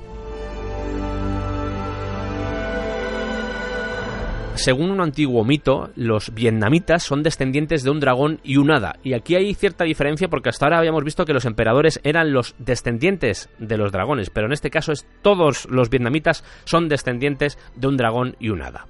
Según 4.54 4.90
un 4.90 5.00
antiguo 5.00 5.44
mito, 5.44 5.90
los 5.96 6.32
vietnamitas 6.34 7.02
son 7.02 7.22
descendientes 7.22 7.82
de 7.82 7.90
un 7.90 8.00
dragón 8.00 8.38
y 8.44 8.58
un 8.58 8.70
hada. 8.70 8.96
Y 9.02 9.14
aquí 9.14 9.34
hay 9.34 9.54
cierta 9.54 9.84
diferencia 9.84 10.28
porque 10.28 10.50
hasta 10.50 10.66
ahora 10.66 10.78
habíamos 10.78 11.04
visto 11.04 11.24
que 11.24 11.32
los 11.32 11.46
emperadores 11.46 12.00
eran 12.04 12.32
los 12.32 12.54
descendientes 12.58 13.48
de 13.58 13.78
los 13.78 13.90
dragones, 13.90 14.30
pero 14.30 14.46
en 14.46 14.52
este 14.52 14.70
caso 14.70 14.92
es 14.92 15.06
todos 15.22 15.66
los 15.70 15.90
vietnamitas 15.90 16.44
son 16.64 16.88
descendientes 16.88 17.58
de 17.74 17.88
un 17.88 17.96
dragón 17.96 18.36
y 18.38 18.50
un 18.50 18.62
hada. 18.62 18.86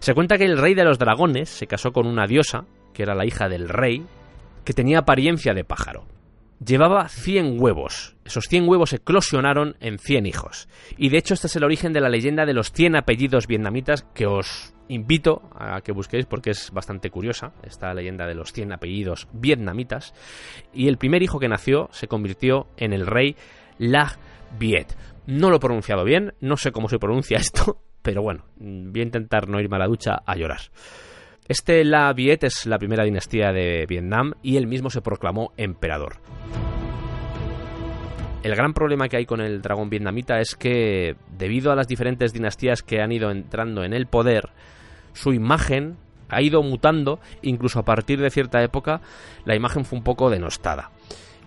Se 0.00 0.14
cuenta 0.14 0.36
que 0.36 0.44
el 0.44 0.58
rey 0.58 0.74
de 0.74 0.84
los 0.84 0.98
dragones 0.98 1.48
se 1.48 1.66
casó 1.66 1.92
con 1.92 2.06
una 2.06 2.26
diosa, 2.26 2.66
que 2.92 3.04
era 3.04 3.14
la 3.14 3.24
hija 3.24 3.48
del 3.48 3.68
rey, 3.68 4.04
que 4.64 4.74
tenía 4.74 4.98
apariencia 4.98 5.54
de 5.54 5.64
pájaro. 5.64 6.06
Llevaba 6.64 7.08
100 7.08 7.60
huevos. 7.60 8.16
Esos 8.24 8.46
100 8.46 8.68
huevos 8.68 8.92
eclosionaron 8.92 9.76
en 9.80 9.98
100 9.98 10.26
hijos. 10.26 10.68
Y 10.96 11.08
de 11.08 11.18
hecho 11.18 11.34
este 11.34 11.46
es 11.46 11.56
el 11.56 11.64
origen 11.64 11.92
de 11.92 12.00
la 12.00 12.08
leyenda 12.08 12.44
de 12.46 12.52
los 12.52 12.72
100 12.72 12.96
apellidos 12.96 13.46
vietnamitas 13.46 14.04
que 14.14 14.26
os 14.26 14.74
invito 14.88 15.42
a 15.54 15.80
que 15.80 15.92
busquéis 15.92 16.26
porque 16.26 16.50
es 16.50 16.70
bastante 16.70 17.10
curiosa 17.10 17.52
esta 17.62 17.92
leyenda 17.94 18.26
de 18.26 18.34
los 18.34 18.52
100 18.52 18.72
apellidos 18.72 19.28
vietnamitas. 19.32 20.14
Y 20.72 20.88
el 20.88 20.98
primer 20.98 21.22
hijo 21.22 21.38
que 21.38 21.48
nació 21.48 21.88
se 21.92 22.08
convirtió 22.08 22.66
en 22.76 22.92
el 22.92 23.06
rey 23.06 23.36
Lag 23.78 24.18
Viet. 24.58 24.96
No 25.26 25.50
lo 25.50 25.56
he 25.56 25.60
pronunciado 25.60 26.04
bien, 26.04 26.34
no 26.40 26.56
sé 26.56 26.72
cómo 26.72 26.88
se 26.88 26.98
pronuncia 26.98 27.38
esto, 27.38 27.80
pero 28.02 28.22
bueno, 28.22 28.44
voy 28.56 29.00
a 29.00 29.04
intentar 29.04 29.48
no 29.48 29.60
irme 29.60 29.76
a 29.76 29.80
la 29.80 29.86
ducha 29.86 30.22
a 30.24 30.36
llorar. 30.36 30.60
Este 31.46 31.82
La 31.84 32.12
Viet 32.12 32.44
es 32.44 32.66
la 32.66 32.78
primera 32.78 33.04
dinastía 33.04 33.52
de 33.52 33.86
Vietnam 33.88 34.34
y 34.42 34.58
él 34.58 34.66
mismo 34.66 34.90
se 34.90 35.00
proclamó 35.00 35.52
emperador. 35.56 36.16
El 38.42 38.54
gran 38.54 38.72
problema 38.72 39.08
que 39.08 39.16
hay 39.16 39.26
con 39.26 39.40
el 39.40 39.60
dragón 39.60 39.90
vietnamita 39.90 40.38
es 40.40 40.54
que, 40.54 41.16
debido 41.36 41.72
a 41.72 41.74
las 41.74 41.88
diferentes 41.88 42.32
dinastías 42.32 42.82
que 42.82 43.00
han 43.00 43.12
ido 43.12 43.30
entrando 43.30 43.82
en 43.82 43.92
el 43.92 44.06
poder, 44.06 44.50
su 45.12 45.32
imagen 45.32 45.96
ha 46.28 46.42
ido 46.42 46.62
mutando, 46.62 47.20
incluso 47.42 47.78
a 47.78 47.84
partir 47.84 48.20
de 48.20 48.30
cierta 48.30 48.62
época 48.62 49.00
la 49.44 49.54
imagen 49.54 49.84
fue 49.84 49.98
un 49.98 50.04
poco 50.04 50.30
denostada. 50.30 50.90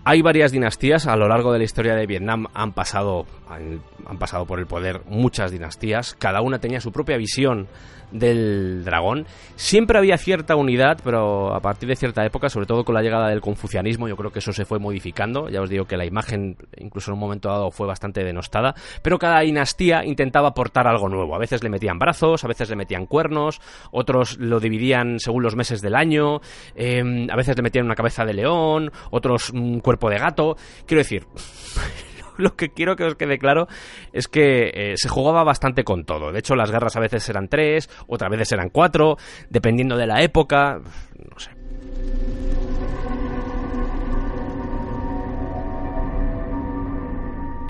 Hay 0.04 0.20
varias 0.20 0.50
dinastías 0.50 1.06
a 1.06 1.14
lo 1.14 1.28
largo 1.28 1.52
de 1.52 1.58
la 1.58 1.64
historia 1.64 1.94
de 1.94 2.06
Vietnam 2.06 2.48
han 2.54 2.72
pasado 2.72 3.24
han, 3.48 3.80
han, 4.04 4.18
pasado 4.18 4.46
por 4.46 4.58
el 4.58 4.66
poder 4.66 5.02
muchas 5.06 5.52
dinastías, 5.52 6.16
cada 6.18 6.40
una 6.40 6.58
tenía 6.58 6.80
su 6.80 6.90
propia 6.90 7.16
visión 7.16 7.68
del 8.12 8.84
dragón. 8.84 9.26
Siempre 9.56 9.98
había 9.98 10.16
cierta 10.18 10.56
unidad, 10.56 10.98
pero 11.02 11.54
a 11.54 11.60
partir 11.60 11.88
de 11.88 11.96
cierta 11.96 12.24
época, 12.24 12.48
sobre 12.48 12.66
todo 12.66 12.84
con 12.84 12.94
la 12.94 13.02
llegada 13.02 13.28
del 13.28 13.40
confucianismo, 13.40 14.08
yo 14.08 14.16
creo 14.16 14.30
que 14.30 14.40
eso 14.40 14.52
se 14.52 14.64
fue 14.64 14.78
modificando. 14.78 15.48
Ya 15.48 15.60
os 15.60 15.70
digo 15.70 15.84
que 15.84 15.96
la 15.96 16.04
imagen, 16.04 16.56
incluso 16.76 17.10
en 17.10 17.14
un 17.14 17.20
momento 17.20 17.48
dado, 17.48 17.70
fue 17.70 17.86
bastante 17.86 18.24
denostada. 18.24 18.74
Pero 19.02 19.18
cada 19.18 19.40
dinastía 19.40 20.04
intentaba 20.04 20.48
aportar 20.48 20.86
algo 20.86 21.08
nuevo. 21.08 21.34
A 21.34 21.38
veces 21.38 21.62
le 21.62 21.70
metían 21.70 21.98
brazos, 21.98 22.44
a 22.44 22.48
veces 22.48 22.68
le 22.70 22.76
metían 22.76 23.06
cuernos, 23.06 23.60
otros 23.90 24.38
lo 24.38 24.60
dividían 24.60 25.18
según 25.18 25.42
los 25.42 25.56
meses 25.56 25.80
del 25.80 25.94
año, 25.94 26.40
eh, 26.74 27.26
a 27.30 27.36
veces 27.36 27.56
le 27.56 27.62
metían 27.62 27.86
una 27.86 27.94
cabeza 27.94 28.24
de 28.24 28.34
león, 28.34 28.90
otros 29.10 29.50
un 29.50 29.80
cuerpo 29.80 30.10
de 30.10 30.18
gato. 30.18 30.56
Quiero 30.86 31.00
decir. 31.00 31.26
lo 32.36 32.54
que 32.54 32.70
quiero 32.70 32.96
que 32.96 33.04
os 33.04 33.14
quede 33.14 33.38
claro 33.38 33.66
es 34.12 34.28
que 34.28 34.70
eh, 34.74 34.94
se 34.96 35.08
jugaba 35.08 35.44
bastante 35.44 35.84
con 35.84 36.04
todo. 36.04 36.32
De 36.32 36.38
hecho, 36.38 36.54
las 36.54 36.70
guerras 36.70 36.96
a 36.96 37.00
veces 37.00 37.28
eran 37.28 37.48
tres, 37.48 37.88
otras 38.06 38.30
veces 38.30 38.52
eran 38.52 38.70
cuatro, 38.70 39.16
dependiendo 39.50 39.96
de 39.96 40.06
la 40.06 40.22
época. 40.22 40.78
No 40.78 41.38
sé. 41.38 41.50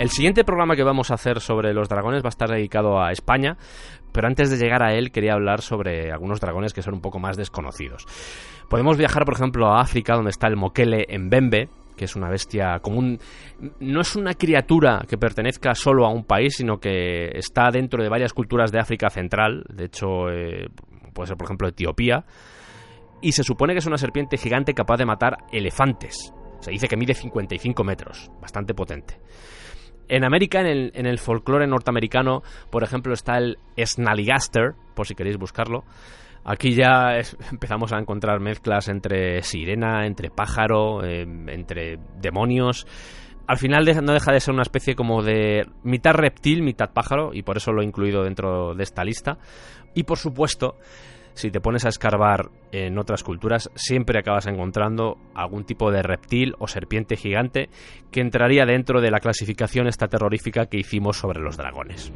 El 0.03 0.11
siguiente 0.11 0.43
programa 0.43 0.75
que 0.75 0.83
vamos 0.83 1.13
a 1.13 1.15
hacer 1.15 1.39
sobre 1.41 1.73
los 1.73 1.89
dragones 1.89 2.25
va 2.25 2.27
a 2.27 2.31
estar 2.31 2.49
dedicado 2.49 3.01
a 3.01 3.13
España, 3.13 3.57
pero 4.11 4.27
antes 4.27 4.51
de 4.51 4.57
llegar 4.57 4.83
a 4.83 4.95
él 4.95 5.13
quería 5.13 5.35
hablar 5.35 5.61
sobre 5.61 6.11
algunos 6.11 6.41
dragones 6.41 6.73
que 6.73 6.83
son 6.83 6.95
un 6.95 7.01
poco 7.01 7.21
más 7.21 7.37
desconocidos. 7.37 8.07
Podemos 8.69 8.97
viajar, 8.97 9.25
por 9.25 9.35
ejemplo, 9.35 9.69
a 9.69 9.81
África, 9.81 10.17
donde 10.17 10.31
está 10.31 10.49
el 10.49 10.57
Mokele 10.57 11.07
en 11.09 11.31
Bembe, 11.31 11.69
que 12.03 12.07
es 12.07 12.17
una 12.17 12.29
bestia 12.29 12.81
común. 12.81 13.21
No 13.79 14.01
es 14.01 14.17
una 14.17 14.35
criatura 14.35 15.05
que 15.09 15.17
pertenezca 15.17 15.73
solo 15.77 16.05
a 16.05 16.11
un 16.11 16.25
país, 16.25 16.57
sino 16.57 16.81
que 16.81 17.31
está 17.33 17.71
dentro 17.71 18.03
de 18.03 18.09
varias 18.09 18.33
culturas 18.33 18.73
de 18.73 18.81
África 18.81 19.09
Central. 19.09 19.63
De 19.73 19.85
hecho, 19.85 20.29
eh, 20.29 20.67
puede 21.15 21.29
ser, 21.29 21.37
por 21.37 21.47
ejemplo, 21.47 21.69
Etiopía. 21.69 22.25
Y 23.21 23.31
se 23.31 23.45
supone 23.45 23.73
que 23.73 23.79
es 23.79 23.87
una 23.87 23.99
serpiente 23.99 24.37
gigante 24.37 24.75
capaz 24.75 24.97
de 24.97 25.07
matar 25.07 25.37
elefantes. 25.53 26.35
Se 26.59 26.73
dice 26.73 26.89
que 26.89 26.97
mide 26.97 27.15
55 27.15 27.85
metros, 27.85 28.33
bastante 28.41 28.75
potente. 28.75 29.21
En 30.09 30.25
América, 30.25 30.59
en 30.61 30.67
el, 30.67 30.93
en 30.97 31.07
el 31.07 31.21
folclore 31.21 31.69
norteamericano, 31.69 32.43
por 32.71 32.83
ejemplo, 32.83 33.15
está 33.15 33.39
el 33.39 33.59
Snallygaster, 33.79 34.73
por 34.97 35.07
si 35.07 35.15
queréis 35.15 35.37
buscarlo. 35.37 35.85
Aquí 36.45 36.75
ya 36.75 37.19
empezamos 37.51 37.93
a 37.93 37.99
encontrar 37.99 38.41
mezclas 38.41 38.89
entre 38.89 39.43
sirena, 39.43 40.07
entre 40.07 40.31
pájaro, 40.31 41.05
eh, 41.05 41.23
entre 41.23 41.99
demonios. 42.21 42.87
Al 43.47 43.59
final 43.59 43.85
no 44.03 44.13
deja 44.13 44.33
de 44.33 44.41
ser 44.41 44.55
una 44.55 44.63
especie 44.63 44.95
como 44.95 45.23
de 45.23 45.67
mitad 45.83 46.13
reptil, 46.13 46.63
mitad 46.63 46.93
pájaro, 46.93 47.35
y 47.35 47.43
por 47.43 47.57
eso 47.57 47.73
lo 47.73 47.83
he 47.83 47.85
incluido 47.85 48.23
dentro 48.23 48.75
de 48.75 48.83
esta 48.83 49.05
lista. 49.05 49.39
Y 49.95 50.05
por 50.05 50.17
supuesto, 50.17 50.77
si 51.35 51.51
te 51.51 51.61
pones 51.61 51.85
a 51.85 51.89
escarbar 51.89 52.51
en 52.71 52.99
otras 52.99 53.23
culturas, 53.23 53.71
siempre 53.75 54.19
acabas 54.19 54.47
encontrando 54.47 55.19
algún 55.35 55.65
tipo 55.65 55.91
de 55.91 56.03
reptil 56.03 56.55
o 56.59 56.69
serpiente 56.69 57.17
gigante 57.17 57.69
que 58.11 58.21
entraría 58.21 58.65
dentro 58.65 59.01
de 59.01 59.11
la 59.11 59.21
clasificación 59.21 59.87
esta 59.87 60.09
terrorífica 60.09 60.67
que 60.67 60.79
hicimos 60.79 61.19
sobre 61.19 61.41
los 61.41 61.57
dragones. 61.57 62.13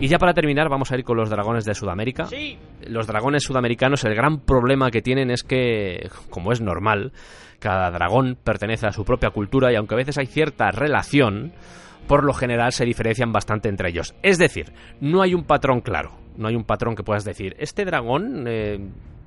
Y 0.00 0.08
ya 0.08 0.18
para 0.18 0.32
terminar, 0.32 0.70
vamos 0.70 0.90
a 0.90 0.96
ir 0.96 1.04
con 1.04 1.18
los 1.18 1.28
dragones 1.28 1.66
de 1.66 1.74
Sudamérica. 1.74 2.24
Sí. 2.24 2.56
Los 2.86 3.06
dragones 3.06 3.42
sudamericanos, 3.42 4.02
el 4.04 4.14
gran 4.14 4.40
problema 4.40 4.90
que 4.90 5.02
tienen 5.02 5.30
es 5.30 5.42
que, 5.42 6.08
como 6.30 6.52
es 6.52 6.62
normal, 6.62 7.12
cada 7.58 7.90
dragón 7.90 8.38
pertenece 8.42 8.86
a 8.86 8.92
su 8.92 9.04
propia 9.04 9.28
cultura 9.28 9.70
y 9.70 9.76
aunque 9.76 9.94
a 9.94 9.98
veces 9.98 10.16
hay 10.16 10.24
cierta 10.24 10.70
relación, 10.70 11.52
por 12.08 12.24
lo 12.24 12.32
general 12.32 12.72
se 12.72 12.86
diferencian 12.86 13.30
bastante 13.30 13.68
entre 13.68 13.90
ellos. 13.90 14.14
Es 14.22 14.38
decir, 14.38 14.72
no 15.02 15.20
hay 15.20 15.34
un 15.34 15.44
patrón 15.44 15.82
claro. 15.82 16.12
No 16.38 16.48
hay 16.48 16.56
un 16.56 16.64
patrón 16.64 16.96
que 16.96 17.02
puedas 17.02 17.24
decir, 17.24 17.54
este 17.58 17.84
dragón, 17.84 18.46
eh, 18.48 18.78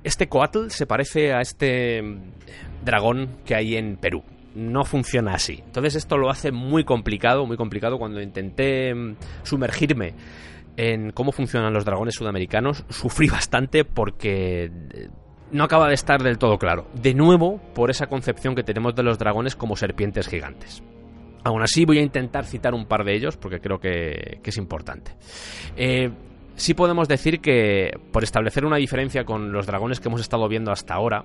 este 0.02 0.28
coatl 0.28 0.70
se 0.70 0.86
parece 0.86 1.32
a 1.32 1.40
este 1.40 2.02
dragón 2.84 3.36
que 3.44 3.54
hay 3.54 3.76
en 3.76 3.96
Perú. 3.96 4.24
no 4.56 4.84
funciona 4.84 5.34
así. 5.34 5.62
Entonces 5.66 5.96
esto 5.96 6.16
lo 6.16 6.30
hace 6.30 6.52
muy 6.52 6.84
complicado, 6.84 7.44
muy 7.44 7.56
complicado 7.56 7.98
cuando 7.98 8.20
intenté 8.20 8.94
mm, 8.94 9.16
sumergirme 9.42 10.14
en 10.76 11.10
cómo 11.10 11.32
funcionan 11.32 11.72
los 11.72 11.84
dragones 11.84 12.14
sudamericanos, 12.14 12.84
sufrí 12.88 13.28
bastante 13.28 13.84
porque 13.84 14.64
eh, 14.64 15.08
no 15.52 15.64
acaba 15.64 15.88
de 15.88 15.94
estar 15.94 16.22
del 16.22 16.38
todo 16.38 16.58
claro. 16.58 16.88
De 16.94 17.14
nuevo, 17.14 17.60
por 17.74 17.90
esa 17.90 18.06
concepción 18.06 18.54
que 18.54 18.62
tenemos 18.62 18.94
de 18.94 19.02
los 19.02 19.18
dragones 19.18 19.56
como 19.56 19.76
serpientes 19.76 20.28
gigantes. 20.28 20.82
Aún 21.44 21.62
así, 21.62 21.84
voy 21.84 21.98
a 21.98 22.02
intentar 22.02 22.46
citar 22.46 22.74
un 22.74 22.86
par 22.86 23.04
de 23.04 23.14
ellos 23.14 23.36
porque 23.36 23.60
creo 23.60 23.78
que, 23.78 24.40
es 24.42 24.56
importante. 24.56 25.12
Eh, 25.76 26.10
sí 26.56 26.74
podemos 26.74 27.06
decir 27.06 27.40
que, 27.40 27.90
por 28.12 28.24
establecer 28.24 28.64
una 28.64 28.78
diferencia 28.78 29.24
con 29.24 29.52
los 29.52 29.66
dragones 29.66 30.00
que 30.00 30.08
hemos 30.08 30.22
estado 30.22 30.48
viendo 30.48 30.72
hasta 30.72 30.94
ahora, 30.94 31.24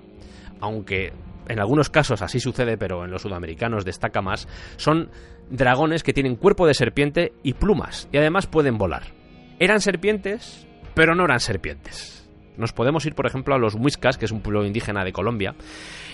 aunque 0.60 1.14
en 1.48 1.60
algunos 1.60 1.90
casos 1.90 2.22
así 2.22 2.40
sucede, 2.40 2.78
pero 2.78 3.06
en 3.06 3.12
los 3.12 3.24
sudamericanos 3.24 3.86
destaca 3.86 4.22
más, 4.22 4.48
son 4.78 5.10
dragones 5.50 6.04
que 6.04 6.14
tienen 6.14 6.36
cuerpo 6.36 6.68
de 6.68 6.74
serpiente 6.74 7.34
y 7.42 7.54
plumas, 7.54 8.08
y 8.12 8.18
además 8.18 8.46
pueden 8.46 8.78
volar. 8.78 9.19
Eran 9.60 9.82
serpientes, 9.82 10.66
pero 10.94 11.16
no 11.16 11.26
eran 11.26 11.42
serpientes. 11.42 12.28
Nos 12.58 12.74
podemos 12.74 13.06
ir, 13.06 13.14
por 13.14 13.28
ejemplo, 13.28 13.56
a 13.56 13.58
los 13.58 13.76
Muiscas, 13.76 14.18
que 14.18 14.26
es 14.26 14.32
un 14.32 14.42
pueblo 14.42 14.66
indígena 14.66 15.04
de 15.04 15.12
Colombia. 15.12 15.56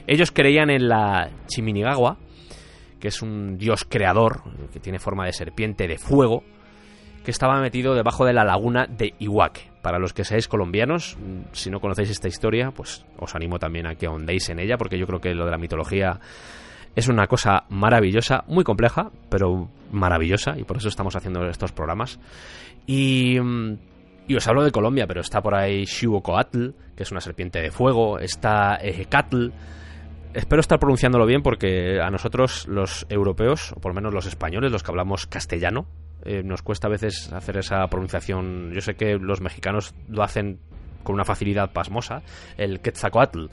Ellos 0.07 0.31
creían 0.31 0.69
en 0.69 0.87
la 0.87 1.29
Chiminigagua, 1.47 2.17
que 2.99 3.07
es 3.07 3.21
un 3.21 3.57
dios 3.57 3.85
creador, 3.87 4.41
que 4.73 4.79
tiene 4.79 4.99
forma 4.99 5.25
de 5.25 5.33
serpiente 5.33 5.87
de 5.87 5.97
fuego, 5.97 6.43
que 7.23 7.31
estaba 7.31 7.59
metido 7.59 7.93
debajo 7.93 8.25
de 8.25 8.33
la 8.33 8.43
laguna 8.43 8.87
de 8.87 9.13
Iguaque. 9.19 9.71
Para 9.81 9.99
los 9.99 10.13
que 10.13 10.23
seáis 10.23 10.47
colombianos, 10.47 11.17
si 11.51 11.69
no 11.69 11.79
conocéis 11.79 12.09
esta 12.09 12.27
historia, 12.27 12.71
pues 12.71 13.05
os 13.19 13.35
animo 13.35 13.59
también 13.59 13.87
a 13.87 13.95
que 13.95 14.07
ahondéis 14.07 14.49
en 14.49 14.59
ella, 14.59 14.77
porque 14.77 14.97
yo 14.97 15.05
creo 15.05 15.19
que 15.19 15.33
lo 15.33 15.45
de 15.45 15.51
la 15.51 15.57
mitología 15.57 16.19
es 16.95 17.07
una 17.07 17.27
cosa 17.27 17.65
maravillosa, 17.69 18.43
muy 18.47 18.63
compleja, 18.63 19.11
pero 19.29 19.69
maravillosa, 19.91 20.57
y 20.57 20.63
por 20.63 20.77
eso 20.77 20.87
estamos 20.87 21.15
haciendo 21.15 21.45
estos 21.47 21.71
programas. 21.71 22.19
Y 22.85 23.39
mm, 23.39 23.77
y 24.27 24.35
os 24.35 24.47
hablo 24.47 24.63
de 24.63 24.71
Colombia, 24.71 25.05
pero 25.05 25.21
está 25.21 25.41
por 25.41 25.53
ahí 25.53 25.85
Xiuocoatl, 25.85 26.69
que 26.95 27.03
es 27.03 27.11
una 27.11 27.21
serpiente 27.21 27.61
de 27.61 27.69
fuego, 27.69 28.17
está 28.17 28.75
Ejecatl. 28.75 29.49
Espero 30.33 30.59
estar 30.59 30.79
pronunciándolo 30.79 31.25
bien 31.25 31.43
porque 31.43 31.99
a 32.01 32.09
nosotros 32.09 32.67
los 32.67 33.05
europeos, 33.09 33.73
o 33.73 33.79
por 33.79 33.91
lo 33.91 33.95
menos 33.95 34.13
los 34.13 34.25
españoles, 34.25 34.71
los 34.71 34.81
que 34.81 34.91
hablamos 34.91 35.27
castellano, 35.27 35.85
eh, 36.23 36.41
nos 36.43 36.63
cuesta 36.63 36.87
a 36.87 36.89
veces 36.89 37.31
hacer 37.33 37.57
esa 37.57 37.87
pronunciación. 37.87 38.71
Yo 38.73 38.81
sé 38.81 38.95
que 38.95 39.17
los 39.19 39.41
mexicanos 39.41 39.93
lo 40.09 40.23
hacen 40.23 40.59
con 41.05 41.15
una 41.15 41.23
facilidad 41.23 41.71
pasmosa, 41.71 42.21
el 42.57 42.81
Quetzalcoatl, 42.81 43.45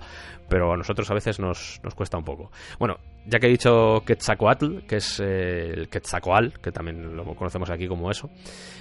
pero 0.48 0.72
a 0.72 0.76
nosotros 0.76 1.08
a 1.10 1.14
veces 1.14 1.38
nos, 1.38 1.80
cuesta 1.94 2.18
un 2.18 2.24
poco. 2.24 2.50
Bueno, 2.80 2.96
ya 3.26 3.38
que 3.38 3.46
he 3.46 3.50
dicho 3.50 4.02
Quetzalcoatl, 4.04 4.80
que 4.88 4.96
es 4.96 5.20
eh, 5.20 5.72
el 5.72 5.88
Quetzalcoatl, 5.88 6.58
que 6.60 6.72
también 6.72 7.14
lo 7.14 7.24
conocemos 7.36 7.70
aquí 7.70 7.86
como 7.86 8.10
eso, 8.10 8.28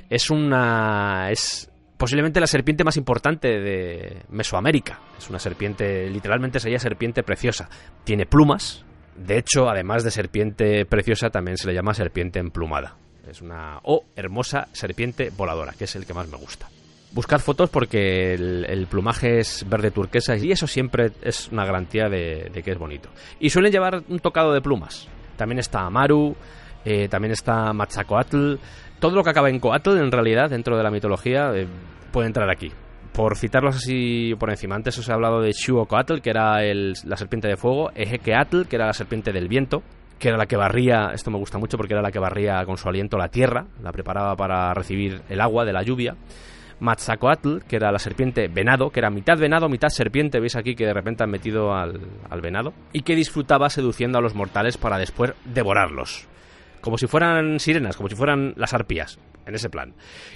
es 0.10 0.32
una... 0.32 1.30
es 1.30 1.72
posiblemente 1.98 2.40
la 2.40 2.48
serpiente 2.48 2.84
más 2.84 2.98
importante 2.98 3.60
de 3.60 4.24
Mesoamérica. 4.30 5.00
Es 5.20 5.30
una 5.30 5.38
serpiente, 5.38 6.10
literalmente 6.10 6.60
sería 6.60 6.80
serpiente 6.80 7.22
preciosa. 7.22 7.70
Tiene 8.04 8.26
plumas. 8.26 8.84
De 9.16 9.38
hecho, 9.38 9.70
además 9.70 10.04
de 10.04 10.10
serpiente 10.10 10.86
preciosa, 10.86 11.30
también 11.30 11.58
se 11.58 11.68
le 11.68 11.76
llama 11.76 11.94
serpiente 11.94 12.40
emplumada. 12.40 12.98
Es 13.30 13.42
una 13.42 13.80
o 13.84 14.06
hermosa 14.16 14.68
serpiente 14.72 15.30
voladora, 15.30 15.74
que 15.78 15.84
es 15.84 15.96
el 15.96 16.08
que 16.08 16.16
más 16.16 16.28
me 16.28 16.38
gusta. 16.38 16.68
Buscar 17.14 17.42
fotos 17.42 17.70
porque 17.70 18.34
el, 18.34 18.88
plumaje 18.90 19.40
es 19.40 19.66
verde 19.70 19.92
turquesa 19.92 20.38
y 20.38 20.52
eso 20.52 20.66
siempre 20.66 21.12
es 21.22 21.50
una 21.52 21.66
garantía 21.66 22.08
de, 22.08 22.50
que 22.64 22.72
es 22.72 22.78
bonito. 22.78 23.10
Y 23.40 23.50
suelen 23.50 23.72
llevar 23.72 24.02
un 24.08 24.20
tocado 24.20 24.54
de 24.54 24.62
plumas. 24.62 25.10
También 25.36 25.60
está 25.60 25.82
Amaru, 25.82 26.36
eh, 26.86 27.10
también 27.10 27.34
está 27.34 27.74
Machacoatl, 27.74 28.56
todo 29.02 29.16
lo 29.16 29.24
que 29.24 29.32
acaba 29.32 29.50
en 29.50 29.60
coatl, 29.60 29.98
en 29.98 30.12
realidad, 30.12 30.50
dentro 30.50 30.78
de 30.78 30.84
la 30.84 30.92
mitología, 30.92 31.52
eh, 31.56 31.68
puede 32.12 32.28
entrar 32.28 32.50
aquí. 32.50 32.72
Por 33.12 33.36
citarlos 33.36 33.76
así 33.76 34.34
por 34.40 34.50
encima, 34.52 34.76
antes 34.76 34.98
os 34.98 35.10
he 35.10 35.12
hablado 35.12 35.42
de 35.42 35.52
Shuocoatl, 35.52 36.22
que 36.22 36.30
era 36.30 36.62
la 36.62 37.18
serpiente 37.18 37.48
de 37.48 37.58
fuego, 37.58 37.92
Ejequeatl, 37.94 38.68
que 38.68 38.76
era 38.78 38.86
la 38.86 38.94
serpiente 38.94 39.34
del 39.34 39.50
viento, 39.50 39.84
que 40.18 40.30
era 40.30 40.38
la 40.38 40.46
que 40.46 40.56
barría, 40.56 41.10
esto 41.14 41.32
me 41.32 41.40
gusta 41.40 41.58
mucho 41.58 41.78
porque 41.78 41.94
era 41.94 42.04
la 42.04 42.12
que 42.12 42.20
barría 42.20 42.64
con 42.64 42.78
su 42.78 42.88
aliento 42.88 43.18
la 43.18 43.28
tierra, 43.28 43.66
la 43.82 43.92
preparaba 43.92 44.36
para 44.36 44.72
recibir 44.74 45.24
el 45.28 45.42
agua 45.42 45.66
de 45.66 45.74
la 45.74 45.82
lluvia. 45.82 46.16
Matzacoatl, 46.82 47.60
que 47.68 47.78
era 47.78 47.92
la 47.92 48.00
serpiente 48.00 48.50
venado, 48.50 48.90
que 48.90 49.00
era 49.00 49.10
mitad 49.10 49.38
venado, 49.38 49.70
mitad 49.70 49.90
serpiente, 49.90 50.40
veis 50.40 50.58
aquí 50.58 50.76
que 50.76 50.86
de 50.86 50.94
repente 50.94 51.24
han 51.24 51.30
metido 51.32 51.74
al, 51.74 52.02
al 52.30 52.42
venado, 52.42 52.74
y 52.92 53.04
que 53.04 53.16
disfrutaba 53.16 53.70
seduciendo 53.70 54.18
a 54.18 54.22
los 54.22 54.36
mortales 54.36 54.78
para 54.78 54.98
después 54.98 55.34
devorarlos 55.46 56.28
como 56.82 56.98
si 56.98 57.08
fueran 57.08 57.60
sirenas, 57.60 57.96
como 57.96 58.10
si 58.10 58.16
fueran 58.16 58.54
las 58.58 58.74
arpías, 58.74 59.20
en 59.46 59.56
ese 59.56 59.70
plan. 59.70 59.94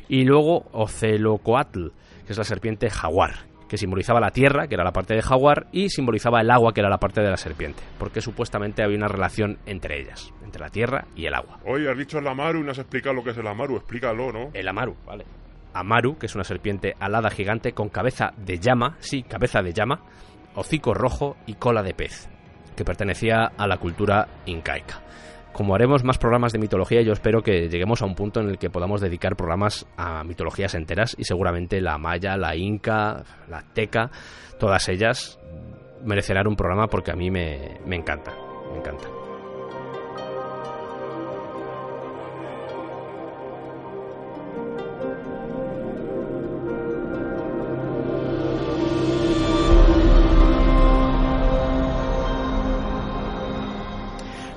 Y 0.07 0.23
luego 0.23 0.67
Ocelocoatl, 0.71 1.87
que 2.25 2.31
es 2.31 2.37
la 2.37 2.43
serpiente 2.43 2.89
jaguar, 2.89 3.47
que 3.67 3.77
simbolizaba 3.77 4.19
la 4.19 4.31
tierra, 4.31 4.67
que 4.67 4.75
era 4.75 4.83
la 4.83 4.93
parte 4.93 5.15
de 5.15 5.21
jaguar, 5.21 5.67
y 5.71 5.89
simbolizaba 5.89 6.41
el 6.41 6.51
agua, 6.51 6.73
que 6.73 6.81
era 6.81 6.89
la 6.89 6.99
parte 6.99 7.21
de 7.21 7.29
la 7.29 7.37
serpiente, 7.37 7.81
porque 7.97 8.21
supuestamente 8.21 8.83
había 8.83 8.97
una 8.97 9.07
relación 9.07 9.57
entre 9.65 9.99
ellas, 9.99 10.31
entre 10.43 10.61
la 10.61 10.69
tierra 10.69 11.07
y 11.15 11.25
el 11.25 11.33
agua. 11.33 11.59
Oye, 11.65 11.89
has 11.89 11.97
dicho 11.97 12.19
el 12.19 12.27
Amaru 12.27 12.59
y 12.59 12.63
no 12.63 12.71
has 12.71 12.79
explicado 12.79 13.15
lo 13.15 13.23
que 13.23 13.31
es 13.31 13.37
el 13.37 13.47
Amaru, 13.47 13.77
explícalo, 13.77 14.31
¿no? 14.31 14.51
El 14.53 14.67
Amaru, 14.67 14.95
vale. 15.05 15.25
Amaru, 15.75 16.17
que 16.17 16.25
es 16.25 16.35
una 16.35 16.43
serpiente 16.43 16.95
alada 16.99 17.29
gigante 17.29 17.73
con 17.73 17.89
cabeza 17.89 18.31
de 18.37 18.59
llama, 18.59 18.97
sí, 18.99 19.23
cabeza 19.23 19.61
de 19.61 19.73
llama, 19.73 20.01
hocico 20.55 20.93
rojo 20.93 21.35
y 21.45 21.55
cola 21.55 21.83
de 21.83 21.93
pez, 21.93 22.29
que 22.75 22.85
pertenecía 22.85 23.51
a 23.57 23.67
la 23.67 23.77
cultura 23.77 24.27
incaica 24.45 25.01
como 25.55 25.73
haremos 25.73 26.03
más 26.03 26.17
programas 26.17 26.51
de 26.51 26.59
mitología, 26.59 27.01
yo 27.01 27.13
espero 27.13 27.41
que 27.41 27.69
lleguemos 27.69 28.01
a 28.01 28.05
un 28.05 28.13
punto 28.13 28.41
en 28.41 28.49
el 28.49 28.57
que 28.57 28.69
podamos 28.69 28.99
dedicar 28.99 29.37
programas 29.37 29.87
a 29.95 30.21
mitologías 30.25 30.75
enteras 30.75 31.15
y 31.17 31.23
seguramente 31.23 31.79
la 31.79 31.97
maya, 31.97 32.35
la 32.35 32.57
inca, 32.57 33.23
la 33.47 33.61
teca, 33.73 34.11
todas 34.59 34.89
ellas 34.89 35.39
merecerán 36.03 36.47
un 36.47 36.57
programa 36.57 36.87
porque 36.87 37.11
a 37.11 37.15
mí 37.15 37.31
me, 37.31 37.79
me 37.85 37.95
encanta, 37.95 38.33
me 38.73 38.79
encanta. 38.79 39.14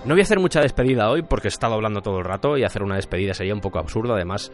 No 0.09 0.15
voy 0.15 0.21
a 0.21 0.23
hacer 0.23 0.41
mucha 0.41 0.63
despedida 0.63 1.11
hoy 1.11 1.21
porque 1.21 1.49
he 1.49 1.51
estado 1.51 1.75
hablando 1.75 2.01
todo 2.01 2.21
el 2.21 2.25
rato 2.25 2.57
y 2.57 2.65
hacer 2.65 2.83
una 2.83 2.97
despedida 2.97 3.35
sería 3.35 3.53
un 3.53 3.61
poco 3.61 3.79
absurdo. 3.79 4.15
Además, 4.15 4.51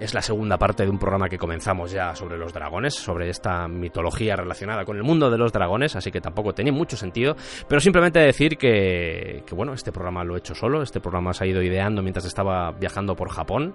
es 0.00 0.14
la 0.14 0.20
segunda 0.20 0.58
parte 0.58 0.82
de 0.82 0.90
un 0.90 0.98
programa 0.98 1.28
que 1.28 1.38
comenzamos 1.38 1.92
ya 1.92 2.12
sobre 2.16 2.36
los 2.36 2.52
dragones, 2.52 2.94
sobre 2.94 3.30
esta 3.30 3.68
mitología 3.68 4.34
relacionada 4.34 4.84
con 4.84 4.96
el 4.96 5.04
mundo 5.04 5.30
de 5.30 5.38
los 5.38 5.52
dragones, 5.52 5.94
así 5.94 6.10
que 6.10 6.20
tampoco 6.20 6.54
tenía 6.54 6.72
mucho 6.72 6.96
sentido. 6.96 7.36
Pero 7.68 7.80
simplemente 7.80 8.18
decir 8.18 8.58
que, 8.58 9.44
bueno, 9.52 9.74
este 9.74 9.92
programa 9.92 10.24
lo 10.24 10.34
he 10.34 10.40
hecho 10.40 10.56
solo, 10.56 10.82
este 10.82 10.98
programa 10.98 11.32
se 11.32 11.44
ha 11.44 11.46
ido 11.46 11.62
ideando 11.62 12.02
mientras 12.02 12.24
estaba 12.24 12.72
viajando 12.72 13.14
por 13.14 13.30
Japón. 13.30 13.74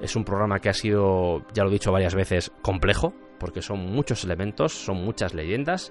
Es 0.00 0.14
un 0.14 0.22
programa 0.22 0.60
que 0.60 0.68
ha 0.68 0.74
sido, 0.74 1.44
ya 1.52 1.64
lo 1.64 1.70
he 1.70 1.72
dicho 1.72 1.90
varias 1.90 2.14
veces, 2.14 2.52
complejo, 2.62 3.12
porque 3.40 3.62
son 3.62 3.80
muchos 3.80 4.22
elementos, 4.22 4.72
son 4.72 4.98
muchas 4.98 5.34
leyendas 5.34 5.90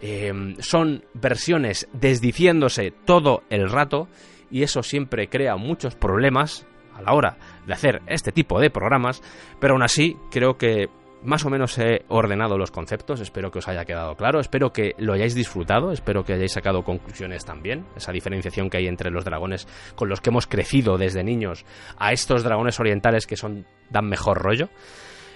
Em, 0.00 0.56
son 0.60 1.04
versiones 1.14 1.88
desdiciéndose 1.92 2.92
todo 3.04 3.42
el 3.50 3.68
rato 3.68 4.08
y 4.50 4.62
eso 4.62 4.82
siempre 4.82 5.28
crea 5.28 5.56
muchos 5.56 5.96
problemas 5.96 6.66
a 6.94 7.02
la 7.02 7.12
hora 7.12 7.36
de 7.66 7.72
hacer 7.72 8.02
este 8.06 8.32
tipo 8.32 8.60
de 8.60 8.70
programas, 8.70 9.22
pero 9.60 9.74
aún 9.74 9.82
así 9.82 10.16
creo 10.30 10.56
que 10.56 10.88
más 11.22 11.44
o 11.44 11.50
menos 11.50 11.76
he 11.78 12.04
ordenado 12.08 12.56
los 12.58 12.70
conceptos, 12.70 13.20
espero 13.20 13.50
que 13.50 13.58
os 13.58 13.68
haya 13.68 13.84
quedado 13.84 14.14
claro, 14.14 14.38
espero 14.38 14.72
que 14.72 14.94
lo 14.98 15.14
hayáis 15.14 15.34
disfrutado, 15.34 15.90
espero 15.90 16.24
que 16.24 16.34
hayáis 16.34 16.52
sacado 16.52 16.84
conclusiones 16.84 17.44
también, 17.44 17.84
esa 17.96 18.12
diferenciación 18.12 18.70
que 18.70 18.78
hay 18.78 18.86
entre 18.86 19.10
los 19.10 19.24
dragones 19.24 19.66
con 19.96 20.08
los 20.08 20.20
que 20.20 20.30
hemos 20.30 20.46
crecido 20.46 20.96
desde 20.96 21.24
niños 21.24 21.64
a 21.98 22.12
estos 22.12 22.44
dragones 22.44 22.78
orientales 22.78 23.26
que 23.26 23.36
son 23.36 23.66
dan 23.90 24.08
mejor 24.08 24.38
rollo. 24.38 24.68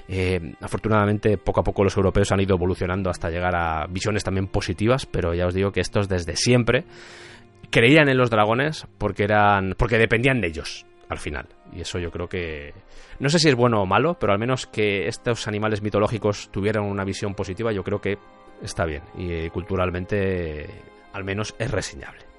Eh, 0.08 0.54
afortunadamente, 0.60 1.38
poco 1.38 1.60
a 1.60 1.64
poco 1.64 1.84
los 1.84 1.96
europeos 1.96 2.32
han 2.32 2.40
ido 2.40 2.56
evolucionando 2.56 3.10
hasta 3.10 3.30
llegar 3.30 3.54
a 3.54 3.86
visiones 3.86 4.24
también 4.24 4.48
positivas, 4.48 5.06
pero 5.06 5.34
ya 5.34 5.46
os 5.46 5.54
digo 5.54 5.72
que 5.72 5.80
estos 5.80 6.08
desde 6.08 6.36
siempre 6.36 6.84
creían 7.70 8.08
en 8.08 8.18
los 8.18 8.30
dragones 8.30 8.86
porque 8.98 9.24
eran 9.24 9.74
porque 9.78 9.98
dependían 9.98 10.40
de 10.40 10.48
ellos 10.48 10.86
al 11.08 11.18
final. 11.18 11.46
Y 11.74 11.80
eso 11.80 11.98
yo 11.98 12.10
creo 12.10 12.28
que 12.28 12.74
no 13.18 13.28
sé 13.28 13.38
si 13.38 13.48
es 13.48 13.54
bueno 13.54 13.82
o 13.82 13.86
malo, 13.86 14.18
pero 14.18 14.32
al 14.32 14.38
menos 14.38 14.66
que 14.66 15.06
estos 15.06 15.46
animales 15.48 15.82
mitológicos 15.82 16.50
tuvieran 16.50 16.84
una 16.84 17.04
visión 17.04 17.34
positiva, 17.34 17.72
yo 17.72 17.82
creo 17.82 18.00
que 18.00 18.18
está 18.62 18.84
bien 18.84 19.02
y 19.16 19.48
culturalmente 19.50 20.68
al 21.12 21.24
menos 21.24 21.54
es 21.58 21.70
reseñable. 21.70 22.31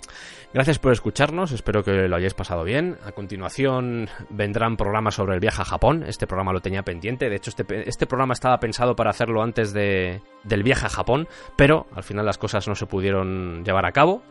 Gracias 0.54 0.78
por 0.78 0.92
escucharnos, 0.92 1.52
espero 1.52 1.84
que 1.84 2.08
lo 2.08 2.16
hayáis 2.16 2.36
pasado 2.36 2.64
bien. 2.64 2.98
A 3.04 3.12
continuación 3.12 4.08
vendrán 4.30 4.78
programas 4.78 5.16
sobre 5.16 5.34
el 5.34 5.40
viaje 5.40 5.64
a 5.64 5.66
Japón. 5.66 6.04
Este 6.04 6.28
programa 6.28 6.54
lo 6.54 6.62
tenía 6.62 6.84
pendiente. 6.84 7.28
De 7.28 7.38
hecho, 7.38 7.50
este, 7.50 7.90
este 7.90 8.06
programa 8.06 8.34
estaba 8.34 8.60
pensado 8.60 8.96
para 8.96 9.10
hacerlo 9.10 9.42
antes 9.42 9.74
de, 9.74 10.22
del 10.44 10.62
viaje 10.62 10.86
a 10.86 10.90
Japón, 10.90 11.28
pero 11.56 11.88
al 11.96 12.04
final 12.04 12.28
las 12.28 12.38
cosas 12.38 12.68
no 12.68 12.76
se 12.76 12.86
pudieron 12.86 13.66
llevar 13.66 13.88
a 13.88 13.92
cabo. 13.92 14.22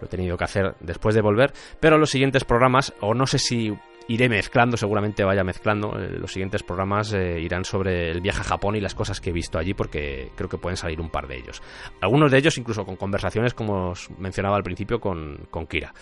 Lo 0.00 0.06
he 0.06 0.08
tenido 0.08 0.38
que 0.38 0.44
hacer 0.44 0.76
después 0.80 1.14
de 1.14 1.20
volver. 1.20 1.52
Pero 1.78 1.98
los 1.98 2.08
siguientes 2.08 2.44
programas, 2.44 2.94
o 3.02 3.12
no 3.12 3.26
sé 3.26 3.38
si 3.38 3.76
iré 4.08 4.28
mezclando, 4.28 4.76
seguramente 4.76 5.24
vaya 5.24 5.44
mezclando. 5.44 5.98
eh, 5.98 6.18
los 6.18 6.32
siguientes 6.32 6.62
programas 6.62 7.12
eh, 7.12 7.40
irán 7.40 7.64
sobre 7.64 8.10
el 8.10 8.20
viaje 8.20 8.40
a 8.40 8.44
Japón 8.44 8.76
y 8.76 8.80
las 8.80 8.94
cosas 8.94 9.20
que 9.20 9.30
he 9.30 9.32
visto 9.32 9.58
allí, 9.58 9.74
porque 9.74 10.30
creo 10.36 10.48
que 10.48 10.58
pueden 10.58 10.76
salir 10.76 11.00
un 11.00 11.10
par 11.10 11.26
de 11.26 11.36
ellos. 11.36 11.62
Algunos 12.00 12.30
de 12.30 12.38
ellos 12.38 12.56
incluso 12.58 12.84
con 12.84 12.96
conversaciones, 12.96 13.54
como 13.54 13.90
os 13.90 14.10
mencionaba 14.18 14.56
al 14.56 14.62
principio, 14.62 15.00
con, 15.00 15.46
con 15.50 15.66
Kira. 15.66 15.92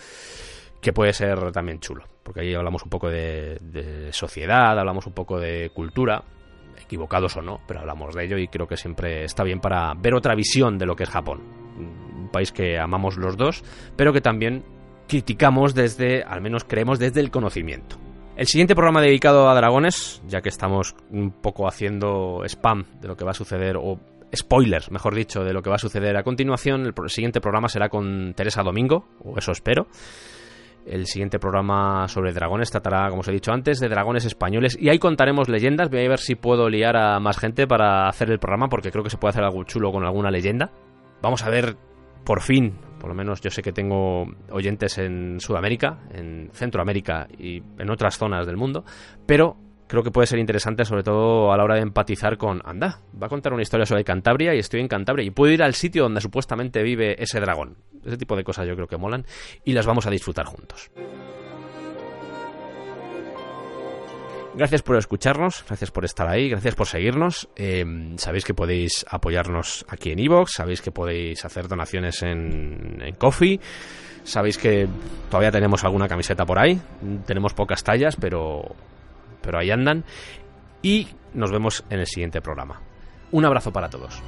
Que 0.81 0.93
puede 0.93 1.13
ser 1.13 1.51
también 1.51 1.79
chulo, 1.79 2.05
porque 2.21 2.41
ahí 2.41 2.53
hablamos 2.53 2.83
un 2.83 2.89
poco 2.89 3.09
de, 3.09 3.57
de 3.61 4.13
sociedad, 4.13 4.77
hablamos 4.77 5.07
un 5.07 5.13
poco 5.13 5.39
de 5.39 5.71
cultura, 5.73 6.23
equivocados 6.79 7.35
o 7.37 7.41
no, 7.41 7.61
pero 7.67 7.79
hablamos 7.79 8.13
de 8.13 8.25
ello 8.25 8.37
y 8.37 8.47
creo 8.47 8.67
que 8.67 8.77
siempre 8.77 9.23
está 9.23 9.43
bien 9.43 9.59
para 9.59 9.93
ver 9.95 10.13
otra 10.13 10.35
visión 10.35 10.77
de 10.77 10.85
lo 10.85 10.95
que 10.95 11.03
es 11.03 11.09
Japón. 11.09 11.41
Un 11.77 12.29
país 12.31 12.51
que 12.51 12.77
amamos 12.77 13.17
los 13.17 13.35
dos, 13.35 13.63
pero 13.95 14.13
que 14.13 14.21
también 14.21 14.63
criticamos 15.07 15.73
desde, 15.73 16.23
al 16.23 16.41
menos 16.41 16.63
creemos, 16.63 16.99
desde 16.99 17.21
el 17.21 17.31
conocimiento. 17.31 17.97
El 18.35 18.47
siguiente 18.47 18.75
programa 18.75 19.01
dedicado 19.01 19.49
a 19.49 19.55
dragones, 19.55 20.21
ya 20.27 20.41
que 20.41 20.49
estamos 20.49 20.95
un 21.09 21.31
poco 21.31 21.67
haciendo 21.67 22.43
spam 22.45 22.85
de 22.99 23.07
lo 23.07 23.15
que 23.15 23.23
va 23.23 23.31
a 23.31 23.35
suceder, 23.35 23.77
o 23.77 23.99
spoilers, 24.35 24.91
mejor 24.91 25.15
dicho, 25.15 25.43
de 25.43 25.53
lo 25.53 25.61
que 25.61 25.69
va 25.69 25.77
a 25.77 25.79
suceder 25.79 26.17
a 26.17 26.23
continuación, 26.23 26.85
el 26.85 26.93
siguiente 27.09 27.39
programa 27.39 27.69
será 27.69 27.87
con 27.87 28.33
Teresa 28.35 28.61
Domingo, 28.61 29.07
o 29.23 29.37
eso 29.37 29.51
espero. 29.53 29.87
El 30.85 31.07
siguiente 31.07 31.39
programa 31.39 32.07
sobre 32.07 32.31
dragones 32.31 32.69
tratará, 32.69 33.09
como 33.09 33.21
os 33.21 33.27
he 33.27 33.31
dicho 33.31 33.51
antes, 33.51 33.79
de 33.79 33.87
dragones 33.87 34.25
españoles. 34.25 34.77
Y 34.79 34.89
ahí 34.89 34.99
contaremos 34.99 35.49
leyendas. 35.49 35.89
Voy 35.89 36.05
a 36.05 36.09
ver 36.09 36.19
si 36.19 36.35
puedo 36.35 36.69
liar 36.69 36.95
a 36.95 37.19
más 37.19 37.39
gente 37.39 37.65
para 37.65 38.07
hacer 38.07 38.29
el 38.29 38.37
programa, 38.37 38.67
porque 38.67 38.91
creo 38.91 39.03
que 39.03 39.09
se 39.09 39.17
puede 39.17 39.31
hacer 39.31 39.43
algo 39.43 39.63
chulo 39.63 39.91
con 39.91 40.05
alguna 40.05 40.29
leyenda. 40.29 40.71
Vamos 41.23 41.43
a 41.43 41.49
ver, 41.49 41.75
por 42.23 42.41
fin, 42.41 42.77
por 43.05 43.11
lo 43.11 43.15
menos 43.15 43.39
yo 43.39 43.51
sé 43.51 43.61
que 43.61 43.71
tengo 43.71 44.25
oyentes 44.49 44.97
en 44.97 45.39
Sudamérica, 45.39 45.99
en 46.11 46.49
Centroamérica 46.53 47.27
y 47.37 47.61
en 47.77 47.91
otras 47.91 48.17
zonas 48.17 48.47
del 48.47 48.57
mundo, 48.57 48.83
pero 49.27 49.57
creo 49.85 50.01
que 50.01 50.09
puede 50.09 50.25
ser 50.25 50.39
interesante 50.39 50.85
sobre 50.85 51.03
todo 51.03 51.53
a 51.53 51.57
la 51.57 51.63
hora 51.63 51.75
de 51.75 51.81
empatizar 51.81 52.35
con, 52.35 52.63
anda, 52.65 53.01
va 53.21 53.27
a 53.27 53.29
contar 53.29 53.53
una 53.53 53.61
historia 53.61 53.85
sobre 53.85 54.03
Cantabria 54.03 54.55
y 54.55 54.57
estoy 54.57 54.79
en 54.79 54.87
Cantabria 54.87 55.23
y 55.23 55.29
puedo 55.29 55.53
ir 55.53 55.61
al 55.61 55.75
sitio 55.75 56.01
donde 56.01 56.19
supuestamente 56.19 56.81
vive 56.81 57.21
ese 57.21 57.39
dragón. 57.39 57.77
Ese 58.03 58.17
tipo 58.17 58.35
de 58.35 58.43
cosas 58.43 58.67
yo 58.67 58.73
creo 58.73 58.87
que 58.87 58.97
molan 58.97 59.23
y 59.63 59.73
las 59.73 59.85
vamos 59.85 60.07
a 60.07 60.09
disfrutar 60.09 60.47
juntos. 60.47 60.89
Gracias 64.57 64.83
por 64.83 64.95
escucharnos, 64.95 65.65
gracias 65.67 65.91
por 65.91 66.05
estar 66.05 66.29
ahí, 66.29 66.49
gracias 66.49 66.75
por 66.75 66.87
seguirnos. 66.87 67.49
Eh, 67.57 68.13
sabéis 68.15 68.45
que 68.45 68.53
podéis 68.53 69.05
apoyarnos 69.09 69.85
aquí 69.89 70.11
en 70.11 70.19
Evox, 70.19 70.53
sabéis 70.53 70.81
que 70.81 70.91
podéis 70.91 71.43
hacer 71.43 71.67
donaciones 71.67 72.23
en, 72.23 73.15
Coffee, 73.17 73.59
sabéis 74.23 74.57
que 74.57 74.87
todavía 75.29 75.51
tenemos 75.51 75.83
alguna 75.83 76.07
camiseta 76.07 76.45
por 76.45 76.57
ahí, 76.57 76.79
tenemos 77.25 77.53
pocas 77.53 77.83
tallas, 77.83 78.15
pero, 78.15 78.63
pero 79.41 79.59
ahí 79.59 79.71
andan. 79.71 80.05
Y 80.81 81.09
nos 81.33 81.51
vemos 81.51 81.83
en 81.89 81.99
el 81.99 82.07
siguiente 82.07 82.39
programa. 82.39 82.81
Un 83.31 83.43
abrazo 83.43 83.73
para 83.73 83.89
todos. 83.89 84.23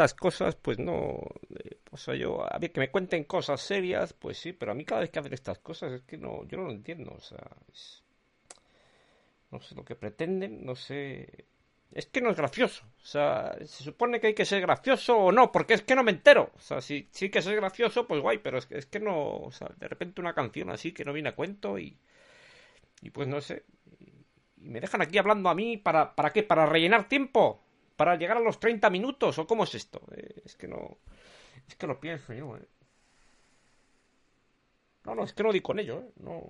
Estas 0.00 0.14
cosas, 0.14 0.56
pues 0.56 0.78
no. 0.78 1.20
eh, 1.64 1.78
O 1.90 1.96
sea, 1.96 2.14
yo. 2.14 2.42
A 2.52 2.58
ver, 2.58 2.72
que 2.72 2.80
me 2.80 2.90
cuenten 2.90 3.24
cosas 3.24 3.60
serias, 3.60 4.12
pues 4.14 4.38
sí, 4.38 4.52
pero 4.52 4.72
a 4.72 4.74
mí 4.74 4.84
cada 4.84 5.00
vez 5.02 5.10
que 5.10 5.18
hacen 5.20 5.34
estas 5.34 5.58
cosas 5.58 5.92
es 5.92 6.02
que 6.02 6.16
no. 6.18 6.46
Yo 6.48 6.58
no 6.58 6.64
lo 6.64 6.72
entiendo, 6.72 7.12
o 7.12 7.20
sea. 7.20 7.44
es- 7.72 8.02
no 9.50 9.60
sé 9.60 9.74
lo 9.74 9.84
que 9.84 9.96
pretenden, 9.96 10.64
no 10.64 10.74
sé. 10.76 11.46
Es 11.92 12.06
que 12.06 12.20
no 12.20 12.30
es 12.30 12.36
gracioso. 12.36 12.84
O 13.02 13.06
sea, 13.06 13.56
se 13.64 13.82
supone 13.82 14.20
que 14.20 14.28
hay 14.28 14.34
que 14.34 14.44
ser 14.44 14.60
gracioso 14.60 15.16
o 15.18 15.32
no, 15.32 15.50
porque 15.50 15.74
es 15.74 15.82
que 15.82 15.96
no 15.96 16.04
me 16.04 16.12
entero. 16.12 16.52
O 16.56 16.60
sea, 16.60 16.80
si 16.80 17.08
sí 17.10 17.30
que 17.30 17.42
ser 17.42 17.56
gracioso, 17.56 18.06
pues 18.06 18.20
guay, 18.20 18.38
pero 18.38 18.58
es 18.58 18.66
que, 18.66 18.78
es 18.78 18.86
que 18.86 19.00
no. 19.00 19.36
O 19.38 19.50
sea, 19.50 19.68
de 19.76 19.88
repente 19.88 20.20
una 20.20 20.34
canción 20.34 20.70
así 20.70 20.92
que 20.92 21.04
no 21.04 21.12
viene 21.12 21.30
a 21.30 21.34
cuento 21.36 21.78
y. 21.78 21.98
Y 23.02 23.10
pues 23.10 23.28
no 23.28 23.40
sé. 23.40 23.64
Y 24.58 24.68
me 24.70 24.80
dejan 24.80 25.02
aquí 25.02 25.18
hablando 25.18 25.48
a 25.48 25.54
mí 25.54 25.76
para, 25.76 26.14
¿para 26.14 26.30
qué? 26.32 26.42
¿Para 26.42 26.66
rellenar 26.66 27.08
tiempo? 27.08 27.62
¿Para 28.00 28.16
llegar 28.16 28.38
a 28.38 28.40
los 28.40 28.58
30 28.58 28.88
minutos? 28.88 29.38
¿O 29.38 29.46
cómo 29.46 29.64
es 29.64 29.74
esto? 29.74 30.00
Eh, 30.16 30.40
es 30.46 30.56
que 30.56 30.66
no... 30.66 30.96
Es 31.68 31.74
que 31.76 31.86
lo 31.86 32.00
pienso 32.00 32.32
yo, 32.32 32.56
eh. 32.56 32.66
No, 35.04 35.14
no, 35.14 35.24
es 35.24 35.34
que 35.34 35.42
no 35.42 35.52
di 35.52 35.60
con 35.60 35.78
ello, 35.78 36.00
eh. 36.00 36.12
No... 36.16 36.40